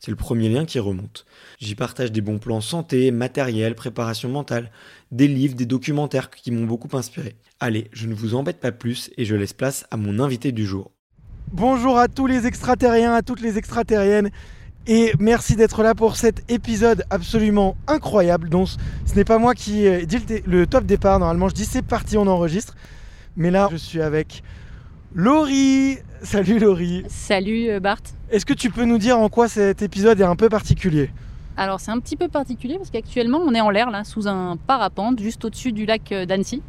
C'est 0.00 0.10
le 0.10 0.16
premier 0.16 0.48
lien 0.48 0.64
qui 0.64 0.78
remonte. 0.78 1.24
J'y 1.60 1.74
partage 1.74 2.12
des 2.12 2.20
bons 2.20 2.38
plans 2.38 2.60
santé, 2.60 3.10
matériel, 3.10 3.74
préparation 3.74 4.28
mentale, 4.28 4.70
des 5.12 5.28
livres, 5.28 5.54
des 5.54 5.66
documentaires 5.66 6.30
qui 6.30 6.50
m'ont 6.50 6.66
beaucoup 6.66 6.94
inspiré. 6.96 7.36
Allez, 7.60 7.88
je 7.92 8.06
ne 8.06 8.14
vous 8.14 8.34
embête 8.34 8.60
pas 8.60 8.72
plus 8.72 9.10
et 9.16 9.24
je 9.24 9.34
laisse 9.34 9.52
place 9.52 9.86
à 9.90 9.96
mon 9.96 10.18
invité 10.20 10.52
du 10.52 10.66
jour. 10.66 10.90
Bonjour 11.52 11.98
à 11.98 12.08
tous 12.08 12.26
les 12.26 12.46
extraterriens, 12.46 13.14
à 13.14 13.22
toutes 13.22 13.40
les 13.40 13.58
extraterriennes. 13.58 14.30
Et 14.86 15.12
merci 15.18 15.56
d'être 15.56 15.82
là 15.82 15.94
pour 15.94 16.16
cet 16.16 16.50
épisode 16.50 17.04
absolument 17.08 17.74
incroyable. 17.86 18.50
Donc, 18.50 18.68
ce 19.06 19.14
n'est 19.14 19.24
pas 19.24 19.38
moi 19.38 19.54
qui 19.54 19.86
euh, 19.86 20.04
dit 20.04 20.18
le, 20.44 20.66
top 20.66 20.84
départ. 20.84 21.18
Normalement, 21.18 21.48
je 21.48 21.54
dis 21.54 21.64
c'est 21.64 21.80
parti, 21.80 22.18
on 22.18 22.26
enregistre. 22.26 22.74
Mais 23.36 23.50
là, 23.50 23.68
je 23.72 23.76
suis 23.76 24.02
avec 24.02 24.42
Laurie. 25.16 25.98
Salut 26.22 26.58
Laurie. 26.58 27.04
Salut 27.06 27.70
euh, 27.70 27.78
Bart. 27.78 28.00
Est-ce 28.30 28.44
que 28.44 28.52
tu 28.52 28.70
peux 28.70 28.84
nous 28.84 28.98
dire 28.98 29.16
en 29.16 29.28
quoi 29.28 29.46
cet 29.46 29.80
épisode 29.80 30.20
est 30.20 30.24
un 30.24 30.34
peu 30.34 30.48
particulier? 30.48 31.10
Alors 31.56 31.78
c'est 31.78 31.92
un 31.92 32.00
petit 32.00 32.16
peu 32.16 32.26
particulier 32.26 32.78
parce 32.78 32.90
qu'actuellement 32.90 33.38
on 33.38 33.54
est 33.54 33.60
en 33.60 33.70
l'air 33.70 33.92
là, 33.92 34.02
sous 34.02 34.26
un 34.26 34.56
parapente, 34.56 35.20
juste 35.20 35.44
au-dessus 35.44 35.70
du 35.70 35.86
lac 35.86 36.10
euh, 36.10 36.26
d'Annecy. 36.26 36.62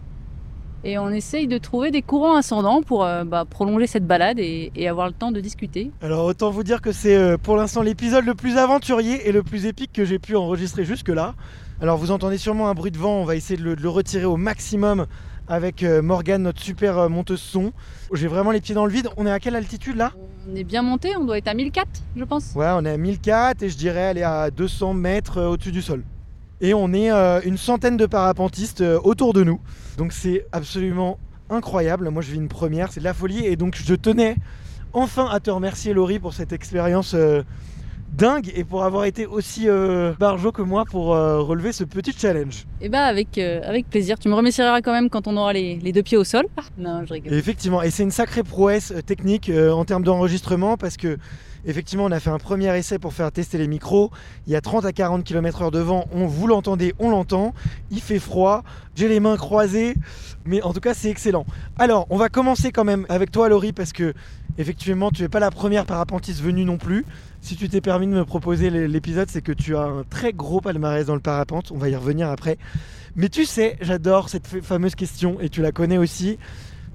Et 0.83 0.99
on 0.99 1.09
essaye 1.09 1.47
de 1.47 1.57
trouver 1.57 1.89
des 1.89 2.03
courants 2.03 2.35
ascendants 2.35 2.83
pour 2.83 3.03
euh, 3.03 3.23
bah, 3.23 3.45
prolonger 3.49 3.87
cette 3.87 4.05
balade 4.05 4.37
et, 4.37 4.71
et 4.75 4.87
avoir 4.87 5.07
le 5.07 5.13
temps 5.13 5.31
de 5.31 5.41
discuter. 5.41 5.89
Alors 6.03 6.25
autant 6.25 6.51
vous 6.51 6.63
dire 6.63 6.81
que 6.81 6.91
c'est 6.91 7.15
euh, 7.15 7.37
pour 7.37 7.57
l'instant 7.57 7.81
l'épisode 7.81 8.25
le 8.25 8.35
plus 8.35 8.57
aventurier 8.57 9.27
et 9.27 9.31
le 9.31 9.41
plus 9.41 9.65
épique 9.65 9.91
que 9.91 10.05
j'ai 10.05 10.19
pu 10.19 10.35
enregistrer 10.35 10.85
jusque-là. 10.85 11.33
Alors 11.81 11.97
vous 11.97 12.11
entendez 12.11 12.37
sûrement 12.37 12.69
un 12.69 12.75
bruit 12.75 12.91
de 12.91 12.99
vent, 12.99 13.21
on 13.21 13.25
va 13.25 13.35
essayer 13.35 13.57
de 13.57 13.63
le, 13.63 13.75
de 13.75 13.81
le 13.81 13.89
retirer 13.89 14.25
au 14.25 14.37
maximum 14.37 15.07
avec 15.47 15.83
euh, 15.83 16.01
Morgane, 16.01 16.43
notre 16.43 16.61
super 16.61 16.97
euh, 16.97 17.09
monteuse 17.09 17.41
son. 17.41 17.71
J'ai 18.13 18.27
vraiment 18.27 18.51
les 18.51 18.61
pieds 18.61 18.75
dans 18.75 18.85
le 18.85 18.91
vide. 18.91 19.09
On 19.17 19.25
est 19.25 19.31
à 19.31 19.39
quelle 19.39 19.55
altitude 19.55 19.95
là? 19.95 20.11
On 20.51 20.55
est 20.55 20.63
bien 20.63 20.81
monté, 20.81 21.15
on 21.17 21.25
doit 21.25 21.37
être 21.37 21.47
à 21.47 21.53
1004 21.53 21.87
je 22.15 22.23
pense. 22.23 22.53
Ouais, 22.55 22.67
on 22.71 22.85
est 22.85 22.91
à 22.91 22.97
1004 22.97 23.63
et 23.63 23.69
je 23.69 23.77
dirais 23.77 24.03
aller 24.05 24.23
à 24.23 24.51
200 24.51 24.93
mètres 24.93 25.39
euh, 25.39 25.47
au-dessus 25.47 25.71
du 25.71 25.81
sol. 25.81 26.03
Et 26.61 26.73
on 26.73 26.93
est 26.93 27.11
euh, 27.11 27.41
une 27.43 27.57
centaine 27.57 27.97
de 27.97 28.05
parapentistes 28.05 28.81
euh, 28.81 28.99
autour 29.03 29.33
de 29.33 29.43
nous. 29.43 29.59
Donc 29.97 30.13
c'est 30.13 30.45
absolument 30.51 31.19
incroyable. 31.49 32.09
Moi 32.09 32.21
je 32.21 32.31
vis 32.31 32.37
une 32.37 32.47
première, 32.47 32.91
c'est 32.91 33.01
de 33.01 33.05
la 33.05 33.13
folie. 33.13 33.45
Et 33.45 33.55
donc 33.55 33.75
je 33.75 33.95
tenais 33.95 34.37
enfin 34.93 35.27
à 35.29 35.39
te 35.39 35.51
remercier 35.51 35.93
Laurie 35.93 36.19
pour 36.19 36.33
cette 36.33 36.53
expérience 36.53 37.13
euh, 37.13 37.43
dingue 38.15 38.51
et 38.55 38.63
pour 38.63 38.83
avoir 38.83 39.05
été 39.05 39.25
aussi 39.25 39.67
euh, 39.67 40.13
barjot 40.17 40.51
que 40.51 40.61
moi 40.61 40.85
pour 40.85 41.13
euh, 41.13 41.41
relever 41.41 41.71
ce 41.71 41.83
petit 41.83 42.13
challenge. 42.17 42.65
Et 42.81 42.89
bah 42.89 43.03
avec, 43.03 43.37
euh, 43.37 43.61
avec 43.63 43.89
plaisir. 43.89 44.17
Tu 44.17 44.29
me 44.29 44.33
remercieras 44.35 44.81
quand 44.81 44.93
même 44.93 45.09
quand 45.09 45.27
on 45.27 45.37
aura 45.37 45.53
les, 45.53 45.75
les 45.77 45.91
deux 45.91 46.03
pieds 46.03 46.17
au 46.17 46.23
sol. 46.23 46.45
Non, 46.77 47.03
je 47.05 47.13
rigole. 47.13 47.33
Et 47.33 47.37
effectivement, 47.37 47.81
et 47.81 47.91
c'est 47.91 48.03
une 48.03 48.11
sacrée 48.11 48.43
prouesse 48.43 48.93
technique 49.05 49.51
en 49.51 49.85
termes 49.85 50.03
d'enregistrement 50.03 50.77
parce 50.77 50.97
que 50.97 51.17
effectivement, 51.65 52.05
on 52.05 52.11
a 52.11 52.19
fait 52.19 52.29
un 52.29 52.37
premier 52.37 52.75
essai 52.77 52.99
pour 52.99 53.13
faire 53.13 53.31
tester 53.31 53.57
les 53.57 53.67
micros. 53.67 54.11
Il 54.47 54.53
y 54.53 54.55
a 54.55 54.61
30 54.61 54.85
à 54.85 54.93
40 54.93 55.23
km/h 55.23 55.71
de 55.71 55.79
vent. 55.79 56.05
On 56.13 56.25
vous 56.27 56.47
l'entendez, 56.47 56.93
on 56.99 57.09
l'entend. 57.09 57.53
Il 57.91 58.01
fait 58.01 58.19
froid. 58.19 58.63
J'ai 58.95 59.09
les 59.09 59.19
mains 59.19 59.35
croisées, 59.35 59.95
mais 60.45 60.61
en 60.61 60.73
tout 60.73 60.79
cas, 60.79 60.93
c'est 60.93 61.09
excellent. 61.09 61.45
Alors, 61.77 62.05
on 62.09 62.17
va 62.17 62.29
commencer 62.29 62.71
quand 62.71 62.83
même 62.83 63.05
avec 63.09 63.31
toi, 63.31 63.49
Laurie, 63.49 63.73
parce 63.73 63.93
que 63.93 64.13
effectivement, 64.57 65.11
tu 65.11 65.21
n'es 65.23 65.29
pas 65.29 65.39
la 65.39 65.51
première 65.51 65.85
parapentiste 65.85 66.41
venue 66.41 66.65
non 66.65 66.77
plus. 66.77 67.05
Si 67.41 67.55
tu 67.55 67.67
t'es 67.69 67.81
permis 67.81 68.07
de 68.07 68.13
me 68.13 68.25
proposer 68.25 68.69
l'é- 68.69 68.87
l'épisode, 68.87 69.29
c'est 69.29 69.41
que 69.41 69.51
tu 69.51 69.75
as 69.75 69.81
un 69.83 70.03
très 70.09 70.33
gros 70.33 70.61
palmarès 70.61 71.05
dans 71.05 71.13
le 71.15 71.19
parapente. 71.19 71.71
On 71.71 71.77
va 71.77 71.89
y 71.89 71.95
revenir 71.95 72.29
après. 72.29 72.57
Mais 73.15 73.29
tu 73.29 73.45
sais, 73.45 73.77
j'adore 73.81 74.29
cette 74.29 74.47
fa- 74.47 74.61
fameuse 74.61 74.95
question 74.95 75.37
et 75.41 75.49
tu 75.49 75.61
la 75.61 75.71
connais 75.71 75.97
aussi 75.97 76.37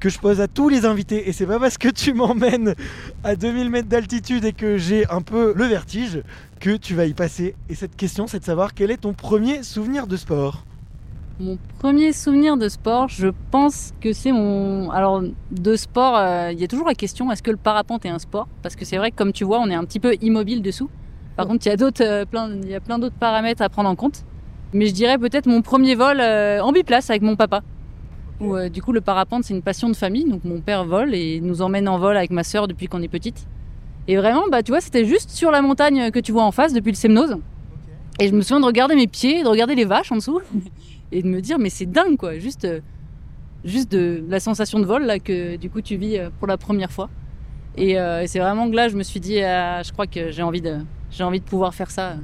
que 0.01 0.09
je 0.09 0.19
pose 0.19 0.41
à 0.41 0.49
tous 0.49 0.71
les 0.71 0.87
invités 0.87 1.29
et 1.29 1.33
c'est 1.33 1.45
pas 1.47 1.59
parce 1.59 1.77
que 1.77 1.89
tu 1.89 2.13
m'emmènes 2.15 2.75
à 3.23 3.37
2000 3.37 3.69
mètres 3.69 3.89
d'altitude 3.89 4.45
et 4.47 4.53
que 4.55 4.79
j'ai 4.79 5.07
un 5.11 5.21
peu 5.21 5.53
le 5.55 5.65
vertige 5.67 6.23
que 6.59 6.77
tu 6.77 6.95
vas 6.95 7.05
y 7.07 7.13
passer. 7.15 7.55
Et 7.69 7.75
cette 7.75 7.97
question, 7.97 8.27
c'est 8.27 8.39
de 8.41 8.45
savoir 8.45 8.73
quel 8.75 8.91
est 8.91 8.99
ton 9.03 9.13
premier 9.13 9.63
souvenir 9.63 10.07
de 10.07 10.17
sport. 10.17 10.65
Mon 11.41 11.57
premier 11.79 12.13
souvenir 12.13 12.59
de 12.59 12.69
sport, 12.69 13.09
je 13.09 13.29
pense 13.51 13.95
que 14.03 14.13
c'est 14.13 14.31
mon. 14.31 14.91
Alors, 14.91 15.23
de 15.51 15.75
sport, 15.75 16.15
euh, 16.19 16.53
il 16.53 16.61
y 16.61 16.65
a 16.65 16.69
toujours 16.69 16.87
la 16.87 16.95
question 16.95 17.33
est-ce 17.33 17.43
que 17.43 17.51
le 17.51 17.57
parapente 17.57 18.05
est 18.05 18.11
un 18.11 18.19
sport? 18.19 18.47
Parce 18.63 18.77
que 18.77 18.85
c'est 18.85 18.99
vrai 18.99 19.11
que, 19.11 19.17
comme 19.17 19.33
tu 19.33 19.45
vois, 19.45 19.59
on 19.59 19.71
est 19.71 19.75
un 19.75 19.85
petit 19.87 20.01
peu 20.01 20.15
immobile 20.21 20.61
dessous. 20.61 20.91
Par 21.37 21.47
contre, 21.47 21.65
il 21.65 21.71
y 21.71 21.73
a 21.73 21.79
d'autres, 21.79 22.05
euh, 22.05 22.27
plein, 22.27 22.51
il 22.63 22.69
y 22.69 22.75
a 22.75 22.81
plein 22.81 22.99
d'autres 22.99 23.17
paramètres 23.19 23.63
à 23.63 23.71
prendre 23.71 23.89
en 23.89 23.97
compte. 23.97 24.23
Mais 24.75 24.85
je 24.85 24.93
dirais 24.93 25.17
peut-être 25.17 25.47
mon 25.47 25.63
premier 25.63 25.95
vol 25.95 26.21
euh, 26.21 26.61
en 26.61 26.73
biplace 26.73 27.09
avec 27.09 27.23
mon 27.23 27.37
papa. 27.37 27.63
Où, 28.39 28.59
du 28.69 28.83
coup, 28.83 28.93
le 28.93 29.01
parapente, 29.01 29.45
c'est 29.45 29.55
une 29.55 29.63
passion 29.63 29.89
de 29.89 29.97
famille. 29.97 30.29
Donc, 30.29 30.45
mon 30.45 30.61
père 30.61 30.85
vole 30.85 31.15
et 31.15 31.41
nous 31.41 31.63
emmène 31.63 31.89
en 31.89 31.99
vol 31.99 32.19
avec 32.19 32.33
ma 32.33 32.45
sœur 32.45 32.69
depuis 32.69 32.87
qu'on 32.87 33.01
est 33.01 33.09
petite. 33.09 33.47
Et 34.09 34.17
vraiment, 34.19 34.45
bah, 34.51 34.63
tu 34.63 34.73
vois, 34.73 34.83
c'était 34.83 35.07
juste 35.07 35.31
sur 35.31 35.51
la 35.51 35.63
montagne 35.63 36.11
que 36.11 36.19
tu 36.19 36.33
vois 36.33 36.45
en 36.45 36.53
face 36.53 36.75
depuis 36.75 36.91
le 36.91 36.97
Semnose. 36.97 37.39
Et 38.19 38.29
je 38.29 38.35
me 38.35 38.43
souviens 38.43 38.61
de 38.61 38.67
regarder 38.67 38.95
mes 38.95 39.07
pieds, 39.07 39.43
de 39.43 39.49
regarder 39.49 39.75
les 39.75 39.87
vaches 39.87 40.13
en 40.13 40.17
dessous 40.17 40.41
et 41.13 41.23
de 41.23 41.29
me 41.29 41.41
dire 41.41 41.59
mais 41.59 41.71
c'est 41.71 41.87
dingue 41.87 42.17
quoi. 42.17 42.39
Juste 42.39 42.65
euh, 42.65 42.81
juste 43.65 43.91
de 43.93 44.25
la 44.29 44.41
sensation 44.41 44.79
de 44.79 44.87
vol 44.87 45.05
là 45.05 45.19
que 45.19 45.57
du 45.57 45.71
coup 45.71 45.81
tu 45.81 45.97
vis 45.97 46.19
euh, 46.19 46.31
pour 46.39 46.47
la 46.47 46.57
première 46.57 46.91
fois. 46.91 47.09
Et, 47.77 47.99
euh, 47.99 48.23
et 48.23 48.27
c'est 48.27 48.41
vraiment 48.41 48.69
que 48.69 48.75
là 48.77 48.89
je 48.89 48.97
me 48.97 49.03
suis 49.03 49.21
dit 49.21 49.41
ah, 49.43 49.83
je 49.83 49.93
crois 49.93 50.07
que 50.07 50.31
j'ai 50.31 50.43
envie 50.43 50.61
de 50.61 50.79
j'ai 51.11 51.25
envie 51.25 51.41
de 51.41 51.45
pouvoir 51.45 51.75
faire 51.75 51.91
ça 51.91 52.17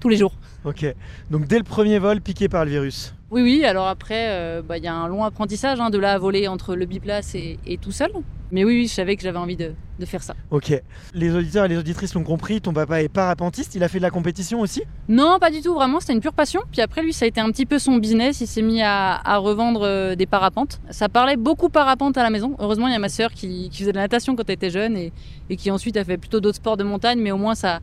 tous 0.00 0.08
les 0.08 0.16
jours. 0.16 0.34
Ok, 0.64 0.84
donc 1.30 1.46
dès 1.46 1.58
le 1.58 1.64
premier 1.64 1.98
vol, 1.98 2.20
piqué 2.20 2.48
par 2.48 2.64
le 2.64 2.70
virus. 2.70 3.14
Oui, 3.30 3.42
oui, 3.42 3.64
alors 3.64 3.86
après, 3.86 4.26
euh, 4.30 4.60
bah, 4.60 4.76
il 4.78 4.84
y 4.84 4.88
a 4.88 4.94
un 4.94 5.06
long 5.06 5.22
apprentissage 5.24 5.78
hein, 5.80 5.90
de 5.90 5.98
là 5.98 6.12
à 6.14 6.18
voler 6.18 6.48
entre 6.48 6.74
le 6.74 6.84
biplace 6.84 7.34
et, 7.34 7.58
et 7.64 7.78
tout 7.78 7.92
seul. 7.92 8.10
Mais 8.50 8.64
oui, 8.64 8.74
oui, 8.80 8.88
je 8.88 8.92
savais 8.92 9.14
que 9.14 9.22
j'avais 9.22 9.38
envie 9.38 9.54
de, 9.54 9.74
de 10.00 10.04
faire 10.04 10.24
ça. 10.24 10.34
Ok. 10.50 10.74
Les 11.14 11.32
auditeurs 11.32 11.66
et 11.66 11.68
les 11.68 11.76
auditrices 11.76 12.14
l'ont 12.14 12.24
compris, 12.24 12.60
ton 12.60 12.72
papa 12.72 13.00
est 13.00 13.08
parapentiste, 13.08 13.76
il 13.76 13.84
a 13.84 13.88
fait 13.88 13.98
de 13.98 14.02
la 14.02 14.10
compétition 14.10 14.58
aussi? 14.58 14.82
Non, 15.08 15.38
pas 15.40 15.52
du 15.52 15.60
tout, 15.62 15.72
vraiment, 15.72 16.00
c'était 16.00 16.14
une 16.14 16.20
pure 16.20 16.32
passion. 16.32 16.60
Puis 16.72 16.80
après, 16.80 17.02
lui, 17.04 17.12
ça 17.12 17.26
a 17.26 17.28
été 17.28 17.40
un 17.40 17.48
petit 17.52 17.66
peu 17.66 17.78
son 17.78 17.98
business. 17.98 18.40
Il 18.40 18.48
s'est 18.48 18.62
mis 18.62 18.82
à, 18.82 19.20
à 19.24 19.36
revendre 19.36 19.82
euh, 19.84 20.16
des 20.16 20.26
parapentes. 20.26 20.80
Ça 20.90 21.08
parlait 21.08 21.36
beaucoup 21.36 21.68
parapente 21.68 22.18
à 22.18 22.24
la 22.24 22.30
maison. 22.30 22.56
Heureusement, 22.58 22.88
il 22.88 22.92
y 22.92 22.96
a 22.96 22.98
ma 22.98 23.08
sœur 23.08 23.30
qui, 23.30 23.70
qui 23.70 23.78
faisait 23.78 23.92
de 23.92 23.96
la 23.96 24.02
natation 24.02 24.34
quand 24.34 24.42
elle 24.48 24.54
était 24.54 24.70
jeune 24.70 24.96
et, 24.96 25.12
et 25.48 25.54
qui 25.56 25.70
ensuite 25.70 25.96
a 25.96 26.02
fait 26.02 26.18
plutôt 26.18 26.40
d'autres 26.40 26.56
sports 26.56 26.76
de 26.76 26.82
montagne, 26.82 27.20
mais 27.20 27.30
au 27.30 27.38
moins 27.38 27.54
ça, 27.54 27.78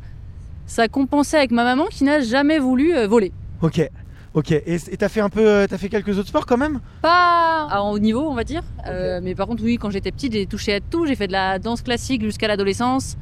ça 0.65 0.89
compensait 0.89 1.37
avec 1.37 1.51
ma 1.51 1.63
maman 1.63 1.85
qui 1.85 2.03
n'a 2.03 2.19
jamais 2.19 2.59
voulu 2.59 2.93
euh, 2.93 3.07
voler. 3.07 3.31
Ok. 3.61 3.89
Ok. 4.37 4.51
Et 4.51 4.77
t'as 4.99 5.09
fait 5.09 5.19
un 5.19 5.29
peu, 5.29 5.49
euh, 5.49 5.65
t'as 5.67 5.79
fait 5.79 5.89
quelques 5.89 6.15
autres 6.19 6.27
sports 6.27 6.45
quand 6.45 6.57
même? 6.57 6.79
Pas 7.01 7.67
à 7.71 7.81
haut 7.81 7.97
niveau, 7.97 8.21
on 8.21 8.35
va 8.35 8.43
dire. 8.43 8.61
Euh, 8.85 9.19
mais 9.23 9.33
par 9.33 9.47
contre, 9.47 9.63
oui, 9.63 9.79
quand 9.79 9.89
j'étais 9.89 10.11
petite, 10.11 10.33
j'ai 10.33 10.45
touché 10.45 10.75
à 10.75 10.79
tout. 10.79 11.07
J'ai 11.07 11.15
fait 11.15 11.25
de 11.25 11.31
la 11.31 11.57
danse 11.57 11.81
classique 11.81 12.21
jusqu'à 12.21 12.47
l'adolescence, 12.47 13.17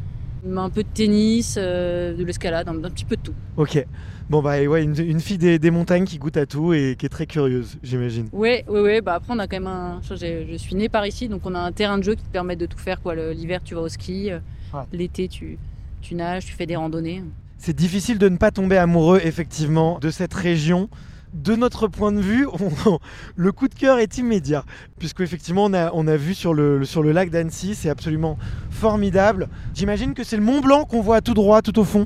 un 0.46 0.70
peu 0.70 0.84
de 0.84 0.90
tennis, 0.94 1.56
euh, 1.58 2.14
de 2.18 2.22
l'escalade, 2.26 2.68
un, 2.68 2.84
un 2.84 2.90
petit 2.90 3.06
peu 3.06 3.16
de 3.16 3.22
tout. 3.22 3.34
Ok. 3.56 3.86
Bon 4.30 4.42
bah 4.42 4.60
ouais, 4.62 4.84
une, 4.84 5.00
une 5.00 5.22
fille 5.22 5.38
des, 5.38 5.58
des 5.58 5.72
montagnes 5.72 6.04
qui 6.04 6.18
goûte 6.18 6.36
à 6.36 6.46
tout 6.46 6.74
et 6.74 6.98
qui 7.00 7.06
est 7.06 7.10
très 7.10 7.28
curieuse, 7.28 7.78
j'imagine. 7.82 8.28
Oui, 8.34 8.64
oui, 8.68 8.80
oui. 8.82 9.00
Bah 9.00 9.14
après, 9.14 9.32
on 9.34 9.40
a 9.40 9.48
quand 9.48 9.56
même 9.56 9.68
un. 9.68 10.02
Je, 10.04 10.56
suis 10.58 10.76
née 10.76 10.90
par 10.90 11.08
ici, 11.08 11.30
donc 11.30 11.44
on 11.46 11.56
a 11.56 11.60
un 11.60 11.72
terrain 11.72 11.98
de 11.98 12.04
jeu 12.04 12.16
qui 12.16 12.24
te 12.24 12.30
permet 12.30 12.58
de 12.58 12.66
tout 12.66 12.78
faire. 12.78 13.02
Quoi. 13.02 13.16
L'hiver, 13.16 13.62
tu 13.64 13.74
vas 13.74 13.82
au 13.82 13.88
ski. 13.88 14.32
euh, 14.32 14.40
Ouais. 14.74 14.82
L'été, 14.92 15.30
tu, 15.30 15.58
tu 16.02 16.16
nages, 16.16 16.46
tu 16.48 16.52
fais 16.52 16.66
des 16.66 16.76
randonnées. 16.76 17.24
C'est 17.66 17.74
difficile 17.76 18.20
de 18.20 18.30
ne 18.30 18.38
pas 18.38 18.52
tomber 18.52 18.78
amoureux 18.78 19.20
effectivement 19.24 19.98
de 19.98 20.12
cette 20.12 20.36
région. 20.36 20.88
De 21.34 21.56
notre 21.56 21.88
point 21.88 22.12
de 22.12 22.20
vue, 22.22 22.46
on- 22.86 23.00
le 23.36 23.52
coup 23.52 23.68
de 23.68 23.74
cœur 23.74 23.98
est 23.98 24.20
immédiat, 24.20 24.64
puisque 25.00 25.22
effectivement 25.22 25.64
on 25.66 25.74
a, 25.74 25.92
on 25.96 26.06
a 26.06 26.16
vu 26.16 26.36
sur 26.36 26.54
le, 26.54 26.86
sur 26.86 27.02
le 27.02 27.12
lac 27.12 27.32
d'Annecy, 27.32 27.74
c'est 27.74 27.90
absolument 27.90 28.38
formidable. 28.70 29.50
J'imagine 29.74 30.14
que 30.14 30.24
c'est 30.24 30.38
le 30.38 30.44
Mont 30.44 30.62
Blanc 30.62 30.86
qu'on 30.86 31.02
voit 31.02 31.22
tout 31.22 31.34
droit, 31.34 31.64
tout 31.64 31.80
au 31.80 31.84
fond. 31.84 32.06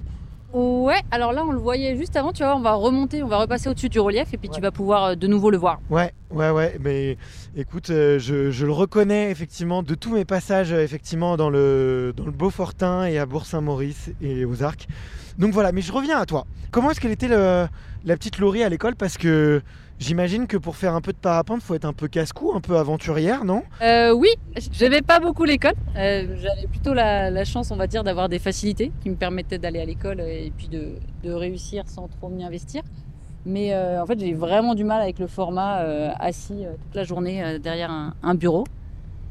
Ouais, 0.53 1.01
alors 1.11 1.33
là, 1.33 1.43
on 1.45 1.51
le 1.51 1.59
voyait 1.59 1.97
juste 1.97 2.15
avant. 2.15 2.31
Tu 2.31 2.41
vois, 2.41 2.55
on 2.55 2.61
va 2.61 2.71
remonter, 2.75 3.21
on 3.21 3.27
va 3.27 3.37
repasser 3.39 3.67
au-dessus 3.67 3.89
du 3.89 3.99
relief 3.99 4.33
et 4.33 4.37
puis 4.37 4.47
tu 4.49 4.61
vas 4.61 4.71
pouvoir 4.71 5.03
euh, 5.03 5.15
de 5.15 5.27
nouveau 5.27 5.51
le 5.51 5.57
voir. 5.57 5.81
Ouais, 5.89 6.13
ouais, 6.31 6.51
ouais, 6.51 6.77
mais 6.79 7.17
écoute, 7.57 7.89
euh, 7.89 8.17
je, 8.17 8.49
je 8.49 8.65
le 8.65 8.71
reconnais 8.71 9.29
effectivement 9.29 9.83
de 9.83 9.93
tous 9.93 10.13
mes 10.13 10.23
passages 10.23 10.71
euh, 10.71 10.81
effectivement 10.85 11.35
dans 11.35 11.49
le, 11.49 12.13
dans 12.15 12.25
le 12.25 12.31
Beaufortin 12.31 13.03
et 13.05 13.19
à 13.19 13.25
Bourg-Saint-Maurice 13.25 14.11
et 14.21 14.45
aux 14.45 14.63
Arcs. 14.63 14.87
Donc 15.37 15.53
voilà, 15.53 15.71
mais 15.71 15.81
je 15.81 15.91
reviens 15.91 16.17
à 16.17 16.25
toi. 16.25 16.45
Comment 16.71 16.91
est-ce 16.91 16.99
qu'elle 16.99 17.11
était 17.11 17.27
la 17.27 17.69
petite 18.05 18.39
Laurie 18.39 18.63
à 18.63 18.69
l'école? 18.69 18.95
Parce 18.95 19.17
que 19.17 19.61
j'imagine 19.99 20.47
que 20.47 20.57
pour 20.57 20.75
faire 20.75 20.95
un 20.95 21.01
peu 21.01 21.11
de 21.11 21.17
parapente, 21.17 21.61
faut 21.61 21.75
être 21.75 21.85
un 21.85 21.93
peu 21.93 22.07
casse-cou, 22.07 22.53
un 22.55 22.61
peu 22.61 22.77
aventurière, 22.77 23.43
non? 23.43 23.63
Euh, 23.81 24.11
oui, 24.11 24.29
j'aimais 24.71 25.01
pas 25.01 25.19
beaucoup 25.19 25.43
l'école. 25.43 25.73
Euh, 25.97 26.35
J'avais 26.37 26.67
plutôt 26.67 26.93
la, 26.93 27.43
chance, 27.43 27.71
on 27.71 27.75
va 27.75 27.87
dire, 27.87 28.03
d'avoir 28.03 28.29
des 28.29 28.39
facilités 28.39 28.91
qui 29.01 29.09
me 29.09 29.15
permettaient 29.15 29.59
d'aller 29.59 29.79
à 29.79 29.85
l'école 29.85 30.21
et 30.21 30.51
puis 30.57 30.67
de, 30.67 31.31
réussir 31.31 31.83
sans 31.87 32.07
trop 32.07 32.29
m'y 32.29 32.43
investir. 32.43 32.81
Mais 33.45 33.73
euh, 33.73 34.01
en 34.01 34.05
fait, 34.05 34.19
j'ai 34.19 34.33
vraiment 34.33 34.75
du 34.75 34.83
mal 34.83 35.01
avec 35.01 35.19
le 35.19 35.27
format 35.27 35.77
assis 36.19 36.65
toute 36.83 36.95
la 36.95 37.03
journée 37.03 37.59
derrière 37.59 37.91
un, 38.21 38.35
bureau. 38.35 38.65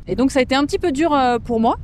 Et 0.07 0.17
donc, 0.17 0.31
ça 0.31 0.39
a 0.39 0.43
été 0.43 0.55
un 0.55 0.65
petit 0.65 0.79
peu 0.79 0.93
dur 0.93 1.17
pour 1.45 1.61
moi 1.61 1.77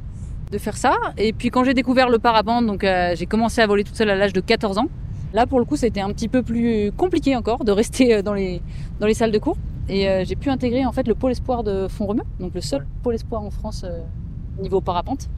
de 0.54 0.58
faire 0.58 0.76
ça. 0.76 0.94
Et 1.18 1.32
puis, 1.32 1.50
quand 1.50 1.64
j'ai 1.64 1.74
découvert 1.74 2.08
le 2.08 2.18
parapente, 2.18 2.66
donc 2.66 2.84
euh, 2.84 3.14
j'ai 3.16 3.26
commencé 3.26 3.60
à 3.60 3.66
voler 3.66 3.84
toute 3.84 3.96
seule 3.96 4.10
à 4.10 4.14
l'âge 4.14 4.32
de 4.32 4.40
14 4.40 4.78
ans. 4.78 4.88
Là, 5.34 5.46
pour 5.46 5.58
le 5.58 5.64
coup, 5.64 5.76
c'était 5.76 6.00
un 6.00 6.10
petit 6.10 6.28
peu 6.28 6.42
plus 6.44 6.92
compliqué 6.96 7.34
encore 7.34 7.64
de 7.64 7.72
rester 7.72 8.14
euh, 8.14 8.22
dans 8.22 8.34
les, 8.34 8.62
dans 9.00 9.06
les 9.06 9.14
salles 9.14 9.32
de 9.32 9.38
cours. 9.38 9.56
Et 9.88 10.08
euh, 10.08 10.24
j'ai 10.24 10.36
pu 10.36 10.48
intégrer 10.48 10.86
en 10.86 10.92
fait 10.92 11.06
le 11.08 11.14
pôle 11.14 11.32
espoir 11.32 11.64
de 11.64 11.88
Font-Romeu, 11.88 12.22
donc 12.38 12.54
le 12.54 12.60
seul 12.60 12.86
pôle 13.02 13.16
espoir 13.16 13.42
en 13.42 13.50
France 13.50 13.82
euh, 13.84 13.98
niveau 14.62 14.80
parapente. 14.80 15.28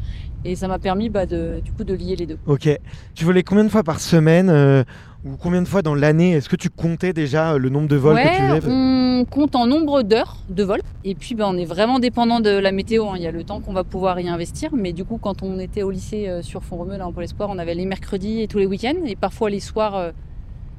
Et 0.45 0.55
ça 0.55 0.69
m'a 0.69 0.79
permis 0.79 1.09
bah, 1.09 1.25
de, 1.25 1.61
du 1.65 1.73
coup 1.73 1.83
de 1.83 1.95
lier 1.95 2.15
les 2.15 2.27
deux. 2.27 2.39
Ok. 2.47 2.69
Tu 3.15 3.25
volais 3.25 3.43
combien 3.43 3.65
de 3.65 3.71
fois 3.71 3.83
par 3.83 3.99
semaine 3.99 4.85
ou 5.25 5.37
combien 5.37 5.63
de 5.63 5.67
fois 5.69 5.83
dans 5.83 5.95
l'année 5.95 6.33
Est-ce 6.33 6.49
que 6.49 6.57
tu 6.57 6.71
comptais 6.71 7.13
déjà 7.13 7.53
euh, 7.55 7.59
le 7.59 7.69
nombre 7.69 7.89
de 7.89 7.97
vols 7.97 8.15
ouais, 8.15 8.23
que 8.25 8.29
tu 8.37 8.61
faisais? 8.61 8.73
on 8.73 9.25
compte 9.29 9.57
en 9.57 9.67
nombre 9.67 10.03
d'heures 10.03 10.37
de 10.51 10.63
vol. 10.63 10.81
Et 11.05 11.15
puis 11.15 11.35
bah, 11.35 11.47
on 11.49 11.57
est 11.57 11.65
vraiment 11.65 11.99
dépendant 11.99 12.41
de 12.41 12.51
la 12.51 12.71
météo. 12.71 13.07
hein. 13.09 13.15
Il 13.17 13.23
y 13.23 13.27
a 13.27 13.33
le 13.33 13.43
temps 13.45 13.61
qu'on 13.61 13.73
va 13.73 13.83
pouvoir 13.85 14.21
y 14.21 14.29
investir. 14.29 14.71
Mais 14.75 14.93
du 14.93 15.05
coup, 15.05 15.19
quand 15.21 15.43
on 15.43 15.59
était 15.59 15.83
au 15.83 15.91
lycée 15.91 16.29
euh, 16.29 16.43
sur 16.43 16.63
Font-Romeu, 16.63 16.97
là 16.99 17.07
en 17.07 17.13
pôle 17.13 17.25
espoir, 17.25 17.49
on 17.51 17.59
avait 17.59 17.75
les 17.75 17.87
mercredis 17.87 18.43
et 18.43 18.47
tous 18.49 18.59
les 18.59 18.67
week-ends. 18.67 19.05
Et 19.07 19.17
parfois 19.17 19.51
les 19.51 19.61
soirs, 19.61 19.97
euh, 19.97 20.11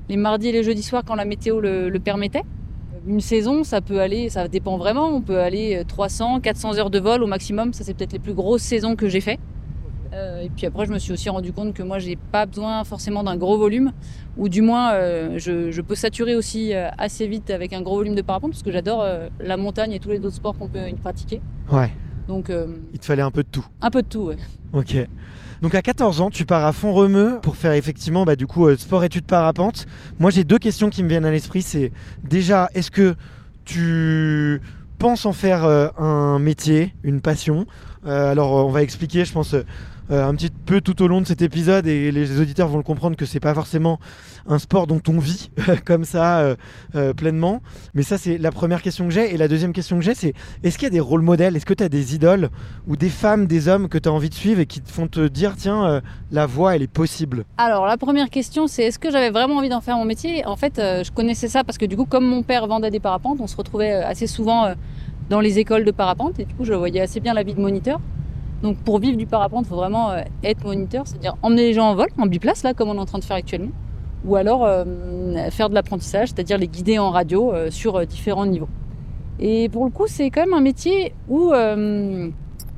les 0.08 0.18
mardis 0.18 0.50
et 0.50 0.52
les 0.52 0.64
jeudis 0.64 0.84
soirs 0.84 1.04
quand 1.06 1.16
la 1.16 1.26
météo 1.26 1.60
le, 1.60 1.90
le 1.90 2.00
permettait. 2.00 2.44
Une 3.08 3.22
saison, 3.22 3.64
ça 3.64 3.80
peut 3.82 4.02
aller, 4.02 4.30
ça 4.30 4.48
dépend 4.50 4.78
vraiment. 4.78 5.08
On 5.08 5.22
peut 5.22 5.40
aller 5.40 5.78
euh, 5.78 5.84
300, 5.88 6.40
400 6.42 6.78
heures 6.78 6.90
de 6.90 7.00
vol 7.00 7.24
au 7.24 7.28
maximum. 7.28 7.74
Ça, 7.74 7.84
c'est 7.84 7.94
peut-être 7.94 8.14
les 8.14 8.20
plus 8.20 8.34
grosses 8.34 8.62
saisons 8.64 8.96
que 8.96 9.08
j'ai 9.08 9.22
fait. 9.22 9.40
Euh, 10.14 10.42
et 10.42 10.50
puis 10.50 10.66
après, 10.66 10.86
je 10.86 10.92
me 10.92 11.00
suis 11.00 11.12
aussi 11.14 11.30
rendu 11.30 11.52
compte 11.54 11.74
que 11.74 11.84
moi, 11.84 12.00
j'ai 12.00 12.16
pas 12.16 12.46
besoin 12.46 12.84
forcément 12.84 13.24
d'un 13.24 13.36
gros 13.36 13.58
volume, 13.58 13.92
ou 14.38 14.50
du 14.50 14.62
moins, 14.62 14.94
euh, 14.94 15.38
je, 15.38 15.72
je 15.72 15.82
peux 15.82 15.96
saturer 15.96 16.36
aussi 16.36 16.74
euh, 16.74 16.90
assez 16.98 17.28
vite 17.28 17.50
avec 17.50 17.74
un 17.74 17.82
gros 17.82 17.98
volume 17.98 18.16
de 18.16 18.22
parapente, 18.22 18.52
parce 18.52 18.64
que 18.64 18.72
j'adore 18.72 19.06
la 19.40 19.58
montagne 19.58 19.92
et 19.94 20.00
tous 20.00 20.10
les 20.10 20.20
autres 20.20 20.36
sports 20.36 20.58
qu'on 20.58 20.68
peut 20.68 20.88
y 20.88 20.94
pratiquer. 20.94 21.42
Ouais. 21.72 21.92
Donc, 22.28 22.52
Il 22.94 23.00
te 23.00 23.06
fallait 23.06 23.22
un 23.22 23.32
peu 23.32 23.44
de 23.44 23.48
tout. 23.50 23.66
un 23.82 23.90
peu 23.90 24.02
de 24.02 24.08
tout. 24.08 24.28
Ouais. 24.28 24.38
Ok. 24.74 24.98
Donc 25.62 25.74
à 25.74 25.82
14 25.82 26.22
ans, 26.22 26.30
tu 26.30 26.46
pars 26.46 26.66
à 26.66 26.72
Font-Romeu 26.72 27.40
pour 27.42 27.56
faire 27.56 27.72
effectivement 27.72 28.26
bah, 28.26 28.36
du 28.36 28.46
coup 28.46 28.70
sport 28.76 29.04
études 29.04 29.26
parapente. 29.26 29.88
Moi 30.20 30.30
j'ai 30.30 30.44
deux 30.44 30.60
questions 30.60 30.90
qui 30.92 31.02
me 31.04 31.10
viennent 31.10 31.26
à 31.26 31.32
l'esprit. 31.32 31.64
C'est 31.64 31.92
déjà, 32.24 32.70
est-ce 32.76 32.92
que 32.92 33.16
tu 33.66 34.62
penses 35.00 35.26
en 35.26 35.34
faire 35.34 35.66
un 35.66 36.38
métier, 36.38 36.94
une 37.04 37.22
passion? 37.22 37.66
Alors 38.06 38.52
on 38.68 38.70
va 38.70 38.84
expliquer, 38.84 39.26
je 39.26 39.34
pense, 39.34 39.56
un 40.10 40.34
petit 40.36 40.50
peu 40.50 40.82
tout 40.82 41.02
au 41.02 41.08
long 41.08 41.22
de 41.22 41.28
cet 41.28 41.42
épisode 41.42 41.88
et 41.88 42.12
les 42.12 42.40
auditeurs 42.40 42.68
vont 42.68 42.78
le 42.78 42.84
comprendre 42.84 43.16
que 43.16 43.26
c'est 43.26 43.40
pas 43.40 43.54
forcément 43.54 44.00
un 44.48 44.60
sport 44.60 44.88
dont 44.88 45.02
on 45.08 45.20
vit 45.20 45.52
comme 45.86 46.06
ça 46.06 46.40
euh, 46.40 46.56
euh, 46.96 47.14
pleinement. 47.14 47.62
Mais 47.94 48.04
ça 48.04 48.18
c'est 48.18 48.38
la 48.38 48.52
première 48.52 48.82
question 48.82 49.06
que 49.06 49.12
j'ai. 49.12 49.34
Et 49.34 49.38
la 49.38 49.48
deuxième 49.48 49.74
question 49.74 49.98
que 49.98 50.04
j'ai 50.04 50.16
c'est 50.16 50.34
est-ce 50.64 50.78
qu'il 50.78 50.86
y 50.86 50.88
a 50.88 50.92
des 50.92 51.00
rôles 51.00 51.22
modèles? 51.22 51.56
Est-ce 51.56 51.66
que 51.66 51.74
tu 51.74 51.84
as 51.84 51.90
des 51.90 52.16
idoles 52.16 52.50
ou 52.88 52.96
des 52.96 53.10
femmes, 53.10 53.48
des 53.48 53.68
hommes 53.68 53.90
que 53.90 53.98
tu 53.98 54.10
as 54.10 54.12
envie 54.12 54.30
de 54.30 54.34
suivre 54.34 54.60
et 54.60 54.66
qui 54.66 54.82
te 54.82 54.92
font 54.92 55.08
te 55.08 55.28
dire 55.28 55.56
tiens, 55.58 55.86
euh, 55.86 56.02
la 56.32 56.46
voie 56.46 56.76
elle 56.76 56.82
est 56.82 56.88
possible? 56.88 57.46
Alors, 57.58 57.86
la 57.86 57.98
première 57.98 58.30
question, 58.30 58.68
c'est 58.68 58.84
est-ce 58.84 59.00
que 59.00 59.12
j'avais 59.12 59.30
vraiment 59.30 59.58
envie 59.58 59.70
d'en 59.70 59.82
faire 59.82 59.98
mon 59.98 60.06
métier? 60.06 60.46
En 60.46 60.56
fait, 60.56 60.80
euh, 60.80 61.04
je 61.04 61.12
connaissais 61.12 61.48
ça 61.48 61.64
parce 61.64 61.78
que 61.78 61.86
du 61.86 61.98
coup, 61.98 62.06
comme 62.06 62.26
mon 62.26 62.44
père 62.44 62.68
vendait 62.68 62.92
des 62.92 63.00
parapentes, 63.00 63.40
on 63.40 63.48
se 63.48 63.56
retrouvait 63.56 63.94
euh, 63.94 64.08
assez 64.08 64.28
souvent 64.28 64.66
euh, 64.66 64.74
dans 65.30 65.40
les 65.40 65.60
écoles 65.60 65.86
de 65.86 65.92
parapente 65.92 66.40
et 66.40 66.46
du 66.46 66.54
coup, 66.54 66.66
je 66.66 66.74
voyais 66.74 67.02
assez 67.02 67.20
bien 67.20 67.34
la 67.34 67.44
vie 67.44 67.54
de 67.54 67.62
moniteur. 67.62 68.00
Donc, 68.64 68.78
pour 68.78 69.00
vivre 69.00 69.18
du 69.18 69.28
parapente, 69.28 69.66
il 69.66 69.70
faut 69.70 69.76
vraiment 69.76 70.12
euh, 70.12 70.22
être 70.44 70.64
moniteur, 70.64 71.08
c'est-à-dire 71.08 71.36
emmener 71.42 71.64
les 71.64 71.74
gens 71.74 71.90
en 71.90 71.96
vol, 71.96 72.08
en 72.18 72.26
biplace, 72.26 72.64
là, 72.64 72.74
comme 72.74 72.90
on 72.90 72.96
est 72.96 73.00
en 73.00 73.06
train 73.06 73.20
de 73.20 73.24
faire 73.24 73.38
actuellement, 73.38 73.72
ou 74.26 74.36
alors 74.36 74.66
euh, 74.66 74.84
faire 75.52 75.70
de 75.70 75.76
l'apprentissage, 75.76 76.30
c'est-à-dire 76.30 76.58
les 76.58 76.68
guider 76.68 76.98
en 76.98 77.12
radio 77.12 77.54
euh, 77.54 77.70
sur 77.70 78.06
différents 78.06 78.48
niveaux. 78.48 78.70
Et 79.40 79.70
pour 79.70 79.86
le 79.86 79.92
coup, 79.92 80.06
c'est 80.08 80.32
quand 80.32 80.42
même 80.42 80.56
un 80.56 80.62
métier 80.62 81.14
où 81.30 81.52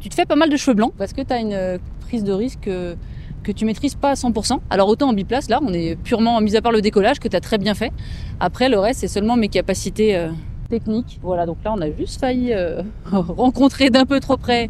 tu 0.02 0.10
te 0.10 0.16
fais 0.16 0.26
pas 0.26 0.36
mal 0.36 0.50
de 0.50 0.58
cheveux 0.58 0.76
blancs 0.76 0.92
parce 0.98 1.14
que 1.14 1.22
tu 1.22 1.32
as 1.32 1.40
une 1.40 1.80
prise 2.02 2.26
de 2.26 2.34
risque. 2.34 2.70
que 3.44 3.52
tu 3.54 3.64
maîtrises 3.64 3.96
pas 3.96 4.10
à 4.10 4.14
100%. 4.16 4.60
Alors 4.70 4.90
autant 4.90 5.08
en 5.08 5.14
biplace, 5.14 5.50
là, 5.50 5.62
on 5.64 5.72
est 5.74 5.96
purement, 5.96 6.42
mis 6.42 6.58
à 6.58 6.62
part 6.62 6.74
le 6.74 6.82
décollage 6.82 7.20
que 7.20 7.30
tu 7.30 7.36
as 7.38 7.40
très 7.40 7.58
bien 7.58 7.76
fait. 7.76 7.94
Après, 8.42 8.68
le 8.68 8.78
reste, 8.78 9.00
c'est 9.00 9.08
seulement 9.08 9.38
mes 9.38 9.48
capacités 9.48 10.28
techniques. 10.68 11.18
Voilà, 11.24 11.46
donc 11.46 11.58
là, 11.64 11.74
on 11.74 11.80
a 11.80 11.90
juste 11.90 12.20
failli 12.20 12.54
rencontrer 13.06 13.90
d'un 13.90 14.06
peu 14.06 14.20
trop 14.20 14.36
près 14.36 14.70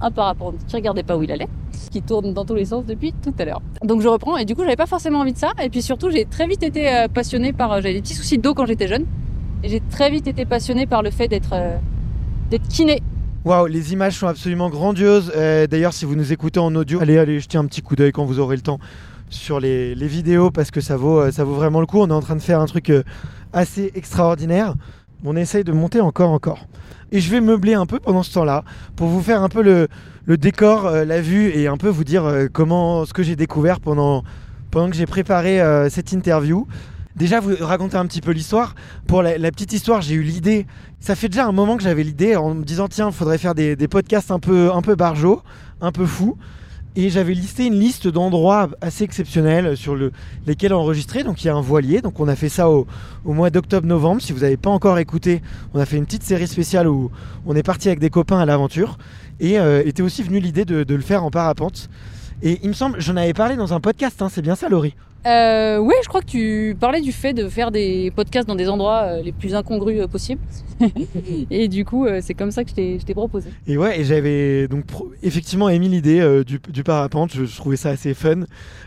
un 0.00 0.10
parapente 0.10 0.56
qui 0.66 0.76
regardait 0.76 1.02
pas 1.02 1.16
où 1.16 1.22
il 1.22 1.32
allait, 1.32 1.48
qui 1.90 2.02
tourne 2.02 2.34
dans 2.34 2.44
tous 2.44 2.54
les 2.54 2.66
sens 2.66 2.84
depuis 2.84 3.12
tout 3.22 3.34
à 3.38 3.44
l'heure. 3.44 3.62
Donc 3.82 4.02
je 4.02 4.08
reprends, 4.08 4.36
et 4.36 4.44
du 4.44 4.54
coup, 4.54 4.62
j'avais 4.62 4.76
pas 4.76 4.86
forcément 4.86 5.20
envie 5.20 5.32
de 5.32 5.38
ça. 5.38 5.52
Et 5.62 5.70
puis 5.70 5.82
surtout, 5.82 6.10
j'ai 6.10 6.24
très 6.26 6.46
vite 6.46 6.62
été 6.62 6.88
euh, 6.88 7.08
passionnée 7.08 7.52
par... 7.52 7.72
euh, 7.72 7.80
J'avais 7.80 7.94
des 7.94 8.02
petits 8.02 8.14
soucis 8.14 8.36
de 8.36 8.42
dos 8.42 8.54
quand 8.54 8.66
j'étais 8.66 8.88
jeune. 8.88 9.06
Et 9.62 9.68
j'ai 9.68 9.80
très 9.80 10.10
vite 10.10 10.26
été 10.26 10.44
passionnée 10.44 10.86
par 10.86 11.02
le 11.02 11.10
fait 11.10 11.28
d'être 11.28 11.52
euh, 11.52 11.76
d'être 12.50 12.68
kiné. 12.68 13.02
Waouh, 13.44 13.66
les 13.66 13.92
images 13.92 14.18
sont 14.18 14.26
absolument 14.26 14.68
grandioses. 14.68 15.32
D'ailleurs, 15.34 15.92
si 15.92 16.04
vous 16.04 16.16
nous 16.16 16.32
écoutez 16.32 16.58
en 16.60 16.74
audio, 16.74 17.00
allez, 17.00 17.16
allez 17.16 17.38
jeter 17.40 17.58
un 17.58 17.64
petit 17.64 17.80
coup 17.80 17.94
d'œil 17.96 18.12
quand 18.12 18.24
vous 18.24 18.40
aurez 18.40 18.56
le 18.56 18.62
temps 18.62 18.78
sur 19.30 19.60
les, 19.60 19.94
les 19.94 20.08
vidéos 20.08 20.50
parce 20.50 20.70
que 20.72 20.80
ça 20.80 20.96
vaut, 20.96 21.30
ça 21.30 21.44
vaut 21.44 21.54
vraiment 21.54 21.80
le 21.80 21.86
coup. 21.86 21.98
On 22.00 22.08
est 22.08 22.12
en 22.12 22.20
train 22.20 22.34
de 22.36 22.42
faire 22.42 22.60
un 22.60 22.66
truc 22.66 22.92
assez 23.52 23.92
extraordinaire. 23.94 24.74
On 25.24 25.36
essaye 25.36 25.64
de 25.64 25.72
monter 25.72 26.00
encore, 26.00 26.30
encore. 26.30 26.66
Et 27.12 27.20
je 27.20 27.30
vais 27.30 27.40
meubler 27.40 27.74
un 27.74 27.86
peu 27.86 28.00
pendant 28.00 28.22
ce 28.22 28.32
temps-là 28.34 28.64
pour 28.96 29.08
vous 29.08 29.22
faire 29.22 29.42
un 29.42 29.48
peu 29.48 29.62
le, 29.62 29.88
décor, 30.36 30.86
euh, 30.86 31.04
la 31.04 31.20
vue 31.20 31.50
et 31.50 31.68
un 31.68 31.76
peu 31.76 31.88
vous 31.88 32.04
dire 32.04 32.24
euh, 32.24 32.46
comment 32.52 33.04
ce 33.04 33.12
que 33.12 33.22
j'ai 33.22 33.36
découvert 33.36 33.80
pendant, 33.80 34.24
que 34.72 34.92
j'ai 34.92 35.06
préparé 35.06 35.60
euh, 35.60 35.88
cette 35.88 36.12
interview. 36.12 36.66
Déjà, 37.14 37.40
vous 37.40 37.54
raconter 37.60 37.96
un 37.96 38.04
petit 38.04 38.20
peu 38.20 38.32
l'histoire. 38.32 38.74
Pour 39.06 39.22
la, 39.22 39.50
petite 39.50 39.72
histoire, 39.72 40.02
j'ai 40.02 40.14
eu 40.14 40.22
l'idée. 40.22 40.66
Ça 41.00 41.14
fait 41.14 41.28
déjà 41.28 41.46
un 41.46 41.52
moment 41.52 41.78
que 41.78 41.82
j'avais 41.82 42.02
l'idée 42.02 42.36
en 42.36 42.54
me 42.54 42.62
disant 42.62 42.88
tiens, 42.88 43.08
il 43.08 43.14
faudrait 43.14 43.38
faire 43.38 43.54
des, 43.54 43.76
podcasts 43.88 44.30
un 44.30 44.38
peu, 44.38 44.70
un 44.70 44.82
peu 44.82 44.96
barjots, 44.96 45.42
un 45.80 45.92
peu 45.92 46.04
fous. 46.04 46.36
Et 46.98 47.10
j'avais 47.10 47.34
listé 47.34 47.66
une 47.66 47.78
liste 47.78 48.08
d'endroits 48.08 48.70
assez 48.80 49.04
exceptionnels 49.04 49.76
sur 49.76 49.94
le, 49.94 50.12
lesquels 50.46 50.72
enregistrer. 50.72 51.24
Donc 51.24 51.44
il 51.44 51.46
y 51.46 51.50
a 51.50 51.54
un 51.54 51.60
voilier. 51.60 52.00
Donc 52.00 52.20
on 52.20 52.26
a 52.26 52.34
fait 52.34 52.48
ça 52.48 52.70
au, 52.70 52.86
mois 53.24 53.50
d'octobre-novembre. 53.50 54.22
Si 54.22 54.32
vous 54.32 54.40
n'avez 54.40 54.56
pas 54.56 54.70
encore 54.70 54.98
écouté, 54.98 55.42
on 55.74 55.78
a 55.78 55.84
fait 55.84 55.98
une 55.98 56.06
petite 56.06 56.22
série 56.22 56.48
spéciale 56.48 56.88
où 56.88 57.10
on 57.44 57.54
est 57.54 57.62
parti 57.62 57.88
avec 57.88 58.00
des 58.00 58.08
copains 58.08 58.38
à 58.38 58.46
l'aventure. 58.46 58.96
Et 59.40 59.58
euh, 59.58 59.82
était 59.84 60.02
aussi 60.02 60.22
venue 60.22 60.40
l'idée 60.40 60.64
de, 60.64 60.84
de 60.84 60.94
le 60.94 61.02
faire 61.02 61.22
en 61.22 61.30
parapente. 61.30 61.90
Et 62.42 62.60
il 62.62 62.68
me 62.68 62.74
semble, 62.74 62.98
j'en 62.98 63.16
avais 63.16 63.34
parlé 63.34 63.56
dans 63.56 63.74
un 63.74 63.80
podcast, 63.80 64.20
hein, 64.22 64.28
c'est 64.30 64.42
bien 64.42 64.56
ça 64.56 64.68
Laurie? 64.70 64.94
Euh, 65.26 65.78
ouais, 65.78 65.94
je 66.04 66.08
crois 66.08 66.20
que 66.20 66.26
tu 66.26 66.76
parlais 66.78 67.00
du 67.00 67.10
fait 67.10 67.32
de 67.32 67.48
faire 67.48 67.70
des 67.72 68.12
podcasts 68.14 68.46
dans 68.46 68.54
des 68.54 68.68
endroits 68.68 69.02
euh, 69.02 69.22
les 69.22 69.32
plus 69.32 69.54
incongrus 69.56 70.00
euh, 70.00 70.06
possibles. 70.06 70.40
et 71.50 71.66
du 71.68 71.84
coup, 71.84 72.06
euh, 72.06 72.20
c'est 72.22 72.34
comme 72.34 72.50
ça 72.52 72.62
que 72.62 72.70
je 72.70 73.04
t'ai 73.04 73.14
proposé. 73.14 73.50
Et 73.66 73.76
ouais, 73.76 74.00
et 74.00 74.04
j'avais 74.04 74.68
donc 74.68 74.84
effectivement 75.22 75.68
émis 75.68 75.88
l'idée 75.88 76.20
euh, 76.20 76.44
du, 76.44 76.60
du 76.68 76.84
parapente. 76.84 77.32
Je, 77.34 77.44
je 77.44 77.56
trouvais 77.56 77.76
ça 77.76 77.90
assez 77.90 78.14
fun, 78.14 78.42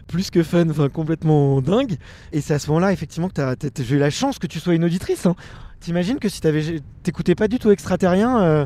plus 0.08 0.30
que 0.32 0.42
fun, 0.44 0.70
enfin 0.70 0.88
complètement 0.88 1.62
dingue. 1.62 1.96
Et 2.32 2.40
c'est 2.42 2.54
à 2.54 2.60
ce 2.60 2.68
moment-là, 2.70 2.94
effectivement, 2.94 3.28
que 3.28 3.34
t'as- 3.34 3.56
t'as- 3.58 3.70
t'as- 3.70 3.84
j'ai 3.84 3.96
eu 3.98 4.00
la 4.00 4.10
chance 4.10 4.40
que 4.40 4.48
tu 4.48 4.60
sois 4.60 4.76
une 4.76 4.86
auditrice. 4.86 5.26
hein. 5.26 5.36
T'imagines 5.82 6.20
que 6.20 6.30
si 6.30 6.40
t'avais- 6.42 6.80
t'écoutais 7.04 7.36
pas 7.36 7.48
du 7.50 7.60
tout 7.60 7.72
extraterrien, 7.72 8.42
euh, 8.42 8.66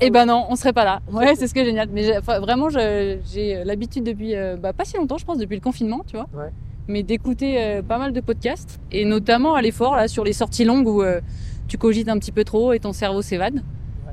Eh 0.00 0.10
ben 0.10 0.24
non, 0.26 0.46
on 0.48 0.56
serait 0.56 0.72
pas 0.72 0.84
là. 0.84 1.00
Ouais, 1.12 1.34
c'est 1.36 1.46
ce 1.46 1.52
qui 1.54 1.60
est 1.60 1.64
génial. 1.66 1.88
Mais 1.92 2.10
vraiment, 2.40 2.68
j'ai 2.70 3.62
l'habitude 3.64 4.04
depuis 4.04 4.34
euh, 4.34 4.56
bah, 4.56 4.72
pas 4.72 4.84
si 4.86 4.96
longtemps, 4.96 5.18
je 5.18 5.24
pense, 5.26 5.38
depuis 5.38 5.54
le 5.56 5.60
confinement, 5.60 6.02
tu 6.06 6.16
vois. 6.16 6.26
Ouais. 6.34 6.50
Mais 6.88 7.02
d'écouter 7.02 7.62
euh, 7.62 7.82
pas 7.82 7.98
mal 7.98 8.12
de 8.12 8.20
podcasts 8.20 8.80
et 8.90 9.04
notamment 9.04 9.54
à 9.54 9.62
l'effort 9.62 9.96
là 9.96 10.08
sur 10.08 10.24
les 10.24 10.32
sorties 10.32 10.64
longues 10.64 10.88
où 10.88 11.02
euh, 11.02 11.20
tu 11.68 11.78
cogites 11.78 12.08
un 12.08 12.18
petit 12.18 12.32
peu 12.32 12.44
trop 12.44 12.72
et 12.72 12.80
ton 12.80 12.92
cerveau 12.92 13.22
s'évade. 13.22 13.62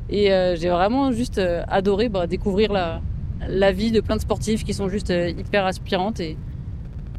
Et 0.10 0.32
euh, 0.32 0.56
j'ai 0.56 0.70
vraiment 0.70 1.12
juste 1.12 1.42
adoré 1.68 2.10
bah, 2.10 2.28
découvrir 2.28 2.72
la, 2.72 3.02
la 3.48 3.72
vie 3.72 3.92
de 3.92 4.02
plein 4.02 4.16
de 4.16 4.22
sportifs 4.22 4.64
qui 4.64 4.74
sont 4.74 4.90
juste 4.90 5.10
hyper 5.10 5.66
aspirantes 5.66 6.20
et, 6.20 6.38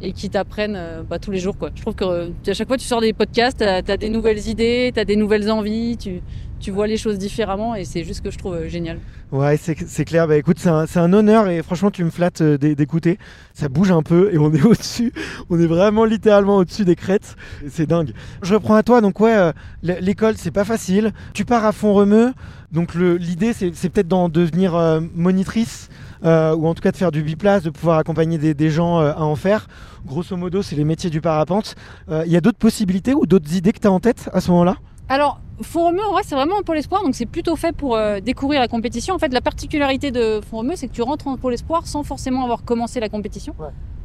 et 0.01 0.13
qui 0.13 0.31
t'apprennent 0.31 0.79
bah, 1.09 1.19
tous 1.19 1.31
les 1.31 1.39
jours. 1.39 1.57
Quoi. 1.57 1.71
Je 1.75 1.83
trouve 1.83 1.95
que 1.95 2.31
à 2.49 2.55
chaque 2.55 2.69
fois 2.69 2.77
tu 2.77 2.87
sors 2.87 3.01
des 3.01 3.13
podcasts, 3.13 3.59
tu 3.59 3.65
as, 3.65 3.97
des 3.97 4.09
nouvelles 4.09 4.49
idées, 4.49 4.91
tu 4.95 5.01
as 5.01 5.05
des 5.05 5.17
nouvelles 5.17 5.51
envies, 5.51 5.97
tu, 5.97 6.21
tu 6.61 6.71
vois 6.71 6.87
les 6.87 6.97
choses 6.99 7.19
différemment 7.19 7.75
et 7.75 7.85
c'est 7.85 8.05
juste 8.05 8.19
ce 8.19 8.23
que 8.23 8.31
je 8.31 8.39
trouve 8.39 8.55
euh, 8.55 8.69
génial. 8.69 8.99
ouais, 9.33 9.57
c'est 9.57 10.05
clair. 10.05 10.29
Bah 10.29 10.37
écoute, 10.37 10.59
c'est 10.59 10.99
un, 10.99 11.13
honneur 11.13 11.49
et 11.49 11.63
franchement, 11.63 11.91
tu 11.91 12.05
me 12.05 12.11
flattes 12.11 12.43
euh, 12.43 12.59
d'é- 12.59 12.75
d'écouter. 12.75 13.19
Ça 13.55 13.69
bouge 13.69 13.91
un 13.91 14.03
peu 14.03 14.33
et 14.33 14.39
on 14.39 14.53
est 14.53 14.63
au-dessus. 14.65 15.13
On 15.49 15.59
est 15.59 15.67
vraiment 15.67 16.05
littéralement 16.05 16.59
au-dessus 16.59 16.85
des 16.85 16.97
crêtes. 16.97 17.37
C'est 17.69 17.87
dingue. 17.87 18.13
Je 18.43 18.55
reprends 18.55 18.75
à 18.77 18.83
toi. 18.83 19.01
Donc 19.01 19.19
ouais, 19.21 19.35
euh, 19.35 19.53
l'école, 19.83 20.35
c'est 20.37 20.51
pas 20.51 20.65
facile. 20.65 21.13
Tu 21.33 21.45
pars 21.45 21.65
à 21.65 21.73
fond 21.73 21.95
remue. 21.95 22.33
Donc 22.73 22.95
l'idée, 22.95 23.53
c'est 23.53 23.89
peut-être 23.89 24.07
d'en 24.07 24.29
devenir 24.29 25.01
monitrice. 25.17 25.89
ou 26.23 26.27
en 26.69 26.75
tout 26.75 26.83
cas 26.83 26.93
de 26.93 26.97
faire 26.97 27.11
du 27.11 27.23
biplace, 27.23 27.65
de 27.65 27.71
pouvoir 27.71 27.99
accompagner 27.99 28.39
des, 28.39 28.71
gens 28.71 29.01
à 29.01 29.23
en 29.23 29.35
faire. 29.35 29.67
Grosso 30.07 30.37
modo, 30.37 30.63
c'est 30.63 30.77
les 30.77 30.85
métiers 30.85 31.11
du 31.11 31.21
parapente. 31.21 31.75
Il 32.09 32.31
y 32.31 32.37
a 32.37 32.41
d'autres 32.41 32.59
possibilités 32.59 33.13
ou 33.13 33.27
d'autres 33.27 33.53
idées 33.57 33.73
que 33.73 33.81
tu 33.81 33.89
as 33.89 33.91
en 33.93 33.99
tête 33.99 34.31
à 34.33 34.41
ce 34.41 34.53
moment-là? 34.53 34.77
Alors, 35.11 35.41
Font 35.63 35.87
Romeu, 35.87 36.05
en 36.05 36.13
vrai, 36.13 36.23
c'est 36.25 36.37
vraiment 36.37 36.61
un 36.61 36.63
pôle 36.63 36.79
espoir, 36.79 37.03
donc 37.03 37.17
c'est 37.17 37.27
plutôt 37.27 37.57
fait 37.57 37.73
pour 37.73 37.97
euh, 37.97 38.21
découvrir 38.21 38.61
la 38.61 38.69
compétition. 38.69 39.13
En 39.13 39.19
fait, 39.19 39.33
la 39.33 39.41
particularité 39.41 40.13
de 40.13 40.41
Font 40.49 40.59
Romeu, 40.59 40.77
c'est 40.77 40.87
que 40.87 40.93
tu 40.93 41.03
rentres 41.03 41.27
en 41.27 41.37
pôle 41.37 41.53
espoir 41.53 41.89
sans 41.89 42.05
forcément 42.05 42.45
avoir 42.45 42.63
commencé 42.63 43.01
la 43.01 43.09
compétition. 43.09 43.53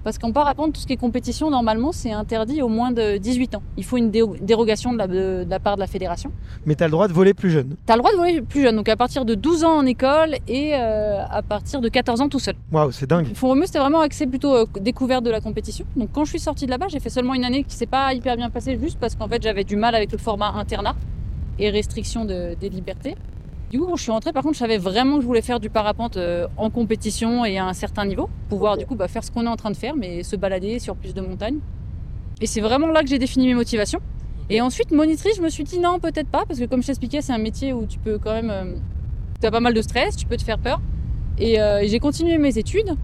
Parce 0.06 0.20
qu'en 0.20 0.32
parapente, 0.32 0.74
tout 0.74 0.80
ce 0.82 0.86
qui 0.86 0.94
est 0.94 0.98
compétition, 0.98 1.50
normalement, 1.50 1.92
c'est 1.92 2.12
interdit 2.12 2.62
au 2.62 2.68
moins 2.70 2.92
de 2.92 3.18
18 3.18 3.56
ans. 3.56 3.64
Il 3.76 3.84
faut 3.84 3.98
une 3.98 4.12
dé- 4.12 4.22
dérogation 4.40 4.94
de 4.94 5.00
la, 5.00 5.08
de- 5.08 5.44
de 5.44 5.50
la 5.50 5.60
part 5.60 5.76
de 5.76 5.80
la 5.82 5.88
fédération. 5.88 6.32
Mais 6.68 6.76
tu 6.76 6.84
as 6.84 6.88
le 6.88 6.92
droit 6.92 7.08
de 7.08 7.14
voler 7.14 7.34
plus 7.34 7.50
jeune. 7.50 7.76
Tu 7.88 7.92
as 7.92 7.96
le 7.96 8.02
droit 8.02 8.12
de 8.12 8.18
voler 8.18 8.42
plus 8.44 8.62
jeune, 8.62 8.76
donc 8.76 8.88
à 8.88 8.96
partir 8.96 9.26
de 9.26 9.34
12 9.34 9.64
ans 9.64 9.78
en 9.78 9.86
école 9.88 10.36
et 10.48 10.76
euh, 10.76 11.24
à 11.28 11.42
partir 11.42 11.82
de 11.82 11.90
14 11.90 12.22
ans 12.22 12.30
tout 12.30 12.38
seul. 12.38 12.54
Waouh, 12.72 12.92
c'est 12.92 13.08
dingue. 13.10 13.34
Font 13.34 13.48
Romeu, 13.48 13.66
c'était 13.66 13.80
vraiment 13.80 14.02
axé 14.02 14.28
plutôt 14.28 14.56
euh, 14.56 14.66
découverte 14.80 15.24
de 15.26 15.32
la 15.32 15.42
compétition. 15.42 15.86
Donc 15.98 16.10
quand 16.14 16.24
je 16.24 16.30
suis 16.30 16.40
sortie 16.40 16.68
de 16.68 16.72
là-bas, 16.72 16.86
j'ai 16.88 17.00
fait 17.00 17.10
seulement 17.10 17.34
une 17.34 17.44
année 17.44 17.64
qui 17.64 17.76
s'est 17.76 17.88
pas 17.88 18.14
hyper 18.14 18.38
bien 18.38 18.52
passée, 18.52 18.78
juste 18.80 19.00
parce 19.00 19.16
qu'en 19.16 19.28
fait 19.28 19.42
j'avais 19.42 19.64
du 19.64 19.76
mal 19.76 19.96
avec 19.96 20.12
le 20.12 20.20
format 20.20 20.52
internat 20.56 20.96
et 21.58 21.72
restriction 21.72 22.26
de- 22.26 22.54
des 22.62 22.70
libertés. 22.70 23.16
Du 23.76 23.82
coup, 23.82 23.88
quand 23.88 23.98
je 23.98 24.04
suis 24.04 24.12
rentrée, 24.14 24.32
par 24.32 24.42
contre, 24.42 24.54
je 24.54 24.60
savais 24.60 24.78
vraiment 24.78 25.18
que 25.18 25.22
je 25.24 25.28
voulais 25.28 25.42
faire 25.42 25.60
du 25.60 25.70
parapente 25.70 26.16
euh, 26.16 26.48
en 26.56 26.70
compétition 26.70 27.44
et 27.44 27.58
à 27.58 27.66
un 27.66 27.74
certain 27.74 28.06
niveau, 28.06 28.30
pouvoir 28.48 28.78
du 28.78 28.86
coup 28.86 28.96
bah, 28.96 29.10
faire 29.10 29.22
ce 29.22 29.32
qu'on 29.32 29.44
est 29.44 29.50
en 29.50 29.58
train 29.58 29.70
de 29.70 29.76
faire, 29.76 29.98
mais 29.98 30.24
se 30.24 30.38
balader 30.38 30.80
sur 30.80 30.96
plus 30.96 31.14
de 31.14 31.20
montagnes. 31.20 31.60
Et 32.40 32.48
c'est 32.48 32.62
vraiment 32.62 32.88
là 32.88 33.02
que 33.02 33.10
j'ai 33.10 33.20
défini 33.20 33.48
mes 33.48 33.54
motivations. 33.54 34.00
Et 34.50 34.62
ensuite, 34.62 34.92
monitrice, 34.92 35.36
je 35.36 35.42
me 35.42 35.50
suis 35.50 35.66
dit 35.66 35.80
non, 35.80 36.00
peut-être 36.00 36.30
pas, 36.30 36.46
parce 36.48 36.58
que 36.58 36.64
comme 36.64 36.82
je 36.84 36.88
t'expliquais, 36.88 37.22
c'est 37.22 37.34
un 37.34 37.38
métier 37.38 37.74
où 37.74 37.86
tu 37.86 38.00
peux 38.00 38.18
quand 38.18 38.32
même. 38.32 38.50
euh, 38.50 38.76
tu 39.42 39.46
as 39.46 39.52
pas 39.52 39.60
mal 39.60 39.74
de 39.74 39.82
stress, 39.82 40.16
tu 40.16 40.26
peux 40.26 40.38
te 40.38 40.44
faire 40.44 40.58
peur. 40.58 40.80
Et, 41.38 41.60
euh, 41.60 41.82
et 41.82 41.90
j'ai 41.90 42.00
continué 42.00 42.38
mes 42.38 42.58
études 42.58 42.96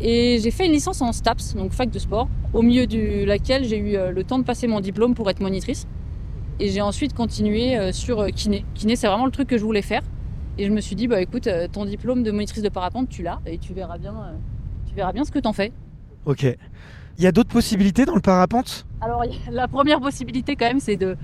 et 0.00 0.40
j'ai 0.42 0.50
fait 0.50 0.66
une 0.66 0.72
licence 0.72 1.02
en 1.02 1.12
STAPS, 1.12 1.54
donc 1.54 1.70
fac 1.70 1.88
de 1.88 2.00
sport, 2.00 2.28
au 2.52 2.62
milieu 2.62 2.88
de 2.88 3.24
laquelle 3.24 3.62
j'ai 3.62 3.78
eu 3.78 3.96
le 4.12 4.24
temps 4.24 4.40
de 4.40 4.44
passer 4.44 4.66
mon 4.66 4.80
diplôme 4.80 5.14
pour 5.14 5.30
être 5.30 5.38
monitrice. 5.38 5.86
Et 6.58 6.70
j'ai 6.70 6.80
ensuite 6.80 7.12
continué 7.12 7.76
euh, 7.76 7.92
sur 7.92 8.20
euh, 8.20 8.28
kiné. 8.28 8.64
Kiné, 8.74 8.96
c'est 8.96 9.06
vraiment 9.06 9.26
le 9.26 9.30
truc 9.30 9.48
que 9.48 9.58
je 9.58 9.64
voulais 9.64 9.82
faire. 9.82 10.02
Et 10.58 10.64
je 10.64 10.72
me 10.72 10.80
suis 10.80 10.96
dit, 10.96 11.06
bah 11.06 11.20
écoute, 11.20 11.46
euh, 11.48 11.68
ton 11.70 11.84
diplôme 11.84 12.22
de 12.22 12.30
monitrice 12.30 12.62
de 12.62 12.70
parapente, 12.70 13.08
tu 13.10 13.22
l'as, 13.22 13.40
et 13.44 13.58
tu 13.58 13.74
verras 13.74 13.98
bien, 13.98 14.14
tu 14.88 14.94
verras 14.94 15.12
bien 15.12 15.24
ce 15.24 15.30
que 15.30 15.38
t'en 15.38 15.52
fais. 15.52 15.72
Ok. 16.24 16.44
Il 17.18 17.24
y 17.24 17.26
a 17.26 17.32
d'autres 17.32 17.50
possibilités 17.50 18.06
dans 18.06 18.14
le 18.14 18.22
parapente? 18.22 18.86
Alors, 19.00 19.22
la 19.50 19.68
première 19.68 20.00
possibilité, 20.00 20.56
quand 20.56 20.66
même, 20.66 20.80
c'est 20.80 20.96
de, 20.96 21.16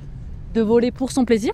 de 0.55 0.61
voler 0.61 0.91
pour 0.91 1.11
son 1.11 1.25
plaisir. 1.25 1.53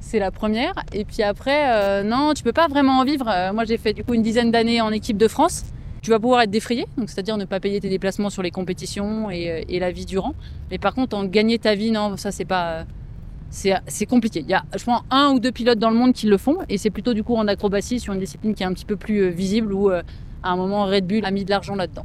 C'est 0.00 0.18
la 0.18 0.30
première. 0.30 0.74
Et 0.92 1.06
puis 1.06 1.22
après, 1.22 1.72
euh, 1.72 2.02
non, 2.02 2.34
tu 2.34 2.42
peux 2.42 2.52
pas 2.52 2.68
vraiment 2.68 2.98
en 2.98 3.04
vivre. 3.04 3.24
Moi, 3.54 3.64
j'ai 3.64 3.78
fait 3.78 3.94
du 3.94 4.04
coup 4.04 4.12
une 4.12 4.22
dizaine 4.22 4.50
d'années 4.50 4.82
en 4.82 4.90
équipe 4.90 5.16
de 5.16 5.28
France. 5.28 5.64
Tu 6.02 6.10
vas 6.10 6.20
pouvoir 6.20 6.42
être 6.42 6.50
défrayé, 6.50 6.86
donc 6.98 7.08
c'est-à-dire 7.08 7.38
ne 7.38 7.46
pas 7.46 7.60
payer 7.60 7.80
tes 7.80 7.88
déplacements 7.88 8.28
sur 8.28 8.42
les 8.42 8.50
compétitions 8.50 9.30
et, 9.30 9.64
et 9.66 9.78
la 9.78 9.90
vie 9.90 10.04
durant. 10.04 10.34
Mais 10.70 10.76
par 10.76 10.94
contre, 10.94 11.16
en 11.16 11.24
gagner 11.24 11.58
ta 11.58 11.74
vie, 11.74 11.90
non, 11.90 12.18
ça 12.18 12.30
c'est 12.30 12.44
pas. 12.44 12.84
C'est 13.54 13.72
c'est 13.86 14.04
compliqué. 14.04 14.40
Il 14.40 14.50
y 14.50 14.54
a, 14.54 14.64
je 14.76 14.82
pense, 14.82 15.02
un 15.10 15.30
ou 15.30 15.38
deux 15.38 15.52
pilotes 15.52 15.78
dans 15.78 15.90
le 15.90 15.96
monde 15.96 16.12
qui 16.12 16.26
le 16.26 16.36
font, 16.38 16.58
et 16.68 16.76
c'est 16.76 16.90
plutôt 16.90 17.14
du 17.14 17.22
coup 17.22 17.36
en 17.36 17.46
acrobatie 17.46 18.00
sur 18.00 18.12
une 18.12 18.18
discipline 18.18 18.52
qui 18.52 18.64
est 18.64 18.66
un 18.66 18.74
petit 18.74 18.84
peu 18.84 18.96
plus 18.96 19.20
euh, 19.20 19.28
visible 19.28 19.72
où 19.72 19.90
euh, 19.90 20.02
à 20.42 20.50
un 20.50 20.56
moment 20.56 20.86
Red 20.86 21.06
Bull 21.06 21.24
a 21.24 21.30
mis 21.30 21.44
de 21.44 21.50
l'argent 21.50 21.76
là-dedans. 21.76 22.04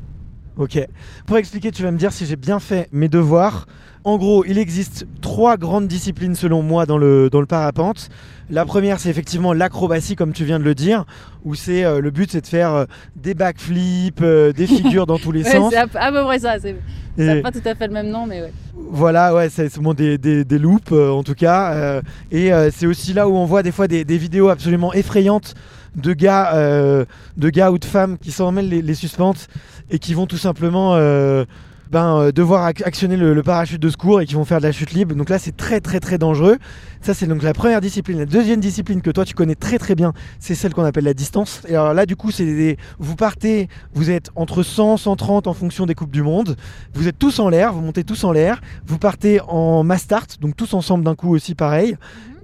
Ok. 0.59 0.77
Pour 1.25 1.37
expliquer, 1.37 1.71
tu 1.71 1.81
vas 1.83 1.91
me 1.91 1.97
dire 1.97 2.11
si 2.11 2.25
j'ai 2.25 2.35
bien 2.35 2.59
fait 2.59 2.87
mes 2.91 3.07
devoirs. 3.07 3.65
En 4.03 4.17
gros, 4.17 4.45
il 4.45 4.57
existe 4.57 5.05
trois 5.21 5.57
grandes 5.57 5.87
disciplines 5.87 6.35
selon 6.35 6.61
moi 6.61 6.85
dans 6.85 6.97
le, 6.97 7.29
dans 7.29 7.39
le 7.41 7.45
parapente. 7.45 8.09
La 8.49 8.65
première, 8.65 8.99
c'est 8.99 9.09
effectivement 9.09 9.53
l'acrobatie, 9.53 10.15
comme 10.15 10.31
tu 10.33 10.43
viens 10.45 10.59
de 10.59 10.63
le 10.63 10.75
dire, 10.75 11.05
où 11.45 11.55
c'est 11.55 11.83
euh, 11.85 11.99
le 12.01 12.09
but, 12.11 12.31
c'est 12.31 12.41
de 12.41 12.47
faire 12.47 12.73
euh, 12.73 12.85
des 13.15 13.33
backflips, 13.33 14.21
euh, 14.21 14.51
des 14.53 14.67
figures 14.77 15.05
dans 15.05 15.17
tous 15.17 15.31
les 15.31 15.43
Ouais, 15.43 15.51
sens. 15.51 15.71
c'est 15.71 15.77
à, 15.77 15.87
à 16.05 16.11
peu 16.11 16.23
près 16.23 16.39
ça. 16.39 16.59
c'est- 16.59 16.75
Et 17.17 17.41
pas 17.41 17.51
tout 17.51 17.59
à 17.65 17.75
fait 17.75 17.87
le 17.87 17.93
même 17.93 18.09
nom, 18.09 18.25
mais 18.25 18.41
ouais. 18.41 18.53
voilà, 18.91 19.33
ouais, 19.35 19.49
c'est 19.49 19.77
bon, 19.79 19.93
des, 19.93 20.17
des, 20.17 20.45
des 20.45 20.57
loops 20.59 20.91
en 20.93 21.21
tout 21.23 21.33
cas. 21.35 22.01
et 22.31 22.51
c'est 22.73 22.85
aussi 22.87 23.11
là 23.13 23.27
où 23.27 23.35
on 23.35 23.43
voit 23.45 23.61
des 23.61 23.73
fois 23.73 23.89
des, 23.89 24.05
des 24.05 24.17
vidéos 24.17 24.47
absolument 24.47 24.93
effrayantes 24.93 25.53
de 25.95 26.13
gars, 26.13 26.53
euh, 26.55 27.05
de 27.37 27.49
gars 27.49 27.71
ou 27.71 27.77
de 27.77 27.85
femmes 27.85 28.17
qui 28.17 28.31
s'en 28.31 28.51
mêlent 28.51 28.69
les, 28.69 28.81
les 28.81 28.95
suspentes 28.95 29.47
et 29.89 29.99
qui 29.99 30.13
vont 30.13 30.27
tout 30.27 30.37
simplement 30.37 30.95
euh, 30.95 31.45
ben, 31.91 32.17
euh, 32.17 32.31
devoir 32.31 32.69
ac- 32.69 32.83
actionner 32.85 33.17
le, 33.17 33.41
parachute 33.41 33.81
de 33.81 33.89
secours 33.89 34.21
et 34.21 34.27
qui 34.27 34.35
vont 34.35 34.45
faire 34.45 34.59
de 34.59 34.63
la 34.63 34.71
chute 34.71 34.91
libre. 34.91 35.15
Donc 35.15 35.27
là, 35.29 35.39
c'est 35.39 35.57
très 35.57 35.81
très 35.81 35.99
très 35.99 36.19
dangereux. 36.19 36.57
Ça, 37.01 37.15
c'est 37.15 37.25
donc 37.25 37.41
la 37.41 37.53
première 37.53 37.81
discipline. 37.81 38.19
La 38.19 38.25
deuxième 38.27 38.59
discipline 38.59 39.01
que 39.01 39.09
toi 39.09 39.25
tu 39.25 39.33
connais 39.33 39.55
très 39.55 39.79
très 39.79 39.95
bien, 39.95 40.13
c'est 40.39 40.53
celle 40.53 40.73
qu'on 40.75 40.83
appelle 40.85 41.05
la 41.05 41.15
distance. 41.15 41.61
Et 41.67 41.71
alors 41.75 41.95
là, 41.95 42.05
du 42.05 42.15
coup, 42.15 42.29
c'est 42.29 42.45
des- 42.45 42.77
vous 42.99 43.15
partez, 43.15 43.69
vous 43.95 44.11
êtes 44.11 44.29
entre 44.35 44.61
100, 44.61 44.97
130 44.97 45.47
en 45.47 45.53
fonction 45.55 45.87
des 45.87 45.95
coupes 45.95 46.11
du 46.11 46.21
monde. 46.21 46.55
Vous 46.93 47.07
êtes 47.07 47.17
tous 47.17 47.39
en 47.39 47.49
l'air, 47.49 47.73
vous 47.73 47.81
montez 47.81 48.03
tous 48.03 48.23
en 48.23 48.31
l'air. 48.31 48.61
Vous 48.85 48.99
partez 48.99 49.41
en 49.47 49.83
mass 49.83 50.01
start, 50.03 50.37
donc 50.41 50.55
tous 50.55 50.75
ensemble 50.75 51.03
d'un 51.03 51.15
coup 51.15 51.33
aussi 51.33 51.55
pareil. 51.55 51.95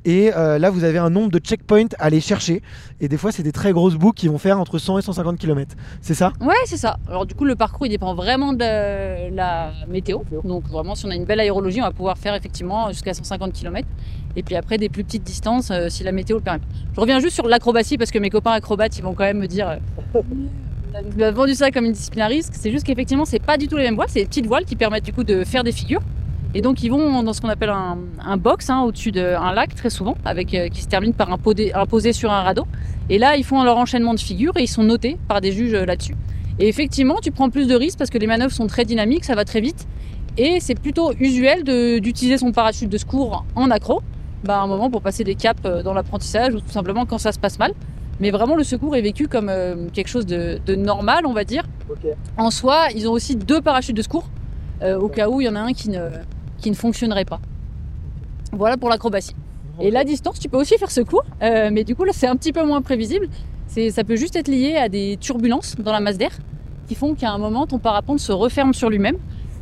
Et 0.06 0.32
euh, 0.36 0.60
là, 0.60 0.70
vous 0.70 0.84
avez 0.84 1.00
un 1.00 1.10
nombre 1.10 1.32
de 1.32 1.40
checkpoints 1.40 1.88
à 1.98 2.06
aller 2.06 2.22
chercher. 2.22 2.62
Et 3.02 3.08
des 3.08 3.18
fois, 3.18 3.32
c'est 3.32 3.42
des 3.44 3.52
très 3.52 3.74
grosses 3.74 3.96
boucles 3.96 4.20
qui 4.20 4.28
vont 4.28 4.38
faire 4.38 4.60
entre 4.60 4.78
100 4.78 5.00
et 5.00 5.02
150 5.02 5.38
km. 5.40 5.76
C'est 6.02 6.14
ça? 6.14 6.32
Ouais, 6.40 6.54
c'est 6.66 6.78
ça. 6.78 6.98
Alors 7.08 7.26
du 7.26 7.34
coup, 7.34 7.44
le 7.44 7.56
parcours, 7.56 7.88
il 7.88 7.90
dépend 7.90 8.14
vraiment 8.14 8.54
de 8.54 9.30
la 9.36 9.72
météo. 9.90 10.20
Donc 10.44 10.68
vraiment, 10.68 10.94
si 10.94 11.06
on 11.06 11.10
a 11.10 11.16
une 11.16 11.26
belle 11.26 11.40
aérologie, 11.40 11.82
on 11.82 11.86
va 11.86 11.92
pouvoir 11.92 12.18
faire 12.18 12.36
effectivement 12.36 12.90
jusqu'à 12.90 13.14
150 13.16 13.52
km. 13.52 13.88
Et 14.36 14.44
puis 14.44 14.56
après, 14.56 14.78
des 14.78 14.90
plus 14.90 15.04
petites 15.04 15.24
distances, 15.24 15.72
euh, 15.72 15.88
si 15.90 16.04
la 16.04 16.12
météo 16.12 16.38
le 16.38 16.44
permet. 16.44 16.62
Je 16.94 17.00
reviens 17.02 17.20
juste 17.20 17.36
sur 17.36 17.48
l'acrobatie, 17.48 17.98
parce 17.98 18.12
que 18.12 18.20
mes 18.20 18.30
copains 18.30 18.52
acrobates, 18.52 18.98
ils 18.98 19.02
vont 19.02 19.14
quand 19.14 19.24
même 19.24 19.40
me 19.40 19.48
dire... 19.48 19.80
euh, 20.16 21.32
vendu 21.32 21.56
ça 21.56 21.72
comme 21.72 21.86
une 21.86 21.94
discipline 21.94 22.24
à 22.24 22.28
risque. 22.28 22.54
C'est 22.56 22.72
juste 22.72 22.86
qu'effectivement, 22.86 23.26
c'est 23.26 23.40
pas 23.40 23.58
du 23.58 23.68
tout 23.68 23.78
les 23.78 23.84
mêmes 23.84 23.96
voiles. 23.96 24.10
C'est 24.10 24.22
des 24.22 24.28
petites 24.28 24.46
voiles 24.48 24.66
qui 24.66 24.76
permettent 24.76 25.06
du 25.06 25.14
coup 25.14 25.24
de 25.24 25.44
faire 25.44 25.64
des 25.64 25.72
figures. 25.72 26.02
Et 26.58 26.62
donc, 26.62 26.82
ils 26.84 26.90
vont 26.90 27.22
dans 27.22 27.34
ce 27.34 27.42
qu'on 27.42 27.50
appelle 27.50 27.70
un, 27.70 27.98
un 28.26 28.38
box 28.38 28.70
hein, 28.70 28.82
au-dessus 28.84 29.12
d'un 29.12 29.52
lac, 29.52 29.76
très 29.76 29.90
souvent, 29.90 30.16
avec, 30.24 30.54
euh, 30.54 30.70
qui 30.70 30.82
se 30.82 30.88
termine 30.88 31.14
par 31.14 31.32
un, 31.32 31.36
podé- 31.36 31.74
un 31.76 31.86
posé 31.86 32.14
sur 32.14 32.32
un 32.32 32.44
radeau. 32.44 32.66
Et 33.10 33.18
là, 33.20 33.36
ils 33.36 33.44
font 33.44 33.62
leur 33.64 33.78
enchaînement 33.78 34.14
de 34.14 34.20
figures 34.22 34.54
et 34.56 34.64
ils 34.64 34.68
sont 34.68 34.84
notés 34.84 35.18
par 35.28 35.42
des 35.42 35.52
juges 35.52 35.74
euh, 35.74 35.86
là-dessus. 35.86 36.16
Et 36.58 36.70
effectivement, 36.70 37.18
tu 37.22 37.32
prends 37.32 37.50
plus 37.50 37.68
de 37.68 37.76
risques 37.76 38.00
parce 38.00 38.10
que 38.10 38.18
les 38.18 38.26
manœuvres 38.28 38.54
sont 38.54 38.68
très 38.68 38.86
dynamiques, 38.86 39.26
ça 39.26 39.36
va 39.36 39.44
très 39.44 39.60
vite. 39.60 39.86
Et 40.38 40.62
c'est 40.62 40.80
plutôt 40.80 41.12
usuel 41.20 41.66
d'utiliser 42.02 42.38
son 42.38 42.54
parachute 42.54 42.90
de 42.90 42.98
secours 42.98 43.44
en 43.56 43.70
accro, 43.70 44.02
bah, 44.46 44.62
un 44.62 44.68
moment 44.68 44.90
pour 44.90 45.02
passer 45.02 45.26
des 45.26 45.36
caps 45.36 45.60
euh, 45.66 45.84
dans 45.84 45.94
l'apprentissage 45.94 46.54
ou 46.54 46.62
tout 46.62 46.72
simplement 46.72 47.06
quand 47.06 47.18
ça 47.18 47.34
se 47.34 47.40
passe 47.40 47.60
mal. 47.60 47.74
Mais 48.22 48.32
vraiment, 48.32 48.56
le 48.56 48.64
secours 48.64 48.96
est 48.96 49.02
vécu 49.02 49.28
comme 49.28 49.50
euh, 49.50 49.90
quelque 49.92 50.08
chose 50.08 50.26
de, 50.26 50.62
de 50.66 50.76
normal, 50.76 51.26
on 51.26 51.34
va 51.34 51.44
dire. 51.44 51.64
En 52.38 52.50
soi, 52.50 52.86
ils 52.96 53.10
ont 53.10 53.12
aussi 53.12 53.36
deux 53.36 53.60
parachutes 53.60 53.98
de 53.98 54.02
secours, 54.02 54.30
euh, 54.82 54.98
au 54.98 55.10
cas 55.10 55.28
où 55.28 55.42
il 55.42 55.46
y 55.48 55.50
en 55.50 55.56
a 55.56 55.60
un 55.60 55.74
qui 55.74 55.90
ne, 55.90 56.00
qui 56.65 56.72
ne 56.72 56.75
fonctionnerait 56.75 57.25
pas. 57.25 57.39
Voilà 58.51 58.75
pour 58.75 58.89
l'acrobatie. 58.89 59.36
Et 59.79 59.91
la 59.91 60.03
distance, 60.03 60.39
tu 60.39 60.50
peux 60.50 60.57
aussi 60.57 60.75
faire 60.79 60.89
secours, 60.89 61.24
euh, 61.43 61.69
mais 61.72 61.84
du 61.84 61.95
coup 61.95 62.05
là 62.05 62.12
c'est 62.12 62.25
un 62.25 62.36
petit 62.36 62.51
peu 62.51 62.65
moins 62.65 62.81
prévisible. 62.81 63.27
Ça 63.91 64.03
peut 64.03 64.15
juste 64.15 64.36
être 64.36 64.48
lié 64.48 64.75
à 64.77 64.89
des 64.89 65.17
turbulences 65.22 65.75
dans 65.75 65.91
la 65.91 66.00
masse 66.00 66.17
d'air 66.17 66.31
qui 66.88 66.95
font 66.95 67.13
qu'à 67.13 67.29
un 67.29 67.38
moment 67.38 67.67
ton 67.67 67.77
parapente 67.77 68.19
se 68.19 68.31
referme 68.31 68.74
sur 68.74 68.89
lui-même 68.89 69.17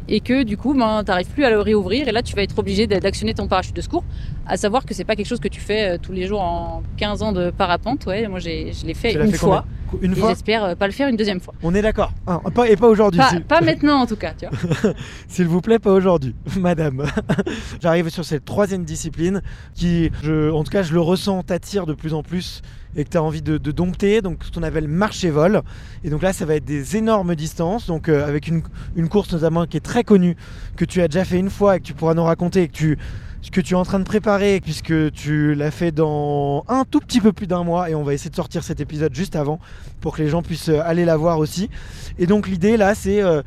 et 0.07 0.22
que 0.22 0.43
du 0.43 0.55
coup 0.55 0.74
ben, 0.74 1.03
tu 1.03 1.12
n'arrives 1.12 1.27
plus 1.27 1.43
à 1.43 1.50
le 1.50 1.60
réouvrir 1.60 2.07
et 2.07 2.13
là 2.13 2.22
tu 2.22 2.36
vas 2.36 2.43
être 2.43 2.57
obligé 2.57 2.88
d'actionner 2.88 3.33
ton 3.33 3.48
parachute 3.48 3.75
de 3.75 3.81
secours. 3.81 4.05
À 4.45 4.55
savoir 4.55 4.86
que 4.86 4.93
c'est 4.93 5.03
pas 5.03 5.17
quelque 5.17 5.27
chose 5.27 5.41
que 5.41 5.50
tu 5.50 5.60
fais 5.60 5.95
euh, 5.95 5.98
tous 6.01 6.13
les 6.13 6.25
jours 6.25 6.41
en 6.41 6.83
15 6.95 7.22
ans 7.22 7.33
de 7.33 7.50
parapente. 7.50 8.05
Ouais, 8.05 8.29
moi 8.29 8.39
je 8.39 8.48
l'ai 8.48 8.93
fait 8.93 9.12
Tu 9.12 9.19
une 9.19 9.31
fait 9.31 9.38
fois 9.38 9.65
Une 10.02 10.16
fois 10.16 10.30
j'espère 10.30 10.64
euh, 10.64 10.76
pas 10.76 10.88
le 10.88 10.94
faire 10.94 11.08
une 11.08 11.16
deuxième 11.16 11.40
fois. 11.40 11.54
On 11.64 11.74
est 11.76 11.82
d'accord. 11.82 12.12
Ah, 12.28 12.40
pas- 12.54 12.68
et 12.70 12.76
pas 12.76 12.88
aujourd'hui. 12.88 13.22
Pas, 13.48 13.62
maintenant 13.62 14.02
en 14.02 14.06
tout 14.06 14.16
cas, 14.16 14.34
tu 14.34 14.46
vois. 14.48 14.94
S'il 15.28 15.48
vous 15.48 15.62
plaît, 15.62 15.80
pas 15.80 15.92
aujourd'hui, 15.92 16.36
madame. 16.60 17.06
J'arrive 17.82 18.10
sur 18.10 18.26
cette 18.26 18.46
troisième 18.46 18.84
discipline 18.84 19.42
qui, 19.74 20.10
je, 20.24 20.52
en 20.52 20.64
tout 20.64 20.72
cas, 20.72 20.84
je 20.84 20.94
le 20.94 21.02
ressens, 21.02 21.44
t'attire 21.44 21.86
de 21.86 21.94
plus 21.94 22.14
en 22.14 22.24
plus 22.24 22.62
et 22.96 23.04
que 23.06 23.10
tu 23.10 23.18
as 23.18 23.24
envie 23.24 23.42
de, 23.42 23.58
de 23.58 23.72
dompter, 23.72 24.22
donc 24.22 24.44
ce 24.44 24.52
qu'on 24.52 24.62
appelle 24.62 24.88
marché-vol. 24.88 25.62
Et 26.04 26.10
donc 26.12 26.22
là, 26.22 26.32
ça 26.32 26.46
va 26.46 26.56
être 26.56 26.66
des 26.66 26.96
énormes 26.96 27.34
distances, 27.36 27.88
donc 27.88 28.08
euh, 28.08 28.28
avec 28.28 28.48
une, 28.48 28.62
une 28.96 29.10
course 29.10 29.34
notamment 29.34 29.66
qui 29.66 29.78
est 29.78 29.82
très 29.82 30.04
connue, 30.04 30.36
que 30.76 30.86
tu 30.86 31.02
as 31.02 31.08
déjà 31.08 31.26
fait 31.26 31.40
une 31.40 31.50
fois 31.50 31.76
et 31.78 31.80
que 31.80 31.86
tu 31.86 31.94
pourras 31.96 32.14
nous 32.14 32.24
raconter 32.24 32.62
et 32.64 32.68
que 32.68 32.74
tu, 32.74 33.00
ce 33.44 33.52
que 33.52 33.60
tu 33.60 33.74
es 33.74 33.78
en 33.78 33.84
train 33.84 34.00
de 34.00 34.06
préparer, 34.06 34.62
puisque 34.62 35.12
tu 35.12 35.54
l'as 35.54 35.70
fait 35.70 35.92
dans 35.92 36.64
un 36.70 36.86
tout 36.90 37.02
petit 37.02 37.20
peu 37.20 37.34
plus 37.34 37.46
d'un 37.46 37.64
mois, 37.64 37.90
et 37.90 37.94
on 37.96 38.02
va 38.04 38.14
essayer 38.14 38.30
de 38.30 38.36
sortir 38.36 38.64
cet 38.64 38.80
épisode 38.80 39.14
juste 39.14 39.36
avant 39.36 39.60
pour 40.00 40.16
que 40.16 40.22
les 40.24 40.30
gens 40.30 40.42
puissent 40.42 40.70
euh, 40.70 40.80
aller 40.84 41.04
la 41.04 41.18
voir 41.18 41.40
aussi. 41.40 41.70
Et 42.18 42.26
donc 42.26 42.48
l'idée 42.48 42.78
là, 42.78 42.96
c'est 42.96 43.22
euh, 43.22 43.42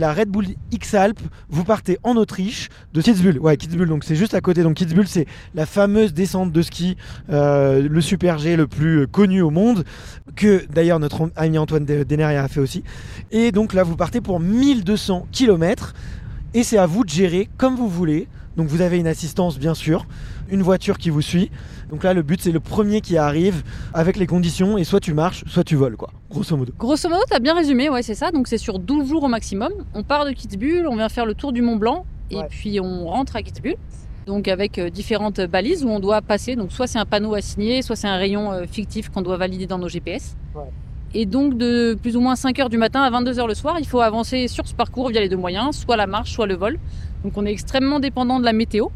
la 0.00 0.14
Red 0.14 0.30
Bull 0.30 0.46
X 0.70 0.94
Alpes. 0.94 1.20
Vous 1.50 1.64
partez 1.64 1.98
en 2.02 2.16
Autriche 2.16 2.70
de 2.94 3.02
Kitzbühel. 3.02 3.38
Ouais, 3.38 3.58
Kitzbühel. 3.58 3.88
Donc 3.88 4.04
c'est 4.04 4.16
juste 4.16 4.32
à 4.32 4.40
côté. 4.40 4.62
Donc 4.62 4.74
Kitzbühel, 4.74 5.06
c'est 5.06 5.26
la 5.54 5.66
fameuse 5.66 6.14
descente 6.14 6.50
de 6.50 6.62
ski, 6.62 6.96
euh, 7.28 7.86
le 7.86 8.00
super 8.00 8.38
G 8.38 8.56
le 8.56 8.66
plus 8.66 9.06
connu 9.06 9.42
au 9.42 9.50
monde, 9.50 9.84
que 10.34 10.64
d'ailleurs 10.72 10.98
notre 10.98 11.30
ami 11.36 11.58
Antoine 11.58 11.84
De- 11.84 12.04
Deneria 12.04 12.42
a 12.42 12.48
fait 12.48 12.60
aussi. 12.60 12.84
Et 13.30 13.52
donc 13.52 13.74
là, 13.74 13.82
vous 13.84 13.96
partez 13.96 14.22
pour 14.22 14.40
1200 14.40 15.26
km. 15.30 15.92
Et 16.54 16.64
c'est 16.64 16.78
à 16.78 16.86
vous 16.86 17.04
de 17.04 17.10
gérer 17.10 17.48
comme 17.58 17.76
vous 17.76 17.88
voulez. 17.88 18.28
Donc 18.56 18.68
vous 18.68 18.80
avez 18.82 18.98
une 18.98 19.06
assistance 19.06 19.58
bien 19.58 19.74
sûr, 19.74 20.06
une 20.50 20.62
voiture 20.62 20.98
qui 20.98 21.08
vous 21.10 21.22
suit. 21.22 21.50
Donc 21.90 22.04
là 22.04 22.12
le 22.14 22.22
but 22.22 22.40
c'est 22.42 22.52
le 22.52 22.60
premier 22.60 23.00
qui 23.00 23.16
arrive 23.16 23.62
avec 23.94 24.16
les 24.16 24.26
conditions 24.26 24.76
et 24.78 24.84
soit 24.84 25.00
tu 25.00 25.14
marches, 25.14 25.44
soit 25.46 25.64
tu 25.64 25.74
voles 25.76 25.96
quoi, 25.96 26.10
grosso 26.30 26.56
modo. 26.56 26.72
Grosso 26.78 27.08
modo, 27.08 27.22
tu 27.28 27.34
as 27.34 27.38
bien 27.40 27.54
résumé, 27.54 27.88
ouais, 27.88 28.02
c'est 28.02 28.14
ça. 28.14 28.30
Donc 28.30 28.48
c'est 28.48 28.58
sur 28.58 28.78
12 28.78 29.08
jours 29.08 29.22
au 29.24 29.28
maximum. 29.28 29.70
On 29.94 30.02
part 30.02 30.24
de 30.26 30.30
Kitzbühel, 30.32 30.86
on 30.86 30.96
vient 30.96 31.08
faire 31.08 31.26
le 31.26 31.34
tour 31.34 31.52
du 31.52 31.62
Mont 31.62 31.76
Blanc 31.76 32.04
et 32.30 32.36
Ouais. 32.36 32.46
puis 32.50 32.78
on 32.80 33.06
rentre 33.06 33.36
à 33.36 33.42
Kitzbühel. 33.42 33.76
Donc 34.26 34.46
avec 34.48 34.78
euh, 34.78 34.88
différentes 34.90 35.40
balises 35.40 35.84
où 35.84 35.88
on 35.88 35.98
doit 35.98 36.22
passer. 36.22 36.54
Donc 36.54 36.72
soit 36.72 36.86
c'est 36.86 36.98
un 36.98 37.06
panneau 37.06 37.34
à 37.34 37.40
signer, 37.40 37.82
soit 37.82 37.96
c'est 37.96 38.06
un 38.08 38.16
rayon 38.16 38.52
euh, 38.52 38.64
fictif 38.70 39.08
qu'on 39.08 39.22
doit 39.22 39.36
valider 39.36 39.66
dans 39.66 39.78
nos 39.78 39.88
GPS. 39.88 40.36
Ouais. 40.54 40.62
Et 41.14 41.26
donc 41.26 41.58
de 41.58 41.94
plus 42.00 42.16
ou 42.16 42.20
moins 42.20 42.36
5 42.36 42.58
heures 42.60 42.68
du 42.70 42.78
matin 42.78 43.02
à 43.02 43.10
22 43.10 43.38
heures 43.40 43.46
le 43.48 43.54
soir, 43.54 43.76
il 43.80 43.86
faut 43.86 44.00
avancer 44.00 44.46
sur 44.48 44.66
ce 44.66 44.74
parcours 44.74 45.08
via 45.10 45.20
les 45.20 45.28
deux 45.28 45.36
moyens, 45.36 45.76
soit 45.76 45.96
la 45.96 46.06
marche, 46.06 46.32
soit 46.32 46.46
le 46.46 46.54
vol. 46.54 46.78
Donc 47.24 47.32
on 47.36 47.46
est 47.46 47.52
extrêmement 47.52 48.00
dépendant 48.00 48.40
de 48.40 48.44
la 48.44 48.52
météo. 48.52 48.86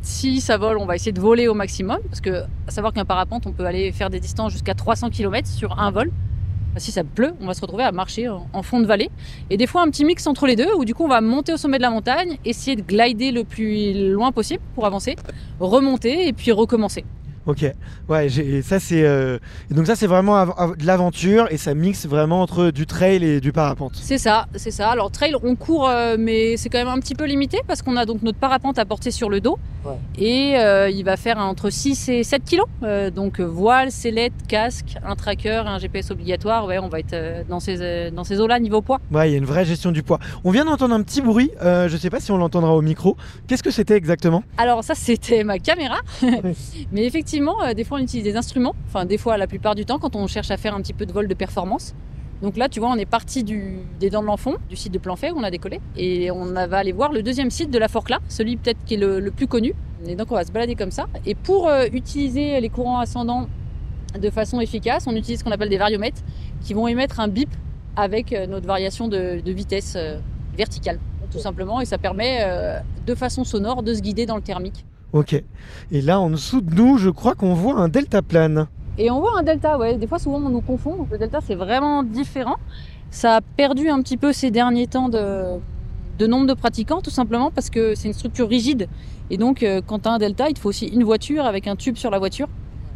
Si 0.00 0.40
ça 0.40 0.56
vole, 0.56 0.78
on 0.78 0.86
va 0.86 0.96
essayer 0.96 1.12
de 1.12 1.20
voler 1.20 1.46
au 1.48 1.54
maximum, 1.54 1.98
parce 2.08 2.20
que 2.20 2.42
à 2.66 2.70
savoir 2.70 2.92
qu'un 2.92 3.04
parapente, 3.04 3.46
on 3.46 3.52
peut 3.52 3.64
aller 3.66 3.92
faire 3.92 4.10
des 4.10 4.18
distances 4.20 4.52
jusqu'à 4.52 4.74
300 4.74 5.10
km 5.10 5.46
sur 5.46 5.78
un 5.78 5.90
vol. 5.90 6.10
Si 6.78 6.90
ça 6.90 7.04
pleut, 7.04 7.34
on 7.40 7.46
va 7.46 7.52
se 7.54 7.60
retrouver 7.60 7.84
à 7.84 7.92
marcher 7.92 8.28
en- 8.28 8.46
en 8.52 8.62
fond 8.62 8.80
de 8.80 8.86
vallée. 8.86 9.10
Et 9.50 9.58
des 9.58 9.66
fois, 9.66 9.82
un 9.82 9.90
petit 9.90 10.06
mix 10.06 10.26
entre 10.26 10.46
les 10.46 10.56
deux, 10.56 10.74
où 10.78 10.86
du 10.86 10.94
coup, 10.94 11.04
on 11.04 11.08
va 11.08 11.20
monter 11.20 11.52
au 11.52 11.58
sommet 11.58 11.76
de 11.76 11.82
la 11.82 11.90
montagne, 11.90 12.38
essayer 12.46 12.74
de 12.76 12.80
glider 12.82 13.30
le 13.30 13.44
plus 13.44 14.10
loin 14.12 14.32
possible 14.32 14.62
pour 14.74 14.86
avancer, 14.86 15.14
remonter 15.60 16.26
et 16.26 16.32
puis 16.32 16.50
recommencer. 16.50 17.04
Ok, 17.44 17.64
ouais, 18.08 18.28
j'ai- 18.28 18.62
ça 18.62 18.78
c'est 18.78 19.02
euh, 19.04 19.38
donc 19.70 19.86
ça 19.88 19.96
c'est 19.96 20.06
vraiment 20.06 20.36
av- 20.36 20.54
av- 20.56 20.76
de 20.76 20.86
l'aventure 20.86 21.48
et 21.50 21.56
ça 21.56 21.74
mixe 21.74 22.06
vraiment 22.06 22.40
entre 22.40 22.70
du 22.70 22.86
trail 22.86 23.24
et 23.24 23.40
du 23.40 23.50
parapente. 23.50 23.92
C'est 23.96 24.18
ça, 24.18 24.46
c'est 24.54 24.70
ça. 24.70 24.90
Alors 24.90 25.10
trail, 25.10 25.34
on 25.42 25.56
court, 25.56 25.88
euh, 25.88 26.16
mais 26.18 26.56
c'est 26.56 26.68
quand 26.68 26.78
même 26.78 26.86
un 26.88 27.00
petit 27.00 27.16
peu 27.16 27.24
limité 27.24 27.58
parce 27.66 27.82
qu'on 27.82 27.96
a 27.96 28.06
donc 28.06 28.22
notre 28.22 28.38
parapente 28.38 28.78
à 28.78 28.84
porter 28.84 29.10
sur 29.10 29.28
le 29.28 29.40
dos 29.40 29.58
Ouais. 29.84 29.94
et 30.16 30.56
euh, 30.60 30.88
il 30.90 31.02
va 31.04 31.16
faire 31.16 31.38
entre 31.38 31.68
6 31.68 32.08
et 32.08 32.22
7 32.22 32.44
kilos. 32.44 32.66
Euh, 32.84 33.10
donc 33.10 33.40
voile, 33.40 33.90
sellette, 33.90 34.32
casque, 34.46 34.94
un 35.04 35.16
tracker, 35.16 35.64
un 35.66 35.80
GPS 35.80 36.12
obligatoire. 36.12 36.64
Ouais, 36.66 36.78
on 36.78 36.88
va 36.88 37.00
être 37.00 37.14
euh, 37.14 37.42
dans 37.48 37.58
ces 37.58 37.78
euh, 37.80 38.10
dans 38.12 38.22
ces 38.22 38.38
eaux-là 38.40 38.60
niveau 38.60 38.80
poids. 38.82 39.00
Ouais, 39.10 39.28
il 39.28 39.32
y 39.32 39.34
a 39.34 39.38
une 39.38 39.44
vraie 39.44 39.64
gestion 39.64 39.90
du 39.90 40.04
poids. 40.04 40.20
On 40.44 40.52
vient 40.52 40.64
d'entendre 40.64 40.94
un 40.94 41.02
petit 41.02 41.20
bruit, 41.22 41.50
euh, 41.62 41.88
je 41.88 41.96
sais 41.96 42.10
pas 42.10 42.20
si 42.20 42.30
on 42.30 42.36
l'entendra 42.36 42.72
au 42.76 42.82
micro. 42.82 43.16
Qu'est-ce 43.48 43.64
que 43.64 43.72
c'était 43.72 43.96
exactement? 43.96 44.44
Alors 44.58 44.84
ça, 44.84 44.94
c'était 44.94 45.42
ma 45.42 45.58
caméra. 45.58 45.96
Mais 46.92 47.04
effectivement, 47.04 47.31
euh, 47.40 47.74
des 47.74 47.84
fois, 47.84 47.98
on 47.98 48.02
utilise 48.02 48.24
des 48.24 48.36
instruments. 48.36 48.74
Enfin, 48.86 49.04
des 49.04 49.18
fois, 49.18 49.36
la 49.36 49.46
plupart 49.46 49.74
du 49.74 49.84
temps, 49.86 49.98
quand 49.98 50.16
on 50.16 50.26
cherche 50.26 50.50
à 50.50 50.56
faire 50.56 50.74
un 50.74 50.80
petit 50.80 50.92
peu 50.92 51.06
de 51.06 51.12
vol 51.12 51.28
de 51.28 51.34
performance. 51.34 51.94
Donc 52.42 52.56
là, 52.56 52.68
tu 52.68 52.80
vois, 52.80 52.90
on 52.90 52.96
est 52.96 53.06
parti 53.06 53.44
des 53.44 54.10
Dents 54.10 54.20
de 54.20 54.26
l'Enfant, 54.26 54.54
du 54.68 54.74
site 54.74 54.92
de 54.92 54.98
Planfait 54.98 55.30
où 55.30 55.38
on 55.38 55.44
a 55.44 55.50
décollé. 55.50 55.80
Et 55.96 56.30
on 56.32 56.46
va 56.46 56.78
aller 56.78 56.90
voir 56.90 57.12
le 57.12 57.22
deuxième 57.22 57.50
site 57.50 57.70
de 57.70 57.78
la 57.78 57.86
Forclaz, 57.86 58.18
celui 58.28 58.56
peut-être 58.56 58.84
qui 58.84 58.94
est 58.94 58.96
le, 58.96 59.30
plus 59.30 59.46
connu. 59.46 59.74
Et 60.06 60.16
donc, 60.16 60.32
on 60.32 60.34
va 60.34 60.44
se 60.44 60.50
balader 60.50 60.74
comme 60.74 60.90
ça. 60.90 61.06
Et 61.24 61.36
pour 61.36 61.68
euh, 61.68 61.86
utiliser 61.92 62.60
les 62.60 62.68
courants 62.68 62.98
ascendants 62.98 63.46
de 64.18 64.30
façon 64.30 64.60
efficace, 64.60 65.06
on 65.06 65.14
utilise 65.14 65.38
ce 65.38 65.44
qu'on 65.44 65.52
appelle 65.52 65.68
des 65.68 65.78
variomètres 65.78 66.22
qui 66.60 66.74
vont 66.74 66.88
émettre 66.88 67.20
un 67.20 67.28
bip 67.28 67.50
avec 67.94 68.32
euh, 68.32 68.46
notre 68.46 68.66
variation 68.66 69.06
de, 69.06 69.40
vitesse 69.46 69.96
verticale, 70.56 70.98
tout 71.30 71.38
simplement. 71.38 71.80
Et 71.80 71.84
ça 71.84 71.96
permet 71.96 72.44
de 73.06 73.14
façon 73.14 73.44
sonore 73.44 73.84
de 73.84 73.94
se 73.94 74.00
guider 74.00 74.26
dans 74.26 74.36
le 74.36 74.42
thermique. 74.42 74.84
Ok. 75.12 75.42
Et 75.90 76.00
là 76.00 76.20
en 76.20 76.30
dessous 76.30 76.60
de 76.60 76.74
nous, 76.74 76.96
je 76.98 77.10
crois 77.10 77.34
qu'on 77.34 77.54
voit 77.54 77.74
un 77.74 77.88
deltaplane. 77.88 78.66
Et 78.98 79.10
on 79.10 79.20
voit 79.20 79.38
un 79.38 79.42
delta, 79.42 79.78
ouais. 79.78 79.96
Des 79.96 80.06
fois, 80.06 80.18
souvent, 80.18 80.36
on 80.36 80.50
nous 80.50 80.60
confond. 80.60 80.96
Donc, 80.96 81.08
le 81.10 81.16
delta, 81.16 81.38
c'est 81.46 81.54
vraiment 81.54 82.02
différent. 82.02 82.56
Ça 83.10 83.36
a 83.36 83.40
perdu 83.40 83.88
un 83.88 84.02
petit 84.02 84.18
peu 84.18 84.32
ces 84.34 84.50
derniers 84.50 84.86
temps 84.86 85.08
de, 85.08 85.44
de 86.18 86.26
nombre 86.26 86.46
de 86.46 86.52
pratiquants, 86.54 87.00
tout 87.00 87.10
simplement 87.10 87.50
parce 87.50 87.70
que 87.70 87.94
c'est 87.94 88.08
une 88.08 88.14
structure 88.14 88.48
rigide. 88.48 88.88
Et 89.30 89.38
donc, 89.38 89.62
euh, 89.62 89.80
quand 89.86 90.00
tu 90.00 90.08
as 90.08 90.12
un 90.12 90.18
delta, 90.18 90.48
il 90.50 90.54
te 90.54 90.58
faut 90.60 90.68
aussi 90.68 90.86
une 90.88 91.04
voiture 91.04 91.46
avec 91.46 91.66
un 91.66 91.76
tube 91.76 91.96
sur 91.96 92.10
la 92.10 92.18
voiture. 92.18 92.48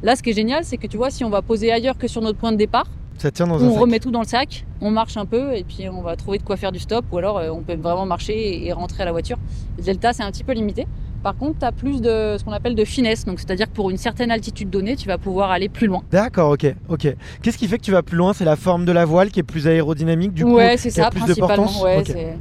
Là, 0.03 0.17
ce 0.17 0.23
qui 0.23 0.31
est 0.31 0.35
génial, 0.35 0.65
c'est 0.65 0.77
que 0.77 0.87
tu 0.87 0.99
vois, 0.99 1.09
si 1.11 1.25
on 1.25 1.31
va 1.31 1.41
poser 1.41 1.73
ailleurs 1.73 1.97
que 1.97 2.09
sur 2.09 2.21
notre 2.21 2.39
point 2.39 2.53
de 2.53 2.59
départ, 2.59 2.85
Ça 3.17 3.31
tient 3.31 3.47
dans 3.47 3.63
un 3.63 3.67
on 3.67 3.73
sac. 3.73 3.81
remet 3.81 3.99
tout 3.99 4.11
dans 4.11 4.21
le 4.21 4.27
sac, 4.27 4.67
on 4.83 4.91
marche 4.91 5.17
un 5.17 5.25
peu 5.25 5.55
et 5.55 5.65
puis 5.65 5.89
on 5.89 6.03
va 6.03 6.15
trouver 6.17 6.37
de 6.37 6.43
quoi 6.43 6.59
faire 6.59 6.73
du 6.73 6.79
stop 6.79 7.07
ou 7.11 7.17
alors 7.17 7.39
euh, 7.39 7.49
on 7.51 7.63
peut 7.63 7.75
vraiment 7.77 8.05
marcher 8.05 8.67
et 8.67 8.73
rentrer 8.75 9.03
à 9.03 9.07
la 9.07 9.13
voiture. 9.13 9.39
Le 9.79 9.83
delta, 9.85 10.13
c'est 10.13 10.23
un 10.23 10.31
petit 10.31 10.45
peu 10.45 10.53
limité. 10.53 10.87
Par 11.27 11.37
contre, 11.37 11.59
tu 11.59 11.65
as 11.65 11.73
plus 11.73 12.01
de 12.01 12.37
ce 12.39 12.45
qu'on 12.45 12.53
appelle 12.53 12.77
de 12.77 12.85
finesse. 12.85 13.25
Donc, 13.25 13.41
c'est-à-dire 13.41 13.67
que 13.67 13.73
pour 13.75 13.91
une 13.91 13.97
certaine 13.97 14.31
altitude 14.31 14.71
donnée, 14.71 14.95
tu 14.95 15.09
vas 15.09 15.19
pouvoir 15.19 15.51
aller 15.51 15.69
plus 15.69 15.89
loin. 15.89 16.05
D'accord, 16.13 16.53
ok, 16.53 16.73
ok. 16.89 17.17
Qu'est-ce 17.43 17.59
qui 17.59 17.67
fait 17.67 17.79
que 17.79 17.83
tu 17.83 17.91
vas 17.91 18.05
plus 18.05 18.17
loin? 18.17 18.33
C'est 18.33 18.45
la 18.45 18.55
forme 18.55 18.85
de 18.85 18.93
la 18.93 19.05
voile 19.05 19.33
qui 19.33 19.41
est 19.41 19.43
plus 19.43 19.67
aérodynamique 19.67 20.33
du 20.33 20.45
coup 20.45 20.55
ouais, 20.55 20.77
c'est 20.77 20.91
ça, 20.91 21.11
plus 21.11 21.19
de 21.23 21.35
principalement. 21.35 21.83
Ouais, 21.83 22.05
c'est 22.07 22.39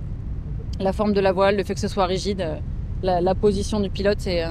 la 0.80 0.94
forme 0.94 1.14
de 1.14 1.20
la 1.20 1.32
voile, 1.32 1.58
le 1.58 1.64
fait 1.64 1.74
que 1.74 1.80
ce 1.80 1.88
soit 1.88 2.06
rigide, 2.06 2.42
euh, 2.42 2.58
la, 3.02 3.22
la 3.22 3.34
position 3.34 3.80
du 3.80 3.90
pilote, 3.90 4.18
c'est 4.20 4.44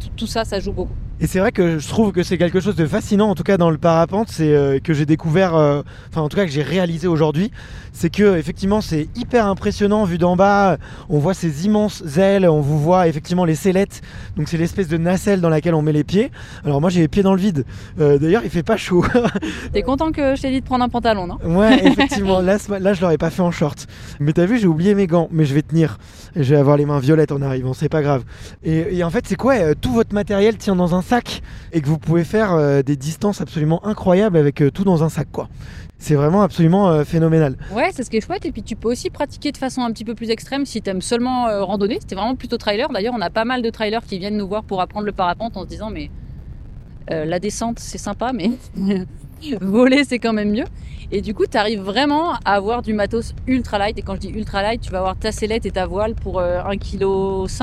tout, 0.00 0.08
tout 0.16 0.26
ça, 0.26 0.46
ça 0.46 0.60
joue 0.60 0.72
beaucoup. 0.72 0.94
Et 1.20 1.28
c'est 1.28 1.38
vrai 1.38 1.52
que 1.52 1.78
je 1.78 1.88
trouve 1.88 2.10
que 2.10 2.24
c'est 2.24 2.36
quelque 2.38 2.58
chose 2.58 2.74
de 2.74 2.86
fascinant, 2.86 3.30
en 3.30 3.34
tout 3.36 3.44
cas 3.44 3.56
dans 3.56 3.70
le 3.70 3.78
parapente, 3.78 4.28
c'est 4.30 4.52
euh, 4.52 4.80
que 4.80 4.92
j'ai 4.92 5.06
découvert, 5.06 5.54
euh, 5.54 5.80
enfin 6.10 6.22
en 6.22 6.28
tout 6.28 6.36
cas 6.36 6.44
que 6.44 6.50
j'ai 6.50 6.62
réalisé 6.62 7.06
aujourd'hui, 7.06 7.52
c'est 7.92 8.10
que 8.10 8.36
effectivement 8.36 8.80
c'est 8.80 9.08
hyper 9.14 9.46
impressionnant 9.46 10.04
vu 10.04 10.18
d'en 10.18 10.34
bas. 10.34 10.76
On 11.08 11.20
voit 11.20 11.32
ces 11.32 11.66
immenses 11.66 12.02
ailes, 12.18 12.48
on 12.48 12.60
vous 12.60 12.80
voit 12.80 13.06
effectivement 13.06 13.44
les 13.44 13.54
sellettes, 13.54 14.02
donc 14.36 14.48
c'est 14.48 14.56
l'espèce 14.56 14.88
de 14.88 14.96
nacelle 14.96 15.40
dans 15.40 15.48
laquelle 15.48 15.74
on 15.74 15.82
met 15.82 15.92
les 15.92 16.02
pieds. 16.02 16.32
Alors 16.64 16.80
moi 16.80 16.90
j'ai 16.90 17.00
les 17.00 17.08
pieds 17.08 17.22
dans 17.22 17.34
le 17.34 17.40
vide. 17.40 17.64
Euh, 18.00 18.18
D'ailleurs 18.18 18.42
il 18.42 18.50
fait 18.50 18.64
pas 18.64 18.76
chaud. 18.76 19.04
T'es 19.72 19.82
content 19.82 20.10
que 20.10 20.34
je 20.34 20.42
t'ai 20.42 20.50
dit 20.50 20.60
de 20.62 20.66
prendre 20.66 20.82
un 20.84 20.88
pantalon, 20.88 21.28
non? 21.28 21.38
Ouais 21.44 21.80
effectivement 21.86 22.40
là, 22.40 22.56
là 22.80 22.92
je 22.92 23.00
l'aurais 23.00 23.18
pas 23.18 23.30
fait 23.30 23.42
en 23.42 23.52
short. 23.52 23.86
Mais 24.18 24.32
t'as 24.32 24.46
vu 24.46 24.58
j'ai 24.58 24.66
oublié 24.66 24.96
mes 24.96 25.06
gants, 25.06 25.28
mais 25.30 25.44
je 25.44 25.54
vais 25.54 25.62
tenir. 25.62 25.98
Je 26.34 26.42
vais 26.54 26.56
avoir 26.60 26.76
les 26.76 26.86
mains 26.86 26.98
violettes 26.98 27.30
en 27.30 27.40
arrivant, 27.40 27.72
c'est 27.72 27.88
pas 27.88 28.02
grave. 28.02 28.24
Et, 28.64 28.96
et 28.96 29.04
en 29.04 29.10
fait 29.10 29.24
c'est 29.28 29.36
quoi 29.36 29.76
Tout 29.76 29.92
votre 29.92 30.12
matériel 30.12 30.56
tient 30.56 30.74
dans 30.74 30.96
un 30.96 31.03
et 31.72 31.80
que 31.80 31.86
vous 31.86 31.98
pouvez 31.98 32.24
faire 32.24 32.52
euh, 32.52 32.82
des 32.82 32.96
distances 32.96 33.40
absolument 33.40 33.84
incroyables 33.84 34.36
avec 34.36 34.62
euh, 34.62 34.70
tout 34.70 34.84
dans 34.84 35.02
un 35.02 35.08
sac 35.08 35.28
quoi. 35.30 35.48
C'est 35.98 36.14
vraiment 36.14 36.42
absolument 36.42 36.88
euh, 36.88 37.04
phénoménal. 37.04 37.56
Ouais, 37.72 37.90
c'est 37.92 38.04
ce 38.04 38.10
qui 38.10 38.16
est 38.16 38.20
chouette. 38.20 38.44
Et 38.44 38.52
puis 38.52 38.62
tu 38.62 38.76
peux 38.76 38.90
aussi 38.90 39.10
pratiquer 39.10 39.52
de 39.52 39.56
façon 39.56 39.82
un 39.82 39.92
petit 39.92 40.04
peu 40.04 40.14
plus 40.14 40.30
extrême 40.30 40.66
si 40.66 40.82
t'aimes 40.82 41.02
seulement 41.02 41.48
euh, 41.48 41.62
randonner. 41.64 41.98
C'était 42.00 42.14
vraiment 42.14 42.36
plutôt 42.36 42.58
trailer. 42.58 42.88
D'ailleurs, 42.88 43.14
on 43.16 43.20
a 43.20 43.30
pas 43.30 43.44
mal 43.44 43.62
de 43.62 43.70
trailers 43.70 44.04
qui 44.04 44.18
viennent 44.18 44.36
nous 44.36 44.48
voir 44.48 44.64
pour 44.64 44.80
apprendre 44.80 45.06
le 45.06 45.12
parapente 45.12 45.56
en 45.56 45.62
se 45.62 45.68
disant 45.68 45.90
mais 45.90 46.10
la 47.10 47.38
descente 47.38 47.80
c'est 47.80 47.98
sympa, 47.98 48.32
mais 48.32 48.52
voler 49.60 50.04
c'est 50.04 50.18
quand 50.18 50.32
même 50.32 50.52
mieux. 50.52 50.64
Et 51.12 51.20
du 51.20 51.34
coup, 51.34 51.44
tu 51.46 51.56
arrives 51.56 51.82
vraiment 51.82 52.32
à 52.44 52.54
avoir 52.54 52.82
du 52.82 52.94
matos 52.94 53.34
ultra 53.46 53.78
light. 53.78 53.98
Et 53.98 54.02
quand 54.02 54.14
je 54.14 54.20
dis 54.20 54.30
ultra 54.30 54.62
light, 54.62 54.80
tu 54.80 54.90
vas 54.90 54.98
avoir 54.98 55.16
ta 55.16 55.32
sellette 55.32 55.66
et 55.66 55.70
ta 55.70 55.86
voile 55.86 56.14
pour 56.14 56.40
euh, 56.40 56.62
1,5 56.62 56.78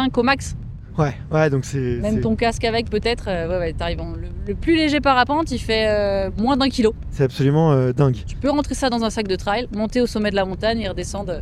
kg 0.10 0.17
au 0.17 0.23
max. 0.23 0.56
Ouais, 0.97 1.13
ouais, 1.32 1.49
donc 1.49 1.63
c'est. 1.65 1.97
Même 2.01 2.19
ton 2.21 2.36
casque 2.36 2.63
avec, 2.65 2.89
peut-être, 2.89 3.25
euh, 3.27 3.47
ouais, 3.47 3.58
ouais, 3.60 3.73
t'arrives 3.73 4.01
en- 4.01 4.12
le, 4.12 4.27
le 4.47 4.56
plus 4.56 4.75
léger 4.75 4.99
parapente, 4.99 5.49
il 5.51 5.60
fait 5.60 5.88
euh, 5.89 6.30
moins 6.38 6.58
d'un 6.58 6.69
kilo. 6.69 6.93
C'est 7.12 7.23
absolument 7.23 7.71
euh, 7.71 7.93
dingue. 7.93 8.17
Tu 8.27 8.36
peux 8.36 8.49
rentrer 8.49 8.75
ça 8.75 8.89
dans 8.89 9.04
un 9.04 9.10
sac 9.10 9.27
de 9.27 9.36
trail, 9.38 9.67
monter 9.73 10.01
au 10.01 10.06
sommet 10.08 10.32
de 10.32 10.36
la 10.36 10.43
montagne 10.45 10.82
et 10.82 10.89
redescendre 10.89 11.41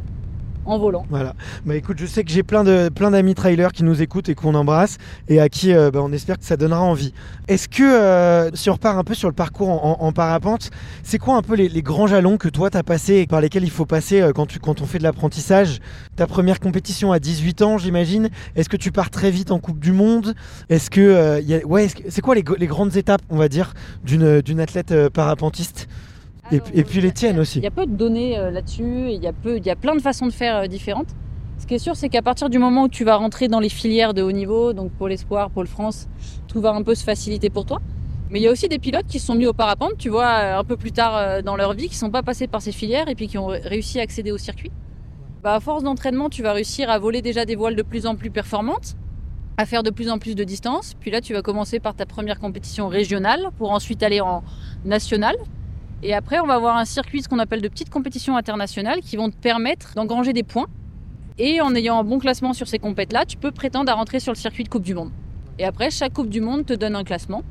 en 0.65 0.77
volant. 0.77 1.05
Voilà. 1.09 1.35
Bah 1.65 1.75
écoute, 1.75 1.97
je 1.99 2.05
sais 2.05 2.23
que 2.23 2.31
j'ai 2.31 2.43
plein 2.43 2.63
de 2.63 2.89
plein 2.89 3.11
d'amis 3.11 3.35
trailers 3.35 3.71
qui 3.71 3.83
nous 3.83 4.01
écoutent 4.01 4.29
et 4.29 4.35
qu'on 4.35 4.55
embrasse 4.55 4.97
et 5.27 5.39
à 5.39 5.49
qui 5.49 5.73
euh, 5.73 5.91
bah, 5.91 5.99
on 6.03 6.11
espère 6.11 6.37
que 6.37 6.45
ça 6.45 6.57
donnera 6.57 6.81
envie. 6.81 7.13
Est-ce 7.47 7.67
que 7.67 7.83
euh, 7.83 8.51
si 8.53 8.69
on 8.69 8.73
repart 8.73 8.97
un 8.97 9.03
peu 9.03 9.13
sur 9.13 9.27
le 9.29 9.33
parcours 9.33 9.69
en, 9.69 9.97
en- 9.99 10.05
en 10.05 10.11
parapente, 10.11 10.69
c'est 11.03 11.17
quoi 11.17 11.35
un 11.35 11.41
peu 11.41 11.55
les, 11.55 11.81
grands 11.81 12.07
jalons 12.07 12.37
que 12.37 12.49
toi 12.49 12.69
t'as 12.69 12.83
passé 12.83 13.15
et 13.15 13.27
par 13.27 13.41
lesquels 13.41 13.63
il 13.63 13.71
faut 13.71 13.85
passer 13.85 14.21
euh, 14.21 14.31
quand 14.33 14.81
on 14.81 14.85
fait 14.85 14.97
de 14.99 15.03
l'apprentissage? 15.03 15.79
Ta 16.15 16.27
première 16.27 16.59
compétition 16.59 17.11
à 17.11 17.19
18 17.19 17.61
ans, 17.61 17.77
j'imagine. 17.77 18.29
Est-ce 18.55 18.69
que 18.69 18.77
tu 18.77 18.91
pars 18.91 19.09
très 19.09 19.31
vite 19.31 19.51
en 19.51 19.59
Coupe 19.59 19.79
du 19.79 19.91
Monde? 19.93 20.35
Est-ce 20.69 20.89
que 20.89 21.63
ouais, 21.65 21.87
c'est 22.09 22.21
quoi 22.21 22.35
les, 22.35 22.43
grandes 22.43 22.95
étapes, 22.97 23.21
on 23.29 23.37
va 23.37 23.47
dire, 23.47 23.73
d'une 24.03 24.41
d'une 24.41 24.59
athlète 24.59 24.93
parapentiste? 25.09 25.87
Et- 26.51 26.83
puis 26.83 27.01
les 27.01 27.11
tiennes 27.11 27.39
aussi. 27.39 27.59
Il 27.59 27.63
y 27.63 27.67
a 27.67 27.71
peu 27.71 27.85
de 27.85 27.91
données 27.95 28.37
euh, 28.37 28.51
là-dessus, 28.51 29.11
il 29.11 29.21
y, 29.23 29.27
a 29.27 29.33
peu- 29.33 29.57
il 29.57 29.65
y 29.65 29.69
a 29.69 29.75
plein 29.75 29.95
de 29.95 30.01
façons 30.01 30.25
de 30.27 30.31
faire 30.31 30.55
euh, 30.57 30.67
différentes. 30.67 31.09
Ce 31.57 31.67
qui 31.67 31.73
est 31.75 31.79
sûr, 31.79 31.95
c'est 31.95 32.09
qu'à 32.09 32.21
partir 32.21 32.49
du 32.49 32.57
moment 32.57 32.83
où 32.83 32.87
tu 32.89 33.03
vas 33.03 33.15
rentrer 33.17 33.47
dans 33.47 33.59
les 33.59 33.69
filières 33.69 34.13
de 34.13 34.21
haut 34.21 34.31
niveau, 34.31 34.73
donc 34.73 34.91
Pôle 34.91 35.11
Espoir, 35.11 35.49
Pôle 35.49 35.67
France, 35.67 36.07
tout 36.47 36.61
va 36.61 36.71
un 36.71 36.81
peu 36.83 36.95
se 36.95 37.03
faciliter 37.03 37.49
pour 37.49 37.65
toi. 37.65 37.79
Mais 38.29 38.39
il 38.39 38.43
y 38.43 38.47
a 38.47 38.51
aussi 38.51 38.67
des 38.67 38.79
pilotes 38.79 39.07
qui 39.07 39.19
se 39.19 39.25
sont 39.25 39.35
mis 39.35 39.45
au 39.47 39.53
parapente, 39.53 39.93
tu 39.97 40.09
vois, 40.09 40.27
euh, 40.29 40.59
un 40.59 40.63
peu 40.63 40.77
plus 40.77 40.91
tard 40.91 41.43
dans 41.43 41.55
leur 41.55 41.73
vie, 41.73 41.89
qui 41.89 41.95
sont 41.95 42.11
pas 42.11 42.23
passés 42.23 42.47
par 42.47 42.61
ces 42.61 42.71
filières 42.71 43.09
et 43.09 43.15
puis 43.15 43.27
qui 43.27 43.37
ont 43.37 43.47
ré- 43.47 43.59
réussi 43.63 43.99
à 43.99 44.03
accéder 44.03 44.31
au 44.31 44.37
circuit. 44.37 44.71
Bah, 45.43 45.55
à 45.55 45.59
force 45.59 45.83
d'entraînement, 45.83 46.29
tu 46.29 46.43
vas 46.43 46.53
réussir 46.53 46.89
à 46.89 46.99
voler 46.99 47.21
déjà 47.21 47.45
des 47.45 47.55
voiles 47.55 47.75
de 47.75 47.81
plus 47.81 48.05
en 48.05 48.15
plus 48.15 48.29
performantes, 48.29 48.95
à 49.57 49.65
faire 49.65 49.83
de 49.83 49.89
plus 49.89 50.09
en 50.09 50.19
plus 50.19 50.35
de 50.35 50.43
distance. 50.43 50.93
Puis 50.99 51.11
là, 51.11 51.21
tu 51.21 51.33
vas 51.33 51.41
commencer 51.41 51.79
par 51.79 51.93
ta 51.95 52.05
première 52.05 52.39
compétition 52.39 52.87
régionale 52.87 53.47
pour 53.57 53.71
ensuite 53.71 54.03
aller 54.03 54.21
en 54.21 54.43
nationale. 54.85 55.35
Et 56.01 56.13
après, 56.13 56.39
on 56.39 56.45
va 56.45 56.55
avoir 56.55 56.77
un 56.77 56.85
circuit, 56.85 57.21
ce 57.21 57.27
qu'on 57.27 57.39
appelle 57.39 57.61
de 57.61 57.67
petites 57.67 57.89
compétitions 57.89 58.37
internationales, 58.37 59.01
qui 59.01 59.17
vont 59.17 59.29
te 59.29 59.35
permettre 59.35 59.93
d'engranger 59.95 60.33
des 60.33 60.43
points. 60.43 60.67
Et 61.37 61.61
en 61.61 61.75
ayant 61.75 61.99
un 61.99 62.03
bon 62.03 62.19
classement 62.19 62.53
sur 62.53 62.67
ces 62.67 62.79
compètes-là, 62.79 63.25
tu 63.25 63.37
peux 63.37 63.51
prétendre 63.51 63.91
à 63.91 63.95
rentrer 63.95 64.19
sur 64.19 64.31
le 64.31 64.37
circuit 64.37 64.63
de 64.63 64.69
Coupe 64.69 64.83
du 64.83 64.93
Monde. 64.93 65.11
Et 65.57 65.65
après, 65.65 65.89
chaque 65.91 66.13
Coupe 66.13 66.29
du 66.29 66.41
Monde 66.41 66.65
te 66.65 66.73
donne 66.73 66.95
un 66.95 67.03
classement. 67.03 67.43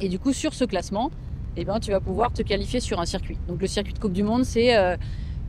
Et 0.00 0.08
du 0.08 0.18
coup, 0.18 0.32
sur 0.32 0.52
ce 0.52 0.64
classement, 0.64 1.10
eh 1.56 1.64
ben, 1.64 1.80
tu 1.80 1.90
vas 1.90 2.00
pouvoir 2.00 2.32
te 2.32 2.42
qualifier 2.42 2.80
sur 2.80 3.00
un 3.00 3.06
circuit. 3.06 3.38
Donc 3.48 3.60
le 3.60 3.66
circuit 3.66 3.92
de 3.92 3.98
Coupe 3.98 4.12
du 4.12 4.22
Monde, 4.22 4.44
c'est 4.44 4.76
euh, 4.76 4.96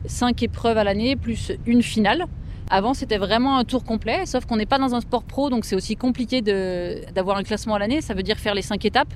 cinq 0.06 0.42
épreuves 0.42 0.78
à 0.78 0.84
l'année 0.84 1.16
plus 1.16 1.52
une 1.66 1.82
finale. 1.82 2.26
Avant, 2.70 2.94
c'était 2.94 3.18
vraiment 3.18 3.58
un 3.58 3.64
tour 3.64 3.84
complet, 3.84 4.26
sauf 4.26 4.44
qu'on 4.44 4.56
n'est 4.56 4.66
pas 4.66 4.78
dans 4.78 4.94
un 4.94 5.00
sport 5.00 5.22
pro, 5.22 5.50
donc 5.50 5.64
c'est 5.64 5.76
aussi 5.76 5.96
compliqué 5.96 6.42
d'avoir 6.42 7.36
un 7.36 7.42
classement 7.42 7.74
à 7.74 7.78
l'année. 7.78 8.00
Ça 8.00 8.14
veut 8.14 8.22
dire 8.22 8.38
faire 8.38 8.54
les 8.54 8.62
cinq 8.62 8.84
étapes. 8.84 9.12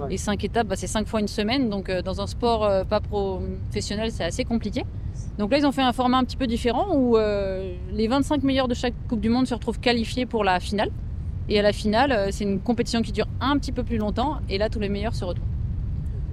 Ouais. 0.00 0.10
Les 0.10 0.16
cinq 0.16 0.44
étapes, 0.44 0.66
bah, 0.66 0.76
c'est 0.76 0.86
cinq 0.86 1.06
fois 1.06 1.20
une 1.20 1.28
semaine, 1.28 1.68
donc 1.68 1.88
euh, 1.88 2.02
dans 2.02 2.20
un 2.20 2.26
sport 2.26 2.64
euh, 2.64 2.84
pas 2.84 3.00
professionnel, 3.00 4.10
c'est 4.10 4.24
assez 4.24 4.44
compliqué. 4.44 4.84
Donc 5.38 5.50
là, 5.50 5.58
ils 5.58 5.66
ont 5.66 5.72
fait 5.72 5.82
un 5.82 5.92
format 5.92 6.18
un 6.18 6.24
petit 6.24 6.36
peu 6.36 6.46
différent 6.46 6.94
où 6.94 7.16
euh, 7.16 7.74
les 7.92 8.08
25 8.08 8.42
meilleurs 8.42 8.68
de 8.68 8.74
chaque 8.74 8.94
Coupe 9.08 9.20
du 9.20 9.28
Monde 9.28 9.46
se 9.46 9.54
retrouvent 9.54 9.80
qualifiés 9.80 10.26
pour 10.26 10.44
la 10.44 10.60
finale. 10.60 10.90
Et 11.48 11.58
à 11.58 11.62
la 11.62 11.72
finale, 11.72 12.28
c'est 12.30 12.44
une 12.44 12.60
compétition 12.60 13.02
qui 13.02 13.12
dure 13.12 13.26
un 13.40 13.58
petit 13.58 13.72
peu 13.72 13.82
plus 13.82 13.98
longtemps, 13.98 14.38
et 14.48 14.58
là, 14.58 14.68
tous 14.68 14.78
les 14.78 14.88
meilleurs 14.88 15.14
se 15.14 15.24
retrouvent. 15.24 15.48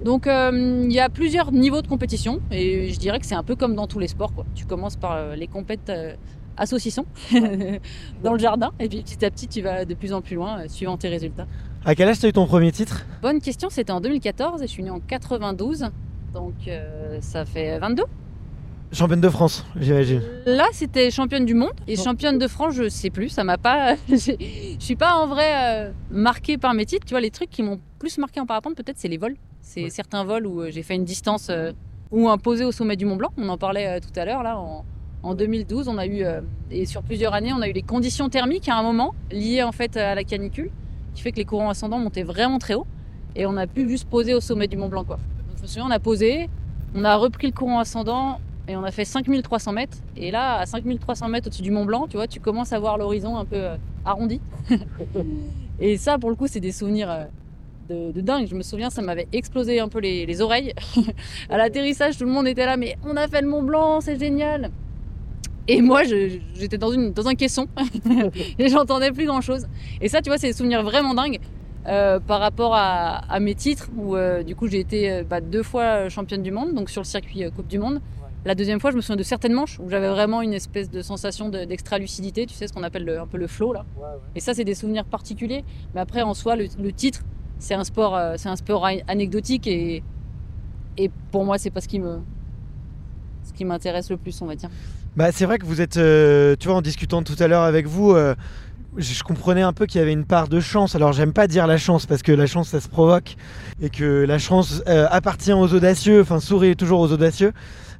Donc 0.04 0.26
il 0.26 0.92
y 0.92 1.00
a 1.00 1.08
plusieurs 1.10 1.50
niveaux 1.52 1.82
de 1.82 1.88
compétition, 1.88 2.40
et 2.52 2.90
je 2.90 2.98
dirais 2.98 3.18
que 3.18 3.26
c'est 3.26 3.34
un 3.34 3.42
peu 3.42 3.56
comme 3.56 3.74
dans 3.74 3.88
tous 3.88 3.98
les 3.98 4.06
sports. 4.06 4.32
Tu 4.54 4.66
commences 4.66 4.96
par 4.96 5.34
les 5.34 5.48
compètes 5.48 5.90
à 6.56 6.64
dans 8.22 8.32
le 8.32 8.38
jardin, 8.38 8.70
et 8.78 8.88
puis 8.88 9.02
petit 9.02 9.24
à 9.24 9.30
petit, 9.30 9.48
tu 9.48 9.62
vas 9.62 9.84
de 9.84 9.94
plus 9.94 10.12
en 10.12 10.22
plus 10.22 10.36
loin, 10.36 10.68
suivant 10.68 10.96
tes 10.96 11.08
résultats. 11.08 11.48
À 11.84 11.94
quel 11.94 12.08
âge 12.08 12.18
t'as 12.20 12.28
eu 12.28 12.32
ton 12.32 12.46
premier 12.46 12.72
titre? 12.72 13.06
Bonne 13.22 13.40
question, 13.40 13.70
c'était 13.70 13.92
en 13.92 14.00
2014 14.00 14.62
et 14.62 14.66
je 14.66 14.70
suis 14.70 14.82
née 14.82 14.90
en 14.90 15.00
92, 15.00 15.86
donc 16.34 16.52
euh, 16.68 17.18
ça 17.22 17.44
fait 17.44 17.78
22. 17.78 18.04
Championne 18.92 19.20
de 19.20 19.28
France, 19.28 19.64
j'imagine. 19.80 20.20
Là, 20.46 20.66
c'était 20.72 21.10
championne 21.10 21.46
du 21.46 21.54
monde 21.54 21.70
et 21.86 21.96
championne 21.96 22.38
de 22.38 22.48
France, 22.48 22.74
je 22.74 22.88
sais 22.88 23.08
plus, 23.10 23.28
ça 23.28 23.44
m'a 23.44 23.56
pas. 23.56 23.94
Je 24.08 24.34
suis 24.80 24.96
pas 24.96 25.14
en 25.14 25.26
vrai 25.28 25.46
euh, 25.86 25.90
marquée 26.10 26.58
par 26.58 26.74
mes 26.74 26.84
titres. 26.86 27.06
Tu 27.06 27.14
vois, 27.14 27.20
les 27.20 27.30
trucs 27.30 27.50
qui 27.50 27.62
m'ont 27.62 27.78
plus 28.00 28.18
marqué 28.18 28.40
en 28.40 28.46
parapente, 28.46 28.74
peut-être, 28.74 28.98
c'est 28.98 29.06
les 29.08 29.16
vols. 29.18 29.36
C'est 29.60 29.84
Ouais. 29.84 29.90
certains 29.90 30.24
vols 30.24 30.46
où 30.46 30.60
euh, 30.62 30.70
j'ai 30.72 30.82
fait 30.82 30.96
une 30.96 31.04
distance 31.04 31.48
euh, 31.50 31.70
ou 32.10 32.28
un 32.28 32.36
posé 32.36 32.64
au 32.64 32.72
sommet 32.72 32.96
du 32.96 33.04
Mont 33.06 33.16
Blanc. 33.16 33.30
On 33.38 33.48
en 33.48 33.58
parlait 33.58 33.86
euh, 33.86 34.00
tout 34.00 34.18
à 34.18 34.24
l'heure 34.24 34.42
là. 34.42 34.58
En, 34.58 34.84
en 35.22 35.34
2012, 35.36 35.86
on 35.86 35.96
a 35.96 36.06
eu 36.06 36.24
euh, 36.24 36.40
et 36.72 36.84
sur 36.84 37.02
plusieurs 37.04 37.32
années, 37.34 37.52
on 37.52 37.60
a 37.62 37.68
eu 37.68 37.72
les 37.72 37.82
conditions 37.82 38.28
thermiques 38.28 38.68
à 38.68 38.76
un 38.76 38.82
moment 38.82 39.14
liées 39.30 39.62
en 39.62 39.70
fait 39.72 39.96
à 39.96 40.16
la 40.16 40.24
canicule, 40.24 40.70
qui 41.14 41.22
fait 41.22 41.32
que 41.32 41.36
les 41.36 41.44
courants 41.44 41.70
ascendants 41.70 41.98
montaient 41.98 42.22
vraiment 42.22 42.58
très 42.58 42.74
haut 42.74 42.86
et 43.36 43.46
on 43.46 43.56
a 43.56 43.66
pu 43.66 43.88
juste 43.88 44.08
poser 44.08 44.34
au 44.34 44.40
sommet 44.40 44.68
du 44.68 44.76
Mont 44.76 44.88
Blanc 44.88 45.04
quoi. 45.04 45.16
Donc, 45.16 45.56
je 45.56 45.62
me 45.62 45.66
souviens, 45.66 45.86
on 45.86 45.90
a 45.90 45.98
posé, 45.98 46.48
on 46.94 47.04
a 47.04 47.16
repris 47.16 47.46
le 47.48 47.52
courant 47.52 47.78
ascendant 47.78 48.40
et 48.68 48.76
on 48.76 48.84
a 48.84 48.90
fait 48.90 49.04
5300 49.04 49.72
mètres. 49.72 49.98
Et 50.16 50.30
là, 50.30 50.58
à 50.58 50.66
5300 50.66 51.28
mètres 51.28 51.48
au-dessus 51.48 51.62
du 51.62 51.70
Mont 51.70 51.84
Blanc, 51.84 52.06
tu 52.08 52.16
vois, 52.16 52.26
tu 52.26 52.40
commences 52.40 52.72
à 52.72 52.78
voir 52.78 52.98
l'horizon 52.98 53.36
un 53.36 53.44
peu 53.44 53.56
euh, 53.56 53.76
arrondi. 54.04 54.40
et 55.80 55.96
ça, 55.96 56.18
pour 56.18 56.30
le 56.30 56.36
coup, 56.36 56.46
c'est 56.46 56.60
des 56.60 56.72
souvenirs 56.72 57.10
euh, 57.10 58.12
de, 58.12 58.20
dingue. 58.20 58.46
Je 58.48 58.54
me 58.54 58.62
souviens, 58.62 58.90
ça 58.90 59.02
m'avait 59.02 59.26
explosé 59.32 59.80
un 59.80 59.88
peu 59.88 59.98
les 60.00 60.40
oreilles. 60.40 60.72
à 61.50 61.56
l'atterrissage, 61.56 62.16
tout 62.16 62.24
le 62.24 62.30
monde 62.30 62.46
était 62.46 62.66
là, 62.66 62.76
mais 62.76 62.96
on 63.04 63.16
a 63.16 63.26
fait 63.28 63.42
le 63.42 63.48
Mont 63.48 63.62
Blanc, 63.62 64.00
c'est 64.00 64.18
génial. 64.18 64.70
Et 65.68 65.82
moi, 65.82 66.02
j'étais 66.04 66.78
dans, 66.78 66.90
une, 66.90 67.12
dans 67.12 67.28
un 67.28 67.34
caisson 67.34 67.66
et 68.58 68.68
j'entendais 68.68 69.12
plus 69.12 69.26
grand-chose. 69.26 69.66
Et 70.00 70.08
ça, 70.08 70.20
tu 70.20 70.30
vois, 70.30 70.38
c'est 70.38 70.48
des 70.48 70.52
souvenirs 70.52 70.82
vraiment 70.82 71.14
dingues. 71.14 71.38
euh, 71.86 72.18
par 72.20 72.40
rapport 72.40 72.74
à, 72.74 73.18
à 73.32 73.40
mes 73.40 73.54
titres, 73.54 73.88
où 73.96 74.14
euh, 74.14 74.42
du 74.42 74.54
coup 74.54 74.66
j'ai 74.68 74.80
été 74.80 75.10
euh, 75.10 75.24
bah, 75.24 75.40
deux 75.40 75.62
fois 75.62 76.10
championne 76.10 76.42
du 76.42 76.50
monde, 76.50 76.74
donc 76.74 76.90
sur 76.90 77.00
le 77.00 77.06
circuit 77.06 77.42
Coupe 77.56 77.68
du 77.68 77.78
Monde. 77.78 78.00
La 78.44 78.54
deuxième 78.54 78.80
fois, 78.80 78.90
je 78.90 78.96
me 78.96 79.00
souviens 79.00 79.16
de 79.16 79.22
certaines 79.22 79.52
manches 79.54 79.78
où 79.80 79.88
j'avais 79.88 80.08
vraiment 80.10 80.42
une 80.42 80.52
espèce 80.52 80.90
de 80.90 81.00
sensation 81.02 81.48
de- 81.48 81.64
d'extra-lucidité, 81.64 82.44
tu 82.46 82.54
sais, 82.54 82.66
ce 82.68 82.72
qu'on 82.74 82.82
appelle 82.82 83.04
le- 83.04 83.18
un 83.20 83.26
peu 83.26 83.38
le 83.38 83.46
flow 83.46 83.72
là. 83.72 83.84
Et 84.34 84.40
ça, 84.40 84.52
c'est 84.54 84.64
des 84.64 84.74
souvenirs 84.74 85.04
particuliers. 85.04 85.64
Mais 85.94 86.00
après, 86.02 86.22
en 86.22 86.34
soi, 86.34 86.54
le, 86.56 86.66
le 86.82 86.92
titre, 86.92 87.20
c'est 87.58 87.74
un 87.74 87.84
sport, 87.84 88.14
euh, 88.16 88.34
c'est 88.38 88.48
un 88.50 88.56
sport 88.56 88.86
anecdotique 89.08 89.66
et, 89.66 90.02
et 90.98 91.10
pour 91.30 91.44
moi, 91.44 91.56
c'est 91.58 91.70
pas 91.70 91.80
ce 91.80 91.88
qui 91.88 91.98
me, 91.98 92.18
ce 93.44 93.52
qui 93.52 93.64
m'intéresse 93.64 94.10
le 94.10 94.16
plus, 94.18 94.40
on 94.42 94.46
va 94.46 94.54
dire. 94.54 94.70
Bah, 95.16 95.32
c'est 95.32 95.44
vrai 95.44 95.58
que 95.58 95.66
vous 95.66 95.80
êtes, 95.80 95.96
euh, 95.96 96.54
tu 96.58 96.68
vois, 96.68 96.76
en 96.76 96.82
discutant 96.82 97.22
tout 97.22 97.34
à 97.40 97.48
l'heure 97.48 97.64
avec 97.64 97.86
vous, 97.86 98.12
euh, 98.12 98.36
je, 98.96 99.22
comprenais 99.24 99.62
un 99.62 99.72
peu 99.72 99.86
qu'il 99.86 99.98
y 99.98 100.02
avait 100.02 100.12
une 100.12 100.24
part 100.24 100.46
de 100.46 100.60
chance. 100.60 100.94
Alors, 100.94 101.12
j'aime 101.12 101.32
pas 101.32 101.48
dire 101.48 101.66
la 101.66 101.78
chance 101.78 102.06
parce 102.06 102.22
que 102.22 102.30
la 102.30 102.46
chance, 102.46 102.68
ça 102.68 102.80
se 102.80 102.88
provoque 102.88 103.36
et 103.82 103.90
que 103.90 104.24
la 104.24 104.38
chance 104.38 104.82
euh, 104.86 105.08
appartient 105.10 105.52
aux 105.52 105.74
audacieux, 105.74 106.20
enfin, 106.20 106.38
sourit 106.38 106.76
toujours 106.76 107.00
aux 107.00 107.10
audacieux. 107.10 107.52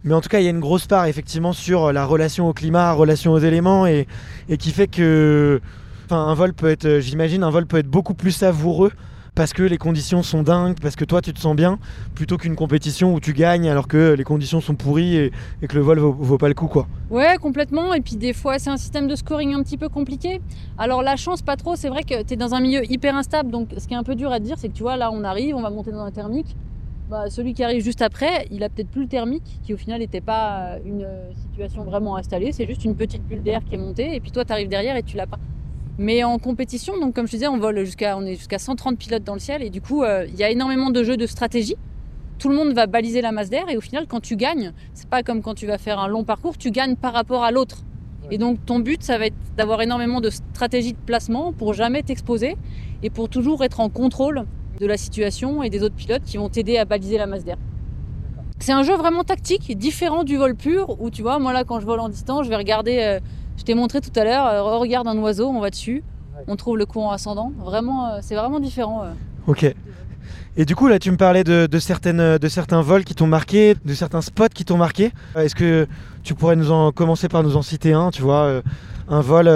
Mais 0.05 0.15
en 0.15 0.21
tout 0.21 0.29
cas, 0.29 0.39
il 0.39 0.45
y 0.45 0.47
a 0.47 0.51
une 0.51 0.61
grosse 0.61 0.87
part 0.87 1.07
effectivement 1.07 1.53
sur 1.53 1.93
la 1.93 2.07
relation 2.07 2.49
au 2.49 2.53
climat, 2.53 2.93
relation 2.93 3.33
aux 3.33 3.39
éléments 3.39 3.87
et, 3.87 4.07
et 4.49 4.57
qui 4.57 4.71
fait 4.71 4.87
que, 4.87 5.61
enfin, 6.07 6.27
un 6.29 6.35
vol 6.35 6.55
peut 6.55 6.71
être, 6.71 7.01
j'imagine, 7.01 7.43
un 7.43 7.51
vol 7.51 7.67
peut 7.67 7.79
être 7.79 7.91
beaucoup 7.91 8.15
plus 8.15 8.33
savoureux 8.33 8.93
parce 9.41 9.55
que 9.55 9.63
les 9.63 9.79
conditions 9.79 10.23
sont 10.23 10.43
dingues, 10.43 10.79
parce 10.83 10.97
que 10.97 11.05
toi 11.07 11.23
tu 11.23 11.33
te 11.33 11.41
sens 11.41 11.57
bien, 11.57 11.79
plutôt 12.15 12.37
qu'une 12.37 12.57
compétition 12.57 13.15
où 13.15 13.21
tu 13.21 13.33
gagnes 13.33 13.71
alors 13.71 13.89
que 13.89 14.13
les 14.13 14.23
conditions 14.23 14.61
sont 14.61 14.75
pourries 14.75 15.17
et, 15.17 15.33
que 15.67 15.75
le 15.77 15.81
vol 15.81 15.99
vaut, 15.99 16.37
pas 16.37 16.49
le 16.49 16.53
coup, 16.53 16.67
quoi. 16.67 16.87
Ouais, 17.09 17.39
complètement. 17.41 17.95
Et 17.95 18.03
puis 18.03 18.17
des 18.17 18.35
fois, 18.35 18.59
c'est 18.59 18.69
un 18.69 18.77
système 18.77 19.09
de 19.09 19.17
scoring 19.17 19.55
un 19.55 19.63
petit 19.63 19.79
peu 19.79 19.89
compliqué. 19.89 20.43
Alors 20.77 21.03
la 21.03 21.17
chance, 21.17 21.41
pas 21.41 21.57
trop. 21.57 21.75
C'est 21.75 21.89
vrai 21.89 22.03
que 22.03 22.23
tu 22.23 22.35
es 22.35 22.37
dans 22.37 22.55
un 22.55 22.61
milieu 22.61 22.85
hyper 22.93 23.17
instable. 23.17 23.51
Donc 23.51 23.71
ce 23.79 23.89
qui 23.89 23.95
est 23.95 23.97
un 23.97 24.03
peu 24.03 24.15
dur 24.15 24.31
à 24.31 24.41
dire, 24.41 24.59
c'est 24.59 24.69
que 24.69 24.75
tu 24.75 24.83
vois, 24.83 24.99
là, 24.99 25.11
on 25.11 25.25
arrive, 25.25 25.57
on 25.57 25.63
va 25.63 25.71
monter 25.71 25.91
dans 25.91 26.05
un 26.05 26.11
thermique. 26.11 26.55
Bah, 27.09 27.31
celui 27.31 27.55
qui 27.55 27.65
arrive 27.65 27.83
juste 27.83 28.03
après, 28.03 28.47
il 28.51 28.63
a 28.63 28.69
peut-être 28.69 28.91
plus 28.91 29.05
le 29.05 29.09
thermique, 29.09 29.59
qui 29.63 29.73
au 29.73 29.79
final 29.79 30.01
n'était 30.01 30.21
pas 30.21 30.77
une 30.85 31.05
euh, 31.05 31.33
situation 31.33 31.83
vraiment 31.85 32.17
installée. 32.17 32.53
C'est 32.53 32.67
juste 32.67 32.85
une 32.85 32.95
petite 32.95 33.27
bulle 33.27 33.43
d'air 33.43 33.63
qui 33.65 33.77
est 33.77 33.79
montée. 33.79 34.15
Et 34.15 34.21
puis 34.21 34.33
toi, 34.33 34.45
tu 34.45 34.53
arrives 34.53 34.69
derrière 34.69 34.97
et 34.97 35.03
tu 35.03 35.17
l'as 35.17 35.27
pas. 35.27 35.39
Mais 35.99 36.25
en 36.25 36.39
compétition, 36.39 36.99
donc 36.99 37.15
comme 37.15 37.27
je 37.27 37.33
disais, 37.33 37.49
on 37.49 37.59
vole 37.59 37.85
jusqu'à, 37.85 38.17
on 38.17 38.25
est 38.25 38.37
jusqu'à 38.37 38.59
130 38.59 38.99
pilotes 38.99 39.25
dans 39.25 39.35
le 39.35 39.41
ciel. 39.41 39.63
Et 39.63 39.71
du 39.71 39.81
coup, 39.81 40.03
euh, 40.03 40.27
il 40.29 40.37
y 40.37 40.45
a 40.45 40.51
énormément 40.51 40.91
de 40.91 41.03
jeux 41.03 41.17
de 41.17 41.27
stratégie. 41.27 41.77
Tout 42.39 42.49
le 42.49 42.57
monde 42.57 42.73
va 42.73 42.87
baliser 42.87 43.21
la 43.21 43.33
masse 43.33 43.51
d'air. 43.51 43.69
Et 43.69 43.77
au 43.77 43.83
final, 43.83 44.07
quand 44.07 44.21
tu 44.21 44.37
gagnes, 44.37 44.73
c'est 44.95 45.09
pas 45.09 45.23
comme 45.23 45.43
quand 45.43 45.55
tu 45.55 45.67
vas 45.67 45.79
faire 45.79 45.99
un 45.99 46.09
long 46.09 46.25
parcours, 46.25 46.57
tu 46.57 46.71
gagnes 46.71 46.97
par 46.97 47.13
rapport 47.13 47.45
à 47.45 47.51
l'autre. 47.51 47.85
Et 48.31 48.39
donc 48.39 48.65
ton 48.65 48.79
but, 48.79 49.03
ça 49.03 49.19
va 49.19 49.27
être 49.27 49.37
d'avoir 49.57 49.83
énormément 49.83 50.21
de 50.21 50.31
stratégies 50.31 50.93
de 50.93 50.99
placement 50.99 51.53
pour 51.53 51.75
jamais 51.75 52.03
t'exposer 52.03 52.57
et 53.03 53.11
pour 53.11 53.29
toujours 53.29 53.65
être 53.65 53.81
en 53.81 53.89
contrôle 53.89 54.45
de 54.79 54.87
la 54.87 54.97
situation 54.97 55.63
et 55.63 55.71
des 55.71 55.83
autres 55.83 55.97
pilotes 55.97 56.23
qui 56.25 56.37
vont 56.37 56.49
t'aider 56.49 56.79
à 56.79 56.85
baliser 56.85 57.19
la 57.19 57.27
masse 57.27 57.45
d'air. 57.45 57.57
C'est 58.59 58.73
un 58.73 58.83
jeu 58.83 58.95
vraiment 58.95 59.25
tactique, 59.25 59.77
différent 59.77 60.23
du 60.23 60.37
vol 60.37 60.55
pur, 60.55 61.01
où 61.01 61.11
tu 61.11 61.23
vois, 61.23 61.39
moi 61.39 61.53
là 61.53 61.65
quand 61.65 61.81
je 61.81 61.87
vole 61.87 62.01
en 62.01 62.09
distance, 62.09 62.45
je 62.45 62.51
vais 62.51 62.57
regarder, 62.57 62.99
euh, 63.01 63.21
je 63.61 63.65
t'ai 63.67 63.75
montré 63.75 64.01
tout 64.01 64.19
à 64.19 64.25
l'heure, 64.25 64.47
euh, 64.47 64.79
regarde 64.79 65.07
un 65.07 65.19
oiseau, 65.19 65.49
on 65.49 65.61
va 65.61 65.69
dessus, 65.69 66.03
on 66.49 66.57
trouve 66.57 66.79
le 66.79 66.87
courant 66.87 67.11
ascendant. 67.11 67.53
Vraiment, 67.59 68.07
euh, 68.07 68.19
c'est 68.23 68.35
vraiment 68.35 68.59
différent. 68.59 69.03
euh. 69.05 69.13
Ok. 69.47 69.75
Et 70.57 70.65
du 70.65 70.75
coup, 70.75 70.89
là, 70.89 70.99
tu 70.99 71.11
me 71.11 71.19
parlais 71.19 71.45
de, 71.45 71.69
certaines, 71.79 72.39
de 72.39 72.49
certains 72.49 72.81
vols 72.81 73.05
qui 73.05 73.15
t'ont 73.15 73.27
marqué, 73.27 73.75
de 73.85 73.95
certains 73.95 74.23
spots 74.23 74.49
qui 74.55 74.65
t'ont 74.65 74.79
marqué. 74.79 75.13
Est-ce 75.37 75.55
que 75.55 75.87
tu 76.23 76.35
pourrais 76.35 76.57
nous 76.57 76.71
en 76.73 76.91
commencer 76.91 77.29
par 77.29 77.43
nous 77.43 77.57
en 77.57 77.63
citer 77.63 77.93
un, 77.93 78.11
tu 78.11 78.23
vois, 78.23 78.61
un 79.09 79.21
vol 79.21 79.49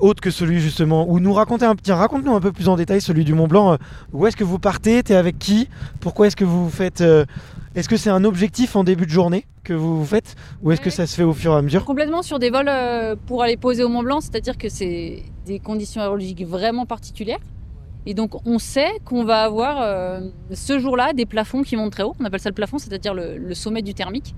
autre 0.00 0.20
que 0.20 0.30
celui 0.30 0.60
justement, 0.60 1.08
ou 1.08 1.20
nous 1.20 1.32
raconter 1.32 1.66
un 1.66 1.74
petit, 1.74 1.92
raconte-nous 1.92 2.34
un 2.34 2.40
peu 2.40 2.52
plus 2.52 2.68
en 2.68 2.76
détail 2.76 3.00
celui 3.00 3.24
du 3.24 3.32
Mont 3.34 3.46
Blanc. 3.46 3.76
où 4.12 4.26
est-ce 4.26 4.36
que 4.36 4.44
vous 4.44 4.58
partez? 4.58 5.02
T'es 5.02 5.14
avec 5.14 5.38
qui? 5.38 5.68
Pourquoi 6.00 6.26
est-ce 6.26 6.36
que 6.36 6.44
vous 6.44 6.68
faites 6.68 7.02
Est-ce 7.74 7.88
que 7.88 7.96
c'est 7.96 8.10
un 8.10 8.24
objectif 8.24 8.76
en 8.76 8.84
début 8.84 9.06
de 9.06 9.10
journée 9.10 9.46
que 9.64 9.72
vous 9.72 10.04
faites, 10.04 10.36
ou 10.62 10.72
est-ce 10.72 10.80
que 10.82 10.90
ça 10.90 11.06
se 11.06 11.14
fait 11.16 11.22
au 11.22 11.32
fur 11.32 11.54
et 11.54 11.56
à 11.56 11.62
mesure? 11.62 11.86
Complètement 11.86 12.20
sur 12.22 12.38
des 12.38 12.50
vols 12.50 12.68
euh, 12.68 13.16
pour 13.26 13.42
aller 13.42 13.56
poser 13.56 13.82
au 13.82 13.88
Mont 13.88 14.02
Blanc, 14.02 14.20
c'est-à-dire 14.20 14.58
que 14.58 14.68
c'est 14.68 15.22
des 15.46 15.58
conditions 15.58 16.02
aérologiques 16.02 16.44
vraiment 16.44 16.84
particulières. 16.84 17.38
Et 18.04 18.12
donc 18.12 18.46
on 18.46 18.58
sait 18.58 18.90
qu'on 19.06 19.24
va 19.24 19.42
avoir 19.42 19.80
euh, 19.80 20.20
ce 20.52 20.78
jour-là 20.78 21.14
des 21.14 21.24
plafonds 21.24 21.62
qui 21.62 21.76
montent 21.76 21.92
très 21.92 22.02
haut. 22.02 22.14
On 22.20 22.26
appelle 22.26 22.40
ça 22.40 22.50
le 22.50 22.54
plafond, 22.54 22.76
c'est-à-dire 22.76 23.14
le, 23.14 23.38
le 23.38 23.54
sommet 23.54 23.80
du 23.80 23.94
thermique. 23.94 24.34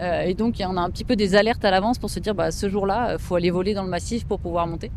Euh, 0.00 0.22
et 0.22 0.32
donc 0.32 0.54
on 0.60 0.76
a 0.78 0.80
un 0.80 0.90
petit 0.90 1.04
peu 1.04 1.16
des 1.16 1.34
alertes 1.34 1.64
à 1.66 1.70
l'avance 1.70 1.98
pour 1.98 2.08
se 2.08 2.18
dire 2.18 2.34
bah, 2.34 2.50
ce 2.50 2.70
jour-là, 2.70 3.14
il 3.14 3.18
faut 3.18 3.34
aller 3.34 3.50
voler 3.50 3.74
dans 3.74 3.82
le 3.82 3.90
massif 3.90 4.24
pour 4.24 4.38
pouvoir 4.38 4.66
monter. 4.66 4.90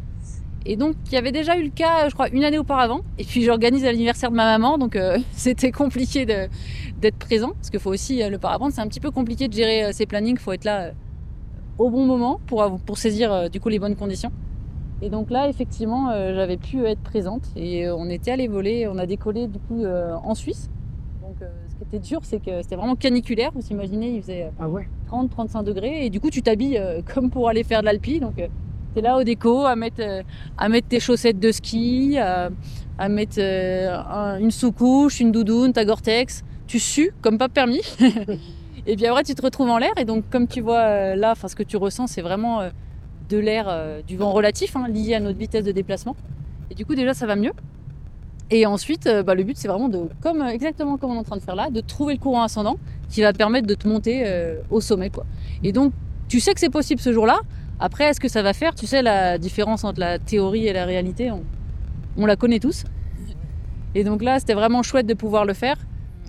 Et 0.66 0.78
donc 0.78 0.96
il 1.08 1.14
y 1.14 1.18
avait 1.18 1.32
déjà 1.32 1.58
eu 1.58 1.64
le 1.64 1.70
cas, 1.70 2.08
je 2.10 2.14
crois, 2.14 2.30
une 2.30 2.44
année 2.44 2.58
auparavant. 2.58 3.02
Et 3.18 3.24
puis 3.24 3.44
j'organise 3.44 3.84
l'anniversaire 3.84 4.32
de 4.32 4.36
ma 4.36 4.46
maman, 4.46 4.78
donc 4.78 4.96
euh, 4.96 5.18
c'était 5.32 5.72
compliqué 5.72 6.26
d'être 6.26 7.18
présent 7.18 7.52
parce 7.52 7.70
qu'il 7.70 7.80
faut 7.80 7.92
aussi 7.92 8.24
euh, 8.24 8.30
le 8.30 8.38
parapente, 8.38 8.72
c'est 8.72 8.82
un 8.82 8.88
petit 8.88 9.00
peu 9.00 9.12
compliqué 9.12 9.48
de 9.48 9.54
gérer 9.54 9.86
euh, 9.86 9.92
ses 9.92 10.06
plannings. 10.06 10.36
Il 10.36 10.40
faut 10.40 10.54
être 10.54 10.66
là 10.66 10.82
euh, 10.82 10.92
au 11.78 11.90
bon 11.90 12.06
moment 12.06 12.40
pour, 12.48 12.98
saisir 12.98 13.50
du 13.50 13.60
coup 13.60 13.70
les 13.70 13.80
bonnes 13.80 13.96
conditions. 13.96 14.32
Et 15.02 15.10
donc 15.10 15.32
là, 15.32 15.50
effectivement, 15.50 16.12
j'avais 16.12 16.56
pu 16.56 16.86
être 16.86 17.02
présente 17.02 17.50
et 17.58 17.90
on 17.90 18.10
était 18.10 18.32
allé 18.32 18.48
voler, 18.48 18.88
on 18.88 18.98
a 18.98 19.06
décollé 19.06 19.48
du 19.48 19.60
coup 19.60 19.84
en 19.86 20.36
Suisse. 20.36 20.70
Donc 21.22 21.50
ce 21.68 21.76
qui 21.76 21.84
était 21.84 22.00
dur, 22.00 22.20
c'est 22.24 22.40
que 22.40 22.62
c'était 22.62 22.76
vraiment 22.76 22.96
caniculaire. 22.96 23.52
Vous 23.56 23.66
imaginez, 23.72 24.12
il 24.12 24.22
faisait 24.22 24.44
euh, 24.44 24.50
Ah 24.60 24.70
ouais 24.70 24.88
30-35 25.12 25.64
degrés 25.64 26.06
et 26.06 26.10
du 26.10 26.20
coup 26.20 26.30
tu 26.30 26.42
t'habilles 26.42 26.82
comme 27.14 27.30
pour 27.30 27.50
aller 27.50 27.64
faire 27.64 27.82
de 27.82 27.86
l'alpi. 27.86 28.20
Donc 28.20 28.36
t'es 28.94 29.02
là 29.02 29.18
au 29.18 29.24
déco 29.24 29.66
à 29.66 29.76
mettre, 29.76 30.00
euh, 30.02 30.22
à 30.58 30.70
mettre 30.70 30.88
tes 30.88 31.00
chaussettes 31.00 31.40
de 31.40 31.52
ski, 31.52 32.18
à, 32.18 32.50
à 32.98 33.10
mettre 33.10 33.36
euh, 33.40 33.96
un- 33.98 34.40
une 34.40 34.52
sous-couche, 34.52 35.20
une 35.20 35.32
doudoune, 35.32 35.74
ta 35.74 35.86
Gore-Tex. 35.86 36.44
Tu 36.68 36.80
sues 36.80 37.12
comme 37.22 37.38
pas 37.38 37.50
permis. 37.50 37.82
et 38.86 38.96
puis 38.96 39.06
après 39.06 39.24
tu 39.24 39.36
te 39.36 39.42
retrouves 39.42 39.70
en 39.70 39.78
l'air 39.78 39.92
et 39.98 40.06
donc 40.06 40.24
comme 40.30 40.48
tu 40.48 40.62
vois 40.62 40.80
euh, 40.80 41.16
là, 41.16 41.34
ce 41.36 41.56
que 41.56 41.64
tu 41.64 41.78
ressens, 41.78 42.08
c'est 42.08 42.22
vraiment 42.22 42.62
euh, 42.62 42.70
de 43.30 43.38
l'air, 43.38 43.66
euh, 43.68 44.02
du 44.02 44.18
vent 44.18 44.32
relatif 44.32 44.76
hein, 44.76 44.88
lié 44.88 45.16
à 45.16 45.20
notre 45.20 45.38
vitesse 45.38 45.64
de 45.66 45.72
déplacement. 45.72 46.16
Et 46.72 46.76
du 46.76 46.86
coup 46.86 46.96
déjà 46.96 47.14
ça 47.14 47.26
va 47.26 47.36
mieux. 47.36 47.52
Et 48.52 48.66
ensuite, 48.66 49.08
euh, 49.08 49.24
bah, 49.24 49.36
le 49.36 49.44
but 49.44 49.58
c'est 49.58 49.68
vraiment 49.68 49.90
de, 49.90 50.02
comme 50.22 50.42
euh, 50.42 50.48
exactement 50.50 50.98
comme 50.98 51.12
on 51.12 51.16
est 51.16 51.20
en 51.20 51.24
train 51.24 51.38
de 51.38 51.42
faire 51.42 51.56
là, 51.56 51.70
de 51.70 51.82
trouver 51.82 52.14
le 52.14 52.20
courant 52.20 52.44
ascendant 52.44 52.78
qui 53.10 53.22
va 53.22 53.32
permettre 53.34 53.68
de 53.68 53.74
te 53.74 53.88
monter 53.88 54.24
euh, 54.26 54.58
au 54.70 54.82
sommet. 54.82 55.10
Quoi. 55.10 55.26
Et 55.64 55.72
donc, 55.72 55.94
tu 56.28 56.40
sais 56.40 56.54
que 56.54 56.60
c'est 56.60 56.70
possible 56.70 57.00
ce 57.02 57.14
jour-là. 57.14 57.40
Après, 57.80 58.06
est-ce 58.06 58.20
que 58.20 58.28
ça 58.28 58.42
va 58.42 58.54
faire 58.54 58.76
Tu 58.76 58.88
sais, 58.88 59.02
la 59.02 59.38
différence 59.38 59.84
entre 59.84 60.00
la 60.00 60.20
théorie 60.20 60.68
et 60.68 60.74
la 60.74 60.86
réalité, 60.86 61.32
on, 62.18 62.26
la 62.26 62.36
connaît 62.36 62.60
tous. 62.60 62.84
Et 63.96 64.04
donc 64.04 64.24
là, 64.24 64.40
c'était 64.40 64.54
vraiment 64.54 64.84
chouette 64.84 65.06
de 65.06 65.14
pouvoir 65.14 65.46
le 65.46 65.54
faire. 65.54 65.78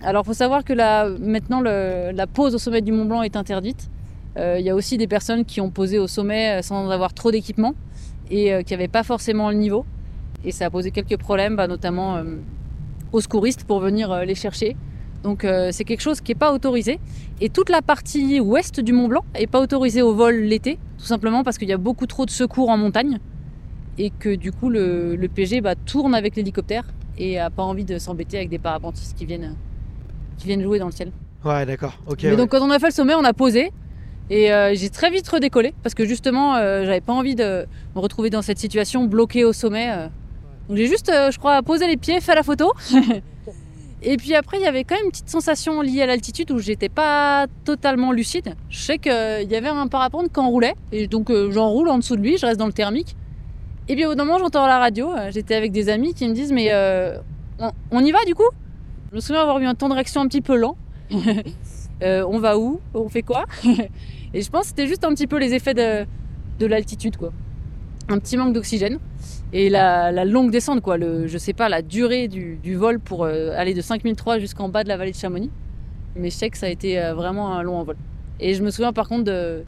Alors, 0.03 0.25
faut 0.25 0.33
savoir 0.33 0.63
que 0.63 0.73
là, 0.73 1.09
maintenant, 1.19 1.61
la 1.61 2.27
pause 2.27 2.55
au 2.55 2.57
sommet 2.57 2.81
du 2.81 2.91
Mont 2.91 3.05
Blanc 3.05 3.21
est 3.21 3.35
interdite. 3.35 3.89
Euh, 4.37 4.57
Il 4.59 4.65
y 4.65 4.69
a 4.69 4.75
aussi 4.75 4.97
des 4.97 5.07
personnes 5.07 5.45
qui 5.45 5.61
ont 5.61 5.69
posé 5.69 5.97
au 5.97 6.07
sommet 6.07 6.59
euh, 6.59 6.61
sans 6.61 6.89
avoir 6.89 7.13
trop 7.13 7.31
d'équipement 7.31 7.73
et 8.29 8.53
euh, 8.53 8.63
qui 8.63 8.73
n'avaient 8.73 8.89
pas 8.89 9.03
forcément 9.03 9.49
le 9.49 9.55
niveau. 9.55 9.85
Et 10.43 10.51
ça 10.51 10.65
a 10.65 10.69
posé 10.69 10.91
quelques 10.91 11.17
problèmes, 11.17 11.55
bah, 11.55 11.67
notamment 11.67 12.17
euh, 12.17 12.23
aux 13.11 13.21
secouristes 13.21 13.63
pour 13.63 13.79
venir 13.79 14.11
euh, 14.11 14.25
les 14.25 14.35
chercher. 14.35 14.75
Donc 15.23 15.43
euh, 15.43 15.69
c'est 15.71 15.83
quelque 15.83 16.01
chose 16.01 16.21
qui 16.21 16.31
n'est 16.31 16.37
pas 16.37 16.53
autorisé. 16.53 16.99
Et 17.41 17.49
toute 17.49 17.69
la 17.69 17.81
partie 17.81 18.39
ouest 18.39 18.79
du 18.79 18.93
Mont 18.93 19.07
Blanc 19.07 19.25
n'est 19.33 19.47
pas 19.47 19.59
autorisée 19.59 20.03
au 20.03 20.13
vol 20.13 20.35
l'été, 20.35 20.77
tout 20.97 21.05
simplement 21.05 21.43
parce 21.43 21.57
qu'il 21.57 21.67
y 21.69 21.73
a 21.73 21.77
beaucoup 21.77 22.05
trop 22.07 22.25
de 22.25 22.31
secours 22.31 22.69
en 22.69 22.77
montagne 22.77 23.19
et 23.97 24.09
que 24.09 24.35
du 24.35 24.51
coup 24.51 24.69
le, 24.69 25.15
le 25.15 25.27
PG 25.27 25.61
bah, 25.61 25.75
tourne 25.75 26.13
avec 26.15 26.35
l'hélicoptère 26.35 26.85
et 27.17 27.39
a 27.39 27.49
pas 27.49 27.63
envie 27.63 27.85
de 27.85 27.97
s'embêter 27.97 28.37
avec 28.37 28.49
des 28.49 28.59
parapentistes 28.59 29.17
qui 29.17 29.25
viennent, 29.25 29.55
qui 30.37 30.47
viennent 30.47 30.61
jouer 30.63 30.79
dans 30.79 30.87
le 30.87 30.91
ciel. 30.91 31.11
Ouais, 31.45 31.65
d'accord. 31.65 31.97
Ok. 32.07 32.23
Mais 32.23 32.31
ouais. 32.31 32.35
donc 32.35 32.49
quand 32.49 32.61
on 32.61 32.71
a 32.71 32.79
fait 32.79 32.87
le 32.87 32.91
sommet, 32.93 33.13
on 33.15 33.23
a 33.23 33.33
posé 33.33 33.71
et 34.29 34.51
euh, 34.51 34.73
j'ai 34.75 34.89
très 34.89 35.11
vite 35.11 35.27
redécollé 35.27 35.73
parce 35.83 35.93
que 35.95 36.05
justement 36.05 36.55
euh, 36.55 36.83
j'avais 36.85 37.01
pas 37.01 37.13
envie 37.13 37.35
de 37.35 37.65
me 37.95 38.01
retrouver 38.01 38.29
dans 38.29 38.41
cette 38.41 38.57
situation 38.59 39.05
bloquée 39.05 39.45
au 39.45 39.53
sommet. 39.53 39.91
euh. 39.91 40.07
Donc 40.67 40.77
j'ai 40.77 40.87
juste, 40.87 41.09
euh, 41.09 41.29
je 41.29 41.37
crois, 41.37 41.61
posé 41.61 41.87
les 41.87 41.95
pieds, 41.97 42.19
fait 42.21 42.33
la 42.35 42.41
photo. 42.43 42.73
Et 44.01 44.17
puis 44.17 44.35
après, 44.35 44.57
il 44.57 44.63
y 44.63 44.67
avait 44.67 44.83
quand 44.83 44.95
même 44.95 45.05
une 45.05 45.11
petite 45.11 45.29
sensation 45.29 45.81
liée 45.81 46.01
à 46.01 46.05
l'altitude 46.05 46.51
où 46.51 46.59
j'étais 46.59 46.89
pas 46.89 47.47
totalement 47.63 48.11
lucide. 48.11 48.55
Je 48.69 48.79
sais 48.79 48.97
qu'il 48.97 49.11
y 49.49 49.55
avait 49.55 49.67
un 49.67 49.87
parapente 49.87 50.31
qui 50.31 50.39
enroulait, 50.39 50.75
et 50.91 51.07
donc 51.07 51.29
euh, 51.29 51.49
j'enroule 51.51 51.89
en 51.89 51.97
dessous 51.97 52.15
de 52.15 52.21
lui, 52.21 52.37
je 52.37 52.45
reste 52.45 52.59
dans 52.59 52.67
le 52.67 52.73
thermique. 52.73 53.15
Et 53.87 53.95
puis 53.95 54.05
au 54.05 54.09
bout 54.09 54.15
d'un 54.15 54.25
moment, 54.25 54.39
j'entends 54.39 54.65
la 54.67 54.79
radio, 54.79 55.11
euh, 55.11 55.29
j'étais 55.31 55.55
avec 55.55 55.71
des 55.71 55.89
amis 55.89 56.13
qui 56.13 56.27
me 56.27 56.33
disent 56.33 56.51
Mais 56.51 56.69
euh, 56.71 57.17
on, 57.91 58.03
y 58.03 58.11
va 58.11 58.23
du 58.25 58.35
coup? 58.35 58.49
Je 59.11 59.15
me 59.15 59.21
souviens 59.21 59.41
avoir 59.41 59.59
eu 59.59 59.65
un 59.65 59.75
temps 59.75 59.89
de 59.89 59.93
réaction 59.93 60.21
un 60.21 60.27
petit 60.27 60.41
peu 60.41 60.55
lent. 60.55 60.77
Euh, 62.03 62.25
on 62.27 62.39
va 62.39 62.57
où? 62.57 62.81
On 62.93 63.07
fait 63.07 63.21
quoi? 63.21 63.45
Et 64.33 64.41
je 64.41 64.49
pense 64.49 64.63
que 64.63 64.67
c'était 64.67 64.85
juste 64.85 65.05
un 65.05 65.13
petit 65.13 65.27
peu 65.27 65.37
les 65.37 65.53
effets 65.53 65.73
de 65.73 66.65
l'altitude, 66.65 67.15
quoi. 67.15 67.31
Un 68.09 68.19
petit 68.19 68.37
manque 68.37 68.53
d'oxygène. 68.53 68.99
Et 69.53 69.69
la, 69.69 70.11
la 70.11 70.25
longue 70.25 70.51
descente, 70.51 70.81
quoi. 70.81 70.97
Le, 70.97 71.27
je 71.27 71.37
sais 71.37 71.53
pas, 71.53 71.69
la 71.69 71.81
durée 71.81 72.27
du, 72.27 72.57
du 72.61 72.75
vol 72.75 72.99
pour 72.99 73.23
euh, 73.23 73.51
aller 73.55 73.73
de 73.73 73.81
5003 73.81 74.39
jusqu'en 74.39 74.69
bas 74.69 74.83
de 74.83 74.89
la 74.89 74.97
vallée 74.97 75.11
de 75.11 75.15
Chamonix. 75.17 75.49
Mais 76.15 76.29
je 76.29 76.35
sais 76.35 76.49
que 76.49 76.57
ça 76.57 76.65
a 76.65 76.69
été 76.69 76.99
euh, 77.01 77.13
vraiment 77.13 77.53
un 77.55 77.63
long 77.63 77.77
envol. 77.77 77.95
Et 78.39 78.53
je 78.53 78.63
me 78.63 78.69
souviens 78.69 78.91
par 78.93 79.07
contre 79.07 79.23
de, 79.23 79.63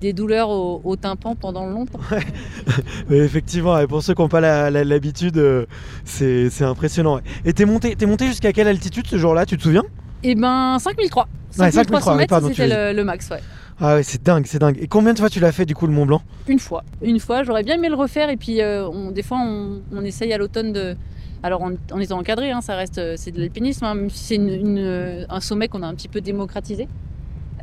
des 0.00 0.12
douleurs 0.12 0.48
au, 0.48 0.80
au 0.84 0.96
tympan 0.96 1.34
pendant 1.34 1.66
longtemps. 1.66 1.98
Mais 3.10 3.18
effectivement, 3.18 3.78
et 3.78 3.86
pour 3.86 4.02
ceux 4.02 4.14
qui 4.14 4.22
n'ont 4.22 4.28
pas 4.28 4.70
l'habitude, 4.70 5.38
euh, 5.38 5.66
c'est 6.04 6.62
impressionnant. 6.62 7.16
ouais. 7.16 7.22
Et 7.44 7.52
t'es 7.52 7.64
monté, 7.64 7.96
monté 8.06 8.26
jusqu'à 8.26 8.52
quelle 8.52 8.68
altitude 8.68 9.06
ce 9.06 9.16
jour-là 9.18 9.44
Tu 9.46 9.56
te 9.56 9.62
souviens? 9.62 9.84
Et 10.22 10.34
ben 10.34 10.78
5003. 10.78 11.24
Ouais, 11.58 11.70
5300 11.70 11.72
5300, 11.72 12.12
oui, 12.12 12.18
mètres, 12.18 12.48
c'était 12.48 12.92
le 12.92 13.04
max, 13.04 13.28
ouais. 13.30 13.40
Ah 13.78 13.96
ouais, 13.96 14.02
c'est 14.02 14.22
dingue, 14.22 14.46
c'est 14.46 14.58
dingue. 14.58 14.78
Et 14.80 14.86
combien 14.88 15.12
de 15.12 15.18
fois 15.18 15.28
tu 15.28 15.38
l'as 15.38 15.52
fait 15.52 15.66
du 15.66 15.74
coup 15.74 15.86
le 15.86 15.92
Mont 15.92 16.06
Blanc? 16.06 16.22
Une 16.48 16.58
fois. 16.58 16.82
Une 17.02 17.20
fois, 17.20 17.42
j'aurais 17.42 17.62
bien 17.62 17.74
aimé 17.76 17.88
le 17.90 17.94
refaire. 17.94 18.30
Et 18.30 18.36
puis, 18.36 18.62
euh, 18.62 18.88
on- 18.88 19.10
des 19.10 19.22
fois, 19.22 19.38
on, 19.38 19.80
on 19.92 20.02
essaye 20.02 20.32
à 20.32 20.38
l'automne 20.38 20.72
de. 20.72 20.96
Alors, 21.42 21.62
en, 21.62 21.72
en 21.92 22.00
étant 22.00 22.18
encadré, 22.18 22.50
hein, 22.50 22.62
ça 22.62 22.74
reste, 22.74 22.96
euh, 22.98 23.14
c'est 23.18 23.30
de 23.32 23.38
l'alpinisme, 23.38 23.84
hein, 23.84 23.94
même 23.94 24.08
si 24.10 24.24
c'est 24.24 24.34
une- 24.36 24.48
une, 24.48 24.78
euh, 24.78 25.24
un 25.28 25.40
sommet 25.40 25.68
qu'on 25.68 25.82
a 25.82 25.86
un 25.86 25.94
petit 25.94 26.08
peu 26.08 26.22
démocratisé. 26.22 26.88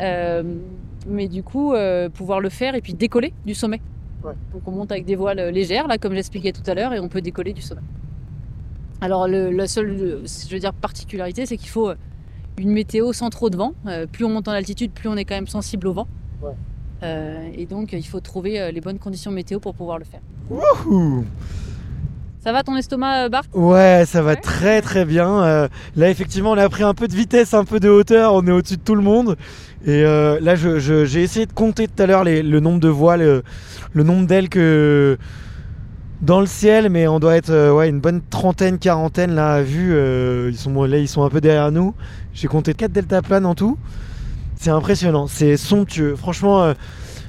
Euh, 0.01 0.43
mais 1.07 1.27
du 1.27 1.41
coup, 1.41 1.73
euh, 1.73 2.09
pouvoir 2.09 2.39
le 2.39 2.49
faire 2.49 2.75
et 2.75 2.81
puis 2.81 2.93
décoller 2.93 3.33
du 3.45 3.55
sommet. 3.55 3.81
Ouais. 4.23 4.33
Donc, 4.53 4.61
on 4.67 4.71
monte 4.71 4.91
avec 4.91 5.05
des 5.05 5.15
voiles 5.15 5.49
légères, 5.49 5.87
là, 5.87 5.97
comme 5.97 6.13
j'expliquais 6.13 6.51
tout 6.51 6.61
à 6.69 6.75
l'heure, 6.75 6.93
et 6.93 6.99
on 6.99 7.09
peut 7.09 7.21
décoller 7.21 7.53
du 7.53 7.61
sommet. 7.63 7.81
Alors, 9.01 9.27
le, 9.27 9.49
la 9.51 9.67
seule, 9.67 10.21
je 10.25 10.53
veux 10.53 10.59
dire, 10.59 10.73
particularité, 10.73 11.45
c'est 11.47 11.57
qu'il 11.57 11.69
faut 11.69 11.89
euh, 11.89 11.95
une 12.57 12.71
météo 12.71 13.13
sans 13.13 13.29
trop 13.29 13.49
de 13.49 13.57
vent. 13.57 13.73
Euh, 13.87 14.05
plus 14.05 14.25
on 14.25 14.29
monte 14.29 14.47
en 14.47 14.51
altitude, 14.51 14.91
plus 14.91 15.09
on 15.09 15.15
est 15.17 15.25
quand 15.25 15.35
même 15.35 15.47
sensible 15.47 15.87
au 15.87 15.93
vent. 15.93 16.07
Ouais. 16.41 16.51
Euh, 17.03 17.49
et 17.55 17.65
donc, 17.65 17.91
il 17.93 18.05
faut 18.07 18.19
trouver 18.19 18.59
euh, 18.61 18.71
les 18.71 18.79
bonnes 18.81 18.99
conditions 18.99 19.31
météo 19.31 19.59
pour 19.59 19.73
pouvoir 19.75 19.97
le 19.99 20.05
faire. 20.05 20.21
Ouh. 20.49 21.25
Ça 22.43 22.51
va 22.51 22.61
ton 22.63 22.75
estomac, 22.75 23.25
euh, 23.25 23.29
Bart 23.29 23.43
Ouais, 23.53 24.03
ça 24.05 24.21
va 24.21 24.31
Ouais. 24.31 24.35
très 24.41 24.81
très 24.81 25.05
bien. 25.05 25.43
Euh, 25.43 25.67
là, 25.95 26.09
effectivement, 26.09 26.51
on 26.51 26.57
a 26.57 26.67
pris 26.69 26.83
un 26.83 26.93
peu 26.93 27.07
de 27.07 27.13
vitesse, 27.15 27.53
un 27.53 27.63
peu 27.65 27.79
de 27.79 27.89
hauteur. 27.89 28.33
On 28.33 28.45
est 28.45 28.51
au-dessus 28.51 28.77
de 28.77 28.81
tout 28.81 28.95
le 28.95 29.01
monde. 29.01 29.37
Et 29.85 30.03
euh, 30.05 30.39
là, 30.41 30.55
j'ai 30.55 31.21
essayé 31.23 31.45
de 31.45 31.53
compter 31.53 31.87
tout 31.87 32.01
à 32.01 32.05
l'heure 32.05 32.23
le 32.25 32.59
nombre 32.59 32.79
de 32.79 32.87
voiles, 32.89 33.21
le, 33.21 33.43
le 33.93 34.03
nombre 34.03 34.27
d'ailes 34.27 34.49
que 34.49 35.17
dans 36.23 36.39
le 36.39 36.45
ciel, 36.45 36.89
mais 36.89 37.07
on 37.07 37.19
doit 37.19 37.35
être 37.35 37.49
euh, 37.49 37.73
ouais, 37.73 37.89
une 37.89 37.99
bonne 37.99 38.21
trentaine, 38.29 38.79
quarantaine 38.79 39.35
là 39.35 39.55
à 39.55 39.61
vue. 39.61 39.93
euh, 39.93 40.49
ils 40.51 40.57
sont 40.57 40.83
là, 40.83 40.97
ils 40.97 41.07
sont 41.07 41.23
un 41.23 41.29
peu 41.29 41.41
derrière 41.41 41.71
nous. 41.71 41.93
J'ai 42.33 42.47
compté 42.47 42.73
4 42.73 42.91
deltaplanes 42.91 43.45
en 43.45 43.55
tout. 43.55 43.77
C'est 44.55 44.69
impressionnant, 44.69 45.27
c'est 45.27 45.57
somptueux. 45.57 46.15
Franchement, 46.15 46.63
euh, 46.63 46.73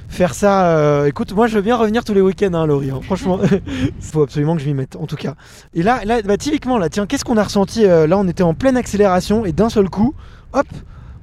faire 0.07 0.33
ça. 0.33 0.77
euh, 0.77 1.05
écoute, 1.07 1.33
moi, 1.33 1.47
je 1.47 1.55
veux 1.55 1.61
bien 1.61 1.75
revenir 1.75 2.05
tous 2.05 2.13
les 2.13 2.21
week-ends, 2.21 2.53
hein, 2.53 2.65
Laurie. 2.65 2.89
hein. 2.91 3.01
Franchement, 3.03 3.39
il 3.43 3.91
faut 3.99 4.21
absolument 4.23 4.55
que 4.55 4.61
je 4.61 4.67
m'y 4.67 4.73
mette, 4.73 4.95
en 4.95 5.05
tout 5.05 5.17
cas. 5.17 5.35
Et 5.73 5.83
là, 5.83 6.05
là 6.05 6.21
bah, 6.21 6.37
typiquement, 6.37 6.77
là, 6.77 6.87
tiens, 6.87 7.05
qu'est-ce 7.05 7.25
qu'on 7.25 7.35
a 7.37 7.43
ressenti 7.43 7.85
euh, 7.85 8.07
Là, 8.07 8.17
on 8.17 8.27
était 8.29 8.43
en 8.43 8.53
pleine 8.53 8.77
accélération 8.77 9.45
et 9.45 9.51
d'un 9.51 9.69
seul 9.69 9.89
coup, 9.89 10.13
hop, 10.53 10.67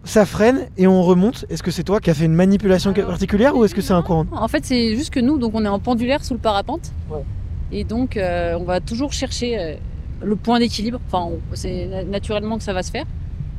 ça 0.05 0.27
freine 0.27 0.67
et 0.77 0.87
on 0.87 1.03
remonte. 1.03 1.47
Est-ce 1.49 1.63
que 1.63 1.71
c'est 1.71 1.85
toi 1.85 2.01
qui 2.01 2.11
as 2.11 2.15
fait 2.15 2.27
une 2.27 2.35
manipulation 2.35 2.93
Alors, 2.93 3.09
particulière 3.09 3.57
ou 3.57 3.65
est-ce 3.65 3.75
que 3.75 3.81
c'est 3.81 3.95
un 3.95 4.03
courant 4.03 4.27
En 4.33 4.49
fait, 4.49 4.67
c'est 4.67 4.95
juste 4.97 5.11
que 5.11 5.21
nous, 5.21 5.39
donc 5.39 5.53
on 5.55 5.65
est 5.65 5.69
en 5.69 5.79
pendulaire 5.79 6.23
sous 6.23 6.35
le 6.35 6.41
parapente. 6.41 6.93
Ouais. 7.11 7.25
Et 7.73 7.85
donc, 7.85 8.17
euh, 8.17 8.57
on 8.61 8.65
va 8.65 8.81
toujours 8.81 9.13
chercher 9.13 9.59
euh, 9.59 9.75
le 10.23 10.37
point 10.37 10.59
d'équilibre. 10.61 11.01
Enfin, 11.07 11.31
c'est 11.55 11.87
na- 11.87 12.05
naturellement 12.05 12.59
que 12.59 12.63
ça 12.63 12.73
va 12.73 12.83
se 12.83 12.91
faire. 12.91 13.07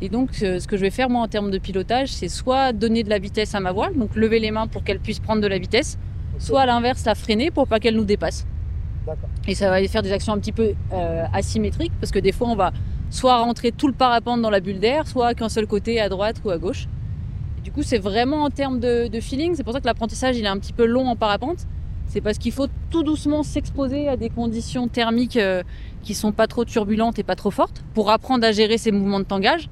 Et 0.02 0.10
donc, 0.10 0.30
euh, 0.44 0.60
ce 0.60 0.68
que 0.68 0.78
je 0.78 0.82
vais 0.82 0.90
faire, 0.92 1.10
moi, 1.10 1.22
en 1.24 1.28
termes 1.28 1.50
de 1.52 1.58
pilotage, 1.58 2.10
c'est 2.10 2.28
soit 2.28 2.74
donner 2.74 3.04
de 3.04 3.10
la 3.10 3.20
vitesse 3.20 3.56
à 3.56 3.60
ma 3.60 3.72
voile, 3.72 3.96
donc 3.98 4.16
lever 4.16 4.40
les 4.40 4.52
mains 4.52 4.68
pour 4.68 4.84
qu'elle 4.84 5.00
puisse 5.00 5.20
prendre 5.20 5.42
de 5.42 5.48
la 5.48 5.58
vitesse, 5.58 5.98
soit 6.40 6.62
à 6.62 6.66
l'inverse, 6.66 7.04
la 7.06 7.16
freiner 7.16 7.52
pour 7.52 7.68
pas 7.68 7.80
qu'elle 7.80 7.96
nous 7.96 8.06
dépasse. 8.06 8.46
Et 9.48 9.56
ça 9.56 9.70
va 9.70 9.86
faire 9.88 10.02
des 10.02 10.12
actions 10.12 10.34
un 10.34 10.40
petit 10.40 10.52
peu 10.52 10.74
euh, 10.94 11.26
asymétriques, 11.34 11.92
parce 12.00 12.12
que 12.12 12.20
des 12.20 12.32
fois, 12.32 12.48
on 12.50 12.56
va 12.56 12.72
soit 13.10 13.38
rentrer 13.38 13.72
tout 13.72 13.88
le 13.88 13.94
parapente 13.94 14.42
dans 14.42 14.50
la 14.50 14.60
bulle 14.60 14.80
d'air, 14.80 15.08
soit 15.08 15.34
qu'un 15.34 15.50
seul 15.50 15.68
côté 15.68 16.00
à 16.00 16.10
droite 16.10 16.38
ou 16.46 16.50
à 16.50 16.58
gauche. 16.58 16.88
Et 17.58 17.62
du 17.62 17.72
coup, 17.72 17.84
c'est 17.84 17.98
vraiment 17.98 18.44
en 18.44 18.50
termes 18.50 18.80
de, 18.80 19.08
de 19.08 19.20
feeling. 19.20 19.56
C'est 19.56 19.64
pour 19.64 19.74
ça 19.74 19.80
que 19.80 19.86
l'apprentissage 19.86 20.38
il 20.38 20.44
est 20.46 20.50
un 20.50 20.58
petit 20.58 20.74
peu 20.74 20.86
long 20.86 21.08
en 21.08 21.16
parapente. 21.16 21.66
C'est 22.14 22.22
parce 22.22 22.38
qu'il 22.38 22.52
faut 22.52 22.68
tout 22.92 23.02
doucement 23.02 23.42
s'exposer 23.42 24.08
à 24.08 24.18
des 24.18 24.30
conditions 24.30 24.88
thermiques 24.88 25.36
euh, 25.38 25.64
qui 26.04 26.14
sont 26.14 26.32
pas 26.32 26.46
trop 26.46 26.64
turbulentes 26.64 27.18
et 27.18 27.24
pas 27.24 27.36
trop 27.36 27.50
fortes 27.50 27.84
pour 27.96 28.12
apprendre 28.12 28.46
à 28.46 28.52
gérer 28.52 28.78
ces 28.78 28.92
mouvements 28.92 29.20
de 29.20 29.26
tangage 29.26 29.68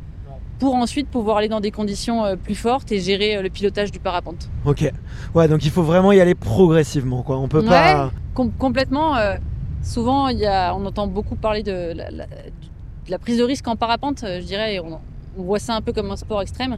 pour 0.58 0.74
ensuite 0.74 1.08
pouvoir 1.08 1.38
aller 1.38 1.50
dans 1.50 1.60
des 1.60 1.70
conditions 1.70 2.26
euh, 2.26 2.36
plus 2.36 2.56
fortes 2.56 2.92
et 2.92 3.00
gérer 3.00 3.38
euh, 3.38 3.44
le 3.44 3.50
pilotage 3.52 3.92
du 3.92 4.00
parapente. 4.00 4.50
Ok. 4.66 4.92
Ouais, 5.36 5.48
donc 5.48 5.64
il 5.64 5.70
faut 5.70 5.84
vraiment 5.84 6.12
y 6.14 6.20
aller 6.20 6.34
progressivement, 6.34 7.22
quoi. 7.22 7.38
On 7.38 7.48
peut 7.48 7.62
pas. 7.64 8.12
Com- 8.34 8.52
complètement. 8.58 9.16
euh, 9.18 9.36
souvent, 9.84 10.28
il 10.30 10.40
y 10.40 10.48
a, 10.48 10.74
on 10.76 10.84
entend 10.88 11.06
beaucoup 11.06 11.36
parler 11.36 11.62
de 11.62 11.94
la, 11.96 12.10
la- 12.10 12.26
de 12.26 13.12
la 13.12 13.20
prise 13.20 13.38
de 13.38 13.44
risque 13.44 13.68
en 13.68 13.76
parapente, 13.76 14.22
je 14.26 14.44
dirais. 14.44 14.80
on 14.80 15.44
voit 15.44 15.60
ça 15.60 15.76
un 15.76 15.82
peu 15.82 15.94
comme 15.94 16.10
un 16.10 16.16
sport 16.16 16.42
extrême. 16.42 16.78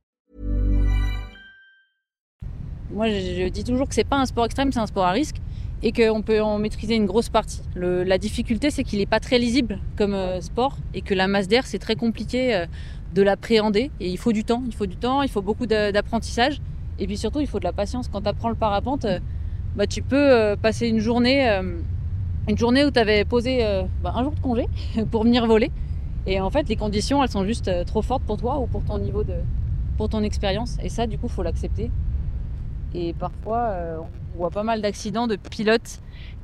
Moi, 2.93 3.09
je, 3.09 3.47
dis 3.47 3.63
toujours 3.63 3.87
que 3.87 3.95
c'est 3.95 4.03
pas 4.03 4.17
un 4.17 4.25
sport 4.25 4.45
extrême, 4.45 4.71
c'est 4.71 4.79
un 4.79 4.85
sport 4.85 5.05
à 5.05 5.11
risque 5.11 5.37
et 5.83 5.91
qu'on 5.91 6.21
peut 6.21 6.41
en 6.41 6.59
maîtriser 6.59 6.95
une 6.95 7.05
grosse 7.05 7.29
partie. 7.29 7.61
La 7.75 8.17
difficulté, 8.17 8.69
c'est 8.69 8.83
qu'il 8.83 8.99
n'est 8.99 9.05
pas 9.05 9.19
très 9.19 9.39
lisible 9.39 9.79
comme 9.97 10.13
euh, 10.13 10.41
sport 10.41 10.77
et 10.93 11.01
que 11.01 11.13
la 11.13 11.27
masse 11.27 11.47
d'air, 11.47 11.65
c'est 11.65 11.79
très 11.79 11.95
compliqué 11.95 12.53
euh, 12.53 12.65
de 13.15 13.21
l'appréhender 13.21 13.91
et 13.99 14.09
il 14.09 14.17
faut 14.17 14.31
du 14.31 14.43
temps. 14.43 14.63
Il 14.67 14.75
faut 14.75 14.85
du 14.85 14.95
temps, 14.95 15.21
il 15.21 15.29
faut 15.29 15.41
beaucoup 15.41 15.65
d'apprentissage 15.65 16.61
et 16.99 17.07
puis 17.07 17.17
surtout, 17.17 17.39
il 17.39 17.47
faut 17.47 17.59
de 17.59 17.63
la 17.63 17.73
patience. 17.73 18.09
Quand 18.09 18.21
tu 18.21 18.27
apprends 18.27 18.49
le 18.49 18.55
parapente, 18.55 19.05
euh, 19.05 19.19
bah, 19.75 19.87
tu 19.87 20.01
peux 20.01 20.55
passer 20.61 20.87
une 20.87 20.99
journée, 20.99 21.47
une 22.49 22.57
journée 22.57 22.83
où 22.83 22.91
tu 22.91 22.99
avais 22.99 23.23
posé 23.23 23.65
bah, 24.03 24.11
un 24.15 24.23
jour 24.23 24.33
de 24.33 24.39
congé 24.41 24.67
pour 25.11 25.23
venir 25.23 25.47
voler. 25.47 25.71
Et 26.27 26.41
en 26.41 26.49
fait, 26.49 26.67
les 26.67 26.75
conditions, 26.75 27.23
elles 27.23 27.29
sont 27.29 27.45
juste 27.45 27.71
trop 27.85 28.01
fortes 28.01 28.23
pour 28.23 28.35
toi 28.35 28.59
ou 28.59 28.67
pour 28.67 28.83
ton 28.83 28.97
niveau 28.97 29.23
de, 29.23 29.35
pour 29.95 30.09
ton 30.09 30.23
expérience. 30.23 30.77
Et 30.83 30.89
ça, 30.89 31.07
du 31.07 31.17
coup, 31.17 31.29
faut 31.29 31.41
l'accepter. 31.41 31.89
Et 32.93 33.13
parfois, 33.13 33.59
euh, 33.69 33.97
on 34.35 34.37
voit 34.37 34.49
pas 34.49 34.63
mal 34.63 34.81
d'accidents 34.81 35.27
de 35.27 35.35
pilotes 35.35 35.99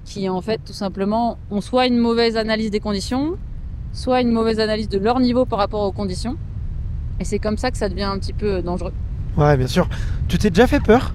qui, 0.05 0.29
en 0.29 0.41
fait, 0.41 0.61
tout 0.65 0.73
simplement, 0.73 1.37
ont 1.51 1.61
soit 1.61 1.87
une 1.87 1.97
mauvaise 1.97 2.37
analyse 2.37 2.71
des 2.71 2.79
conditions, 2.79 3.37
soit 3.91 4.21
une 4.21 4.31
mauvaise 4.31 4.59
analyse 4.59 4.87
de 4.87 4.97
leur 4.97 5.19
niveau 5.19 5.45
par 5.45 5.59
rapport 5.59 5.81
aux 5.81 5.91
conditions. 5.91 6.37
Et 7.19 7.25
c'est 7.25 7.39
comme 7.39 7.57
ça 7.57 7.71
que 7.71 7.77
ça 7.77 7.89
devient 7.89 8.03
un 8.03 8.17
petit 8.17 8.33
peu 8.33 8.61
dangereux. 8.61 8.93
Ouais, 9.35 9.57
bien 9.57 9.67
sûr. 9.67 9.89
Tu 10.27 10.37
t'es 10.37 10.49
déjà 10.49 10.67
fait 10.67 10.79
peur? 10.79 11.13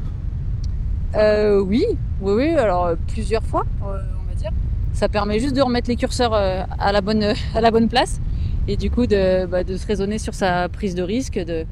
Euh, 1.14 1.60
oui, 1.60 1.84
oui, 2.20 2.32
oui. 2.34 2.48
Alors 2.50 2.86
euh, 2.86 2.94
plusieurs 3.08 3.42
fois, 3.42 3.64
euh, 3.82 3.98
on 4.20 4.28
va 4.28 4.34
dire. 4.34 4.50
Ça 4.92 5.08
permet 5.08 5.38
juste 5.38 5.56
de 5.56 5.62
remettre 5.62 5.88
les 5.88 5.96
curseurs 5.96 6.34
à 6.34 6.92
la 6.92 7.00
bonne 7.00 7.34
à 7.54 7.60
la 7.60 7.70
bonne 7.70 7.88
place 7.88 8.20
et 8.68 8.76
du 8.76 8.90
coup 8.90 9.06
de, 9.06 9.46
bah, 9.46 9.64
de 9.64 9.76
se 9.76 9.86
raisonner 9.86 10.18
sur 10.18 10.34
sa 10.34 10.68
prise 10.68 10.94
de 10.94 11.02
risque, 11.02 11.38
de, 11.38 11.64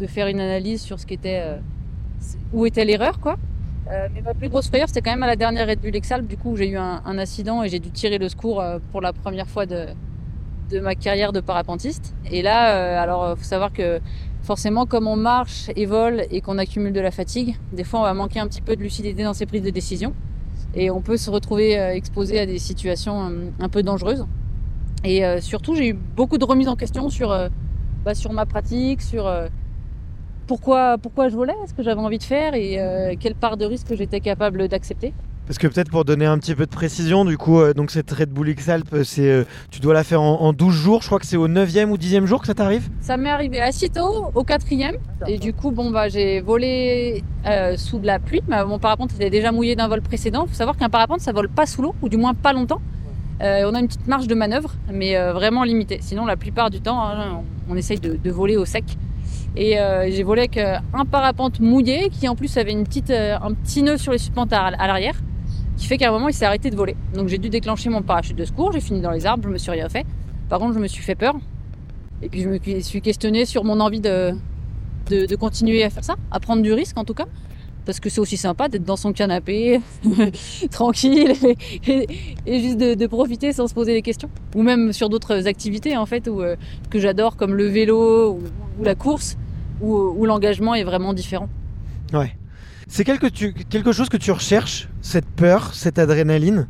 de 0.00 0.06
faire 0.06 0.26
une 0.26 0.40
analyse 0.40 0.82
sur 0.82 0.98
ce 0.98 1.06
qui 1.06 1.14
était 1.14 1.42
où 2.52 2.66
était 2.66 2.84
l'erreur, 2.84 3.20
quoi. 3.20 3.36
Euh, 3.90 4.08
mais 4.14 4.22
ma 4.22 4.32
plus 4.32 4.48
grosse 4.48 4.68
frayeur, 4.68 4.88
c'était 4.88 5.02
quand 5.02 5.10
même 5.10 5.22
à 5.22 5.26
la 5.26 5.36
dernière 5.36 5.68
Red 5.68 5.80
Bull 5.80 5.94
Exalp, 5.94 6.26
du 6.26 6.36
coup, 6.36 6.52
où 6.52 6.56
j'ai 6.56 6.68
eu 6.68 6.76
un, 6.76 7.18
accident 7.18 7.62
et 7.62 7.68
j'ai 7.68 7.80
dû 7.80 7.90
tirer 7.90 8.18
le 8.18 8.28
secours 8.28 8.60
euh, 8.60 8.78
pour 8.92 9.00
la 9.02 9.12
première 9.12 9.48
fois 9.48 9.66
de, 9.66 9.94
ma 10.80 10.94
carrière 10.94 11.32
de 11.32 11.40
parapentiste. 11.40 12.14
Et 12.30 12.42
là, 12.42 12.76
euh, 12.76 13.02
alors, 13.02 13.24
euh, 13.24 13.36
faut 13.36 13.44
savoir 13.44 13.72
que 13.72 14.00
forcément, 14.42 14.86
comme 14.86 15.06
on 15.06 15.16
marche 15.16 15.70
et 15.76 15.86
vole 15.86 16.24
et 16.30 16.40
qu'on 16.40 16.58
accumule 16.58 16.92
de 16.92 17.00
la 17.00 17.10
fatigue, 17.10 17.56
des 17.72 17.84
fois, 17.84 18.00
on 18.00 18.04
va 18.04 18.14
manquer 18.14 18.40
un 18.40 18.46
petit 18.46 18.60
peu 18.60 18.76
de 18.76 18.82
lucidité 18.82 19.22
dans 19.22 19.34
ses 19.34 19.46
prises 19.46 19.62
de 19.62 19.70
décision. 19.70 20.14
Et 20.74 20.90
on 20.90 21.00
peut 21.00 21.16
se 21.16 21.30
retrouver 21.30 21.78
euh, 21.78 21.94
exposé 21.94 22.40
à 22.40 22.46
des 22.46 22.58
situations 22.58 23.32
un 23.60 23.68
peu 23.68 23.82
dangereuses. 23.82 24.26
Et 25.06 25.22
surtout, 25.42 25.74
j'ai 25.74 25.90
eu 25.90 25.92
beaucoup 25.92 26.38
de 26.38 26.46
remises 26.46 26.68
en 26.68 26.76
question 26.76 27.10
sur, 27.10 27.28
bah, 28.06 28.14
sur 28.14 28.32
ma 28.32 28.46
pratique, 28.46 29.02
sur 29.02 29.30
pourquoi, 30.46 30.98
pourquoi 30.98 31.28
je 31.28 31.34
volais, 31.36 31.54
ce 31.68 31.74
que 31.74 31.82
j'avais 31.82 32.00
envie 32.00 32.18
de 32.18 32.22
faire 32.24 32.54
et 32.54 32.80
euh, 32.80 33.14
quelle 33.18 33.34
part 33.34 33.56
de 33.56 33.64
risque 33.64 33.94
j'étais 33.94 34.20
capable 34.20 34.68
d'accepter. 34.68 35.12
Parce 35.46 35.58
que 35.58 35.66
peut-être 35.66 35.90
pour 35.90 36.06
donner 36.06 36.24
un 36.24 36.38
petit 36.38 36.54
peu 36.54 36.64
de 36.64 36.70
précision, 36.70 37.26
du 37.26 37.36
coup, 37.36 37.60
euh, 37.60 37.74
donc 37.74 37.90
cette 37.90 38.10
Red 38.10 38.30
Bull 38.30 38.48
X-Alp, 38.48 38.88
euh, 38.94 39.04
c'est, 39.04 39.46
tu 39.70 39.80
dois 39.80 39.92
la 39.92 40.02
faire 40.02 40.22
en, 40.22 40.40
en 40.40 40.52
12 40.54 40.72
jours. 40.74 41.02
Je 41.02 41.06
crois 41.08 41.18
que 41.18 41.26
c'est 41.26 41.36
au 41.36 41.48
9e 41.48 41.90
ou 41.90 41.98
10e 41.98 42.24
jour 42.24 42.40
que 42.40 42.46
ça 42.46 42.54
t'arrive? 42.54 42.88
Ça 43.02 43.18
m'est 43.18 43.28
arrivé 43.28 43.60
assez 43.60 43.90
tôt, 43.90 44.30
au 44.34 44.42
quatrième. 44.42 44.96
Et 45.26 45.36
du 45.36 45.52
coup, 45.52 45.70
bon, 45.70 45.90
bah, 45.90 46.08
j'ai 46.08 46.40
volé 46.40 47.22
euh, 47.46 47.76
sous 47.76 47.98
de 47.98 48.06
la 48.06 48.18
pluie. 48.20 48.40
Ma- 48.48 48.64
Mon 48.64 48.78
parapente 48.78 49.12
était 49.12 49.28
déjà 49.28 49.52
mouillé 49.52 49.76
d'un 49.76 49.86
vol 49.88 50.00
précédent. 50.00 50.44
Il 50.46 50.48
faut 50.48 50.54
savoir 50.54 50.78
qu'un 50.78 50.88
parapente, 50.88 51.20
ça 51.20 51.32
vole 51.32 51.50
pas 51.50 51.66
sous 51.66 51.82
l'eau, 51.82 51.94
ou 52.00 52.08
du 52.08 52.16
moins 52.16 52.32
pas 52.32 52.54
longtemps. 52.54 52.80
Euh, 53.42 53.68
on 53.70 53.74
a 53.74 53.80
une 53.80 53.86
petite 53.88 54.06
marge 54.06 54.26
de 54.28 54.34
manœuvre, 54.34 54.72
mais 54.90 55.14
euh, 55.18 55.34
vraiment 55.34 55.64
limitée. 55.64 55.98
Sinon, 56.00 56.24
la 56.24 56.36
plupart 56.38 56.70
du 56.70 56.80
temps, 56.80 57.02
hein, 57.04 57.42
on, 57.68 57.74
on 57.74 57.76
essaye 57.76 57.98
de, 58.00 58.14
de 58.16 58.30
voler 58.30 58.56
au 58.56 58.64
sec. 58.64 58.84
Et 59.56 59.78
euh, 59.78 60.10
j'ai 60.10 60.24
volé 60.24 60.42
avec 60.42 60.56
euh, 60.56 60.78
un 60.92 61.04
parapente 61.04 61.60
mouillé 61.60 62.08
qui 62.10 62.28
en 62.28 62.34
plus 62.34 62.56
avait 62.56 62.72
une 62.72 62.84
petite, 62.84 63.10
euh, 63.10 63.36
un 63.40 63.54
petit 63.54 63.82
nœud 63.82 63.96
sur 63.96 64.10
les 64.10 64.18
suspentes 64.18 64.52
à, 64.52 64.70
l'arrière, 64.70 65.14
qui 65.76 65.86
fait 65.86 65.96
qu'à 65.96 66.08
un 66.08 66.12
moment 66.12 66.28
il 66.28 66.34
s'est 66.34 66.44
arrêté 66.44 66.70
de 66.70 66.76
voler. 66.76 66.96
Donc 67.14 67.28
j'ai 67.28 67.38
dû 67.38 67.50
déclencher 67.50 67.88
mon 67.88 68.02
parachute 68.02 68.36
de 68.36 68.44
secours, 68.44 68.72
j'ai 68.72 68.80
fini 68.80 69.00
dans 69.00 69.12
les 69.12 69.26
arbres, 69.26 69.44
je 69.44 69.50
me 69.50 69.58
suis 69.58 69.70
rien 69.70 69.88
fait. 69.88 70.04
Par 70.48 70.58
contre, 70.58 70.74
je 70.74 70.80
me 70.80 70.88
suis 70.88 71.02
fait 71.02 71.14
peur. 71.14 71.36
Et 72.22 72.28
puis 72.28 72.42
je 72.42 72.48
me 72.48 72.58
suis 72.80 73.00
questionné 73.00 73.44
sur 73.44 73.64
mon 73.64 73.80
envie 73.80 74.00
de, 74.00 74.34
de, 75.08 75.36
continuer 75.36 75.84
à 75.84 75.90
faire 75.90 76.04
ça, 76.04 76.16
à 76.30 76.40
prendre 76.40 76.62
du 76.62 76.72
risque 76.72 76.98
en 76.98 77.04
tout 77.04 77.14
cas. 77.14 77.26
Parce 77.86 78.00
que 78.00 78.08
c'est 78.08 78.20
aussi 78.20 78.38
sympa 78.38 78.68
d'être 78.68 78.84
dans 78.84 78.96
son 78.96 79.12
canapé, 79.12 79.78
tranquille, 80.70 81.34
et, 81.86 82.60
juste 82.60 82.78
de, 82.78 83.06
profiter 83.06 83.52
sans 83.52 83.66
se 83.66 83.74
poser 83.74 83.92
des 83.92 84.00
questions. 84.00 84.30
Ou 84.54 84.62
même 84.62 84.92
sur 84.94 85.10
d'autres 85.10 85.46
activités 85.46 85.94
en 85.96 86.06
fait, 86.06 86.26
où, 86.26 86.42
que 86.88 86.98
j'adore, 86.98 87.36
comme 87.36 87.54
le 87.54 87.66
vélo 87.66 88.38
ou 88.38 88.40
la 88.82 88.94
course, 88.94 89.36
où, 89.84 90.24
l'engagement 90.26 90.74
est 90.74 90.84
vraiment 90.84 91.12
différent. 91.12 91.48
Ouais. 92.12 92.36
C'est 92.88 93.04
quelque, 93.04 93.26
quelque 93.26 93.92
chose 93.92 94.08
que 94.08 94.16
tu 94.16 94.30
recherches, 94.30 94.88
cette 95.00 95.26
peur, 95.26 95.74
cette 95.74 95.98
adrénaline 95.98 96.66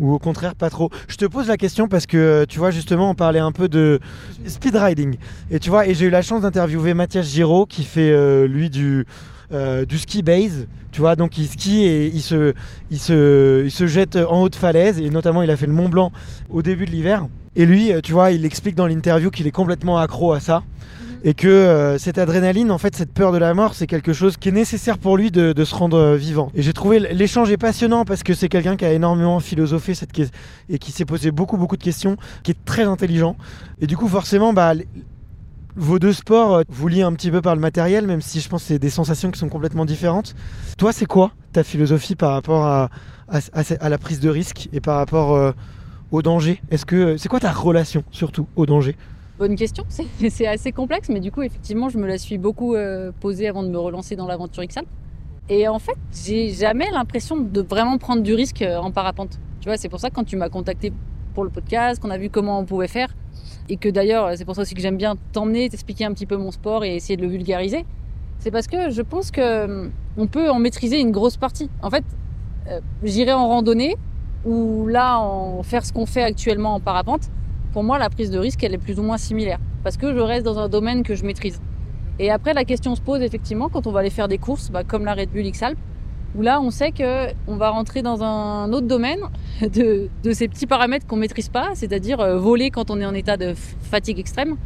ou 0.00 0.12
au 0.12 0.18
contraire 0.18 0.54
pas 0.54 0.70
trop? 0.70 0.90
Je 1.08 1.16
te 1.16 1.26
pose 1.26 1.46
la 1.46 1.56
question 1.56 1.86
parce 1.86 2.06
que 2.06 2.46
tu 2.48 2.58
vois 2.58 2.70
justement 2.70 3.10
on 3.10 3.14
parlait 3.14 3.38
un 3.38 3.52
peu 3.52 3.68
de 3.68 4.00
speed 4.46 4.74
riding. 4.74 5.16
Et 5.50 5.60
tu 5.60 5.70
vois 5.70 5.86
et 5.86 5.94
j'ai 5.94 6.06
eu 6.06 6.10
la 6.10 6.22
chance 6.22 6.42
d'interviewer 6.42 6.94
Mathias 6.94 7.28
Giraud 7.28 7.66
qui 7.66 7.84
fait 7.84 8.10
euh, 8.10 8.48
lui 8.48 8.70
du 8.70 9.06
euh, 9.52 9.84
du 9.84 9.98
ski 9.98 10.22
base, 10.22 10.66
tu 10.90 11.00
vois. 11.00 11.16
Donc 11.16 11.36
il 11.38 11.46
skie 11.46 11.84
et 11.84 12.06
il 12.06 12.22
se 12.98 13.86
jette 13.86 14.16
en 14.16 14.42
haut 14.42 14.48
de 14.48 14.56
falaise. 14.56 14.98
Et 14.98 15.10
notamment 15.10 15.42
il 15.42 15.50
a 15.50 15.56
fait 15.56 15.66
le 15.66 15.72
Mont 15.72 15.88
Blanc 15.88 16.12
au 16.48 16.62
début 16.62 16.86
de 16.86 16.90
l'hiver. 16.90 17.26
Et 17.56 17.66
lui 17.66 17.92
euh, 17.92 18.00
tu 18.00 18.12
vois 18.12 18.32
il 18.32 18.44
explique 18.44 18.74
dans 18.74 18.86
l'interview 18.86 19.30
qu'il 19.30 19.46
est 19.46 19.52
complètement 19.52 19.98
accro 19.98 20.32
à 20.32 20.40
ça 20.40 20.62
et 21.22 21.34
que 21.34 21.48
euh, 21.48 21.98
cette 21.98 22.18
adrénaline, 22.18 22.70
en 22.70 22.78
fait, 22.78 22.96
cette 22.96 23.12
peur 23.12 23.32
de 23.32 23.38
la 23.38 23.52
mort, 23.52 23.74
c'est 23.74 23.86
quelque 23.86 24.12
chose 24.12 24.36
qui 24.36 24.48
est 24.48 24.52
nécessaire 24.52 24.98
pour 24.98 25.16
lui 25.16 25.30
de, 25.30 25.64
se 25.64 25.74
rendre 25.74 25.98
euh, 25.98 26.16
vivant. 26.16 26.50
Et 26.54 26.62
j'ai 26.62 26.72
trouvé 26.72 26.98
l'échange 26.98 27.54
passionnant 27.56 28.04
parce 28.04 28.22
que 28.22 28.32
c'est 28.32 28.48
quelqu'un 28.48 28.76
qui 28.76 28.84
a 28.84 28.92
énormément 28.92 29.38
philosophé 29.40 29.94
cette 29.94 30.10
et 30.68 30.78
qui 30.78 30.92
s'est 30.92 31.04
posé 31.04 31.30
beaucoup 31.30 31.56
beaucoup 31.56 31.76
de 31.76 31.82
questions, 31.82 32.16
qui 32.42 32.52
est 32.52 32.64
très 32.64 32.84
intelligent. 32.84 33.36
Et 33.80 33.86
du 33.86 33.96
coup, 33.96 34.08
forcément, 34.08 34.52
bah, 34.52 34.72
vos 35.76 35.98
deux 35.98 36.12
sports 36.12 36.54
euh, 36.56 36.62
vous 36.68 36.88
lient 36.88 37.02
un 37.02 37.12
petit 37.12 37.30
peu 37.30 37.42
par 37.42 37.54
le 37.54 37.60
matériel, 37.60 38.06
même 38.06 38.22
si 38.22 38.40
je 38.40 38.48
pense 38.48 38.62
que 38.62 38.68
c'est 38.68 38.78
des 38.78 38.90
sensations 38.90 39.30
qui 39.30 39.38
sont 39.38 39.48
complètement 39.48 39.84
différentes. 39.84 40.34
Toi, 40.78 40.92
c'est 40.92 41.06
quoi 41.06 41.32
ta 41.52 41.64
philosophie 41.64 42.16
par 42.16 42.32
rapport 42.32 42.64
à, 42.64 42.88
la 43.88 43.98
prise 43.98 44.20
de 44.20 44.30
risque 44.30 44.68
et 44.72 44.80
par 44.80 44.96
rapport 44.96 45.54
au 46.10 46.22
danger? 46.22 46.62
Est-ce 46.70 46.86
que 46.86 47.16
c'est 47.16 47.28
quoi 47.28 47.40
ta 47.40 47.52
relation 47.52 48.02
surtout 48.10 48.46
au 48.56 48.66
danger? 48.66 48.96
Bonne 49.40 49.56
question, 49.56 49.84
c'est 50.28 50.46
assez 50.46 50.70
complexe, 50.70 51.08
mais 51.08 51.18
du 51.18 51.32
coup, 51.32 51.40
effectivement, 51.40 51.88
je 51.88 51.96
me 51.96 52.06
la 52.06 52.18
suis 52.18 52.36
beaucoup 52.36 52.74
euh, 52.74 53.10
posée 53.20 53.48
avant 53.48 53.62
de 53.62 53.70
me 53.70 53.78
relancer 53.78 54.14
dans 54.14 54.26
l'aventure 54.26 54.62
XAL. 54.62 54.84
Et 55.48 55.66
en 55.66 55.78
fait, 55.78 55.96
j'ai 56.12 56.50
jamais 56.50 56.90
l'impression 56.90 57.38
de 57.38 57.62
vraiment 57.62 57.96
prendre 57.96 58.22
du 58.22 58.34
risque 58.34 58.60
euh, 58.60 58.76
en 58.76 58.90
parapente. 58.90 59.40
Tu 59.62 59.70
vois, 59.70 59.78
c'est 59.78 59.88
pour 59.88 59.98
ça 59.98 60.10
que 60.10 60.14
quand 60.14 60.24
tu 60.24 60.36
m'as 60.36 60.50
contacté 60.50 60.92
pour 61.32 61.44
le 61.44 61.48
podcast, 61.48 62.02
qu'on 62.02 62.10
a 62.10 62.18
vu 62.18 62.28
comment 62.28 62.58
on 62.58 62.66
pouvait 62.66 62.86
faire, 62.86 63.16
et 63.70 63.78
que 63.78 63.88
d'ailleurs, 63.88 64.36
c'est 64.36 64.44
pour 64.44 64.56
ça 64.56 64.60
aussi 64.60 64.74
que 64.74 64.82
j'aime 64.82 64.98
bien 64.98 65.16
t'emmener, 65.32 65.70
t'expliquer 65.70 66.04
un 66.04 66.12
petit 66.12 66.26
peu 66.26 66.36
mon 66.36 66.50
sport 66.50 66.84
et 66.84 66.94
essayer 66.94 67.16
de 67.16 67.22
le 67.22 67.28
vulgariser, 67.28 67.86
c'est 68.40 68.50
parce 68.50 68.66
que 68.66 68.90
je 68.90 69.00
pense 69.00 69.30
que 69.30 69.64
hum, 69.64 69.90
on 70.18 70.26
peut 70.26 70.50
en 70.50 70.58
maîtriser 70.58 71.00
une 71.00 71.12
grosse 71.12 71.38
partie. 71.38 71.70
En 71.80 71.88
fait, 71.88 72.04
euh, 72.68 72.80
j'irai 73.04 73.32
en 73.32 73.48
randonnée 73.48 73.96
ou 74.44 74.86
là, 74.86 75.18
en 75.18 75.62
faire 75.62 75.86
ce 75.86 75.94
qu'on 75.94 76.04
fait 76.04 76.24
actuellement 76.24 76.74
en 76.74 76.80
parapente, 76.80 77.30
pour 77.72 77.84
moi, 77.84 77.98
la 77.98 78.10
prise 78.10 78.30
de 78.30 78.38
risque, 78.38 78.62
elle 78.64 78.74
est 78.74 78.78
plus 78.78 78.98
ou 78.98 79.02
moins 79.02 79.18
similaire. 79.18 79.58
Parce 79.84 79.96
que 79.96 80.12
je 80.14 80.20
reste 80.20 80.44
dans 80.44 80.58
un 80.58 80.68
domaine 80.68 81.02
que 81.02 81.14
je 81.14 81.24
maîtrise. 81.24 81.60
Et 82.18 82.30
après, 82.30 82.52
la 82.52 82.64
question 82.64 82.94
se 82.94 83.00
pose 83.00 83.22
effectivement 83.22 83.68
quand 83.68 83.86
on 83.86 83.92
va 83.92 84.00
aller 84.00 84.10
faire 84.10 84.28
des 84.28 84.38
courses, 84.38 84.70
bah, 84.70 84.84
comme 84.84 85.04
la 85.04 85.14
Red 85.14 85.30
Bull 85.30 85.46
X-Alp, 85.46 85.78
où 86.36 86.42
là, 86.42 86.60
on 86.60 86.70
sait 86.70 86.92
qu'on 86.92 87.56
va 87.56 87.70
rentrer 87.70 88.02
dans 88.02 88.22
un 88.22 88.72
autre 88.72 88.86
domaine 88.86 89.20
de, 89.62 90.10
ces 90.32 90.48
petits 90.48 90.66
paramètres 90.66 91.06
qu'on 91.06 91.16
maîtrise 91.16 91.48
pas, 91.48 91.70
c'est-à-dire 91.74 92.20
euh, 92.20 92.38
voler 92.38 92.70
quand 92.70 92.90
on 92.90 93.00
est 93.00 93.06
en 93.06 93.14
état 93.14 93.36
de 93.36 93.54
fatigue 93.54 94.18
extrême. 94.18 94.56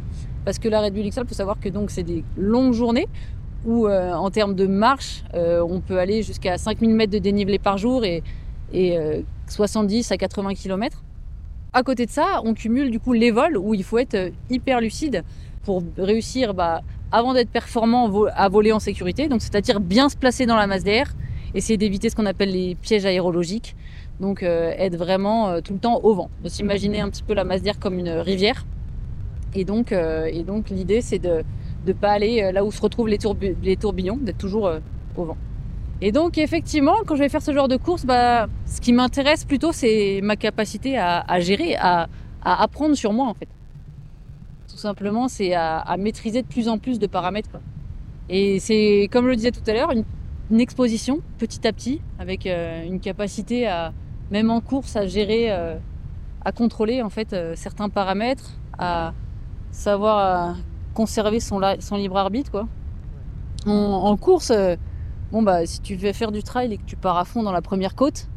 Parce 0.43 0.59
que 0.59 0.67
la 0.67 0.81
Red 0.81 0.93
Bull 0.93 1.07
XL, 1.07 1.21
il 1.23 1.27
faut 1.27 1.33
savoir 1.33 1.59
que 1.59 1.69
donc 1.69 1.89
c'est 1.89 2.03
des 2.03 2.23
longues 2.37 2.73
journées 2.73 3.07
où 3.65 3.87
euh, 3.87 4.13
en 4.13 4.29
termes 4.29 4.53
de 4.53 4.67
marche, 4.67 5.23
euh, 5.33 5.65
on 5.67 5.79
peut 5.79 5.97
aller 5.97 6.21
jusqu'à 6.21 6.57
5000 6.57 6.91
mètres 6.91 7.13
de 7.13 7.17
dénivelé 7.17 7.57
par 7.57 7.79
jour 7.79 8.03
et 8.03 8.21
70 9.47 10.11
à 10.11 10.17
80 10.17 10.53
km. 10.53 11.01
À 11.75 11.83
côté 11.83 12.07
de 12.07 12.11
ça, 12.11 12.41
on 12.43 12.55
cumule 12.55 12.89
du 12.89 12.99
coup 12.99 13.13
les 13.13 13.29
vols 13.29 13.57
où 13.57 13.73
il 13.73 13.83
faut 13.83 13.97
être 13.97 14.31
hyper 14.49 14.81
lucide 14.81 15.23
pour 15.63 15.83
réussir 15.97 16.53
bah, 16.53 16.81
avant 17.11 17.33
d'être 17.33 17.49
performant 17.49 18.09
à 18.33 18.49
voler 18.49 18.71
en 18.71 18.79
sécurité, 18.79 19.27
donc 19.27 19.41
c'est-à-dire 19.41 19.79
bien 19.79 20.09
se 20.09 20.17
placer 20.17 20.47
dans 20.47 20.55
la 20.55 20.65
masse 20.65 20.83
d'air, 20.83 21.13
essayer 21.53 21.77
d'éviter 21.77 22.09
ce 22.09 22.15
qu'on 22.15 22.25
appelle 22.25 22.51
les 22.51 22.75
pièges 22.75 23.05
aérologiques, 23.05 23.75
donc 24.19 24.41
être 24.41 24.95
vraiment 24.95 25.61
tout 25.61 25.73
le 25.73 25.79
temps 25.79 25.99
au 26.01 26.15
vent. 26.15 26.29
On 26.43 26.49
s'imaginer 26.49 27.01
un 27.01 27.09
petit 27.09 27.23
peu 27.23 27.33
la 27.33 27.43
masse 27.43 27.61
d'air 27.61 27.77
comme 27.77 27.99
une 27.99 28.09
rivière 28.09 28.65
et 29.55 29.63
donc, 29.63 29.91
euh, 29.93 30.29
l'idée, 30.69 31.01
c'est 31.01 31.19
de 31.19 31.43
ne 31.87 31.93
pas 31.93 32.11
aller 32.11 32.43
euh, 32.43 32.51
là 32.51 32.65
où 32.65 32.71
se 32.71 32.81
retrouvent 32.81 33.07
les, 33.07 33.17
tourbillons, 33.17 34.17
d'être 34.17 34.37
toujours 34.37 34.67
euh, 34.67 34.79
au 35.15 35.23
vent. 35.23 35.37
Et 36.01 36.11
donc, 36.11 36.37
effectivement, 36.37 36.95
quand 37.05 37.15
je 37.15 37.21
vais 37.21 37.29
faire 37.29 37.41
ce 37.41 37.53
genre 37.53 37.67
de 37.67 37.77
course, 37.77 38.05
bah, 38.05 38.47
ce 38.65 38.81
qui 38.81 38.93
m'intéresse 38.93 39.45
plutôt, 39.45 39.71
c'est 39.71 40.19
ma 40.21 40.35
capacité 40.35 40.97
à, 40.97 41.39
gérer, 41.39 41.75
à, 41.75 42.07
apprendre 42.43 42.95
sur 42.95 43.13
moi, 43.13 43.27
en 43.27 43.33
fait. 43.33 43.47
Tout 44.69 44.77
simplement, 44.77 45.27
c'est 45.27 45.53
à, 45.53 45.95
maîtriser 45.97 46.41
de 46.41 46.47
plus 46.47 46.67
en 46.67 46.77
plus 46.77 46.99
de 46.99 47.07
paramètres. 47.07 47.59
Et 48.29 48.59
c'est, 48.59 49.07
comme 49.11 49.25
je 49.25 49.29
le 49.29 49.35
disais 49.35 49.51
tout 49.51 49.63
à 49.67 49.73
l'heure, 49.73 49.91
une, 49.91 50.59
exposition 50.59 51.21
petit 51.39 51.67
à 51.67 51.73
petit, 51.73 52.01
avec 52.19 52.45
une 52.45 52.99
capacité 52.99 53.67
à, 53.67 53.93
même 54.31 54.51
en 54.51 54.61
course, 54.61 54.95
à 54.95 55.07
gérer, 55.07 55.49
à 55.49 56.51
contrôler 56.51 57.01
en 57.01 57.09
fait 57.09 57.35
certains 57.55 57.89
paramètres, 57.89 58.51
à, 58.77 59.13
savoir 59.75 60.17
euh, 60.19 60.53
conserver 60.93 61.39
son, 61.39 61.59
son, 61.79 61.97
libre 61.97 62.17
arbitre. 62.17 62.49
Quoi. 62.49 62.67
En, 63.65 64.15
course, 64.17 64.51
euh, 64.51 64.75
bon, 65.31 65.41
bah, 65.41 65.65
si 65.65 65.81
tu 65.81 65.95
veux 65.95 66.13
faire 66.13 66.31
du 66.31 66.43
trail 66.43 66.73
et 66.73 66.77
que 66.77 66.85
tu 66.85 66.95
pars 66.95 67.17
à 67.17 67.25
fond 67.25 67.43
dans 67.43 67.51
la 67.51 67.61
première 67.61 67.95
côte, 67.95 68.27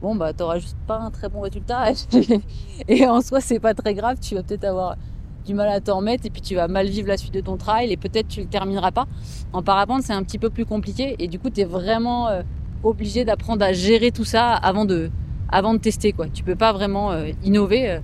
bon, 0.00 0.14
bah, 0.14 0.32
t'auras 0.32 0.58
juste 0.58 0.76
pas 0.86 0.98
un 0.98 1.10
très 1.10 1.28
bon 1.28 1.40
résultat. 1.40 1.92
et 2.88 3.06
en 3.06 3.20
soi, 3.20 3.40
c'est 3.40 3.60
pas 3.60 3.74
très 3.74 3.94
grave. 3.94 4.18
Tu 4.20 4.34
vas 4.34 4.42
peut-être 4.42 4.64
avoir 4.64 4.96
du 5.44 5.54
mal 5.54 5.68
à 5.68 5.80
t'en 5.80 5.96
remettre 5.96 6.24
et 6.24 6.30
puis 6.30 6.40
tu 6.40 6.54
vas 6.54 6.68
mal 6.68 6.86
vivre 6.86 7.08
la 7.08 7.16
suite 7.16 7.34
de 7.34 7.40
ton 7.40 7.56
trail 7.56 7.90
et 7.90 7.96
peut-être 7.96 8.28
tu 8.28 8.40
le 8.40 8.46
termineras 8.46 8.92
pas. 8.92 9.06
En 9.52 9.62
parapente, 9.62 10.02
c'est 10.02 10.12
un 10.12 10.22
petit 10.22 10.38
peu 10.38 10.50
plus 10.50 10.64
compliqué 10.64 11.16
et 11.18 11.28
du 11.28 11.38
coup, 11.38 11.50
tu 11.50 11.60
es 11.62 11.64
vraiment 11.64 12.28
euh, 12.28 12.42
obligé 12.84 13.24
d'apprendre 13.24 13.64
à 13.64 13.72
gérer 13.72 14.12
tout 14.12 14.24
ça 14.24 14.52
avant 14.52 14.84
de, 14.84 15.10
avant 15.48 15.74
de 15.74 15.78
tester. 15.78 16.12
Quoi. 16.12 16.28
Tu 16.28 16.44
peux 16.44 16.56
pas 16.56 16.72
vraiment 16.72 17.12
innover 17.42 17.98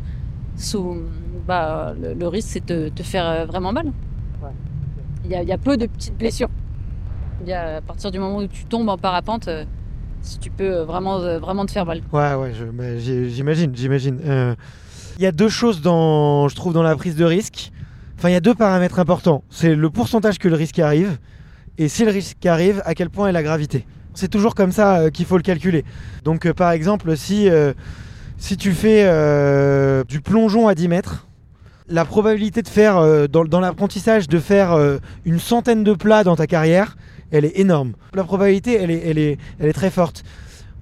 sous, 0.56 0.96
bah, 1.46 1.94
le, 1.98 2.28
risque 2.28 2.48
c'est 2.50 2.66
de 2.66 2.90
te 2.90 3.02
faire 3.02 3.26
euh, 3.26 3.46
vraiment 3.46 3.72
mal. 3.72 3.92
Il, 5.24 5.30
y 5.30 5.52
a, 5.52 5.58
peu 5.58 5.76
de 5.76 5.86
petites 5.86 6.16
blessures. 6.16 6.48
À 7.46 7.80
partir 7.80 8.10
du 8.10 8.18
moment 8.18 8.38
où 8.38 8.46
tu 8.46 8.64
tombes 8.64 8.88
en 8.88 8.98
parapente, 8.98 9.48
euh, 9.48 9.64
si 10.22 10.38
tu 10.38 10.50
peux 10.50 10.80
vraiment, 10.80 11.20
euh, 11.20 11.38
vraiment 11.38 11.66
te 11.66 11.72
faire 11.72 11.86
mal. 11.86 12.02
Ouais, 12.12 12.34
ouais, 12.34 12.52
j'imagine, 12.98 13.74
j'imagine. 13.74 14.56
Il 15.18 15.22
y 15.22 15.26
a 15.26 15.32
deux 15.32 15.48
choses 15.48 15.80
dans, 15.80 16.48
je 16.48 16.54
trouve, 16.54 16.72
dans 16.72 16.82
la 16.82 16.94
prise 16.96 17.16
de 17.16 17.24
risque. 17.24 17.72
Enfin, 18.16 18.28
il 18.28 18.32
y 18.32 18.36
a 18.36 18.40
deux 18.40 18.54
paramètres 18.54 18.98
importants. 18.98 19.44
C'est 19.50 19.74
le 19.74 19.90
pourcentage 19.90 20.38
que 20.38 20.48
le 20.48 20.56
risque 20.56 20.78
arrive, 20.78 21.18
et 21.78 21.88
si 21.88 22.04
le 22.04 22.10
risque 22.10 22.44
arrive, 22.46 22.82
à 22.84 22.94
quel 22.94 23.10
point 23.10 23.28
est 23.28 23.32
la 23.32 23.42
gravité. 23.42 23.86
C'est 24.14 24.28
toujours 24.28 24.54
comme 24.54 24.72
ça 24.72 25.10
qu'il 25.12 25.26
faut 25.26 25.36
le 25.36 25.42
calculer. 25.42 25.84
Donc, 26.24 26.50
par 26.52 26.72
exemple, 26.72 27.16
si 27.16 27.48
si 28.38 28.56
tu 28.56 28.72
fais 28.72 29.02
euh, 29.04 30.04
du 30.04 30.20
plongeon 30.20 30.68
à 30.68 30.74
10 30.76 30.88
mètres, 30.88 31.26
la 31.88 32.04
probabilité 32.04 32.62
de 32.62 32.68
faire, 32.68 32.98
euh, 32.98 33.26
dans, 33.26 33.60
l'apprentissage, 33.60 34.28
de 34.28 34.38
faire 34.38 34.72
euh, 34.72 34.98
une 35.24 35.40
centaine 35.40 35.82
de 35.82 35.92
plats 35.92 36.22
dans 36.22 36.36
ta 36.36 36.46
carrière, 36.46 36.96
elle 37.30 37.44
est 37.44 37.58
énorme. 37.58 37.92
La 38.14 38.24
probabilité, 38.24 38.74
elle 38.80 39.18
est, 39.18 39.72
très 39.72 39.90
forte. 39.90 40.24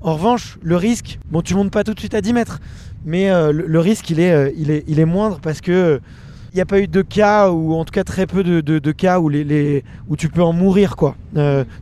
En 0.01 0.15
revanche, 0.15 0.59
le 0.63 0.77
risque, 0.77 1.19
bon, 1.31 1.43
tu 1.43 1.55
montes 1.55 1.71
pas 1.71 1.85
tout 1.85 1.95
de 1.95 1.99
suite 1.99 2.15
à 2.15 2.21
10 2.21 2.33
mètres, 2.33 2.61
mais 3.05 3.29
le, 3.53 3.81
risque, 3.81 4.11
il 4.11 4.21
est, 4.21 4.55
il, 4.57 5.01
est, 5.01 5.05
moindre 5.05 5.41
parce 5.41 5.61
que 5.61 6.01
il 6.53 6.57
n'y 6.57 6.63
a 6.63 6.67
pas 6.67 6.81
eu 6.81 6.89
de 6.89 7.03
cas, 7.03 7.51
ou 7.51 7.75
en 7.75 7.85
tout 7.85 7.93
cas 7.93 8.03
très 8.03 8.27
peu 8.27 8.43
de, 8.43 8.93
cas 8.93 9.19
où, 9.21 9.29
les, 9.29 9.85
tu 10.17 10.29
peux 10.31 10.43
en 10.43 10.55
mourir. 10.55 10.95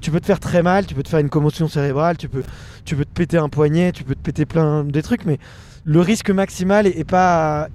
tu 0.00 0.10
peux 0.10 0.20
te 0.20 0.26
faire 0.26 0.40
très 0.40 0.64
mal, 0.64 0.86
tu 0.86 0.96
peux 0.96 1.02
te 1.04 1.08
faire 1.08 1.20
une 1.20 1.28
commotion 1.28 1.68
cérébrale, 1.68 2.16
tu 2.16 2.28
peux, 2.28 2.42
tu 2.84 2.96
peux 2.96 3.04
te 3.04 3.12
péter 3.12 3.36
un 3.36 3.48
poignet, 3.48 3.92
tu 3.92 4.02
peux 4.02 4.16
te 4.16 4.20
péter 4.20 4.46
plein 4.46 4.82
des 4.82 5.02
trucs, 5.02 5.26
mais 5.26 5.38
le 5.84 6.00
risque 6.00 6.30
maximal 6.30 6.88
est, 6.88 7.04
pas 7.04 7.68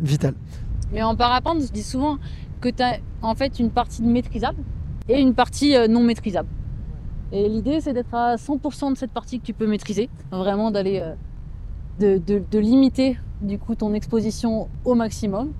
vital. 0.00 0.34
Mais 0.92 1.02
en 1.02 1.14
parapente, 1.14 1.62
je 1.62 1.72
dis 1.72 1.82
souvent 1.82 2.18
que 2.64 2.70
tu 2.70 2.82
as 2.82 2.98
en 3.20 3.34
fait 3.34 3.58
une 3.58 3.70
partie 3.70 4.02
maîtrisable 4.02 4.62
et 5.08 5.20
une 5.20 5.34
partie 5.34 5.76
euh, 5.76 5.86
non 5.86 6.02
maîtrisable. 6.02 6.48
Et 7.30 7.48
l'idée, 7.48 7.80
c'est 7.80 7.92
d'être 7.92 8.14
à 8.14 8.36
100% 8.36 8.92
de 8.92 8.96
cette 8.96 9.10
partie 9.10 9.38
que 9.38 9.44
tu 9.44 9.52
peux 9.52 9.66
maîtriser, 9.66 10.08
vraiment 10.30 10.70
d'aller 10.70 11.02
euh, 12.00 12.18
de, 12.18 12.58
limiter 12.58 13.18
du 13.42 13.58
coup 13.58 13.74
ton 13.74 13.92
exposition 13.92 14.68
au 14.84 14.94
maximum, 14.94 15.52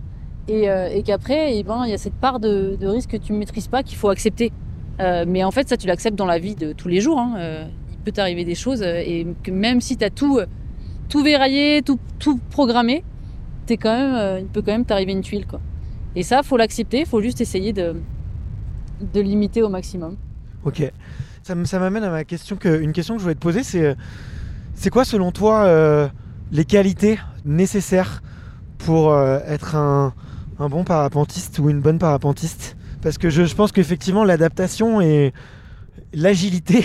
et, 0.48 0.70
euh, 0.70 1.02
qu'après, 1.04 1.58
eh 1.58 1.62
ben, 1.62 1.82
il 1.84 1.90
y 1.90 1.94
a 1.94 1.98
cette 1.98 2.14
part 2.14 2.40
de, 2.40 2.78
risque 2.82 3.10
que 3.10 3.16
tu 3.18 3.32
ne 3.32 3.38
maîtrises 3.38 3.68
pas 3.68 3.82
qu'il 3.82 3.98
faut 3.98 4.08
accepter. 4.08 4.52
mais 4.98 5.44
en 5.44 5.50
fait, 5.50 5.68
ça, 5.68 5.76
tu 5.76 5.86
l'acceptes 5.86 6.16
dans 6.16 6.26
la 6.26 6.38
vie 6.38 6.54
de 6.54 6.72
tous 6.72 6.88
les 6.88 7.00
jours. 7.00 7.18
Hein 7.18 7.68
peut 8.04 8.12
t'arriver 8.12 8.44
des 8.44 8.54
choses 8.54 8.82
et 8.82 9.26
que 9.42 9.50
même 9.50 9.80
si 9.80 9.96
tu 9.96 10.04
as 10.04 10.10
tout, 10.10 10.38
tout 11.08 11.22
verraillé, 11.22 11.80
tout, 11.80 11.98
tout 12.18 12.38
programmé, 12.50 13.02
es 13.70 13.78
quand 13.78 13.96
même, 13.96 14.40
il 14.40 14.48
peut 14.48 14.60
quand 14.60 14.72
même 14.72 14.84
t'arriver 14.84 15.12
une 15.12 15.22
tuile. 15.22 15.46
Quoi. 15.46 15.60
Et 16.16 16.22
ça, 16.22 16.42
faut 16.42 16.56
l'accepter, 16.56 17.00
il 17.00 17.06
faut 17.06 17.20
juste 17.20 17.40
essayer 17.40 17.72
de, 17.72 17.96
de 19.12 19.20
limiter 19.20 19.62
au 19.62 19.68
maximum. 19.68 20.16
Ok. 20.64 20.82
Ça, 21.42 21.54
ça 21.64 21.78
m'amène 21.78 22.04
à 22.04 22.10
ma 22.10 22.24
question 22.24 22.56
que, 22.56 22.80
une 22.80 22.92
question 22.92 23.14
que 23.14 23.18
je 23.18 23.24
voulais 23.24 23.34
te 23.34 23.40
poser, 23.40 23.62
c'est 23.62 23.96
c'est 24.76 24.90
quoi 24.90 25.04
selon 25.04 25.30
toi 25.30 26.10
les 26.50 26.64
qualités 26.64 27.18
nécessaires 27.44 28.22
pour 28.78 29.16
être 29.16 29.76
un, 29.76 30.14
un, 30.58 30.68
bon 30.68 30.84
parapentiste 30.84 31.58
ou 31.58 31.70
une 31.70 31.80
bonne 31.80 31.98
parapentiste? 31.98 32.76
Parce 33.02 33.18
que 33.18 33.28
je, 33.30 33.44
je 33.44 33.54
pense 33.54 33.70
qu'effectivement 33.72 34.24
l'adaptation 34.24 35.00
est 35.00 35.32
l'agilité 36.14 36.84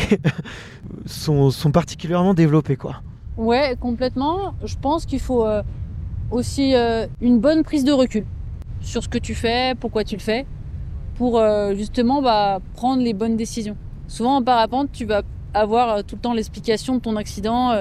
sont, 1.06 1.52
particulièrement 1.72 2.34
développées. 2.34 2.76
Quoi. 2.76 3.02
Ouais, 3.38 3.76
complètement. 3.80 4.54
Je 4.64 4.76
pense 4.76 5.06
qu'il 5.06 5.20
faut 5.20 5.46
euh, 5.46 5.62
aussi 6.32 6.76
euh, 6.76 7.08
une 7.22 7.40
bonne 7.40 7.64
prise 7.64 7.84
de 7.84 7.92
recul 7.92 8.26
sur 8.82 9.04
ce 9.04 9.10
que 9.10 9.18
tu 9.18 9.36
fais, 9.36 9.76
pourquoi 9.80 10.04
tu 10.04 10.16
le 10.16 10.22
fais, 10.22 10.46
pour 11.16 11.40
euh, 11.40 11.76
justement 11.76 12.22
bah, 12.22 12.60
prendre 12.74 13.02
les 13.02 13.14
bonnes 13.14 13.36
décisions. 13.36 13.78
Souvent 14.08 14.38
en 14.38 14.44
parapente, 14.44 14.92
tu 14.92 15.06
vas 15.06 15.22
avoir 15.54 16.04
tout 16.04 16.16
le 16.16 16.22
temps 16.22 16.34
l'explication 16.34 16.96
de 16.96 17.00
ton 17.00 17.16
accident. 17.16 17.74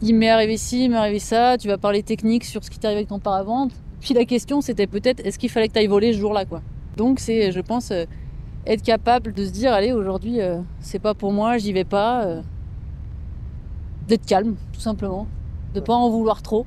il 0.00 0.14
m'est 0.14 0.30
arrivé 0.30 0.56
ci, 0.56 0.84
il 0.84 0.90
m'est 0.90 0.96
arrivé 0.96 1.18
ça. 1.18 1.56
Tu 1.58 1.68
vas 1.68 1.78
parler 1.78 2.02
technique 2.02 2.44
sur 2.44 2.62
ce 2.62 2.70
qui 2.70 2.78
t'est 2.78 2.86
arrivé 2.86 3.00
avec 3.00 3.08
ton 3.08 3.18
parapente. 3.18 3.72
Puis 4.00 4.14
la 4.14 4.24
question, 4.24 4.60
c'était 4.60 4.86
peut-être 4.86 5.24
est-ce 5.26 5.38
qu'il 5.38 5.50
fallait 5.50 5.68
que 5.68 5.72
tu 5.72 5.78
ailles 5.78 5.86
voler 5.88 6.12
ce 6.12 6.18
jour-là, 6.18 6.44
quoi. 6.44 6.62
Donc 6.96 7.18
c'est, 7.18 7.50
je 7.50 7.60
pense, 7.60 7.92
être 8.66 8.82
capable 8.82 9.32
de 9.32 9.44
se 9.44 9.50
dire 9.50 9.72
allez 9.72 9.92
aujourd'hui 9.92 10.40
euh, 10.40 10.60
c'est 10.80 11.00
pas 11.00 11.14
pour 11.14 11.32
moi 11.32 11.58
j'y 11.58 11.72
vais 11.72 11.84
pas 11.84 12.24
euh, 12.24 12.42
d'être 14.06 14.24
calme 14.24 14.54
tout 14.72 14.80
simplement 14.80 15.26
de 15.74 15.80
pas 15.80 15.94
en 15.94 16.08
vouloir 16.10 16.42
trop 16.42 16.64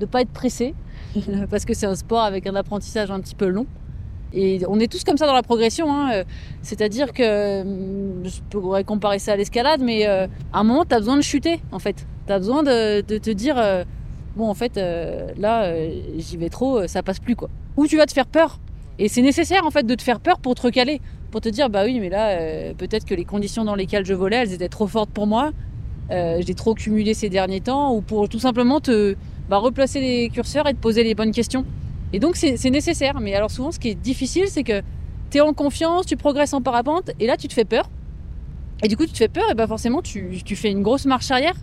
de 0.00 0.06
pas 0.06 0.22
être 0.22 0.30
pressé 0.30 0.74
parce 1.50 1.64
que 1.64 1.74
c'est 1.74 1.86
un 1.86 1.94
sport 1.94 2.22
avec 2.22 2.46
un 2.46 2.54
apprentissage 2.54 3.10
un 3.10 3.20
petit 3.20 3.34
peu 3.34 3.46
long. 3.46 3.66
Et 4.32 4.60
on 4.68 4.80
est 4.80 4.90
tous 4.90 5.04
comme 5.04 5.16
ça 5.16 5.26
dans 5.26 5.34
la 5.34 5.44
progression 5.44 5.92
hein, 5.92 6.10
euh, 6.12 6.24
c'est-à-dire 6.62 7.12
que 7.12 7.62
hum, 7.62 8.24
je 8.24 8.40
pourrais 8.50 8.82
comparer 8.82 9.20
ça 9.20 9.32
à 9.32 9.36
l'escalade 9.36 9.80
mais 9.80 10.06
à 10.06 10.28
un 10.52 10.64
moment 10.64 10.84
tu 10.84 10.94
as 10.94 10.98
besoin 10.98 11.16
de 11.16 11.22
chuter 11.22 11.60
en 11.70 11.78
fait. 11.78 12.06
Tu 12.26 12.32
as 12.32 12.38
besoin 12.38 12.62
de, 12.64 13.00
te 13.00 13.30
dire 13.30 13.56
bon 14.34 14.48
en 14.48 14.54
fait 14.54 14.76
là 14.76 15.72
j'y 16.16 16.36
vais 16.36 16.48
trop 16.48 16.86
ça 16.88 17.02
passe 17.04 17.20
plus 17.20 17.36
quoi. 17.36 17.48
Ou 17.76 17.86
tu 17.86 17.96
vas 17.96 18.06
te 18.06 18.12
faire 18.12 18.26
peur. 18.26 18.58
Et 18.98 19.08
c'est 19.08 19.22
nécessaire 19.22 19.64
en 19.64 19.70
fait 19.70 19.84
de 19.84 19.94
te 19.94 20.02
faire 20.02 20.18
peur 20.18 20.40
pour 20.40 20.56
te 20.56 20.62
recaler 20.62 21.00
pour 21.34 21.40
te 21.40 21.48
dire 21.48 21.68
bah 21.68 21.82
oui 21.84 21.98
mais 21.98 22.10
là 22.10 22.28
euh, 22.28 22.74
peut-être 22.74 23.04
que 23.04 23.12
les 23.12 23.24
conditions 23.24 23.64
dans 23.64 23.74
lesquelles 23.74 24.06
je 24.06 24.14
volais 24.14 24.36
elles 24.36 24.52
étaient 24.52 24.68
trop 24.68 24.86
fortes 24.86 25.10
pour 25.10 25.26
moi 25.26 25.50
euh, 26.12 26.40
j'ai 26.46 26.54
trop 26.54 26.74
cumulé 26.74 27.12
ces 27.12 27.28
derniers 27.28 27.60
temps 27.60 27.92
ou 27.92 28.02
pour 28.02 28.28
tout 28.28 28.38
simplement 28.38 28.78
te 28.78 29.16
bah, 29.48 29.58
replacer 29.58 30.00
les 30.00 30.28
curseurs 30.30 30.66
et 30.68 30.74
te 30.74 30.78
poser 30.78 31.02
les 31.04 31.14
bonnes 31.14 31.32
questions 31.32 31.64
et 32.12 32.18
donc 32.18 32.36
c'est 32.36 32.70
nécessaire 32.70 33.20
mais 33.20 33.34
alors 33.34 33.50
souvent 33.50 33.72
ce 33.72 33.78
qui 33.78 33.88
est 33.90 33.94
difficile 33.94 34.46
c'est 34.48 34.62
que 34.64 34.82
tu 35.30 35.38
es 35.38 35.40
en 35.40 35.52
confiance 35.52 36.06
tu 36.06 36.16
progresses 36.16 36.54
en 36.54 36.62
parapente 36.62 37.10
et 37.20 37.26
là 37.26 37.36
tu 37.36 37.48
te 37.48 37.54
fais 37.54 37.64
peur 37.64 37.88
Et 38.82 38.88
du 38.88 38.96
coup, 38.96 39.06
tu 39.06 39.12
te 39.12 39.18
fais 39.18 39.28
peur, 39.28 39.44
et 39.50 39.54
bah 39.54 39.66
forcément, 39.66 40.02
tu, 40.02 40.42
tu 40.44 40.56
fais 40.56 40.70
une 40.70 40.82
grosse 40.82 41.06
marche 41.06 41.30
arrière. 41.30 41.54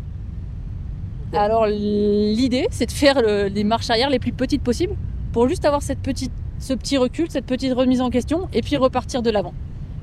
Alors, 1.34 1.66
l'idée, 1.68 2.68
c'est 2.72 2.88
de 2.88 2.92
faire 2.92 3.22
le- 3.22 3.48
les 3.48 3.64
marches 3.64 3.90
arrière 3.90 4.10
les 4.10 4.20
plus 4.20 4.34
petites 4.34 4.64
possibles 4.64 4.96
pour 5.32 5.48
juste 5.48 5.64
avoir 5.66 5.82
cette 5.82 6.00
petite, 6.00 6.32
ce 6.60 6.74
petit 6.74 6.98
recul, 6.98 7.28
cette 7.30 7.46
petite 7.46 7.74
remise 7.74 8.02
en 8.02 8.10
question, 8.10 8.48
et 8.54 8.62
puis 8.62 8.76
repartir 8.76 9.22
de 9.22 9.30
l'avant. 9.30 9.54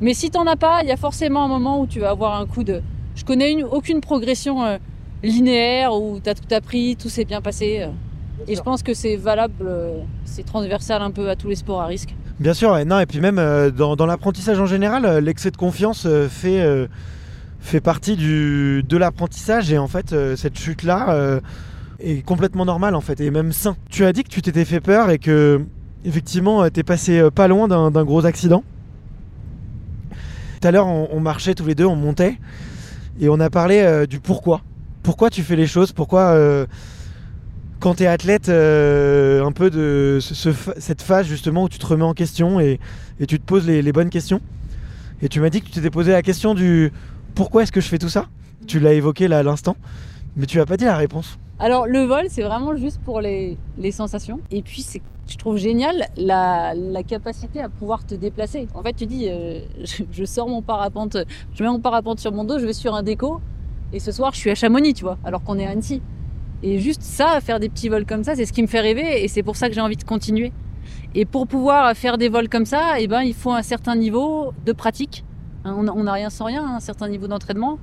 Mais 0.01 0.15
si 0.15 0.31
t'en 0.31 0.47
as 0.47 0.57
pas, 0.57 0.81
il 0.83 0.89
y 0.89 0.93
a 0.93 0.97
forcément 0.97 1.45
un 1.45 1.49
moment 1.49 1.81
où 1.81 1.87
tu 1.87 1.99
vas 2.01 2.11
avoir 2.11 2.41
un 2.41 2.47
coup 2.47 2.63
de. 2.65 2.83
Je 3.15 3.25
connais 3.25 3.51
une- 3.53 3.65
aucune 3.65 4.01
progression 4.01 4.65
euh, 4.65 4.79
linéaire 5.23 5.93
où 5.95 6.21
t'as 6.23 6.35
tout 6.35 6.53
appris, 6.55 6.97
tout 6.97 7.09
s'est 7.09 7.25
bien 7.25 7.41
passé. 7.41 7.89
Et 8.47 8.55
je 8.55 8.63
pense 8.63 8.83
que 8.83 8.95
c'est 8.95 9.17
valable, 9.17 9.67
euh, 9.67 10.01
c'est 10.25 10.45
transversal 10.45 11.03
un 11.03 11.11
peu 11.11 11.29
à 11.29 11.37
tous 11.37 11.49
les 11.49 11.57
sports 11.57 11.83
à 11.83 11.87
risque. 11.87 12.15
Bien 12.39 12.55
sûr, 12.55 12.71
ouais. 12.71 12.85
non, 12.85 13.01
et 13.01 13.07
puis 13.07 13.21
même 13.21 13.39
euh, 13.39 13.71
dans, 13.71 13.97
dans 13.97 14.07
l'apprentissage 14.07 14.61
en 14.61 14.67
général, 14.67 15.05
euh, 15.05 15.21
l'excès 15.21 15.51
de 15.51 15.57
confiance 15.57 16.07
euh, 16.07 16.29
fait, 16.29 16.89
fait 17.59 17.81
partie 17.81 18.15
du, 18.17 18.85
de 18.89 18.97
l'apprentissage 18.97 19.73
et 19.73 19.79
en 19.79 19.89
fait, 19.89 20.15
cette 20.37 20.57
chute-là 20.57 21.41
est 21.99 22.25
complètement 22.25 22.65
normale 22.65 22.95
en 22.95 23.01
fait 23.01 23.21
et 23.21 23.31
même 23.33 23.51
sain. 23.51 23.77
Tu 23.91 24.05
as 24.05 24.13
dit 24.13 24.23
que 24.23 24.29
tu 24.29 24.41
t'étais 24.41 24.65
fait 24.65 24.81
peur 24.81 25.11
et 25.11 25.19
que 25.19 25.65
effectivement, 26.05 26.69
t'es 26.71 26.85
passé 26.85 27.29
pas 27.35 27.49
loin 27.49 27.67
d'un 27.67 28.05
gros 28.05 28.25
accident. 28.25 28.63
Tout 30.61 30.69
à 30.69 30.71
l'heure, 30.71 30.87
on, 30.87 31.09
on 31.11 31.21
marchait 31.21 31.55
tous 31.55 31.67
les 31.67 31.75
deux, 31.75 31.87
on 31.87 31.97
montait 31.97 32.39
et 33.21 33.29
on 33.29 33.41
a 33.41 33.51
parlé 33.51 34.07
du 34.09 34.21
pourquoi. 34.21 34.63
Pourquoi 35.03 35.31
tu 35.31 35.43
fais 35.43 35.57
les 35.57 35.67
choses 35.67 35.93
Pourquoi 35.93 36.31
euh, 36.31 36.67
quand 37.81 37.95
tu 37.95 38.03
es 38.03 38.07
athlète, 38.07 38.49
euh, 38.49 39.45
un 39.45 39.53
peu 39.53 39.71
de 39.71 40.19
cette 40.21 41.03
phase 41.03 41.27
justement 41.27 41.65
où 41.65 41.69
tu 41.69 41.79
te 41.79 41.87
remets 41.87 42.05
en 42.05 42.15
question 42.15 42.61
et, 42.61 42.81
tu 43.27 43.39
te 43.39 43.45
poses 43.45 43.67
les, 43.67 43.93
bonnes 43.93 44.11
questions. 44.11 44.41
Et 45.23 45.29
tu 45.29 45.41
m'as 45.41 45.51
dit 45.51 45.61
que 45.61 45.67
tu 45.67 45.73
t'étais 45.73 45.91
posé 45.91 46.13
la 46.13 46.23
question 46.23 46.55
du 46.55 46.93
pourquoi 47.35 47.63
est-ce 47.63 47.73
que 47.73 47.81
je 47.81 47.89
fais 47.89 47.99
tout 47.99 48.09
ça? 48.09 48.27
Tu 48.67 48.81
l'as 48.81 48.93
évoqué 48.93 49.29
là 49.29 49.39
à 49.39 49.43
l'instant, 49.43 49.77
mais 50.37 50.47
tu 50.47 50.59
n'as 50.59 50.67
pas 50.67 50.77
dit 50.77 50.85
la 50.85 50.97
réponse. 50.97 51.39
Alors 51.59 51.87
le 51.87 52.05
vol, 52.05 52.27
c'est 52.29 52.43
vraiment 52.43 52.77
juste 52.77 53.01
pour 53.05 53.21
les, 53.21 53.59
sensations. 53.91 54.41
Et 54.53 54.63
puis 54.63 54.87
je 55.27 55.37
trouve 55.37 55.57
génial 55.57 56.07
la, 56.17 56.75
capacité 57.07 57.61
à 57.61 57.69
pouvoir 57.69 58.07
te 58.07 58.15
déplacer. 58.15 58.69
En 58.75 58.83
fait, 58.83 58.93
tu 58.93 59.07
dis, 59.07 59.29
euh, 59.29 59.61
je 60.13 60.25
sors 60.25 60.49
mon 60.49 60.63
parapente, 60.63 61.17
je 61.55 61.63
mets 61.63 61.71
mon 61.71 61.81
parapente 61.81 62.21
sur 62.21 62.33
mon 62.33 62.45
dos, 62.45 62.59
je 62.59 62.67
vais 62.67 62.73
sur 62.73 62.95
un 62.95 63.03
déco, 63.03 63.41
et 63.93 64.01
ce 64.01 64.13
soir 64.13 64.33
je 64.35 64.39
suis 64.39 64.51
à 64.51 64.55
Chamonix, 64.55 64.95
tu 64.95 65.05
vois, 65.05 65.19
alors 65.25 65.43
qu'on 65.43 65.59
est 65.59 65.67
à 65.67 65.71
Annecy. 65.71 66.03
Et 66.63 66.79
juste 66.81 67.03
ça, 67.03 67.41
faire 67.41 67.61
des 67.61 67.69
petits 67.69 67.89
vols 67.89 68.07
comme 68.07 68.25
ça, 68.25 68.35
c'est 68.35 68.45
ce 68.45 68.53
qui 68.53 68.63
me 68.63 68.67
fait 68.67 68.81
rêver, 68.81 69.23
et 69.25 69.29
c'est 69.29 69.43
pour 69.43 69.57
ça 69.57 69.69
que 69.69 69.75
j'ai 69.75 69.81
envie 69.81 69.97
de 69.97 70.05
continuer. 70.05 70.53
Et 71.15 71.25
pour 71.25 71.47
pouvoir 71.47 71.95
faire 71.95 72.19
des 72.19 72.29
vols 72.29 72.49
comme 72.49 72.67
ça, 72.67 72.99
eh 72.99 73.07
ben, 73.07 73.23
il 73.23 73.35
faut 73.35 73.53
un 73.53 73.63
certain 73.63 73.97
niveau 73.97 74.53
de 74.65 74.73
pratique. 74.73 75.25
Hein, 75.65 75.77
On 75.77 76.05
n'a 76.05 76.13
rien 76.13 76.31
sans 76.31 76.47
rien, 76.47 76.65
un 76.77 76.81
certain 76.81 77.09
niveau 77.09 77.29
d'entraînement. 77.29 77.79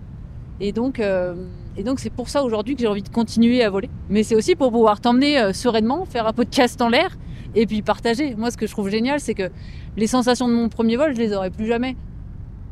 Et 0.59 0.71
donc, 0.71 0.99
euh, 0.99 1.35
et 1.75 1.83
donc 1.83 1.99
c'est 1.99 2.09
pour 2.09 2.29
ça 2.29 2.43
aujourd'hui 2.43 2.75
que 2.75 2.81
j'ai 2.81 2.87
envie 2.87 3.01
de 3.01 3.09
continuer 3.09 3.63
à 3.63 3.69
voler. 3.69 3.89
Mais 4.09 4.23
c'est 4.23 4.35
aussi 4.35 4.55
pour 4.55 4.71
pouvoir 4.71 5.01
t'emmener 5.01 5.39
euh, 5.39 5.53
sereinement, 5.53 6.05
faire 6.05 6.27
un 6.27 6.33
podcast 6.33 6.81
en 6.81 6.89
l'air 6.89 7.17
et 7.55 7.65
puis 7.65 7.81
partager. 7.81 8.35
Moi, 8.35 8.51
ce 8.51 8.57
que 8.57 8.67
je 8.67 8.71
trouve 8.71 8.89
génial, 8.89 9.19
c'est 9.19 9.33
que 9.33 9.49
les 9.97 10.07
sensations 10.07 10.47
de 10.47 10.53
mon 10.53 10.69
premier 10.69 10.97
vol, 10.97 11.13
je 11.13 11.19
les 11.19 11.33
aurais 11.33 11.51
plus 11.51 11.65
jamais. 11.65 11.95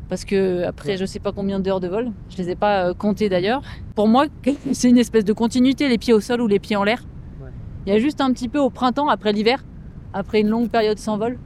Parce 0.08 0.24
que 0.24 0.64
après, 0.64 0.96
je 0.96 1.04
sais 1.04 1.18
pas 1.18 1.32
combien 1.32 1.60
d'heures 1.60 1.80
de 1.80 1.88
vol, 1.88 2.12
je 2.28 2.36
les 2.36 2.50
ai 2.50 2.56
pas 2.56 2.88
euh, 2.88 2.94
comptées 2.94 3.28
d'ailleurs. 3.28 3.62
Pour 3.94 4.06
moi, 4.06 4.26
c'est 4.72 4.88
une 4.88 4.98
espèce 4.98 5.24
de 5.24 5.32
continuité, 5.32 5.88
les 5.88 5.98
pieds 5.98 6.12
au 6.12 6.20
sol 6.20 6.40
ou 6.40 6.46
les 6.46 6.58
pieds 6.58 6.76
en 6.76 6.84
l'air. 6.84 7.02
Il 7.86 7.92
y 7.92 7.96
a 7.96 7.98
juste 7.98 8.22
un 8.22 8.32
petit 8.32 8.48
peu 8.48 8.58
au 8.58 8.70
printemps, 8.70 9.08
après 9.08 9.32
l'hiver, 9.32 9.62
après 10.14 10.40
une 10.40 10.48
longue 10.48 10.70
période 10.70 10.98
sans 10.98 11.18
vol, 11.18 11.38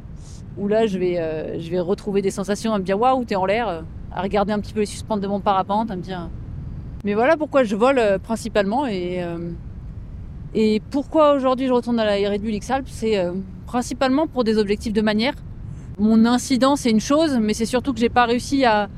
où 0.56 0.68
là, 0.68 0.86
je 0.86 0.98
vais, 0.98 1.18
euh, 1.18 1.58
je 1.58 1.68
vais 1.70 1.80
retrouver 1.80 2.22
des 2.22 2.30
sensations 2.30 2.72
à 2.72 2.78
me 2.78 2.84
dire 2.84 2.98
waouh, 2.98 3.24
t'es 3.24 3.34
en 3.34 3.44
l'air, 3.44 3.68
euh, 3.68 3.80
à 4.12 4.22
regarder 4.22 4.52
un 4.52 4.60
petit 4.60 4.72
peu 4.72 4.80
les 4.80 4.86
suspentes 4.86 5.20
de 5.20 5.26
mon 5.26 5.40
parapente, 5.40 5.90
à 5.90 5.96
me 5.96 6.02
dire. 6.02 6.30
Mais 7.04 7.14
voilà 7.14 7.36
pourquoi 7.36 7.64
je 7.64 7.74
vole 7.74 7.98
euh, 7.98 8.18
principalement 8.18 8.86
et 8.86 9.22
euh, 9.22 9.50
et 10.54 10.80
pourquoi 10.90 11.34
aujourd'hui 11.34 11.66
je 11.66 11.72
retourne 11.72 12.00
à 12.00 12.04
la 12.04 12.30
Red 12.30 12.40
Bull 12.40 12.54
X-Alp, 12.54 12.86
c'est 12.88 13.22
principalement 13.66 14.26
pour 14.26 14.44
des 14.44 14.56
objectifs 14.56 14.94
de 14.94 15.02
manière. 15.02 15.34
Mon 15.98 16.24
incident 16.26 16.76
c'est 16.76 16.90
une 16.90 17.00
chose, 17.00 17.38
mais 17.40 17.54
c'est 17.54 17.66
surtout 17.66 17.92
que 17.92 17.98
j'ai 18.00 18.08
pas 18.08 18.24
réussi 18.26 18.64
à 18.64 18.88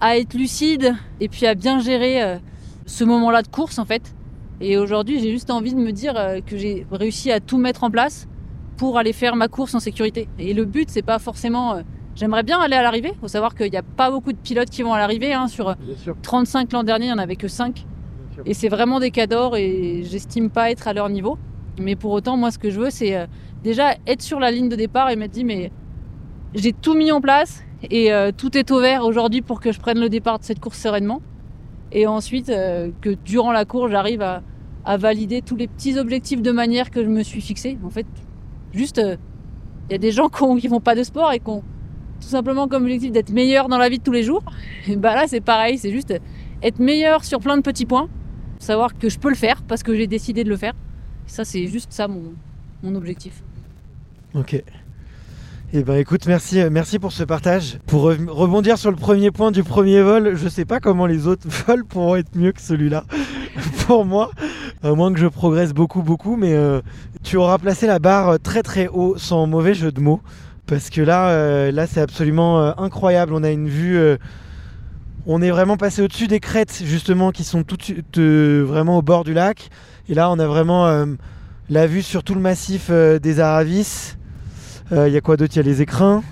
à 0.00 0.18
être 0.18 0.34
lucide 0.34 0.94
et 1.20 1.28
puis 1.28 1.46
à 1.46 1.54
bien 1.54 1.80
gérer 1.80 2.22
euh, 2.22 2.36
ce 2.84 3.02
moment-là 3.04 3.40
de 3.42 3.48
course 3.48 3.78
en 3.78 3.86
fait. 3.86 4.14
Et 4.60 4.76
aujourd'hui, 4.76 5.20
j'ai 5.20 5.30
juste 5.30 5.50
envie 5.50 5.72
de 5.74 5.78
me 5.80 5.90
dire 5.90 6.14
euh, 6.16 6.40
que 6.44 6.56
j'ai 6.58 6.86
réussi 6.90 7.32
à 7.32 7.40
tout 7.40 7.56
mettre 7.56 7.82
en 7.82 7.90
place 7.90 8.28
pour 8.76 8.98
aller 8.98 9.14
faire 9.14 9.36
ma 9.36 9.48
course 9.48 9.74
en 9.74 9.80
sécurité. 9.80 10.28
Et 10.38 10.52
le 10.52 10.66
but, 10.66 10.90
c'est 10.90 11.00
pas 11.02 11.18
forcément. 11.18 11.74
euh, 11.76 11.82
J'aimerais 12.14 12.42
bien 12.42 12.58
aller 12.60 12.76
à 12.76 12.82
l'arrivée. 12.82 13.12
Faut 13.20 13.28
savoir 13.28 13.54
qu'il 13.54 13.70
n'y 13.70 13.76
a 13.76 13.82
pas 13.82 14.10
beaucoup 14.10 14.32
de 14.32 14.38
pilotes 14.38 14.68
qui 14.70 14.82
vont 14.82 14.92
à 14.94 14.98
l'arrivée. 14.98 15.32
Hein. 15.34 15.48
Sur 15.48 15.74
35 16.22 16.72
l'an 16.72 16.82
dernier, 16.82 17.06
il 17.06 17.08
n'y 17.08 17.14
en 17.14 17.18
avait 17.18 17.36
que 17.36 17.48
5. 17.48 17.86
Et 18.46 18.52
c'est 18.54 18.68
vraiment 18.68 19.00
des 19.00 19.10
cadors 19.10 19.56
et 19.56 20.02
j'estime 20.04 20.50
pas 20.50 20.70
être 20.70 20.88
à 20.88 20.92
leur 20.92 21.08
niveau. 21.08 21.38
Mais 21.78 21.96
pour 21.96 22.12
autant, 22.12 22.36
moi, 22.36 22.50
ce 22.50 22.58
que 22.58 22.68
je 22.70 22.80
veux, 22.80 22.90
c'est 22.90 23.26
déjà 23.62 23.94
être 24.06 24.20
sur 24.22 24.40
la 24.40 24.50
ligne 24.50 24.68
de 24.70 24.76
départ 24.76 25.08
et 25.10 25.16
me 25.16 25.26
dire, 25.26 25.44
mais 25.46 25.70
j'ai 26.54 26.72
tout 26.72 26.94
mis 26.94 27.12
en 27.12 27.20
place 27.20 27.62
et 27.90 28.12
euh, 28.12 28.32
tout 28.36 28.56
est 28.56 28.70
au 28.70 28.80
vert 28.80 29.04
aujourd'hui 29.04 29.42
pour 29.42 29.60
que 29.60 29.72
je 29.72 29.80
prenne 29.80 29.98
le 29.98 30.08
départ 30.08 30.38
de 30.38 30.44
cette 30.44 30.60
course 30.60 30.78
sereinement. 30.78 31.20
Et 31.92 32.06
ensuite, 32.06 32.48
euh, 32.48 32.90
que 33.00 33.10
durant 33.24 33.52
la 33.52 33.64
course, 33.64 33.90
j'arrive 33.90 34.22
à, 34.22 34.42
valider 34.98 35.42
tous 35.42 35.56
les 35.56 35.66
petits 35.66 35.98
objectifs 35.98 36.42
de 36.42 36.52
manière 36.52 36.92
que 36.92 37.02
je 37.02 37.08
me 37.08 37.24
suis 37.24 37.40
fixé. 37.40 37.76
En 37.84 37.90
fait, 37.90 38.06
juste, 38.72 38.98
euh, 38.98 39.16
il 39.88 39.92
y 39.92 39.94
a 39.96 39.98
des 39.98 40.12
gens 40.12 40.28
qui, 40.28 40.60
qui 40.60 40.68
font 40.68 40.80
pas 40.80 40.94
de 40.94 41.02
sport 41.02 41.32
et 41.32 41.40
qui 41.40 41.48
ont 41.48 41.64
tout 42.20 42.28
simplement 42.28 42.68
comme 42.68 42.84
objectif 42.84 43.10
d'être 43.10 43.30
meilleur 43.30 43.68
dans 43.68 43.78
la 43.78 43.88
vie 43.88 43.98
de 43.98 44.04
tous 44.04 44.12
les 44.12 44.22
jours. 44.22 44.44
Et 44.86 44.94
bah 44.94 45.14
là, 45.14 45.24
c'est 45.26 45.40
pareil, 45.40 45.78
c'est 45.78 45.90
juste 45.90 46.14
être 46.62 46.78
meilleur 46.78 47.24
sur 47.24 47.40
plein 47.40 47.56
de 47.56 47.62
petits 47.62 47.84
points, 47.84 48.08
savoir 48.60 48.96
que 48.96 49.08
je 49.08 49.18
peux 49.18 49.28
le 49.28 49.34
faire 49.34 49.62
parce 49.62 49.82
que 49.82 49.94
j'ai 49.94 50.06
décidé 50.06 50.44
de 50.44 50.48
le 50.48 50.56
faire. 50.56 50.74
Ça, 51.26 51.44
c'est 51.44 51.66
juste 51.66 51.92
ça 51.92 52.06
mon 52.06 52.94
objectif. 52.94 53.42
Ok. 54.34 54.62
Eh 55.78 55.82
ben 55.84 55.96
écoute, 55.96 56.24
merci, 56.26 56.58
euh, 56.58 56.70
merci 56.72 56.98
pour 56.98 57.12
ce 57.12 57.22
partage. 57.22 57.78
Pour 57.86 58.10
re- 58.10 58.30
rebondir 58.30 58.78
sur 58.78 58.90
le 58.90 58.96
premier 58.96 59.30
point 59.30 59.50
du 59.50 59.62
premier 59.62 60.00
vol, 60.00 60.34
je 60.34 60.48
sais 60.48 60.64
pas 60.64 60.80
comment 60.80 61.04
les 61.04 61.26
autres 61.26 61.46
vols 61.66 61.84
pourront 61.84 62.16
être 62.16 62.34
mieux 62.34 62.52
que 62.52 62.62
celui-là. 62.62 63.04
pour 63.86 64.06
moi, 64.06 64.30
à 64.82 64.92
moins 64.92 65.12
que 65.12 65.18
je 65.18 65.26
progresse 65.26 65.74
beaucoup, 65.74 66.00
beaucoup, 66.00 66.36
mais 66.36 66.54
euh, 66.54 66.80
tu 67.22 67.36
auras 67.36 67.58
placé 67.58 67.86
la 67.86 67.98
barre 67.98 68.40
très 68.40 68.62
très 68.62 68.88
haut, 68.88 69.18
sans 69.18 69.46
mauvais 69.46 69.74
jeu 69.74 69.92
de 69.92 70.00
mots, 70.00 70.22
parce 70.64 70.88
que 70.88 71.02
là, 71.02 71.28
euh, 71.28 71.70
là 71.70 71.86
c'est 71.86 72.00
absolument 72.00 72.78
incroyable. 72.80 73.34
On 73.34 73.44
a 73.44 73.50
une 73.50 73.68
vue, 73.68 74.00
on 75.26 75.42
est 75.42 75.50
vraiment 75.50 75.76
passé 75.76 76.00
au-dessus 76.00 76.26
des 76.26 76.40
crêtes 76.40 76.80
justement 76.86 77.32
qui 77.32 77.44
sont 77.44 77.64
tout 77.64 77.76
de 77.76 77.82
suite, 77.82 78.16
euh, 78.16 78.64
vraiment 78.66 78.96
au 78.96 79.02
bord 79.02 79.24
du 79.24 79.34
lac, 79.34 79.68
et 80.08 80.14
là 80.14 80.30
on 80.30 80.38
a 80.38 80.46
vraiment 80.46 81.06
la 81.68 81.86
vue 81.86 82.00
sur 82.00 82.24
tout 82.24 82.34
le 82.34 82.40
massif 82.40 82.90
des 82.90 83.40
Aravis. 83.40 84.16
Il 84.90 85.12
y 85.12 85.16
a 85.16 85.20
quoi 85.20 85.36
d'autre? 85.36 85.52
Il 85.54 85.56
y 85.56 85.60
a 85.60 85.62
les 85.62 85.82
écrins? 85.82 86.22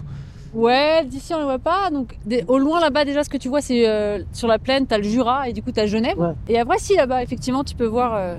Ouais, 0.53 1.05
d'ici 1.05 1.35
on 1.35 1.39
le 1.39 1.45
voit 1.45 1.59
pas. 1.59 1.91
Donc 1.91 2.17
des- 2.25 2.45
au 2.47 2.59
loin 2.59 2.81
là-bas 2.81 3.05
déjà, 3.05 3.25
ce 3.25 3.29
que 3.29 3.37
tu 3.37 3.49
vois, 3.49 3.61
c'est 3.61 3.89
euh, 3.89 4.21
sur 4.33 4.47
la 4.47 4.59
plaine, 4.61 4.87
t'as 4.87 4.99
le 4.99 5.05
Jura 5.05 5.49
et 5.49 5.53
du 5.53 5.63
coup 5.63 5.73
t'as 5.73 5.87
Genève. 5.87 6.17
Ouais. 6.19 6.33
Et 6.49 6.59
après, 6.61 6.79
si 6.79 6.95
là-bas, 6.95 7.23
effectivement, 7.25 7.65
tu 7.65 7.75
peux 7.75 7.87
voir 7.87 8.15
euh, 8.15 8.37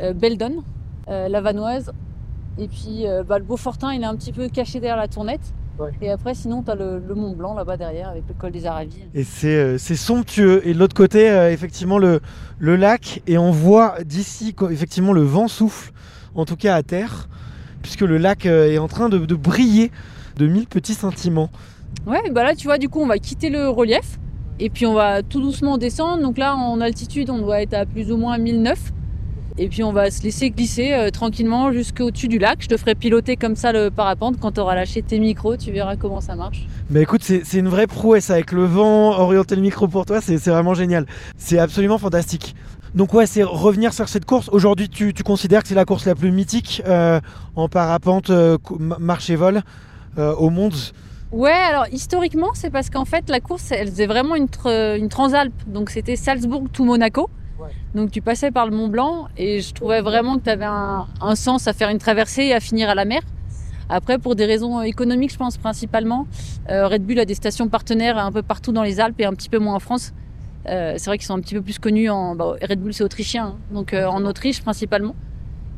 euh, 0.00 0.12
Beldon, 0.14 0.62
euh, 1.08 1.28
la 1.28 1.40
Vanoise. 1.42 1.92
Et 2.58 2.66
puis 2.66 3.06
euh, 3.06 3.22
bah, 3.22 3.38
le 3.38 3.44
Beaufortin, 3.44 3.92
il 3.92 4.02
est 4.02 4.06
un 4.06 4.16
petit 4.16 4.32
peu 4.32 4.48
caché 4.48 4.80
derrière 4.80 4.96
la 4.96 5.08
tournette. 5.08 5.52
Ouais. 5.78 5.90
Et 6.02 6.10
après, 6.10 6.34
sinon, 6.34 6.62
t'as 6.62 6.74
le, 6.74 6.98
le 7.06 7.14
Mont 7.14 7.32
Blanc 7.32 7.54
là-bas 7.54 7.76
derrière 7.76 8.08
avec 8.08 8.24
le 8.28 8.34
col 8.34 8.52
des 8.52 8.66
Aravis. 8.66 9.04
Et 9.14 9.24
c'est 9.24 9.56
euh, 9.56 9.78
somptueux. 9.78 10.66
Et 10.66 10.74
de 10.74 10.78
l'autre 10.78 10.94
côté, 10.96 11.30
euh, 11.30 11.50
effectivement, 11.52 11.98
le, 11.98 12.20
le 12.58 12.76
lac. 12.76 13.22
Et 13.26 13.38
on 13.38 13.50
voit 13.50 13.96
d'ici, 14.04 14.54
effectivement, 14.70 15.12
le 15.12 15.22
vent 15.22 15.48
souffle, 15.48 15.92
en 16.34 16.44
tout 16.44 16.56
cas 16.56 16.74
à 16.74 16.82
terre, 16.82 17.28
puisque 17.82 18.02
le 18.02 18.18
lac 18.18 18.46
euh, 18.46 18.70
est 18.70 18.78
en 18.78 18.88
train 18.88 19.08
de, 19.08 19.18
de 19.18 19.34
briller 19.34 19.90
de 20.36 20.46
mille 20.46 20.66
petits 20.66 20.94
scintillements. 20.94 21.50
Ouais, 22.06 22.30
bah 22.30 22.44
là, 22.44 22.54
tu 22.54 22.66
vois, 22.66 22.78
du 22.78 22.88
coup, 22.88 23.00
on 23.00 23.06
va 23.06 23.18
quitter 23.18 23.50
le 23.50 23.68
relief. 23.68 24.18
Et 24.62 24.68
puis 24.68 24.84
on 24.84 24.92
va 24.92 25.22
tout 25.22 25.40
doucement 25.40 25.78
descendre. 25.78 26.22
Donc 26.22 26.36
là, 26.36 26.54
en 26.54 26.80
altitude, 26.80 27.30
on 27.30 27.38
doit 27.38 27.62
être 27.62 27.74
à 27.74 27.86
plus 27.86 28.12
ou 28.12 28.18
moins 28.18 28.36
1009. 28.36 28.92
Et 29.58 29.68
puis 29.68 29.82
on 29.82 29.92
va 29.92 30.10
se 30.10 30.22
laisser 30.22 30.50
glisser 30.50 30.92
euh, 30.92 31.10
tranquillement 31.10 31.72
jusqu'au-dessus 31.72 32.28
du 32.28 32.38
lac. 32.38 32.58
Je 32.60 32.68
te 32.68 32.76
ferai 32.76 32.94
piloter 32.94 33.36
comme 33.36 33.56
ça 33.56 33.72
le 33.72 33.90
parapente 33.90 34.38
quand 34.38 34.52
tu 34.52 34.60
auras 34.60 34.74
lâché 34.74 35.02
tes 35.02 35.18
micros. 35.18 35.56
Tu 35.56 35.72
verras 35.72 35.96
comment 35.96 36.20
ça 36.20 36.34
marche. 36.34 36.66
Mais 36.90 37.02
écoute, 37.02 37.22
c'est 37.22 37.58
une 37.58 37.68
vraie 37.68 37.86
prouesse 37.86 38.30
avec 38.30 38.52
le 38.52 38.64
vent, 38.64 39.18
orienter 39.18 39.56
le 39.56 39.62
micro 39.62 39.88
pour 39.88 40.06
toi, 40.06 40.20
c'est 40.20 40.36
vraiment 40.36 40.74
génial. 40.74 41.06
C'est 41.36 41.58
absolument 41.58 41.98
fantastique. 41.98 42.54
Donc 42.94 43.14
ouais, 43.14 43.26
c'est 43.26 43.44
revenir 43.44 43.92
sur 43.92 44.08
cette 44.08 44.24
course. 44.24 44.48
Aujourd'hui, 44.50 44.88
tu, 44.88 45.14
tu 45.14 45.22
considères 45.22 45.62
que 45.62 45.68
c'est 45.68 45.76
la 45.76 45.84
course 45.84 46.06
la 46.06 46.14
plus 46.14 46.32
mythique 46.32 46.82
euh, 46.86 47.20
en 47.54 47.68
parapente, 47.68 48.30
euh, 48.30 48.58
marche 48.98 49.30
et 49.30 49.36
vol 49.36 49.62
euh, 50.18 50.34
au 50.34 50.50
monde? 50.50 50.74
Ouais, 51.30 51.52
alors 51.52 51.86
historiquement, 51.92 52.48
c'est 52.54 52.70
parce 52.70 52.90
qu'en 52.90 53.04
fait, 53.04 53.30
la 53.30 53.38
course, 53.38 53.70
elle 53.70 53.88
faisait 53.88 54.08
vraiment 54.08 54.34
une, 54.34 54.46
tr- 54.46 54.98
une 54.98 55.08
transalpe. 55.08 55.54
Donc 55.68 55.90
c'était 55.90 56.16
Salzbourg 56.16 56.64
to 56.72 56.84
Monaco. 56.84 57.30
Ouais. 57.60 57.68
Donc 57.94 58.10
tu 58.10 58.20
passais 58.22 58.50
par 58.50 58.66
le 58.66 58.74
Mont 58.74 58.88
Blanc 58.88 59.28
et 59.36 59.60
je 59.60 59.72
trouvais 59.72 60.00
vraiment 60.00 60.38
que 60.38 60.44
tu 60.44 60.50
avais 60.50 60.64
un, 60.64 61.06
un 61.20 61.34
sens 61.36 61.68
à 61.68 61.72
faire 61.72 61.90
une 61.90 61.98
traversée 61.98 62.42
et 62.42 62.54
à 62.54 62.60
finir 62.60 62.88
à 62.88 62.96
la 62.96 63.04
mer. 63.04 63.20
Après, 63.88 64.18
pour 64.18 64.34
des 64.34 64.46
raisons 64.46 64.82
économiques, 64.82 65.32
je 65.32 65.36
pense 65.36 65.56
principalement, 65.56 66.26
Red 66.68 67.04
Bull 67.04 67.18
a 67.18 67.24
des 67.24 67.34
stations 67.34 67.68
partenaires 67.68 68.18
un 68.18 68.30
peu 68.30 68.42
partout 68.42 68.72
dans 68.72 68.84
les 68.84 69.00
Alpes 69.00 69.20
et 69.20 69.24
un 69.24 69.32
petit 69.32 69.48
peu 69.48 69.58
moins 69.58 69.74
en 69.74 69.80
France. 69.80 70.12
Euh, 70.68 70.94
c'est 70.98 71.06
vrai 71.06 71.18
qu'ils 71.18 71.26
sont 71.26 71.34
un 71.34 71.40
petit 71.40 71.54
peu 71.54 71.62
plus 71.62 71.78
connus 71.78 72.10
en 72.10 72.34
bah, 72.34 72.56
Red 72.60 72.80
Bull, 72.80 72.92
c'est 72.92 73.04
autrichien, 73.04 73.44
hein, 73.46 73.58
donc 73.72 73.94
euh, 73.94 74.06
en 74.06 74.24
Autriche 74.24 74.62
principalement. 74.62 75.14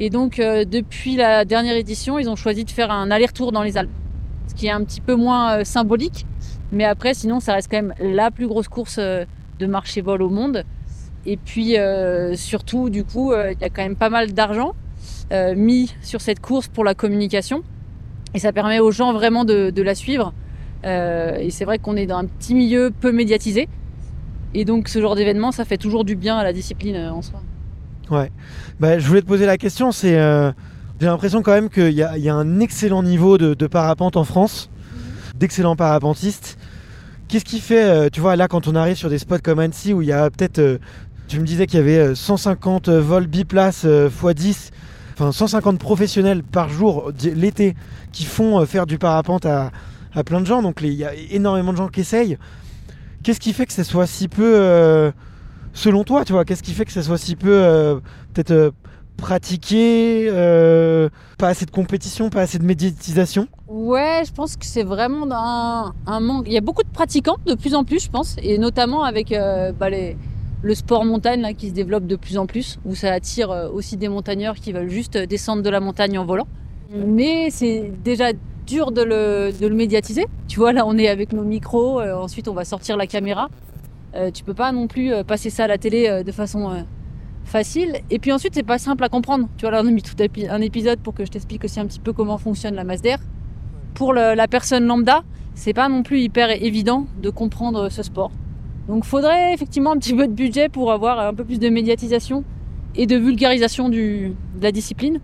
Et 0.01 0.11
donc 0.11 0.39
euh, 0.39 0.65
depuis 0.65 1.17
la 1.17 1.45
dernière 1.45 1.77
édition, 1.77 2.19
ils 2.19 2.29
ont 2.29 2.37
choisi 2.37 2.65
de 2.65 2.71
faire 2.71 2.91
un 2.91 3.11
aller-retour 3.11 3.53
dans 3.53 3.63
les 3.63 3.79
Alpes, 3.79 3.91
ce 4.49 4.55
qui 4.55 4.67
est 4.67 4.71
un 4.71 4.83
petit 4.83 5.01
peu 5.01 5.15
moins 5.15 5.65
symbolique. 5.65 6.27
Mais 6.73 6.85
après, 6.85 7.15
sinon, 7.15 7.39
ça 7.39 7.53
reste 7.53 7.71
quand 7.71 7.77
même 7.77 7.95
la 8.01 8.31
plus 8.31 8.49
grosse 8.49 8.69
course 8.69 8.99
de 8.99 9.67
marché 9.67 10.01
vol 10.01 10.23
au 10.23 10.31
monde. 10.31 10.65
Et 11.27 11.37
puis 11.37 11.77
surtout, 12.35 12.89
du 12.89 13.05
coup, 13.05 13.35
il 13.35 13.61
y 13.61 13.65
a 13.65 13.69
quand 13.69 13.83
même 13.83 13.95
pas 13.95 14.09
mal 14.09 14.33
d'argent 14.33 14.73
mis 15.55 15.95
sur 16.01 16.23
cette 16.23 16.41
course 16.41 16.69
pour 16.69 16.83
la 16.83 16.95
communication. 16.95 17.63
Et 18.33 18.39
ça 18.39 18.55
permet 18.55 18.81
aux 18.81 18.91
gens 18.91 19.13
vraiment 19.13 19.45
de, 19.45 19.69
de 19.69 19.83
la 19.83 19.95
suivre. 19.95 20.33
Et 20.83 21.51
c'est 21.51 21.67
vrai 21.67 21.79
qu'on 21.79 21.97
est 21.97 22.07
dans 22.07 22.17
un 22.17 22.25
petit 22.25 22.55
milieu 22.55 22.91
peu 22.91 23.13
médiatisé. 23.13 23.69
Et 24.55 24.65
donc 24.65 24.89
ce 24.89 25.01
genre 25.01 25.15
d'événement, 25.15 25.53
ça 25.53 25.65
fait 25.65 25.79
toujours 25.79 26.05
du 26.05 26.17
bien 26.17 26.37
à 26.37 26.45
la 26.45 26.53
discipline 26.53 26.97
euh, 26.97 27.13
en 27.13 27.23
soi. 27.23 27.41
Ouais. 28.11 28.31
Bah, 28.81 28.99
je 28.99 29.07
voulais 29.07 29.23
te 29.23 29.27
poser 29.27 29.47
la 29.47 29.57
question. 29.57 29.93
C'est, 29.93 30.19
euh, 30.19 30.53
j'ai 31.03 31.09
l'impression 31.09 31.43
quand 31.43 31.51
même 31.51 31.69
qu'il 31.69 31.91
y 31.91 32.03
a, 32.05 32.35
un 32.37 32.61
excellent 32.61 33.03
niveau 33.03 33.37
de, 33.37 33.67
parapente 33.67 34.17
en 34.17 34.23
France, 34.23 34.71
d'excellents 35.35 35.75
parapentistes. 35.75 36.57
Qu'est-ce 37.27 37.45
qui 37.45 37.59
fait, 37.59 37.83
euh, 37.83 38.09
tu 38.09 38.21
vois, 38.21 38.37
là, 38.37 38.47
quand 38.47 38.69
on 38.69 38.77
arrive 38.77 38.95
sur 38.95 39.11
des 39.11 39.19
spots 39.19 39.41
comme 39.43 39.59
Annecy 39.59 39.93
où 39.93 40.03
il 40.03 40.07
y 40.07 40.13
a 40.13 40.31
peut-être, 40.31 40.79
tu 41.27 41.41
me 41.41 41.45
disais 41.45 41.67
qu'il 41.67 41.81
y 41.81 41.83
avait 41.83 41.99
euh, 41.99 42.15
150 42.15 42.89
vols 42.89 43.27
biplaces 43.27 43.83
euh, 43.85 44.09
x 44.09 44.35
10, 44.35 44.71
enfin 45.15 45.33
150 45.33 45.81
professionnels 45.81 46.45
par 46.45 46.69
jour 46.69 47.11
l'été 47.35 47.75
qui 48.13 48.25
font 48.25 48.65
faire 48.65 48.87
du 48.87 48.99
parapente 48.99 49.45
à, 49.45 49.73
à 50.15 50.23
plein 50.23 50.41
de 50.41 50.47
gens. 50.47 50.63
Donc 50.63 50.83
il 50.83 50.93
y 50.93 51.05
a 51.05 51.15
énormément 51.33 51.73
de 51.73 51.79
gens 51.79 51.89
qui 51.89 52.03
essayent. 52.03 52.39
Qu'est-ce 53.23 53.41
qui 53.41 53.53
fait 53.53 53.67
que 53.67 53.73
ce 53.73 53.85
soit 53.85 54.07
si 54.07 54.29
peu, 54.29 54.55
euh, 54.57 55.13
selon 55.73 56.03
toi, 56.05 56.25
tu 56.25 56.33
vois, 56.33 56.45
qu'est-ce 56.45 56.63
qui 56.63 56.73
fait 56.73 56.85
que 56.85 56.93
ce 56.93 57.03
soit 57.03 57.19
si 57.19 57.37
peu, 57.37 57.53
euh, 57.53 58.01
peut-être 58.33 58.51
euh, 58.51 58.71
pratiqué, 59.17 60.27
euh, 60.29 61.09
pas 61.39 61.49
assez 61.49 61.65
de 61.65 61.71
compétition, 61.71 62.31
pas 62.31 62.41
assez 62.41 62.59
de 62.59 62.65
médiatisation? 62.65 63.47
Ouais, 63.69 64.23
je 64.27 64.33
pense 64.33 64.57
que 64.57 64.67
c'est 64.67 64.83
vraiment 64.83 65.27
un, 65.31 65.93
un 66.07 66.21
manque. 66.21 66.45
Il 66.47 66.53
y 66.53 66.57
a 66.57 66.61
beaucoup 66.61 66.83
de 66.83 66.89
pratiquants 66.89 67.37
de 67.47 67.55
plus 67.55 67.75
en 67.75 67.85
plus, 67.85 68.05
je 68.05 68.11
pense, 68.11 68.37
et 68.43 68.59
notamment 68.59 69.05
avec 69.05 69.31
euh, 69.31 69.73
bah, 69.73 69.89
les, 69.89 70.17
le 70.63 70.75
sport 70.75 71.05
montagne 71.05 71.43
là, 71.43 71.53
qui 71.53 71.69
se 71.69 71.75
développe 71.75 72.07
de 72.07 72.17
plus 72.17 72.39
en 72.39 72.47
plus, 72.47 72.81
où 72.85 72.95
ça 72.97 73.13
attire 73.13 73.51
aussi 73.73 73.97
des 73.97 74.09
montagneurs 74.09 74.57
qui 74.57 74.73
veulent 74.73 74.91
juste 74.91 75.17
descendre 75.17 75.63
de 75.63 75.71
la 75.71 75.81
montagne 75.81 76.19
en 76.19 76.25
volant. 76.25 76.49
Mais 76.95 77.49
c'est 77.51 77.91
déjà 78.05 78.33
dur 78.67 78.93
de 78.93 79.03
le, 79.03 79.53
de 79.59 79.67
le 79.67 79.75
médiatiser. 79.75 80.27
Tu 80.49 80.59
vois, 80.59 80.73
là, 80.73 80.85
on 80.87 80.97
est 80.99 81.09
avec 81.09 81.33
nos 81.33 81.45
micros, 81.45 82.01
euh, 82.01 82.15
ensuite 82.15 82.49
on 82.49 82.55
va 82.55 82.65
sortir 82.65 82.97
la 82.97 83.07
caméra. 83.07 83.49
Euh, 84.15 84.31
tu 84.31 84.45
peux 84.45 84.55
pas 84.55 84.73
non 84.73 84.89
plus 84.89 85.13
euh, 85.13 85.25
passer 85.25 85.49
ça 85.49 85.65
à 85.65 85.67
la 85.67 85.79
télé 85.79 86.07
euh, 86.07 86.23
de 86.23 86.33
façon 86.33 86.85
facile. 87.45 88.01
Et 88.11 88.19
puis 88.19 88.33
ensuite, 88.33 88.55
c'est 88.55 88.63
pas 88.63 88.79
simple 88.79 89.03
à 89.05 89.09
comprendre. 89.09 89.49
Tu 89.57 89.63
vois, 89.63 89.71
là, 89.71 89.81
on 89.83 89.87
a 89.87 89.91
mis 89.91 90.03
tout 90.03 90.15
un 90.51 90.61
épisode 90.61 91.01
pour 91.01 91.15
que 91.15 91.25
je 91.25 91.31
t'explique 91.31 91.65
aussi 91.65 91.81
un 91.81 91.87
petit 91.87 92.01
peu 92.01 92.13
comment 92.13 92.39
fonctionne 92.39 92.75
la 92.75 92.85
masse 92.85 93.03
d'air. 93.03 93.19
Pour 93.95 94.13
la 94.13 94.49
personne 94.49 94.87
lambda, 94.87 95.23
c'est 95.55 95.75
pas 95.75 95.89
non 95.89 96.03
plus 96.03 96.21
hyper 96.21 96.51
évident 96.51 97.07
de 97.21 97.31
comprendre 97.31 97.89
ce 97.91 98.03
sport. 98.03 98.31
Donc, 98.89 99.05
faudrait 99.05 99.53
effectivement 99.53 99.93
un 99.93 99.99
petit 99.99 100.15
peu 100.15 100.27
de 100.27 100.33
budget 100.33 100.69
pour 100.69 100.93
avoir 100.93 101.19
un 101.21 101.35
peu 101.35 101.45
plus 101.45 101.59
de 101.59 101.69
médiatisation 101.69 102.45
et 102.95 103.07
de 103.07 103.17
vulgarisation 103.17 103.89
du, 103.89 104.35
de 104.57 104.63
la 104.63 104.73
discipline. 104.73 105.21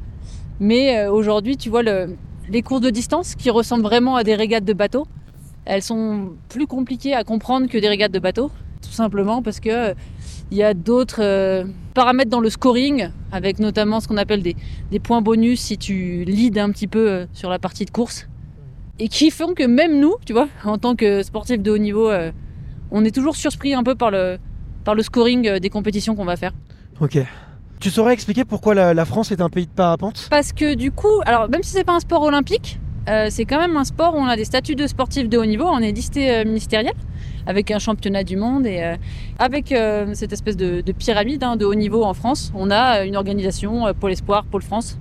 Mais 0.60 1.06
aujourd'hui, 1.06 1.56
tu 1.56 1.70
vois, 1.70 1.82
le, 1.82 2.16
les 2.50 2.62
courses 2.62 2.80
de 2.80 2.90
distance 2.90 3.34
qui 3.34 3.50
ressemblent 3.50 3.82
vraiment 3.82 4.16
à 4.16 4.24
des 4.24 4.34
régates 4.34 4.64
de 4.64 4.72
bateau, 4.72 5.06
elles 5.64 5.82
sont 5.82 6.32
plus 6.48 6.66
compliquées 6.66 7.14
à 7.14 7.24
comprendre 7.24 7.68
que 7.68 7.78
des 7.78 7.88
régates 7.88 8.12
de 8.12 8.18
bateau, 8.18 8.50
tout 8.82 8.90
simplement 8.90 9.42
parce 9.42 9.60
que 9.60 9.68
euh, 9.68 9.94
il 10.50 10.56
y 10.56 10.62
a 10.62 10.72
d'autres 10.72 11.22
euh, 11.22 11.64
paramètres 11.92 12.30
dans 12.30 12.40
le 12.40 12.48
scoring, 12.48 13.10
avec 13.32 13.58
notamment 13.58 14.00
ce 14.00 14.08
qu'on 14.08 14.16
appelle 14.16 14.42
des, 14.42 14.56
points 14.98 15.20
bonus 15.20 15.60
si 15.60 15.76
tu 15.76 16.24
leads 16.24 16.58
un 16.58 16.70
petit 16.70 16.86
peu 16.86 17.10
euh, 17.10 17.26
sur 17.34 17.50
la 17.50 17.58
partie 17.58 17.84
de 17.84 17.90
course, 17.90 18.28
et 18.98 19.08
qui 19.08 19.30
font 19.30 19.52
que 19.52 19.64
même 19.64 20.00
nous, 20.00 20.14
tu 20.24 20.32
vois, 20.32 20.48
en 20.64 20.78
tant 20.78 20.96
que 20.96 21.22
sportifs 21.22 21.60
de 21.60 21.70
haut 21.70 21.78
niveau, 21.78 22.10
on 22.90 23.04
est 23.04 23.14
toujours 23.14 23.36
surpris 23.36 23.74
un 23.74 23.82
peu 23.82 23.94
par 23.94 24.10
le, 24.10 24.38
par 24.84 24.94
le 24.94 25.02
scoring 25.02 25.58
des 25.58 25.70
compétitions 25.70 26.16
qu'on 26.16 26.24
va 26.24 26.36
faire. 26.36 26.52
Ok. 27.00 27.18
Tu 27.80 27.90
saurais 27.90 28.12
expliquer 28.12 28.44
pourquoi 28.44 28.74
la, 28.74 29.04
France 29.04 29.30
est 29.30 29.40
un 29.40 29.48
pays 29.48 29.66
de 29.66 29.72
parapente? 29.72 30.26
Parce 30.30 30.52
que 30.52 30.74
du 30.74 30.90
coup, 30.90 31.20
alors 31.26 31.48
même 31.48 31.62
si 31.62 31.70
c'est 31.70 31.84
pas 31.84 31.94
un 31.94 32.00
sport 32.00 32.22
olympique, 32.22 32.80
euh, 33.08 33.28
c'est 33.30 33.44
quand 33.44 33.60
même 33.60 33.76
un 33.76 33.84
sport 33.84 34.14
où 34.16 34.18
on 34.18 34.26
a 34.26 34.34
des 34.34 34.44
statuts 34.44 34.74
de 34.74 34.86
sportifs 34.88 35.28
de 35.28 35.38
haut 35.38 35.46
niveau, 35.46 35.64
on 35.64 35.78
est 35.78 35.92
listé 35.92 36.30
euh, 36.30 36.44
ministériel, 36.44 36.94
avec 37.46 37.70
un 37.70 37.78
championnat 37.78 38.24
du 38.24 38.36
monde 38.36 38.66
et 38.66 38.82
euh, 38.82 38.96
avec 39.38 39.72
cette 40.14 40.32
espèce 40.32 40.56
de, 40.56 40.80
de 40.80 40.92
pyramide 40.92 41.44
hein, 41.44 41.54
de 41.54 41.64
haut 41.64 41.76
niveau 41.76 42.02
en 42.02 42.14
France, 42.14 42.52
on 42.56 42.70
a 42.72 43.04
une 43.04 43.16
organisation, 43.16 43.94
Pôle 43.94 44.10
Espoir, 44.10 44.44
Pôle 44.44 44.62
France, 44.62 44.98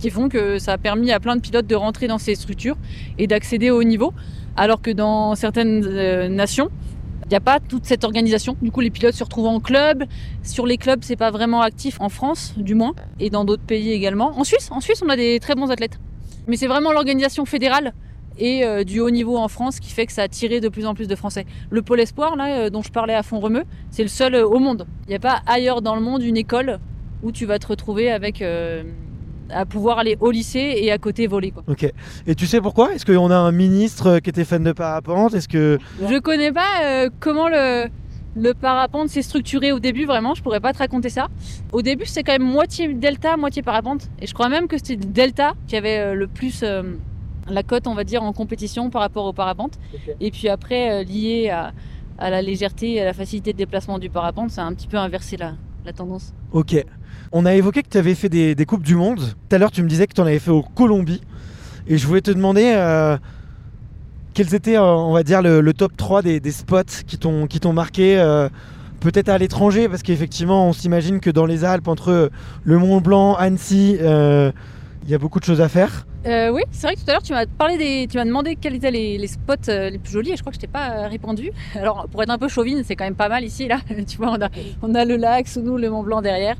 qui 0.00 0.10
font 0.10 0.28
que 0.28 0.58
ça 0.58 0.72
a 0.72 0.78
permis 0.78 1.12
à 1.12 1.20
plein 1.20 1.36
de 1.36 1.40
pilotes 1.40 1.66
de 1.66 1.76
rentrer 1.76 2.08
dans 2.08 2.18
ces 2.18 2.34
structures 2.34 2.76
et 3.18 3.28
d'accéder 3.28 3.70
au 3.70 3.78
haut 3.80 3.84
niveau, 3.84 4.12
alors 4.56 4.82
que 4.82 4.90
dans 4.90 5.36
certaines 5.36 6.34
nations, 6.34 6.70
il 7.26 7.30
n'y 7.30 7.36
a 7.36 7.40
pas 7.40 7.58
toute 7.58 7.84
cette 7.84 8.04
organisation. 8.04 8.56
Du 8.62 8.70
coup, 8.70 8.80
les 8.80 8.90
pilotes 8.90 9.14
se 9.14 9.24
retrouvent 9.24 9.48
en 9.48 9.58
club. 9.58 10.04
Sur 10.44 10.64
les 10.64 10.78
clubs, 10.78 11.00
c'est 11.02 11.16
pas 11.16 11.32
vraiment 11.32 11.60
actif 11.60 12.00
en 12.00 12.08
France, 12.08 12.54
du 12.56 12.76
moins, 12.76 12.94
et 13.18 13.30
dans 13.30 13.44
d'autres 13.44 13.64
pays 13.64 13.90
également. 13.90 14.38
En 14.38 14.44
Suisse, 14.44 14.68
en 14.70 14.80
Suisse, 14.80 15.02
on 15.04 15.08
a 15.08 15.16
des 15.16 15.40
très 15.40 15.56
bons 15.56 15.70
athlètes. 15.72 15.98
Mais 16.46 16.56
c'est 16.56 16.68
vraiment 16.68 16.92
l'organisation 16.92 17.44
fédérale 17.44 17.92
et 18.38 18.64
euh, 18.64 18.84
du 18.84 19.00
haut 19.00 19.10
niveau 19.10 19.36
en 19.38 19.48
France 19.48 19.80
qui 19.80 19.90
fait 19.90 20.06
que 20.06 20.12
ça 20.12 20.22
a 20.22 20.28
tiré 20.28 20.60
de 20.60 20.68
plus 20.68 20.86
en 20.86 20.94
plus 20.94 21.08
de 21.08 21.16
Français. 21.16 21.46
Le 21.70 21.82
pôle 21.82 22.00
espoir, 22.00 22.36
là, 22.36 22.58
euh, 22.58 22.70
dont 22.70 22.82
je 22.82 22.92
parlais 22.92 23.14
à 23.14 23.24
Font-Romeu, 23.24 23.64
c'est 23.90 24.02
le 24.02 24.08
seul 24.08 24.34
euh, 24.34 24.46
au 24.46 24.60
monde. 24.60 24.86
Il 25.06 25.08
n'y 25.08 25.16
a 25.16 25.20
pas 25.20 25.40
ailleurs 25.46 25.82
dans 25.82 25.96
le 25.96 26.00
monde 26.00 26.22
une 26.22 26.36
école 26.36 26.78
où 27.22 27.32
tu 27.32 27.46
vas 27.46 27.58
te 27.58 27.66
retrouver 27.66 28.10
avec 28.10 28.44
à 29.50 29.64
pouvoir 29.66 29.98
aller 29.98 30.16
au 30.20 30.30
lycée 30.30 30.74
et 30.78 30.90
à 30.92 30.98
côté 30.98 31.26
voler. 31.26 31.50
Quoi. 31.50 31.62
Ok. 31.68 31.90
Et 32.26 32.34
tu 32.34 32.46
sais 32.46 32.60
pourquoi? 32.60 32.94
Est-ce 32.94 33.06
qu'on 33.06 33.30
a 33.30 33.36
un 33.36 33.52
ministre 33.52 34.06
euh, 34.06 34.18
qui 34.18 34.30
était 34.30 34.44
fan 34.44 34.62
de 34.64 34.72
parapente? 34.72 35.34
Est-ce 35.34 35.48
que 35.48 35.78
Je 36.08 36.18
connais 36.18 36.52
pas 36.52 36.82
euh, 36.84 37.10
comment 37.20 37.48
le, 37.48 37.86
le 38.36 38.52
parapente 38.54 39.08
s'est 39.08 39.22
structuré 39.22 39.72
au 39.72 39.78
début, 39.80 40.04
vraiment, 40.04 40.34
je 40.34 40.42
pourrais 40.42 40.60
pas 40.60 40.72
te 40.72 40.78
raconter 40.78 41.08
ça. 41.08 41.28
Au 41.72 41.82
début, 41.82 42.06
c'est 42.06 42.22
quand 42.22 42.32
même 42.32 42.42
moitié 42.42 42.92
delta, 42.92 43.36
moitié 43.36 43.62
parapente. 43.62 44.08
Et 44.20 44.26
je 44.26 44.34
crois 44.34 44.48
même 44.48 44.68
que 44.68 44.76
c'était 44.76 44.96
delta 44.96 45.54
qui 45.66 45.76
avait 45.76 45.98
euh, 45.98 46.14
le 46.14 46.26
plus 46.26 46.60
euh, 46.62 46.82
la 47.48 47.62
cote, 47.62 47.86
on 47.86 47.94
va 47.94 48.04
dire, 48.04 48.22
en 48.22 48.32
compétition 48.32 48.90
par 48.90 49.02
rapport 49.02 49.24
au 49.24 49.32
parapente. 49.32 49.78
Et 50.20 50.30
puis 50.30 50.48
après, 50.48 50.90
euh, 50.90 51.04
lié 51.04 51.48
à, 51.50 51.72
à 52.18 52.30
la 52.30 52.42
légèreté 52.42 52.94
et 52.94 53.00
à 53.02 53.04
la 53.04 53.12
facilité 53.12 53.52
de 53.52 53.58
déplacement 53.58 53.98
du 53.98 54.10
parapente, 54.10 54.50
ça 54.50 54.62
a 54.62 54.64
un 54.66 54.74
petit 54.74 54.88
peu 54.88 54.96
inversé 54.96 55.36
la, 55.36 55.52
la 55.84 55.92
tendance. 55.92 56.34
Ok. 56.52 56.74
On 57.32 57.46
a 57.46 57.54
évoqué 57.54 57.82
que 57.82 57.88
tu 57.88 57.98
avais 57.98 58.14
fait 58.14 58.28
des, 58.28 58.66
Coupes 58.66 58.82
du 58.82 58.94
Monde. 58.94 59.20
Tout 59.20 59.54
à 59.54 59.58
l'heure, 59.58 59.70
tu 59.70 59.82
me 59.82 59.88
disais 59.88 60.06
que 60.06 60.14
tu 60.14 60.20
en 60.20 60.26
avais 60.26 60.38
fait 60.38 60.50
au 60.50 60.62
Colombie. 60.62 61.20
Et 61.88 61.98
je 61.98 62.06
voulais 62.06 62.20
te 62.20 62.30
demander 62.30 62.72
euh, 62.74 63.16
quels 64.34 64.54
étaient, 64.54 64.76
euh, 64.76 64.82
on 64.82 65.12
va 65.12 65.22
dire, 65.22 65.42
le, 65.42 65.72
top 65.72 65.96
3 65.96 66.22
des, 66.22 66.50
spots 66.50 67.04
qui 67.06 67.18
t'ont 67.18 67.72
marqué, 67.72 68.18
euh, 68.18 68.48
peut-être 69.00 69.28
à 69.28 69.38
l'étranger, 69.38 69.88
parce 69.88 70.02
qu'effectivement, 70.02 70.68
on 70.68 70.72
s'imagine 70.72 71.20
que 71.20 71.30
dans 71.30 71.46
les 71.46 71.64
Alpes, 71.64 71.88
entre 71.88 72.30
le 72.64 72.78
Mont 72.78 73.00
Blanc, 73.00 73.34
Annecy, 73.34 73.98
il 75.06 75.12
y 75.12 75.14
a 75.14 75.18
beaucoup 75.18 75.40
de 75.40 75.44
choses 75.44 75.60
à 75.60 75.68
faire. 75.68 76.06
Euh, 76.26 76.50
oui, 76.50 76.62
c'est 76.72 76.88
vrai 76.88 76.96
que 76.96 77.00
tout 77.00 77.08
à 77.08 77.12
l'heure 77.12 77.22
tu 77.22 77.32
m'as 77.32 77.46
parlé 77.46 77.78
des, 77.78 78.08
tu 78.10 78.16
m'as 78.16 78.24
demandé 78.24 78.56
quels 78.56 78.74
étaient 78.74 78.90
les, 78.90 79.26
spots 79.28 79.54
euh, 79.68 79.88
les 79.90 79.98
plus 79.98 80.12
jolis 80.12 80.32
et 80.32 80.36
je 80.36 80.42
crois 80.42 80.50
que 80.50 80.56
je 80.56 80.60
t'ai 80.60 80.66
pas 80.66 80.90
euh, 80.90 81.08
répondu. 81.08 81.52
Alors 81.74 82.08
pour 82.10 82.22
être 82.22 82.30
un 82.30 82.38
peu 82.38 82.48
chauvine, 82.48 82.82
c'est 82.84 82.96
quand 82.96 83.04
même 83.04 83.14
pas 83.14 83.28
mal 83.28 83.44
ici 83.44 83.68
là. 83.68 83.78
tu 84.06 84.16
vois, 84.16 84.30
on 84.30 84.42
a, 84.42 84.48
on 84.82 84.94
a 84.94 85.04
le 85.04 85.16
lac 85.16 85.46
sous 85.46 85.62
nous, 85.62 85.76
le 85.76 85.88
Mont 85.88 86.02
Blanc 86.02 86.22
derrière. 86.22 86.56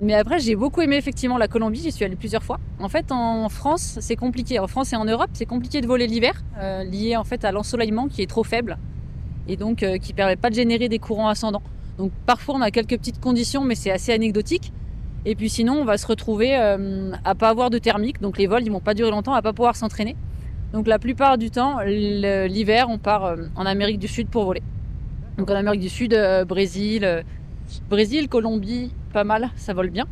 Mais 0.00 0.14
après 0.14 0.38
j'ai 0.38 0.54
beaucoup 0.54 0.80
aimé 0.80 0.96
effectivement 0.96 1.38
la 1.38 1.48
Colombie. 1.48 1.80
J'y 1.82 1.92
suis 1.92 2.04
allée 2.04 2.16
plusieurs 2.16 2.44
fois. 2.44 2.60
En 2.78 2.88
fait, 2.88 3.10
en 3.10 3.48
France 3.48 3.98
c'est 4.00 4.16
compliqué. 4.16 4.60
En 4.60 4.68
France 4.68 4.92
et 4.92 4.96
en 4.96 5.04
Europe 5.04 5.30
c'est 5.32 5.46
compliqué 5.46 5.80
de 5.80 5.86
voler 5.86 6.06
l'hiver, 6.06 6.42
lié 6.84 7.16
en 7.16 7.24
fait 7.24 7.44
à 7.44 7.50
l'ensoleillement 7.50 8.06
qui 8.06 8.22
est 8.22 8.26
trop 8.26 8.44
faible 8.44 8.78
et 9.48 9.56
donc 9.56 9.82
euh, 9.82 9.98
qui 9.98 10.12
permet 10.12 10.36
pas 10.36 10.50
de 10.50 10.54
générer 10.54 10.88
des 10.88 10.98
courants 10.98 11.28
ascendants. 11.28 11.62
Donc 11.96 12.12
parfois 12.26 12.54
on 12.56 12.60
a 12.60 12.70
quelques 12.70 12.96
petites 12.98 13.20
conditions, 13.20 13.64
mais 13.64 13.74
c'est 13.74 13.90
assez 13.90 14.12
anecdotique. 14.12 14.72
Et 15.24 15.34
puis 15.34 15.48
sinon, 15.48 15.74
on 15.74 15.84
va 15.84 15.98
se 15.98 16.06
retrouver 16.06 16.56
euh, 16.56 17.12
à 17.24 17.34
pas 17.34 17.48
avoir 17.48 17.70
de 17.70 17.78
thermique, 17.78 18.20
donc 18.20 18.38
les 18.38 18.46
vols 18.46 18.62
ils 18.62 18.70
vont 18.70 18.80
pas 18.80 18.94
durer 18.94 19.10
longtemps, 19.10 19.34
à 19.34 19.42
pas 19.42 19.52
pouvoir 19.52 19.76
s'entraîner. 19.76 20.16
Donc 20.72 20.86
la 20.86 20.98
plupart 20.98 21.38
du 21.38 21.50
temps, 21.50 21.80
l'hiver, 21.80 22.88
on 22.90 22.98
part 22.98 23.24
euh, 23.24 23.36
en 23.56 23.64
Amérique 23.64 23.98
du 23.98 24.08
Sud 24.08 24.28
pour 24.28 24.44
voler. 24.44 24.62
Donc 25.38 25.50
en 25.50 25.54
Amérique 25.54 25.80
du 25.80 25.88
Sud, 25.88 26.12
euh, 26.12 26.44
Brésil, 26.44 27.04
euh, 27.04 27.22
Brésil, 27.88 28.28
Colombie, 28.28 28.92
pas 29.12 29.24
mal, 29.24 29.50
ça 29.56 29.72
vole 29.72 29.88
bien. 29.88 30.06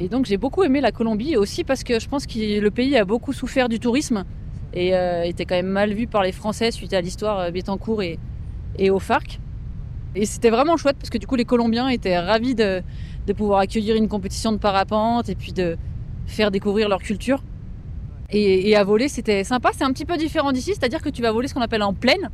Et 0.00 0.08
donc 0.08 0.26
j'ai 0.26 0.36
beaucoup 0.36 0.64
aimé 0.64 0.80
la 0.80 0.90
Colombie 0.90 1.36
aussi 1.36 1.62
parce 1.62 1.84
que 1.84 2.00
je 2.00 2.08
pense 2.08 2.26
que 2.26 2.60
le 2.60 2.70
pays 2.72 2.96
a 2.96 3.04
beaucoup 3.04 3.32
souffert 3.32 3.68
du 3.68 3.78
tourisme 3.78 4.24
et 4.76 4.88
était 5.22 5.44
quand 5.44 5.54
même 5.54 5.68
mal 5.68 5.92
vu 5.94 6.08
par 6.08 6.24
les 6.24 6.32
Français 6.32 6.72
suite 6.72 6.92
à 6.94 7.00
l'histoire 7.00 7.52
Bettencourt 7.52 8.02
et, 8.02 8.18
et 8.76 8.90
au 8.90 8.98
FARC. 8.98 9.38
Et 10.16 10.26
c'était 10.26 10.50
vraiment 10.50 10.76
chouette 10.76 10.96
parce 10.98 11.10
que 11.10 11.18
du 11.18 11.28
coup 11.28 11.36
les 11.36 11.44
Colombiens 11.44 11.88
étaient 11.88 12.18
ravis 12.18 12.56
de, 12.56 12.82
de 13.26 13.32
pouvoir 13.32 13.60
accueillir 13.60 13.96
une 13.96 14.08
compétition 14.08 14.52
de 14.52 14.58
parapente 14.58 15.28
et 15.28 15.34
puis 15.34 15.52
de 15.52 15.76
faire 16.26 16.50
découvrir 16.50 16.88
leur 16.88 17.00
culture. 17.00 17.42
Et, 18.30 18.68
et 18.70 18.76
à 18.76 18.84
voler, 18.84 19.08
c'était 19.08 19.44
sympa. 19.44 19.70
C'est 19.76 19.84
un 19.84 19.92
petit 19.92 20.06
peu 20.06 20.16
différent 20.16 20.52
d'ici, 20.52 20.72
c'est-à-dire 20.74 21.02
que 21.02 21.10
tu 21.10 21.22
vas 21.22 21.32
voler 21.32 21.48
ce 21.48 21.54
qu'on 21.54 21.60
appelle 21.60 21.82
en 21.82 21.92
plaine. 21.92 22.30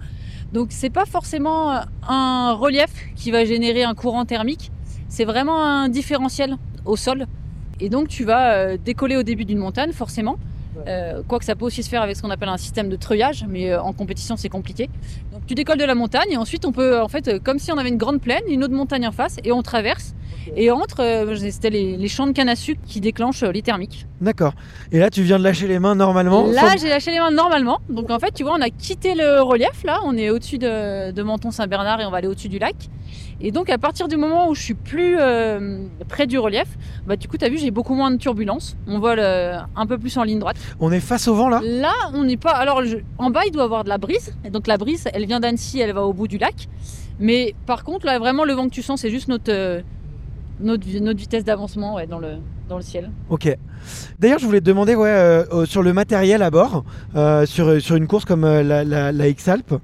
Donc 0.52 0.68
c'est 0.70 0.90
pas 0.90 1.04
forcément 1.04 1.80
un 2.08 2.52
relief 2.52 2.90
qui 3.14 3.30
va 3.30 3.44
générer 3.44 3.84
un 3.84 3.94
courant 3.94 4.24
thermique, 4.24 4.72
c'est 5.08 5.24
vraiment 5.24 5.64
un 5.64 5.88
différentiel 5.88 6.56
au 6.84 6.96
sol. 6.96 7.26
Et 7.78 7.88
donc 7.88 8.08
tu 8.08 8.24
vas 8.24 8.52
euh, 8.54 8.76
décoller 8.76 9.16
au 9.16 9.22
début 9.22 9.44
d'une 9.44 9.58
montagne 9.58 9.92
forcément. 9.92 10.38
Euh, 10.86 11.22
quoique 11.26 11.44
ça 11.44 11.54
peut 11.54 11.64
aussi 11.64 11.82
se 11.82 11.88
faire 11.88 12.02
avec 12.02 12.16
ce 12.16 12.22
qu'on 12.22 12.30
appelle 12.30 12.48
un 12.48 12.56
système 12.56 12.88
de 12.88 12.96
treuillage, 12.96 13.44
mais 13.48 13.70
euh, 13.70 13.82
en 13.82 13.92
compétition 13.92 14.36
c'est 14.36 14.48
compliqué. 14.48 14.88
Donc 15.40 15.46
tu 15.46 15.54
décolles 15.54 15.78
de 15.78 15.84
la 15.84 15.94
montagne 15.94 16.28
et 16.30 16.36
ensuite 16.36 16.64
on 16.64 16.72
peut, 16.72 17.00
en 17.00 17.08
fait, 17.08 17.26
euh, 17.28 17.38
comme 17.42 17.58
si 17.58 17.72
on 17.72 17.78
avait 17.78 17.88
une 17.88 17.96
grande 17.96 18.20
plaine, 18.20 18.42
une 18.48 18.62
autre 18.62 18.74
montagne 18.74 19.06
en 19.06 19.12
face, 19.12 19.38
et 19.44 19.52
on 19.52 19.62
traverse. 19.62 20.14
Et 20.56 20.70
entre, 20.70 21.00
euh, 21.02 21.36
c'était 21.36 21.70
les, 21.70 21.96
les 21.96 22.08
champs 22.08 22.26
de 22.26 22.32
canne 22.32 22.48
à 22.48 22.56
sucre 22.56 22.80
qui 22.86 23.00
déclenchent 23.00 23.42
euh, 23.42 23.52
les 23.52 23.62
thermiques. 23.62 24.06
D'accord. 24.20 24.52
Et 24.90 24.98
là, 24.98 25.10
tu 25.10 25.22
viens 25.22 25.38
de 25.38 25.44
lâcher 25.44 25.66
les 25.68 25.78
mains 25.78 25.94
normalement. 25.94 26.46
Là, 26.46 26.70
sans- 26.72 26.78
j'ai 26.80 26.88
lâché 26.88 27.10
les 27.10 27.18
mains 27.18 27.30
normalement. 27.30 27.78
Donc 27.88 28.10
en 28.10 28.18
fait, 28.18 28.32
tu 28.32 28.42
vois, 28.42 28.54
on 28.56 28.60
a 28.60 28.70
quitté 28.70 29.14
le 29.14 29.42
relief. 29.42 29.84
Là, 29.84 30.00
on 30.04 30.16
est 30.16 30.30
au-dessus 30.30 30.58
de, 30.58 31.10
de 31.12 31.22
Menton-Saint-Bernard 31.22 32.00
et 32.00 32.06
on 32.06 32.10
va 32.10 32.18
aller 32.18 32.28
au-dessus 32.28 32.48
du 32.48 32.58
lac. 32.58 32.74
Et 33.42 33.52
donc 33.52 33.70
à 33.70 33.78
partir 33.78 34.06
du 34.08 34.16
moment 34.16 34.48
où 34.48 34.54
je 34.54 34.60
suis 34.62 34.74
plus 34.74 35.16
euh, 35.18 35.82
près 36.08 36.26
du 36.26 36.38
relief, 36.38 36.66
bah 37.06 37.16
du 37.16 37.26
coup, 37.28 37.38
tu 37.38 37.44
as 37.44 37.48
vu, 37.48 37.56
j'ai 37.58 37.70
beaucoup 37.70 37.94
moins 37.94 38.10
de 38.10 38.16
turbulences. 38.16 38.76
On 38.86 38.98
vole 38.98 39.18
euh, 39.20 39.56
un 39.76 39.86
peu 39.86 39.96
plus 39.98 40.16
en 40.18 40.24
ligne 40.24 40.38
droite. 40.38 40.56
On 40.78 40.92
est 40.92 41.00
face 41.00 41.26
au 41.28 41.34
vent 41.34 41.48
là 41.48 41.60
Là, 41.64 41.92
on 42.12 42.24
n'est 42.24 42.36
pas. 42.36 42.50
Alors, 42.52 42.84
je- 42.84 42.98
en 43.18 43.30
bas, 43.30 43.40
il 43.46 43.52
doit 43.52 43.62
y 43.62 43.64
avoir 43.64 43.84
de 43.84 43.88
la 43.88 43.98
brise. 43.98 44.34
Et 44.44 44.50
donc, 44.50 44.66
la 44.66 44.76
brise, 44.76 45.08
elle 45.14 45.24
vient 45.26 45.40
d'Annecy, 45.40 45.80
elle 45.80 45.92
va 45.94 46.02
au 46.04 46.12
bout 46.12 46.28
du 46.28 46.36
lac. 46.38 46.68
Mais 47.18 47.54
par 47.66 47.84
contre, 47.84 48.04
là, 48.06 48.18
vraiment, 48.18 48.44
le 48.44 48.52
vent 48.52 48.64
que 48.68 48.74
tu 48.74 48.82
sens, 48.82 49.00
c'est 49.00 49.10
juste 49.10 49.28
notre, 49.28 49.50
euh, 49.52 49.80
notre, 50.60 50.86
notre 51.00 51.18
vitesse 51.18 51.44
d'avancement 51.44 51.94
ouais, 51.94 52.06
dans, 52.06 52.18
le, 52.18 52.34
dans 52.68 52.76
le 52.76 52.82
ciel. 52.82 53.10
Ok. 53.30 53.56
D'ailleurs, 54.18 54.38
je 54.38 54.44
voulais 54.46 54.60
te 54.60 54.66
demander 54.66 54.94
ouais, 54.94 55.08
euh, 55.08 55.64
sur 55.64 55.82
le 55.82 55.92
matériel 55.94 56.42
à 56.42 56.50
bord, 56.50 56.84
euh, 57.16 57.46
sur, 57.46 57.80
sur 57.80 57.96
une 57.96 58.06
course 58.06 58.26
comme 58.26 58.44
euh, 58.44 58.62
la, 58.62 58.84
la, 58.84 59.12
la 59.12 59.28
X-Alp. 59.28 59.74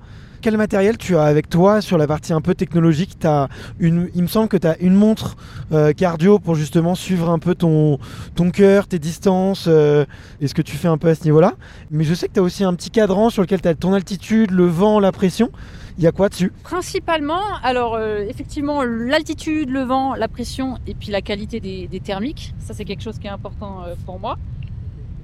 Quel 0.46 0.58
matériel 0.58 0.96
tu 0.96 1.16
as 1.16 1.24
avec 1.24 1.48
toi 1.48 1.80
sur 1.80 1.98
la 1.98 2.06
partie 2.06 2.32
un 2.32 2.40
peu 2.40 2.54
technologique? 2.54 3.18
T'as 3.18 3.48
une, 3.80 4.08
Il 4.14 4.22
me 4.22 4.28
semble 4.28 4.46
que 4.46 4.56
tu 4.56 4.68
as 4.68 4.78
une 4.78 4.94
montre 4.94 5.36
euh, 5.72 5.92
cardio 5.92 6.38
pour 6.38 6.54
justement 6.54 6.94
suivre 6.94 7.30
un 7.30 7.40
peu 7.40 7.56
ton, 7.56 7.98
ton 8.36 8.52
cœur, 8.52 8.86
tes 8.86 9.00
distances 9.00 9.64
euh, 9.66 10.04
et 10.40 10.46
ce 10.46 10.54
que 10.54 10.62
tu 10.62 10.76
fais 10.76 10.86
un 10.86 10.98
peu 10.98 11.08
à 11.08 11.16
ce 11.16 11.24
niveau-là. 11.24 11.54
Mais 11.90 12.04
je 12.04 12.14
sais 12.14 12.28
que 12.28 12.34
tu 12.34 12.38
as 12.38 12.44
aussi 12.44 12.62
un 12.62 12.74
petit 12.74 12.90
cadran 12.90 13.28
sur 13.28 13.42
lequel 13.42 13.60
tu 13.60 13.66
as 13.66 13.74
ton 13.74 13.92
altitude, 13.92 14.52
le 14.52 14.66
vent, 14.66 15.00
la 15.00 15.10
pression. 15.10 15.50
Il 15.98 16.04
y 16.04 16.06
a 16.06 16.12
quoi 16.12 16.28
dessus? 16.28 16.52
Principalement, 16.62 17.42
alors 17.64 17.96
euh, 17.96 18.20
effectivement, 18.28 18.84
l'altitude, 18.84 19.68
le 19.68 19.82
vent, 19.82 20.14
la 20.14 20.28
pression 20.28 20.78
et 20.86 20.94
puis 20.94 21.10
la 21.10 21.22
qualité 21.22 21.58
des, 21.58 21.88
des 21.88 21.98
thermiques. 21.98 22.54
Ça, 22.60 22.72
c'est 22.72 22.84
quelque 22.84 23.02
chose 23.02 23.18
qui 23.18 23.26
est 23.26 23.30
important 23.30 23.82
euh, 23.82 23.96
pour 24.04 24.20
moi. 24.20 24.36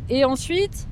Et 0.09 0.25
ensuite, 0.25 0.89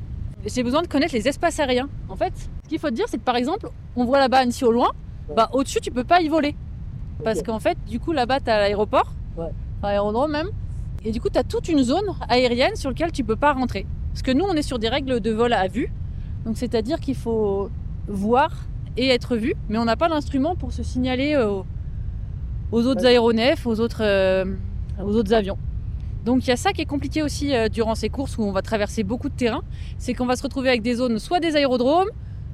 j'ai 0.46 0.62
besoin 0.62 0.82
de 0.82 0.86
connaître 0.86 1.14
les 1.14 1.26
espaces 1.26 1.58
aériens. 1.58 1.88
En 2.08 2.14
fait, 2.14 2.32
ce 2.62 2.68
qu'il 2.68 2.78
faut 2.78 2.90
te 2.90 2.94
dire, 2.94 3.06
c'est 3.08 3.18
que 3.18 3.24
par 3.24 3.34
exemple, 3.34 3.68
on 3.96 4.04
voit 4.04 4.18
là-bas 4.18 4.38
Annecy 4.38 4.64
au 4.64 4.72
loin, 4.72 4.90
bah, 5.36 5.48
au-dessus, 5.52 5.80
tu 5.80 5.90
peux 5.90 6.04
pas 6.04 6.20
y 6.20 6.28
voler. 6.28 6.54
Parce 7.24 7.42
qu'en 7.42 7.58
fait, 7.60 7.76
du 7.88 8.00
coup, 8.00 8.12
là-bas, 8.12 8.40
tu 8.40 8.50
as 8.50 8.58
l'aéroport, 8.58 9.12
Ouais. 9.36 9.50
l'aérodrome 9.82 10.32
même. 10.32 10.48
Et 11.04 11.12
du 11.12 11.20
coup, 11.20 11.28
tu 11.30 11.38
as 11.38 11.44
toute 11.44 11.68
une 11.68 11.82
zone 11.82 12.04
aérienne 12.28 12.76
sur 12.76 12.90
laquelle 12.90 13.12
tu 13.12 13.24
peux 13.24 13.36
pas 13.36 13.52
rentrer. 13.52 13.86
Parce 14.12 14.22
que 14.22 14.30
nous, 14.30 14.44
on 14.44 14.54
est 14.54 14.62
sur 14.62 14.78
des 14.78 14.88
règles 14.88 15.20
de 15.20 15.30
vol 15.30 15.52
à 15.52 15.68
vue. 15.68 15.92
Donc, 16.44 16.56
c'est-à-dire 16.56 16.98
qu'il 17.00 17.14
faut 17.14 17.70
voir 18.08 18.50
et 18.96 19.08
être 19.08 19.36
vu, 19.36 19.54
mais 19.68 19.78
on 19.78 19.84
n'a 19.84 19.96
pas 19.96 20.08
d'instrument 20.08 20.56
pour 20.56 20.72
se 20.72 20.82
signaler 20.82 21.36
aux, 21.36 21.64
aux 22.72 22.86
autres 22.86 23.06
aéronefs, 23.06 23.66
aux 23.66 23.80
autres, 23.80 24.02
euh, 24.02 24.44
aux 25.02 25.14
autres 25.16 25.32
avions. 25.32 25.56
Donc 26.24 26.44
il 26.44 26.48
y 26.50 26.52
a 26.52 26.56
ça 26.56 26.72
qui 26.72 26.82
est 26.82 26.86
compliqué 26.86 27.22
aussi 27.22 27.54
euh, 27.54 27.68
durant 27.68 27.94
ces 27.94 28.10
courses 28.10 28.36
où 28.36 28.42
on 28.42 28.52
va 28.52 28.60
traverser 28.62 29.04
beaucoup 29.04 29.28
de 29.30 29.34
terrain, 29.34 29.62
c'est 29.96 30.12
qu'on 30.12 30.26
va 30.26 30.36
se 30.36 30.42
retrouver 30.42 30.68
avec 30.68 30.82
des 30.82 30.94
zones, 30.96 31.18
soit 31.18 31.40
des 31.40 31.56
aérodromes, 31.56 32.10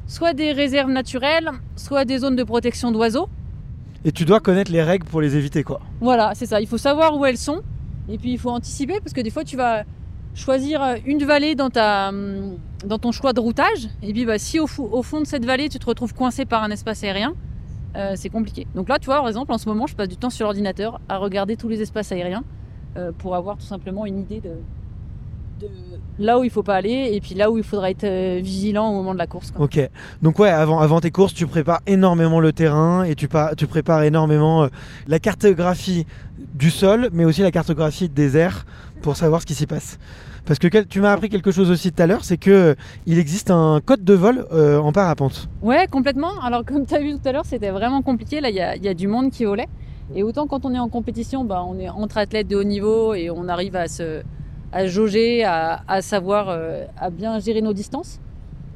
soit 0.07 0.35
des 0.35 0.53
réserves 0.53 0.91
naturelles, 0.91 1.51
soit 1.77 2.05
des 2.05 2.19
zones 2.19 2.37
de 2.37 2.45
protection 2.45 2.93
d'oiseaux. 2.93 3.29
Et 4.05 4.13
tu 4.13 4.25
dois 4.25 4.41
connaître 4.41 4.71
les 4.71 4.83
règles 4.83 5.07
pour 5.07 5.21
les 5.21 5.37
éviter, 5.37 5.65
quoi. 5.65 5.81
Voilà, 6.01 6.33
c'est 6.35 6.47
ça. 6.47 6.61
Il 6.61 6.67
faut 6.69 6.79
savoir 6.79 7.17
où 7.17 7.25
elles 7.25 7.39
sont. 7.39 7.63
Et 8.09 8.19
puis 8.19 8.33
il 8.33 8.39
faut 8.39 8.51
anticiper 8.51 9.01
parce 9.01 9.13
que 9.13 9.21
des 9.21 9.31
fois 9.31 9.43
tu 9.43 9.57
vas 9.57 9.83
choisir 10.35 10.81
une 11.07 11.25
vallée 11.25 11.57
dans, 11.57 11.71
ta, 11.71 12.11
hum, 12.11 12.57
dans 12.87 12.99
ton 12.99 13.11
choix 13.11 13.33
de 13.33 13.41
routage. 13.41 13.89
Et 14.03 14.13
puis 14.13 14.25
bah, 14.27 14.39
si 14.39 14.61
au, 14.61 14.67
fou- 14.69 14.89
au 14.93 15.03
fond 15.03 15.21
de 15.21 15.27
cette 15.27 15.45
vallée 15.45 15.69
tu 15.69 15.79
te 15.81 15.87
retrouves 15.87 16.15
coincé 16.15 16.45
par 16.45 16.63
un 16.63 16.71
espace 16.71 17.03
aérien, 17.03 17.35
euh, 17.97 18.13
c'est 18.15 18.29
compliqué. 18.29 18.67
Donc 18.77 18.89
là, 18.89 18.99
tu 19.01 19.07
vois, 19.07 19.17
par 19.17 19.27
exemple, 19.29 19.51
en 19.53 19.59
ce 19.59 19.69
moment, 19.69 19.87
je 19.89 19.97
passe 19.97 20.09
du 20.09 20.17
temps 20.19 20.31
sur 20.31 20.45
l'ordinateur 20.45 21.01
à 21.09 21.17
regarder 21.17 21.57
tous 21.57 21.69
les 21.69 21.81
espaces 21.83 22.13
aériens 22.13 22.45
euh, 22.97 23.11
pour 23.17 23.35
avoir 23.35 23.57
tout 23.57 23.65
simplement 23.67 24.07
une 24.07 24.21
idée 24.21 24.41
de, 24.41 24.51
de 25.61 25.69
là 26.19 26.39
où 26.39 26.45
il 26.45 26.51
faut 26.51 26.63
pas 26.63 26.75
aller 26.77 27.11
et 27.13 27.21
puis 27.21 27.35
là 27.35 27.51
où 27.51 27.59
il 27.59 27.65
faudra 27.65 27.91
être 27.91 28.05
euh, 28.05 28.41
vigilant 28.43 28.89
au 28.89 28.95
moment 28.95 29.13
de 29.13 29.19
la 29.19 29.27
course. 29.27 29.51
quoi. 29.51 29.65
Ok. 29.67 29.79
Donc 30.23 30.39
ouais, 30.39 30.49
avant, 30.49 30.79
avant 30.81 31.01
tes 31.01 31.11
courses, 31.11 31.35
tu 31.35 31.47
prépares 31.47 31.81
énormément 31.87 32.41
le 32.41 32.53
terrain 32.53 33.05
et 33.05 33.15
tu, 33.15 33.29
pa- 33.29 33.55
tu 33.57 33.67
prépares 33.67 34.03
énormément 34.03 34.65
euh, 34.65 34.69
la 35.09 35.19
cartographie 35.19 36.07
du 36.55 36.71
sol, 36.71 37.09
mais 37.13 37.25
aussi 37.25 37.43
la 37.43 37.51
cartographie 37.51 38.09
des 38.09 38.37
airs 38.37 38.65
pour 39.03 39.17
savoir 39.17 39.41
ce 39.43 39.47
qui 39.47 39.55
s'y 39.55 39.67
passe. 39.67 39.99
Parce 40.47 40.59
que 40.61 40.69
tu 40.85 41.01
m'as 41.01 41.13
appris 41.13 41.29
quelque 41.29 41.51
chose 41.51 41.71
aussi 41.73 41.91
tout 41.93 42.01
à 42.03 42.07
l'heure, 42.07 42.25
c'est 42.25 42.37
que 42.37 42.51
euh, 42.51 42.75
il 43.05 43.19
existe 43.19 43.51
un 43.51 43.81
code 43.85 44.05
de 44.05 44.15
vol 44.15 44.47
en 44.53 44.93
parapente. 44.93 45.49
Ouais, 45.61 45.87
complètement. 45.91 46.39
Alors, 46.41 46.65
comme 46.65 46.87
tu 46.87 46.95
as 46.95 47.01
vu 47.01 47.13
tout 47.15 47.29
à 47.29 47.33
l'heure, 47.33 47.45
c'était 47.45 47.71
vraiment 47.71 48.01
compliqué. 48.01 48.41
Là, 48.41 48.49
il 48.51 48.55
y 48.57 48.61
a, 48.61 48.77
il 48.77 48.85
y 48.85 48.89
a 48.89 48.95
du 48.95 49.09
monde 49.09 49.31
qui 49.33 49.45
volait. 49.45 49.67
Et 50.15 50.23
autant 50.23 50.47
quand 50.47 50.65
on 50.65 50.73
est 50.73 50.79
en 50.79 50.89
compétition, 50.89 51.45
bah, 51.45 51.65
on 51.69 51.77
est 51.81 51.89
entre 51.89 52.19
athlètes 52.19 52.47
de 52.47 52.55
haut 52.55 52.63
niveau 52.63 53.13
et 53.13 53.29
on 53.29 53.49
arrive 53.49 53.75
à 53.75 53.89
se 53.89 54.23
à 54.73 54.87
jauger, 54.87 55.45
à, 55.45 55.83
à 55.89 56.03
savoir, 56.03 56.49
euh, 56.49 56.85
à 56.99 57.11
bien 57.11 57.39
gérer 57.39 57.63
nos 57.63 57.73
distances. 57.73 58.21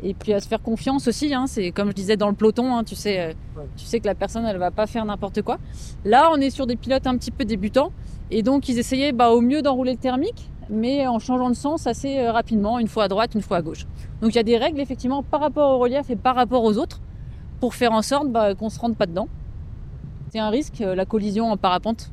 Et 0.03 0.15
puis 0.15 0.33
à 0.33 0.41
se 0.41 0.49
faire 0.49 0.63
confiance 0.63 1.09
aussi. 1.09 1.35
hein. 1.35 1.47
C'est 1.47 1.73
comme 1.73 1.89
je 1.89 1.95
disais 1.95 2.17
dans 2.17 2.29
le 2.29 2.35
peloton, 2.35 2.75
hein, 2.75 2.85
tu, 2.85 2.95
sais, 2.95 3.21
euh, 3.21 3.33
tu 3.77 3.85
sais 3.85 4.01
que 4.01 4.07
la 4.07 4.15
personne, 4.15 4.47
elle 4.47 4.57
va 4.57 4.71
pas 4.71 4.87
faire 4.87 5.05
n'importe 5.05 5.43
quoi. 5.43 5.59
Là, 6.05 6.31
on 6.33 6.41
est 6.41 6.51
sur 6.51 6.67
des 6.67 6.77
pilotes 6.77 7.07
un 7.07 7.17
petit 7.19 7.31
peu 7.31 7.45
débutants. 7.45 7.93
Et 8.31 8.43
donc, 8.43 8.69
ils 8.69 8.79
essayaient 8.79 9.13
bah, 9.13 9.31
au 9.31 9.41
mieux 9.43 9.61
d'enrouler 9.61 9.93
le 9.93 9.99
thermique, 9.99 10.49
mais 10.71 11.07
en 11.07 11.19
changeant 11.19 11.51
de 11.51 11.55
sens 11.55 11.87
assez 11.87 12.19
euh, 12.19 12.33
rapidement, 12.33 12.79
une 12.79 12.89
fois 12.89 13.05
à 13.05 13.09
droite, 13.09 13.35
une 13.35 13.43
fois 13.43 13.59
à 13.59 13.63
gauche. 13.63 13.87
Donc 14.23 14.33
il 14.33 14.37
y 14.37 14.39
a 14.39 14.45
des 14.45 14.57
règles 14.57 14.81
effectivement 14.81 15.23
par 15.23 15.41
rapport 15.41 15.71
au 15.73 15.79
relief 15.79 16.09
et 16.11 16.17
par 16.17 16.37
rapport 16.37 16.63
aux 16.63 16.79
autres 16.79 17.01
pour 17.59 17.75
faire 17.75 17.93
en 17.93 18.03
sorte 18.03 18.29
bah, 18.31 18.55
qu'on 18.55 18.69
se 18.71 18.79
rende 18.79 18.97
pas 18.97 19.07
dedans. 19.07 19.29
C'est 20.31 20.39
un 20.39 20.49
risque, 20.51 20.79
la 20.79 21.05
collision 21.05 21.51
en 21.51 21.57
parapente, 21.57 22.11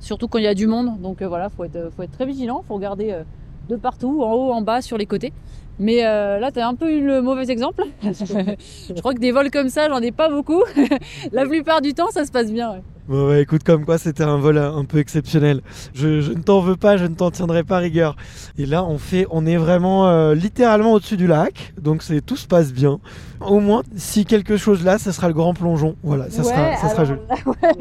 surtout 0.00 0.28
quand 0.28 0.38
il 0.38 0.44
y 0.44 0.48
a 0.48 0.54
du 0.54 0.66
monde. 0.66 1.00
Donc 1.00 1.22
euh, 1.22 1.28
voilà, 1.28 1.48
faut 1.48 1.64
être, 1.64 1.90
faut 1.96 2.02
être 2.02 2.12
très 2.12 2.26
vigilant, 2.26 2.62
faut 2.66 2.74
regarder 2.74 3.10
euh, 3.12 3.22
de 3.68 3.76
partout, 3.76 4.22
en 4.22 4.32
haut, 4.32 4.52
en 4.52 4.62
bas, 4.62 4.82
sur 4.82 4.98
les 4.98 5.06
côtés. 5.06 5.32
Mais 5.78 6.06
euh, 6.06 6.38
là, 6.38 6.52
tu 6.52 6.60
as 6.60 6.68
un 6.68 6.74
peu 6.74 6.90
eu 6.92 7.04
le 7.04 7.20
mauvais 7.20 7.50
exemple. 7.50 7.82
Je 8.02 9.00
crois 9.00 9.12
que 9.14 9.18
des 9.18 9.32
vols 9.32 9.50
comme 9.50 9.68
ça, 9.68 9.88
j'en 9.88 10.00
ai 10.00 10.12
pas 10.12 10.28
beaucoup. 10.28 10.62
la 11.32 11.46
plupart 11.46 11.80
du 11.80 11.94
temps, 11.94 12.10
ça 12.10 12.24
se 12.24 12.30
passe 12.30 12.52
bien. 12.52 12.72
ouais. 12.72 12.82
Bon, 13.08 13.28
ouais, 13.28 13.42
écoute, 13.42 13.64
comme 13.64 13.84
quoi 13.84 13.98
c'était 13.98 14.22
un 14.22 14.38
vol 14.38 14.56
un 14.56 14.84
peu 14.84 14.98
exceptionnel. 14.98 15.60
Je, 15.92 16.20
je 16.20 16.32
ne 16.32 16.40
t'en 16.40 16.60
veux 16.60 16.76
pas, 16.76 16.96
je 16.96 17.04
ne 17.04 17.14
t'en 17.14 17.30
tiendrai 17.30 17.62
pas 17.62 17.78
rigueur. 17.78 18.16
Et 18.56 18.64
là, 18.64 18.82
on 18.84 18.96
fait, 18.98 19.26
on 19.30 19.44
est 19.44 19.56
vraiment 19.58 20.08
euh, 20.08 20.34
littéralement 20.34 20.92
au-dessus 20.92 21.16
du 21.18 21.26
lac, 21.26 21.74
donc 21.78 22.02
c'est 22.02 22.22
tout 22.24 22.36
se 22.36 22.46
passe 22.46 22.72
bien. 22.72 23.00
Au 23.40 23.58
moins, 23.60 23.82
si 23.96 24.24
quelque 24.24 24.56
chose 24.56 24.84
là, 24.84 24.96
ça 24.96 25.12
sera 25.12 25.28
le 25.28 25.34
grand 25.34 25.52
plongeon. 25.52 25.96
Voilà, 26.02 26.30
ça 26.30 26.44
sera, 26.44 26.76
ça 26.76 26.88
sera 26.88 27.04
joli. 27.04 27.20
Ouais. 27.46 27.74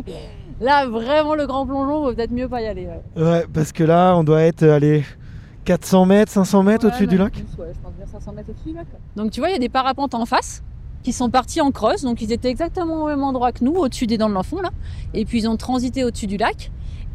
Là, 0.64 0.88
vraiment, 0.88 1.36
le 1.36 1.46
grand 1.46 1.66
plongeon, 1.66 2.02
vaut 2.04 2.14
peut-être 2.14 2.32
mieux 2.32 2.48
pas 2.48 2.62
y 2.62 2.68
aller. 2.68 2.88
ouais. 2.88 3.22
Ouais, 3.24 3.46
parce 3.54 3.72
que 3.74 3.84
là, 3.84 4.16
on 4.16 4.24
doit 4.24 4.42
être, 4.42 4.64
allez, 4.64 5.04
400 5.66 6.06
mètres, 6.06 6.32
500 6.32 6.64
mètres 6.64 6.86
Ouais, 6.86 6.90
au-dessus 6.92 7.08
du 7.08 7.18
lac. 7.18 7.34
plus, 7.34 7.42
ouais, 7.62 7.72
je 7.74 7.80
pense 7.80 7.94
bien 7.94 8.06
500 8.06 8.32
mètres 8.34 8.50
au-dessus 8.50 8.70
du 8.70 8.74
lac. 8.76 8.88
Donc 9.18 9.32
tu 9.32 9.42
vois, 9.42 9.50
il 9.50 9.54
y 9.54 9.56
a 9.56 9.60
des 9.60 9.70
parapentes 9.70 10.14
en 10.16 10.26
face 10.26 10.64
qui 11.04 11.12
sont 11.12 11.30
partis 11.30 11.60
en 11.60 11.72
creuse, 11.72 12.04
donc 12.04 12.22
ils 12.22 12.32
étaient 12.32 12.50
exactement 12.50 13.04
au 13.04 13.08
même 13.08 13.24
endroit 13.24 13.52
que 13.52 13.64
nous, 13.64 13.74
au-dessus 13.74 14.08
des 14.08 14.18
dents 14.18 14.30
de 14.30 14.34
l'enfant 14.34 14.62
là, 14.62 14.70
et 15.14 15.26
puis 15.26 15.40
ils 15.40 15.48
ont 15.50 15.58
transité 15.58 16.04
au-dessus 16.06 16.28
du 16.28 16.38
lac. 16.38 16.72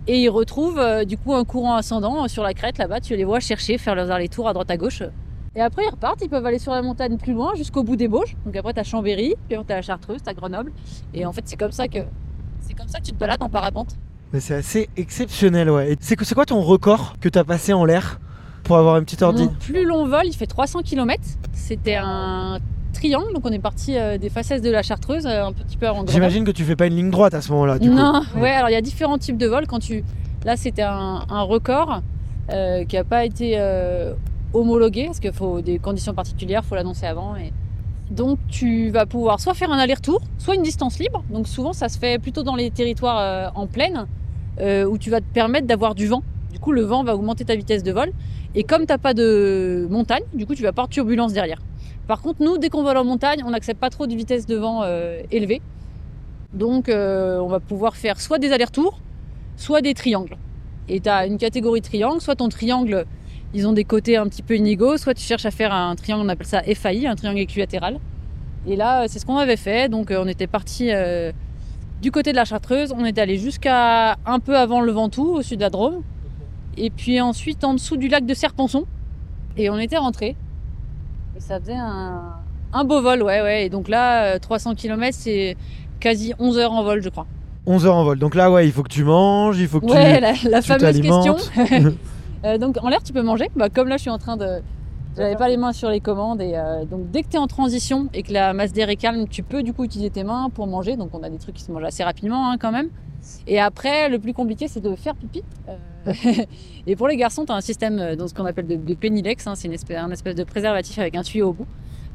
Et 0.06 0.20
ils 0.22 0.28
retrouvent 0.28 0.78
euh, 0.78 1.04
du 1.04 1.16
coup 1.18 1.34
un 1.34 1.44
courant 1.44 1.74
ascendant 1.74 2.24
euh, 2.24 2.28
sur 2.28 2.42
la 2.42 2.52
crête 2.54 2.76
là-bas. 2.78 3.00
Tu 3.00 3.16
les 3.16 3.24
vois 3.24 3.40
chercher, 3.40 3.76
faire 3.78 3.94
leurs 3.94 4.10
allers-tours 4.10 4.48
à 4.48 4.52
droite 4.54 4.70
à 4.70 4.76
gauche. 4.78 5.02
Et 5.54 5.60
après 5.62 5.82
ils 5.86 5.90
repartent, 5.90 6.20
ils 6.22 6.28
peuvent 6.30 6.44
aller 6.46 6.58
sur 6.58 6.72
la 6.72 6.80
montagne 6.82 7.16
plus 7.18 7.32
loin 7.34 7.54
jusqu'au 7.54 7.82
bout 7.82 7.96
des 7.96 8.08
Bauges. 8.08 8.36
Donc 8.46 8.56
après 8.56 8.72
t'as 8.74 8.84
Chambéry, 8.84 9.34
puis 9.48 9.56
après 9.56 9.66
t'as 9.68 9.74
la 9.76 9.82
Chartreuse, 9.82 10.20
t'as 10.22 10.32
Grenoble. 10.34 10.72
Et 11.12 11.26
en 11.26 11.32
fait 11.32 11.42
c'est 11.46 11.56
comme 11.56 11.72
ça 11.72 11.88
que 11.88 11.98
comme 12.78 12.88
ça 12.88 13.00
que 13.00 13.04
tu 13.04 13.12
te 13.12 13.18
balades 13.18 13.42
en 13.42 13.48
parapente. 13.48 13.96
Mais 14.32 14.40
c'est 14.40 14.54
assez 14.54 14.88
exceptionnel, 14.96 15.70
ouais. 15.70 15.96
C'est 16.00 16.16
quoi 16.34 16.46
ton 16.46 16.60
record 16.60 17.14
que 17.20 17.28
tu 17.28 17.38
as 17.38 17.44
passé 17.44 17.72
en 17.72 17.84
l'air 17.84 18.20
pour 18.64 18.76
avoir 18.76 18.98
une 18.98 19.04
petite 19.04 19.22
ordi? 19.22 19.44
Mon 19.44 19.48
plus 19.48 19.84
long 19.84 20.06
vol, 20.06 20.22
il 20.24 20.34
fait 20.34 20.46
300 20.46 20.80
km. 20.82 21.22
C'était 21.52 21.96
un 21.96 22.58
triangle, 22.92 23.32
donc 23.32 23.44
on 23.46 23.52
est 23.52 23.58
parti 23.58 23.96
euh, 23.96 24.18
des 24.18 24.28
faces 24.28 24.60
de 24.60 24.70
la 24.70 24.82
Chartreuse, 24.82 25.26
euh, 25.26 25.44
un 25.46 25.52
petit 25.52 25.76
peu 25.76 25.88
avant. 25.88 26.04
J'imagine 26.06 26.44
que 26.44 26.50
tu 26.50 26.64
fais 26.64 26.76
pas 26.76 26.86
une 26.86 26.96
ligne 26.96 27.10
droite 27.10 27.34
à 27.34 27.40
ce 27.40 27.50
moment-là, 27.52 27.78
du 27.78 27.88
coup. 27.88 27.94
Non, 27.94 28.22
ouais, 28.36 28.50
alors 28.50 28.68
il 28.70 28.72
y 28.72 28.76
a 28.76 28.82
différents 28.82 29.18
types 29.18 29.38
de 29.38 29.46
vols. 29.46 29.66
Quand 29.66 29.78
tu, 29.78 30.04
là, 30.44 30.56
c'était 30.56 30.82
un, 30.82 31.24
un 31.28 31.42
record 31.42 32.02
euh, 32.50 32.84
qui 32.84 32.96
n'a 32.96 33.04
pas 33.04 33.24
été 33.24 33.54
euh, 33.56 34.14
homologué 34.52 35.06
parce 35.06 35.20
qu'il 35.20 35.32
faut 35.32 35.60
des 35.60 35.78
conditions 35.78 36.14
particulières, 36.14 36.64
faut 36.64 36.74
l'annoncer 36.74 37.06
avant. 37.06 37.36
Et 37.36 37.52
donc 38.10 38.38
tu 38.48 38.88
vas 38.90 39.06
pouvoir 39.06 39.40
soit 39.40 39.54
faire 39.54 39.70
un 39.70 39.78
aller-retour, 39.78 40.20
soit 40.38 40.54
une 40.54 40.62
distance 40.62 40.98
libre. 40.98 41.24
Donc 41.30 41.46
souvent, 41.46 41.72
ça 41.72 41.88
se 41.88 41.98
fait 41.98 42.18
plutôt 42.18 42.42
dans 42.42 42.56
les 42.56 42.70
territoires 42.70 43.18
euh, 43.18 43.48
en 43.54 43.66
plaine 43.66 44.06
euh, 44.60 44.84
où 44.84 44.98
tu 44.98 45.10
vas 45.10 45.20
te 45.20 45.26
permettre 45.32 45.66
d'avoir 45.66 45.94
du 45.94 46.06
vent. 46.06 46.22
Du 46.52 46.58
coup, 46.58 46.72
le 46.72 46.82
vent 46.82 47.04
va 47.04 47.14
augmenter 47.14 47.44
ta 47.44 47.54
vitesse 47.54 47.82
de 47.82 47.92
vol. 47.92 48.10
Et 48.54 48.64
comme 48.64 48.86
t'as 48.86 48.98
pas 48.98 49.12
de 49.12 49.86
montagne, 49.90 50.22
du 50.32 50.46
coup, 50.46 50.54
tu 50.54 50.62
vas 50.62 50.72
pas 50.72 50.82
avoir 50.82 50.88
de 50.88 50.94
turbulence 50.94 51.32
derrière. 51.32 51.60
Par 52.06 52.22
contre, 52.22 52.42
nous, 52.42 52.56
dès 52.56 52.70
qu'on 52.70 52.82
vole 52.82 52.96
en 52.96 53.04
montagne, 53.04 53.42
on 53.44 53.50
n'accepte 53.50 53.78
pas 53.78 53.90
trop 53.90 54.06
de 54.06 54.14
vitesse 54.14 54.46
de 54.46 54.56
vent 54.56 54.82
euh, 54.82 55.20
élevée. 55.30 55.60
Donc, 56.54 56.88
on 56.88 57.46
va 57.46 57.60
pouvoir 57.60 57.94
faire 57.94 58.18
soit 58.18 58.38
des 58.38 58.52
allers-retours, 58.52 59.00
soit 59.58 59.82
des 59.82 59.92
triangles. 59.92 60.38
Et 60.88 61.00
tu 61.00 61.10
as 61.10 61.26
une 61.26 61.36
catégorie 61.36 61.82
triangle, 61.82 62.22
soit 62.22 62.36
ton 62.36 62.48
triangle, 62.48 63.04
ils 63.54 63.66
ont 63.66 63.72
des 63.72 63.84
côtés 63.84 64.16
un 64.16 64.26
petit 64.28 64.42
peu 64.42 64.56
inégaux, 64.56 64.96
soit 64.98 65.14
tu 65.14 65.22
cherches 65.22 65.46
à 65.46 65.50
faire 65.50 65.72
un 65.72 65.94
triangle, 65.96 66.24
on 66.24 66.28
appelle 66.28 66.46
ça 66.46 66.62
FAI, 66.62 67.06
un 67.06 67.14
triangle 67.16 67.40
équilatéral. 67.40 67.98
Et 68.66 68.76
là, 68.76 69.06
c'est 69.08 69.18
ce 69.18 69.24
qu'on 69.26 69.38
avait 69.38 69.56
fait. 69.56 69.88
Donc, 69.88 70.10
euh, 70.10 70.20
on 70.22 70.26
était 70.28 70.46
parti 70.46 70.88
euh, 70.90 71.32
du 72.02 72.10
côté 72.10 72.30
de 72.32 72.36
la 72.36 72.44
Chartreuse, 72.44 72.92
on 72.96 73.04
est 73.04 73.18
allé 73.18 73.38
jusqu'à 73.38 74.16
un 74.26 74.38
peu 74.40 74.56
avant 74.56 74.80
le 74.80 74.92
Ventoux, 74.92 75.34
au 75.36 75.42
sud 75.42 75.58
de 75.58 75.62
la 75.62 75.70
Drôme. 75.70 76.02
Et 76.76 76.90
puis 76.90 77.20
ensuite, 77.20 77.64
en 77.64 77.74
dessous 77.74 77.96
du 77.96 78.08
lac 78.08 78.24
de 78.26 78.34
Serponçon. 78.34 78.84
Et 79.56 79.70
on 79.70 79.78
était 79.78 79.96
rentré. 79.96 80.36
Et 81.36 81.40
ça 81.40 81.58
faisait 81.58 81.74
un, 81.74 82.34
un 82.72 82.84
beau 82.84 83.00
vol, 83.02 83.22
ouais, 83.22 83.40
ouais. 83.42 83.66
Et 83.66 83.68
donc 83.70 83.88
là, 83.88 84.34
euh, 84.34 84.38
300 84.38 84.74
km, 84.74 85.16
c'est 85.18 85.56
quasi 85.98 86.34
11 86.38 86.58
heures 86.58 86.72
en 86.72 86.84
vol, 86.84 87.02
je 87.02 87.08
crois. 87.08 87.26
11 87.66 87.86
heures 87.86 87.96
en 87.96 88.04
vol. 88.04 88.18
Donc 88.18 88.34
là, 88.34 88.50
ouais, 88.50 88.66
il 88.66 88.72
faut 88.72 88.82
que 88.82 88.92
tu 88.92 89.02
manges, 89.04 89.58
il 89.58 89.66
faut 89.66 89.80
que 89.80 89.86
Ouais, 89.86 90.16
tu. 90.16 90.20
la, 90.20 90.32
la 90.50 90.60
tu 90.62 90.68
fameuse 90.68 91.00
question. 91.00 91.36
Euh, 92.44 92.58
donc 92.58 92.76
en 92.82 92.88
l'air, 92.88 93.02
tu 93.02 93.12
peux 93.12 93.22
manger. 93.22 93.50
Bah, 93.56 93.68
comme 93.68 93.88
là, 93.88 93.96
je 93.96 94.02
suis 94.02 94.10
en 94.10 94.18
train 94.18 94.36
de. 94.36 94.60
J'avais 95.16 95.36
pas 95.36 95.48
les 95.48 95.56
mains 95.56 95.72
sur 95.72 95.90
les 95.90 96.00
commandes. 96.00 96.40
Et 96.40 96.52
euh, 96.54 96.84
donc 96.84 97.10
dès 97.10 97.22
que 97.22 97.28
tu 97.28 97.36
es 97.36 97.38
en 97.38 97.48
transition 97.48 98.08
et 98.14 98.22
que 98.22 98.32
la 98.32 98.52
masse 98.52 98.72
d'air 98.72 98.88
est 98.88 98.96
calme, 98.96 99.26
tu 99.28 99.42
peux 99.42 99.62
du 99.62 99.72
coup 99.72 99.84
utiliser 99.84 100.10
tes 100.10 100.22
mains 100.24 100.48
pour 100.50 100.66
manger. 100.66 100.96
Donc 100.96 101.10
on 101.12 101.22
a 101.22 101.30
des 101.30 101.38
trucs 101.38 101.56
qui 101.56 101.62
se 101.62 101.72
mangent 101.72 101.84
assez 101.84 102.04
rapidement 102.04 102.50
hein, 102.50 102.56
quand 102.58 102.70
même. 102.70 102.90
Et 103.46 103.58
après, 103.58 104.08
le 104.08 104.20
plus 104.20 104.32
compliqué, 104.32 104.68
c'est 104.68 104.80
de 104.80 104.94
faire 104.94 105.16
pipi. 105.16 105.42
Euh, 105.68 106.12
et 106.86 106.94
pour 106.94 107.08
les 107.08 107.16
garçons, 107.16 107.44
tu 107.44 107.52
as 107.52 107.56
un 107.56 107.60
système, 107.60 108.14
dans 108.14 108.28
ce 108.28 108.34
qu'on 108.34 108.46
appelle 108.46 108.66
de, 108.66 108.76
de 108.76 108.94
pénilex. 108.94 109.46
hein, 109.46 109.54
c'est 109.56 109.66
une 109.66 109.74
espèce, 109.74 109.98
un 109.98 110.10
espèce 110.12 110.36
de 110.36 110.44
préservatif 110.44 110.98
avec 110.98 111.16
un 111.16 111.22
tuyau 111.22 111.48
au 111.48 111.52
bout. 111.52 111.66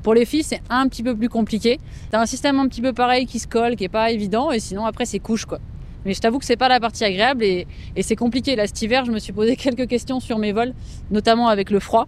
Pour 0.02 0.14
les 0.14 0.26
filles, 0.26 0.44
c'est 0.44 0.62
un 0.70 0.88
petit 0.88 1.04
peu 1.04 1.16
plus 1.16 1.30
compliqué. 1.30 1.80
Tu 2.10 2.16
as 2.16 2.22
un 2.22 2.26
système 2.26 2.60
un 2.60 2.68
petit 2.68 2.82
peu 2.82 2.94
pareil 2.94 3.26
qui 3.26 3.40
se 3.40 3.48
colle, 3.48 3.76
qui 3.76 3.84
est 3.84 3.90
pas 3.90 4.12
évident. 4.12 4.52
Et 4.52 4.60
sinon, 4.60 4.86
après, 4.86 5.06
c'est 5.06 5.20
couche 5.20 5.46
quoi. 5.46 5.60
Mais 6.06 6.14
je 6.14 6.20
t'avoue 6.20 6.40
que 6.40 6.46
c'est 6.46 6.58
pas 6.58 6.68
la 6.70 6.80
partie 6.80 7.04
agréable 7.04 7.44
et, 7.44 7.66
et 7.96 8.04
c'est 8.04 8.16
compliqué. 8.16 8.56
Là, 8.56 8.68
cet 8.68 8.82
hiver, 8.82 9.06
je 9.06 9.12
me 9.12 9.20
suis 9.20 9.34
posé 9.34 9.56
quelques 9.58 9.88
questions 9.88 10.20
sur 10.20 10.38
mes 10.38 10.52
vols, 10.52 10.74
notamment 11.12 11.48
avec 11.48 11.70
le 11.70 11.80
froid, 11.80 12.08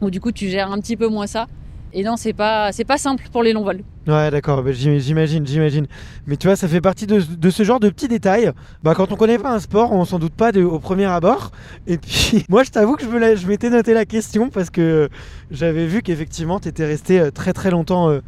où 0.00 0.10
du 0.10 0.20
coup, 0.20 0.32
tu 0.32 0.48
gères 0.48 0.70
un 0.72 0.78
petit 0.80 0.96
peu 0.96 1.08
moins 1.08 1.26
ça. 1.26 1.46
Et 1.94 2.02
non, 2.04 2.16
c'est 2.16 2.32
pas, 2.32 2.72
c'est 2.72 2.86
pas 2.86 2.96
simple 2.96 3.24
pour 3.30 3.42
les 3.42 3.52
longs 3.52 3.64
vols. 3.64 3.82
Ouais, 4.06 4.30
d'accord, 4.30 4.64
j'im- 4.72 4.98
j'imagine, 4.98 5.46
j'imagine. 5.46 5.86
Mais 6.26 6.38
tu 6.38 6.46
vois, 6.46 6.56
ça 6.56 6.66
fait 6.66 6.80
partie 6.80 7.06
de, 7.06 7.20
de 7.20 7.50
ce 7.50 7.64
genre 7.64 7.80
de 7.80 7.90
petits 7.90 8.08
détails. 8.08 8.50
Bah, 8.82 8.94
quand 8.94 9.12
on 9.12 9.16
connaît 9.16 9.36
pas 9.38 9.52
un 9.54 9.60
sport, 9.60 9.92
on 9.92 10.06
s'en 10.06 10.18
doute 10.18 10.32
pas 10.32 10.52
de- 10.52 10.62
au 10.64 10.78
premier 10.78 11.04
abord. 11.04 11.50
Et 11.86 11.98
puis, 11.98 12.46
moi, 12.48 12.62
je 12.64 12.70
t'avoue 12.70 12.96
que 12.96 13.04
je 13.04 13.10
me 13.10 13.18
la- 13.18 13.34
je 13.34 13.46
m'étais 13.46 13.68
noté 13.68 13.92
la 13.92 14.06
question 14.06 14.48
parce 14.48 14.70
que 14.70 15.10
j'avais 15.50 15.86
vu 15.86 16.00
qu'effectivement, 16.00 16.60
tu 16.60 16.68
étais 16.68 16.86
resté 16.86 17.20
euh, 17.20 17.30
très 17.30 17.52
très 17.52 17.70
longtemps, 17.70 18.08
euh, 18.08 18.20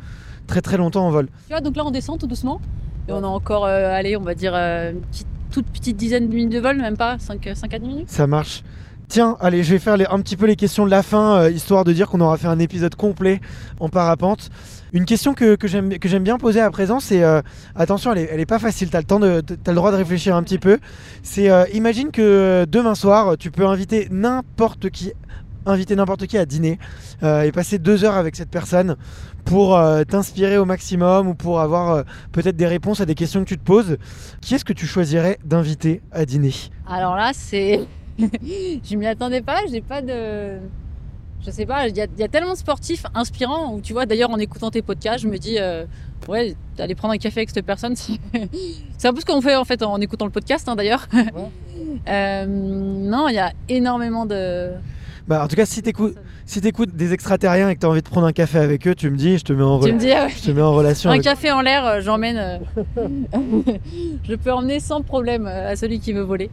très 0.46 0.60
très 0.60 0.76
longtemps 0.76 1.06
en 1.06 1.10
vol. 1.10 1.28
Tu 1.46 1.52
vois, 1.54 1.62
donc 1.62 1.74
là, 1.74 1.86
on 1.86 1.90
descend 1.90 2.20
tout 2.20 2.26
doucement. 2.26 2.60
Et 3.08 3.12
on 3.12 3.22
a 3.22 3.26
encore, 3.26 3.66
euh, 3.66 3.92
allez, 3.92 4.16
on 4.16 4.22
va 4.22 4.34
dire, 4.34 4.52
euh, 4.54 4.92
une 4.92 5.00
toute 5.52 5.66
petite 5.66 5.96
dizaine 5.96 6.28
de 6.28 6.34
minutes 6.34 6.52
de 6.52 6.60
vol, 6.60 6.76
même 6.78 6.96
pas, 6.96 7.18
5, 7.18 7.50
5 7.54 7.74
à 7.74 7.78
10 7.78 7.86
minutes. 7.86 8.10
Ça 8.10 8.26
marche. 8.26 8.62
Tiens, 9.08 9.36
allez, 9.40 9.62
je 9.62 9.72
vais 9.72 9.78
faire 9.78 9.96
un 10.12 10.20
petit 10.20 10.36
peu 10.36 10.46
les 10.46 10.56
questions 10.56 10.86
de 10.86 10.90
la 10.90 11.02
fin, 11.02 11.36
euh, 11.36 11.50
histoire 11.50 11.84
de 11.84 11.92
dire 11.92 12.08
qu'on 12.08 12.22
aura 12.22 12.38
fait 12.38 12.46
un 12.46 12.58
épisode 12.58 12.94
complet 12.94 13.40
en 13.78 13.90
parapente. 13.90 14.48
Une 14.94 15.04
question 15.04 15.34
que, 15.34 15.58
j'aime 15.64 16.22
bien 16.22 16.38
poser 16.38 16.60
à 16.60 16.70
présent, 16.70 17.00
c'est 17.00 17.24
attention, 17.74 18.12
elle 18.14 18.40
est, 18.40 18.46
pas 18.46 18.60
facile. 18.60 18.90
T'as 18.90 19.00
le 19.00 19.04
temps 19.04 19.18
t'as 19.18 19.72
le 19.72 19.74
droit 19.74 19.90
de 19.90 19.96
réfléchir 19.96 20.36
un 20.36 20.42
petit 20.44 20.60
peu. 20.60 20.78
C'est 21.24 21.50
imagine 21.74 22.12
que 22.12 22.64
demain 22.68 22.94
soir, 22.94 23.36
tu 23.36 23.50
peux 23.50 23.66
inviter 23.66 24.06
n'importe 24.12 24.90
qui, 24.90 25.12
inviter 25.66 25.96
n'importe 25.96 26.26
qui 26.26 26.36
à 26.38 26.46
dîner 26.46 26.78
euh, 27.22 27.42
et 27.42 27.52
passer 27.52 27.78
deux 27.78 28.04
heures 28.04 28.14
avec 28.16 28.36
cette 28.36 28.50
personne 28.50 28.96
pour 29.44 29.76
euh, 29.76 30.04
t'inspirer 30.04 30.56
au 30.58 30.64
maximum 30.64 31.28
ou 31.28 31.34
pour 31.34 31.60
avoir 31.60 31.90
euh, 31.90 32.02
peut-être 32.32 32.56
des 32.56 32.66
réponses 32.66 33.00
à 33.00 33.06
des 33.06 33.14
questions 33.14 33.40
que 33.44 33.48
tu 33.48 33.58
te 33.58 33.64
poses. 33.64 33.96
Qui 34.40 34.54
est-ce 34.54 34.64
que 34.64 34.72
tu 34.72 34.86
choisirais 34.86 35.38
d'inviter 35.44 36.00
à 36.12 36.24
dîner? 36.24 36.52
Alors 36.88 37.14
là, 37.16 37.32
c'est. 37.34 37.80
je 38.18 38.96
m'y 38.96 39.06
attendais 39.06 39.42
pas, 39.42 39.58
j'ai 39.70 39.80
pas 39.80 40.00
de. 40.02 40.58
Je 41.44 41.50
sais 41.50 41.66
pas, 41.66 41.88
il 41.88 41.94
y, 41.96 42.00
a- 42.00 42.06
il 42.16 42.18
y 42.20 42.22
a 42.22 42.28
tellement 42.28 42.52
de 42.54 42.58
sportifs 42.58 43.04
inspirants 43.14 43.74
où 43.74 43.80
tu 43.82 43.92
vois, 43.92 44.06
d'ailleurs, 44.06 44.30
en 44.30 44.38
écoutant 44.38 44.70
tes 44.70 44.80
podcasts, 44.80 45.24
je 45.24 45.28
me 45.28 45.36
dis, 45.36 45.56
euh, 45.58 45.84
ouais, 46.26 46.54
aller 46.78 46.94
prendre 46.94 47.12
un 47.12 47.18
café 47.18 47.40
avec 47.40 47.50
cette 47.50 47.66
personne, 47.66 47.94
c'est 48.98 49.08
un 49.08 49.12
peu 49.12 49.20
ce 49.20 49.26
qu'on 49.26 49.42
fait 49.42 49.54
en 49.56 49.64
fait 49.66 49.82
en 49.82 50.00
écoutant 50.00 50.24
le 50.24 50.30
podcast 50.30 50.66
hein, 50.68 50.74
d'ailleurs. 50.76 51.06
Euh, 52.08 52.44
non, 52.46 53.28
il 53.28 53.34
y 53.34 53.38
a 53.38 53.52
énormément 53.68 54.26
de. 54.26 54.70
Bah, 55.26 55.42
en 55.42 55.48
tout 55.48 55.56
cas, 55.56 55.64
si 55.64 55.80
t'écoutes 55.80 56.14
si 56.44 56.60
t'écoutes 56.60 56.94
des 56.94 57.14
extraterriens 57.14 57.70
et 57.70 57.74
que 57.74 57.80
t'as 57.80 57.88
envie 57.88 58.02
de 58.02 58.08
prendre 58.08 58.26
un 58.26 58.32
café 58.32 58.58
avec 58.58 58.86
eux, 58.86 58.94
tu 58.94 59.08
me 59.10 59.16
dis, 59.16 59.38
je 59.38 59.44
te 59.44 59.52
mets 59.54 59.62
en, 59.62 59.78
Tu 59.80 59.86
rela- 59.86 59.94
me 59.94 59.98
dis, 59.98 60.10
ah 60.12 60.24
ouais, 60.26 60.30
je 60.36 60.42
te 60.42 60.50
mets 60.50 60.60
en 60.60 60.72
relation. 60.74 61.08
un 61.08 61.14
avec- 61.14 61.24
café 61.24 61.50
en 61.50 61.62
l'air, 61.62 61.86
euh, 61.86 62.00
j'emmène. 62.02 62.36
euh, 62.36 62.58
je 64.28 64.34
peux 64.34 64.52
emmener 64.52 64.80
sans 64.80 65.00
problème 65.02 65.46
euh, 65.46 65.70
à 65.72 65.76
celui 65.76 66.00
qui 66.00 66.12
veut 66.12 66.20
voler. 66.22 66.50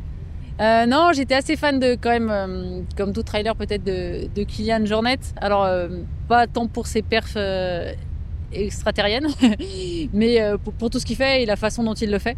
Euh, 0.62 0.86
non, 0.86 1.10
j'étais 1.14 1.36
assez 1.36 1.56
fan 1.58 1.80
de, 1.80 1.96
quand 2.00 2.12
même, 2.12 2.30
euh, 2.32 2.82
comme 2.96 3.12
tout 3.14 3.24
trailer 3.24 3.56
peut-être, 3.56 3.84
de, 3.84 4.28
de 4.34 4.44
Kylian 4.44 4.86
Jornet. 4.86 5.18
Alors, 5.38 5.64
euh, 5.66 5.88
pas 6.30 6.48
tant 6.48 6.68
pour 6.68 6.88
ses 6.88 7.02
perfs 7.02 7.38
extraterriennes, 8.54 9.28
mais 10.14 10.40
pour, 10.64 10.74
pour 10.74 10.90
tout 10.90 11.00
ce 11.00 11.06
qu'il 11.06 11.16
fait 11.16 11.44
et 11.44 11.46
la 11.46 11.56
façon 11.56 11.84
dont 11.84 11.94
il 11.94 12.12
le 12.12 12.20
fait. 12.20 12.38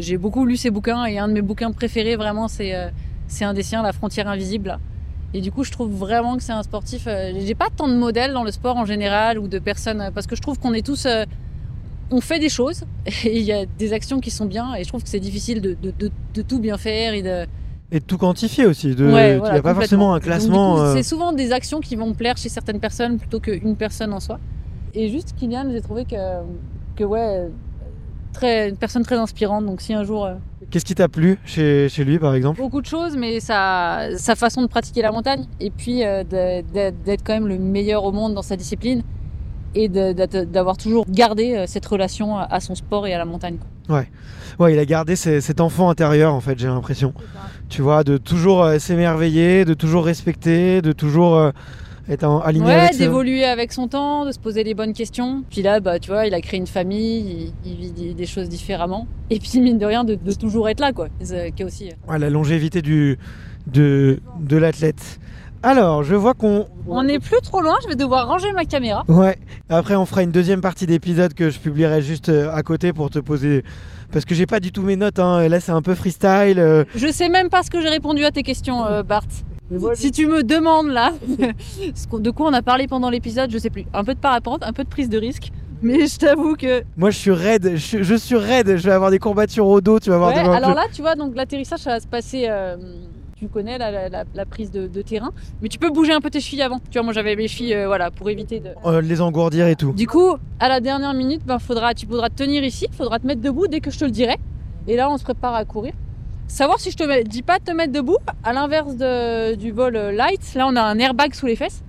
J'ai 0.00 0.16
beaucoup 0.18 0.46
lu 0.46 0.56
ses 0.56 0.70
bouquins 0.70 1.04
et 1.04 1.18
un 1.18 1.28
de 1.28 1.34
mes 1.34 1.42
bouquins 1.42 1.70
préférés, 1.72 2.16
vraiment, 2.16 2.48
c'est 2.48 2.72
c'est 3.28 3.44
un 3.44 3.54
des 3.54 3.62
siens, 3.62 3.82
La 3.82 3.92
frontière 3.92 4.26
invisible. 4.28 4.68
là. 4.68 4.80
Et 5.34 5.40
du 5.42 5.52
coup, 5.52 5.62
je 5.62 5.70
trouve 5.70 5.92
vraiment 5.92 6.36
que 6.38 6.42
c'est 6.42 6.52
un 6.52 6.62
sportif. 6.62 7.04
euh, 7.06 7.32
J'ai 7.38 7.54
pas 7.54 7.68
tant 7.74 7.86
de 7.86 7.94
modèles 7.94 8.32
dans 8.32 8.44
le 8.44 8.50
sport 8.50 8.76
en 8.76 8.86
général 8.86 9.38
ou 9.38 9.46
de 9.46 9.58
personnes, 9.58 10.00
euh, 10.00 10.10
parce 10.10 10.26
que 10.26 10.34
je 10.34 10.40
trouve 10.42 10.58
qu'on 10.58 10.72
est 10.74 10.84
tous. 10.84 11.04
euh, 11.06 11.24
on 12.10 12.22
fait 12.22 12.38
des 12.38 12.48
choses 12.48 12.84
et 13.24 13.38
il 13.38 13.44
y 13.44 13.52
a 13.52 13.66
des 13.66 13.92
actions 13.92 14.18
qui 14.20 14.30
sont 14.30 14.46
bien 14.46 14.74
et 14.74 14.82
je 14.84 14.88
trouve 14.88 15.02
que 15.02 15.08
c'est 15.10 15.20
difficile 15.20 15.60
de, 15.60 15.76
de, 15.82 15.90
de, 15.98 16.10
de 16.32 16.42
tout 16.42 16.58
bien 16.58 16.78
faire 16.78 17.12
et 17.12 17.20
de. 17.22 17.46
Et 17.92 18.00
de 18.00 18.04
tout 18.04 18.16
quantifier 18.18 18.64
aussi. 18.66 18.94
De... 18.94 19.10
Ouais, 19.12 19.36
il 19.36 19.52
n'y 19.52 19.58
a 19.58 19.62
pas 19.62 19.74
forcément 19.74 20.14
un 20.14 20.20
classement. 20.20 20.78
euh, 20.80 20.94
C'est 20.94 21.02
souvent 21.02 21.32
des 21.32 21.52
actions 21.52 21.80
qui 21.80 21.96
vont 21.96 22.12
plaire 22.14 22.36
chez 22.38 22.48
certaines 22.48 22.80
personnes 22.80 23.18
plutôt 23.18 23.40
qu'une 23.40 23.76
personne 23.76 24.12
en 24.14 24.20
soi. 24.20 24.38
Et 24.94 25.10
juste 25.10 25.34
Kylian, 25.38 25.66
j'ai 25.70 25.80
trouvé 25.82 26.04
que, 26.06 26.16
que 26.96 27.04
ouais, 27.04 27.48
très, 28.32 28.70
une 28.70 28.76
personne 28.76 29.02
très 29.04 29.16
inspirante. 29.16 29.66
Donc 29.66 29.80
si 29.82 29.92
un 29.92 30.04
jour. 30.04 30.28
Qu'est-ce 30.70 30.84
qui 30.84 30.94
t'a 30.94 31.08
plu 31.08 31.38
chez, 31.46 31.88
chez 31.88 32.04
lui, 32.04 32.18
par 32.18 32.34
exemple? 32.34 32.60
Beaucoup 32.60 32.82
de 32.82 32.86
choses, 32.86 33.16
mais 33.16 33.40
sa, 33.40 34.08
sa 34.16 34.34
façon 34.34 34.60
de 34.62 34.66
pratiquer 34.66 35.00
la 35.00 35.10
montagne, 35.12 35.44
et 35.60 35.70
puis 35.70 36.04
euh, 36.04 36.24
d'être 36.24 37.22
quand 37.24 37.32
même 37.32 37.48
le 37.48 37.58
meilleur 37.58 38.04
au 38.04 38.12
monde 38.12 38.34
dans 38.34 38.42
sa 38.42 38.54
discipline, 38.56 39.02
et 39.74 39.88
d'avoir 39.88 40.76
toujours 40.76 41.06
gardé 41.08 41.54
euh, 41.54 41.64
cette 41.66 41.86
relation 41.86 42.36
à- 42.36 42.60
son 42.60 42.74
sport 42.74 43.06
et 43.06 43.14
à 43.14 43.18
la 43.18 43.24
montagne. 43.24 43.56
quoi. 43.88 44.04
Ouais, 44.58 44.72
il 44.74 44.78
a 44.78 44.84
gardé 44.84 45.16
ses- 45.16 45.40
cet 45.40 45.60
enfant 45.60 45.88
intérieur, 45.88 46.34
en 46.34 46.40
fait, 46.40 46.58
j'ai 46.58 46.66
l'impression. 46.66 47.14
Tu 47.70 47.80
vois, 47.80 48.04
de 48.04 48.16
toujours 48.18 48.62
euh, 48.62 48.78
s'émerveiller, 48.78 49.64
de 49.64 49.72
toujours 49.74 50.04
respecter, 50.04 50.82
de 50.82 50.92
toujours 50.92 51.36
euh, 51.36 51.50
être 52.08 52.24
en- 52.24 52.40
aligné 52.40 52.66
Ouais, 52.66 52.72
avec 52.74 52.98
d'évoluer 52.98 53.44
avec 53.44 53.72
son 53.72 53.88
temps, 53.88 54.24
de 54.24 54.32
se 54.32 54.38
poser 54.38 54.64
les 54.64 54.74
bonnes 54.74 54.92
questions. 54.92 55.44
Puis 55.50 55.62
là, 55.62 55.80
bah, 55.80 55.98
tu 55.98 56.10
vois, 56.10 56.26
il 56.26 56.34
a 56.34 56.40
créé 56.40 56.58
une 56.58 56.66
famille, 56.66 57.52
il, 57.64 57.70
il 57.70 57.76
vit 57.76 57.90
des, 57.92 58.14
des 58.14 58.26
choses 58.26 58.48
différemment. 58.48 59.06
Et 59.30 59.38
puis, 59.38 59.60
mine 59.60 59.78
de 59.78 59.86
rien, 59.86 60.04
de, 60.04 60.14
de 60.14 60.32
toujours 60.32 60.68
être 60.68 60.80
là, 60.80 60.92
quoi. 60.92 61.08
Qui 61.20 61.62
est 61.62 61.64
aussi. 61.64 61.88
euh, 61.90 62.10
Ouais, 62.12 62.18
la 62.18 62.30
longévité 62.30 62.80
du, 62.82 63.18
de, 63.66 64.20
de 64.40 64.56
l'athlète. 64.56 65.18
Alors, 65.62 66.04
je 66.04 66.14
vois 66.14 66.34
qu'on. 66.34 66.66
On 66.86 67.02
n'est 67.02 67.18
plus 67.18 67.40
trop 67.42 67.60
loin, 67.60 67.74
je 67.82 67.88
vais 67.88 67.96
devoir 67.96 68.28
ranger 68.28 68.52
ma 68.52 68.64
caméra. 68.64 69.04
Ouais. 69.08 69.36
Après, 69.68 69.96
on 69.96 70.06
fera 70.06 70.22
une 70.22 70.30
deuxième 70.30 70.60
partie 70.60 70.86
d'épisode 70.86 71.34
que 71.34 71.50
je 71.50 71.58
publierai 71.58 72.00
juste 72.00 72.28
euh, 72.28 72.48
à 72.54 72.62
côté 72.62 72.92
pour 72.92 73.10
te 73.10 73.18
poser. 73.18 73.64
Parce 74.12 74.24
que 74.24 74.34
j'ai 74.36 74.46
pas 74.46 74.60
du 74.60 74.70
tout 74.70 74.82
mes 74.82 74.94
notes. 74.96 75.18
Hein. 75.18 75.48
Là, 75.48 75.58
c'est 75.60 75.72
un 75.72 75.82
peu 75.82 75.96
freestyle. 75.96 76.58
euh. 76.60 76.84
Je 76.94 77.08
sais 77.10 77.28
même 77.28 77.48
pas 77.50 77.64
ce 77.64 77.70
que 77.70 77.80
j'ai 77.82 77.88
répondu 77.88 78.24
à 78.24 78.30
tes 78.30 78.44
questions, 78.44 78.86
euh, 78.86 79.02
Bart. 79.02 79.24
Si 79.94 80.10
tu 80.12 80.26
me 80.26 80.42
demandes 80.42 80.88
là, 80.88 81.12
de 82.12 82.30
quoi 82.30 82.48
on 82.48 82.52
a 82.54 82.62
parlé 82.62 82.86
pendant 82.86 83.10
l'épisode, 83.10 83.50
je 83.50 83.58
sais 83.58 83.70
plus. 83.70 83.84
Un 83.92 84.04
peu 84.04 84.14
de 84.14 84.18
parapente, 84.18 84.62
un 84.64 84.72
peu 84.72 84.84
de 84.84 84.88
prise 84.88 85.08
de 85.08 85.18
risque. 85.18 85.50
Mais 85.82 86.06
je 86.06 86.18
t'avoue 86.18 86.54
que. 86.56 86.82
Moi, 86.96 87.10
je 87.10 87.18
suis 87.18 87.30
raide. 87.30 87.76
Je, 87.76 88.02
je 88.02 88.14
suis 88.14 88.36
raide. 88.36 88.76
Je 88.76 88.82
vais 88.84 88.92
avoir 88.92 89.10
des 89.10 89.18
courbatures 89.18 89.66
au 89.66 89.80
dos. 89.80 90.00
Tu 90.00 90.10
vas 90.10 90.18
voir. 90.18 90.34
Ouais, 90.34 90.42
demain. 90.42 90.54
alors 90.54 90.74
là, 90.74 90.84
tu 90.92 91.02
vois, 91.02 91.14
donc 91.14 91.36
l'atterrissage, 91.36 91.80
ça 91.80 91.90
va 91.90 92.00
se 92.00 92.06
passer. 92.08 92.46
euh, 92.48 92.76
tu 93.36 93.46
connais 93.46 93.78
la, 93.78 93.92
la- 93.92 94.08
la- 94.08 94.24
la 94.34 94.44
prise 94.46 94.72
de, 94.72 94.88
de 94.88 95.02
terrain. 95.02 95.30
Mais 95.62 95.68
tu 95.68 95.78
peux 95.78 95.90
bouger 95.90 96.12
un 96.12 96.20
peu 96.20 96.30
tes 96.30 96.40
chevilles 96.40 96.62
avant. 96.62 96.80
Tu 96.90 96.94
vois, 96.98 97.02
moi 97.04 97.12
j'avais 97.12 97.36
mes 97.36 97.46
chevilles, 97.46 97.74
euh, 97.74 97.86
voilà, 97.86 98.10
pour 98.10 98.28
éviter 98.28 98.58
de. 98.58 98.70
Euh, 98.84 99.00
les 99.00 99.20
engourdir 99.20 99.68
et 99.68 99.76
tout. 99.76 99.92
Du 99.92 100.08
coup, 100.08 100.34
à 100.58 100.68
la 100.68 100.80
dernière 100.80 101.14
minute, 101.14 101.42
ben, 101.46 101.60
faudra, 101.60 101.94
tu 101.94 102.06
pourras 102.06 102.30
te 102.30 102.42
tenir 102.42 102.64
ici, 102.64 102.88
faudra 102.90 103.20
te 103.20 103.26
mettre 103.28 103.40
debout 103.40 103.68
dès 103.68 103.78
que 103.78 103.92
je 103.92 103.98
te 104.00 104.04
le 104.04 104.10
dirai. 104.10 104.38
Et 104.88 104.96
là, 104.96 105.08
on 105.08 105.16
se 105.18 105.22
prépare 105.22 105.54
à 105.54 105.64
courir. 105.64 105.92
Savoir 106.48 106.80
si 106.80 106.90
je 106.90 106.96
te 106.96 107.04
mets- 107.04 107.24
dis 107.24 107.42
pas 107.42 107.58
de 107.58 107.64
te 107.64 107.70
mettre 107.72 107.92
debout, 107.92 108.16
à 108.42 108.52
l'inverse 108.52 108.96
de- 108.96 109.54
du 109.54 109.70
vol 109.70 109.94
euh, 109.96 110.12
light, 110.12 110.40
là 110.54 110.66
on 110.66 110.74
a 110.76 110.82
un 110.82 110.98
airbag 110.98 111.34
sous 111.34 111.46
les 111.46 111.56
fesses 111.56 111.82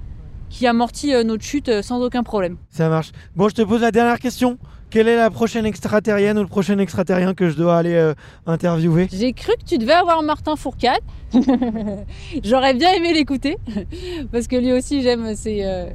qui 0.49 0.67
amortit 0.67 1.13
euh, 1.13 1.23
notre 1.23 1.43
chute 1.43 1.69
euh, 1.69 1.81
sans 1.81 2.01
aucun 2.01 2.23
problème. 2.23 2.57
Ça 2.69 2.89
marche. 2.89 3.11
Bon, 3.35 3.47
je 3.49 3.55
te 3.55 3.61
pose 3.61 3.81
la 3.81 3.91
dernière 3.91 4.19
question. 4.19 4.57
Quelle 4.89 5.07
est 5.07 5.15
la 5.15 5.29
prochaine 5.29 5.65
extraterrienne 5.67 6.37
ou 6.39 6.41
le 6.41 6.47
prochain 6.47 6.77
extraterrien 6.79 7.33
que 7.35 7.49
je 7.49 7.55
dois 7.55 7.77
aller 7.77 7.93
euh, 7.93 8.13
interviewer? 8.47 9.07
J'ai 9.11 9.33
cru 9.33 9.53
que 9.59 9.63
tu 9.65 9.77
devais 9.77 9.93
avoir 9.93 10.21
Martin 10.23 10.55
Fourcade. 10.55 10.99
J'aurais 12.43 12.73
bien 12.73 12.91
aimé 12.93 13.13
l'écouter 13.13 13.57
parce 14.31 14.47
que 14.47 14.55
lui 14.55 14.71
aussi 14.73 15.01
j'aime 15.01 15.35
ses, 15.35 15.63
euh, 15.63 15.89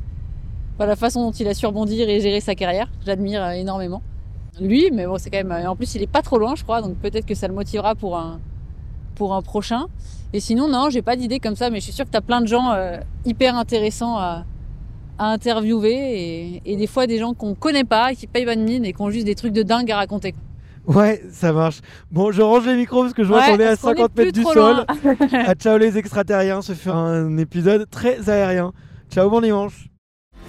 Enfin, 0.77 0.87
la 0.87 0.97
façon 0.97 1.23
dont 1.27 1.31
il 1.33 1.47
a 1.47 1.55
su 1.55 1.67
rebondir 1.67 2.09
et 2.09 2.21
gérer 2.21 2.41
sa 2.41 2.55
carrière, 2.57 2.89
j'admire 3.07 3.49
énormément. 3.51 4.03
Lui, 4.61 4.91
mais 4.93 5.07
bon, 5.07 5.19
c'est 5.19 5.31
quand 5.31 5.45
même. 5.45 5.67
En 5.69 5.77
plus, 5.77 5.95
il 5.95 6.03
est 6.03 6.09
pas 6.11 6.23
trop 6.23 6.37
loin, 6.39 6.55
je 6.57 6.65
crois, 6.65 6.83
donc 6.83 6.97
peut-être 6.99 7.27
que 7.27 7.35
ça 7.37 7.47
le 7.47 7.55
motivera 7.55 7.95
pour 7.95 8.17
un, 8.17 8.41
pour 9.15 9.35
un 9.35 9.43
prochain. 9.43 9.87
Et 10.33 10.41
sinon, 10.41 10.69
non, 10.69 10.91
j'ai 10.91 11.03
pas 11.03 11.17
d'idée 11.17 11.39
comme 11.39 11.57
ça, 11.57 11.71
mais 11.71 11.79
je 11.79 11.85
suis 11.85 11.93
sûre 11.93 12.05
que 12.05 12.11
tu 12.11 12.17
as 12.17 12.21
plein 12.23 12.41
de 12.41 12.47
gens 12.49 12.73
euh, 12.73 12.97
hyper 13.25 13.57
intéressants 13.57 14.17
à, 14.19 14.45
à 15.19 15.27
interviewer 15.33 15.93
et, 15.95 16.63
et 16.65 16.77
des 16.77 16.87
fois 16.87 17.07
des 17.07 17.19
gens 17.19 17.35
qu'on 17.35 17.55
connaît 17.55 17.85
pas, 17.85 18.15
qui 18.15 18.27
payent 18.27 18.45
pas 18.45 18.57
de 18.57 18.61
mine 18.63 18.85
et 18.85 18.93
qui 18.93 19.01
ont 19.01 19.11
juste 19.11 19.27
des 19.27 19.35
trucs 19.37 19.53
de 19.53 19.63
dingue 19.63 19.91
à 19.93 19.97
raconter. 19.97 20.35
Ouais, 20.87 21.23
ça 21.31 21.53
marche. 21.53 21.81
Bon, 22.11 22.31
je 22.31 22.43
range 22.43 22.67
les 22.67 22.77
micros 22.77 23.03
parce 23.03 23.15
que 23.15 23.23
je 23.23 23.29
vois 23.29 23.39
Ouais, 23.39 23.53
qu'on 23.53 23.59
est 23.61 23.65
à 23.65 23.69
parce 23.69 23.81
qu'on 23.81 23.93
est 23.93 23.97
50 23.97 24.13
plus 24.13 24.25
mètres 24.27 24.39
du 24.39 24.45
sol. 24.45 24.85
à 25.33 25.55
ciao 25.55 25.79
les 25.79 25.97
extraterriens, 25.97 26.61
ce 26.61 26.73
fut 26.75 26.91
un 26.91 27.39
épisode 27.39 27.89
très 27.89 28.29
aérien. 28.29 28.73
Ciao 29.11 29.31
bon 29.31 29.41
dimanche. 29.41 29.89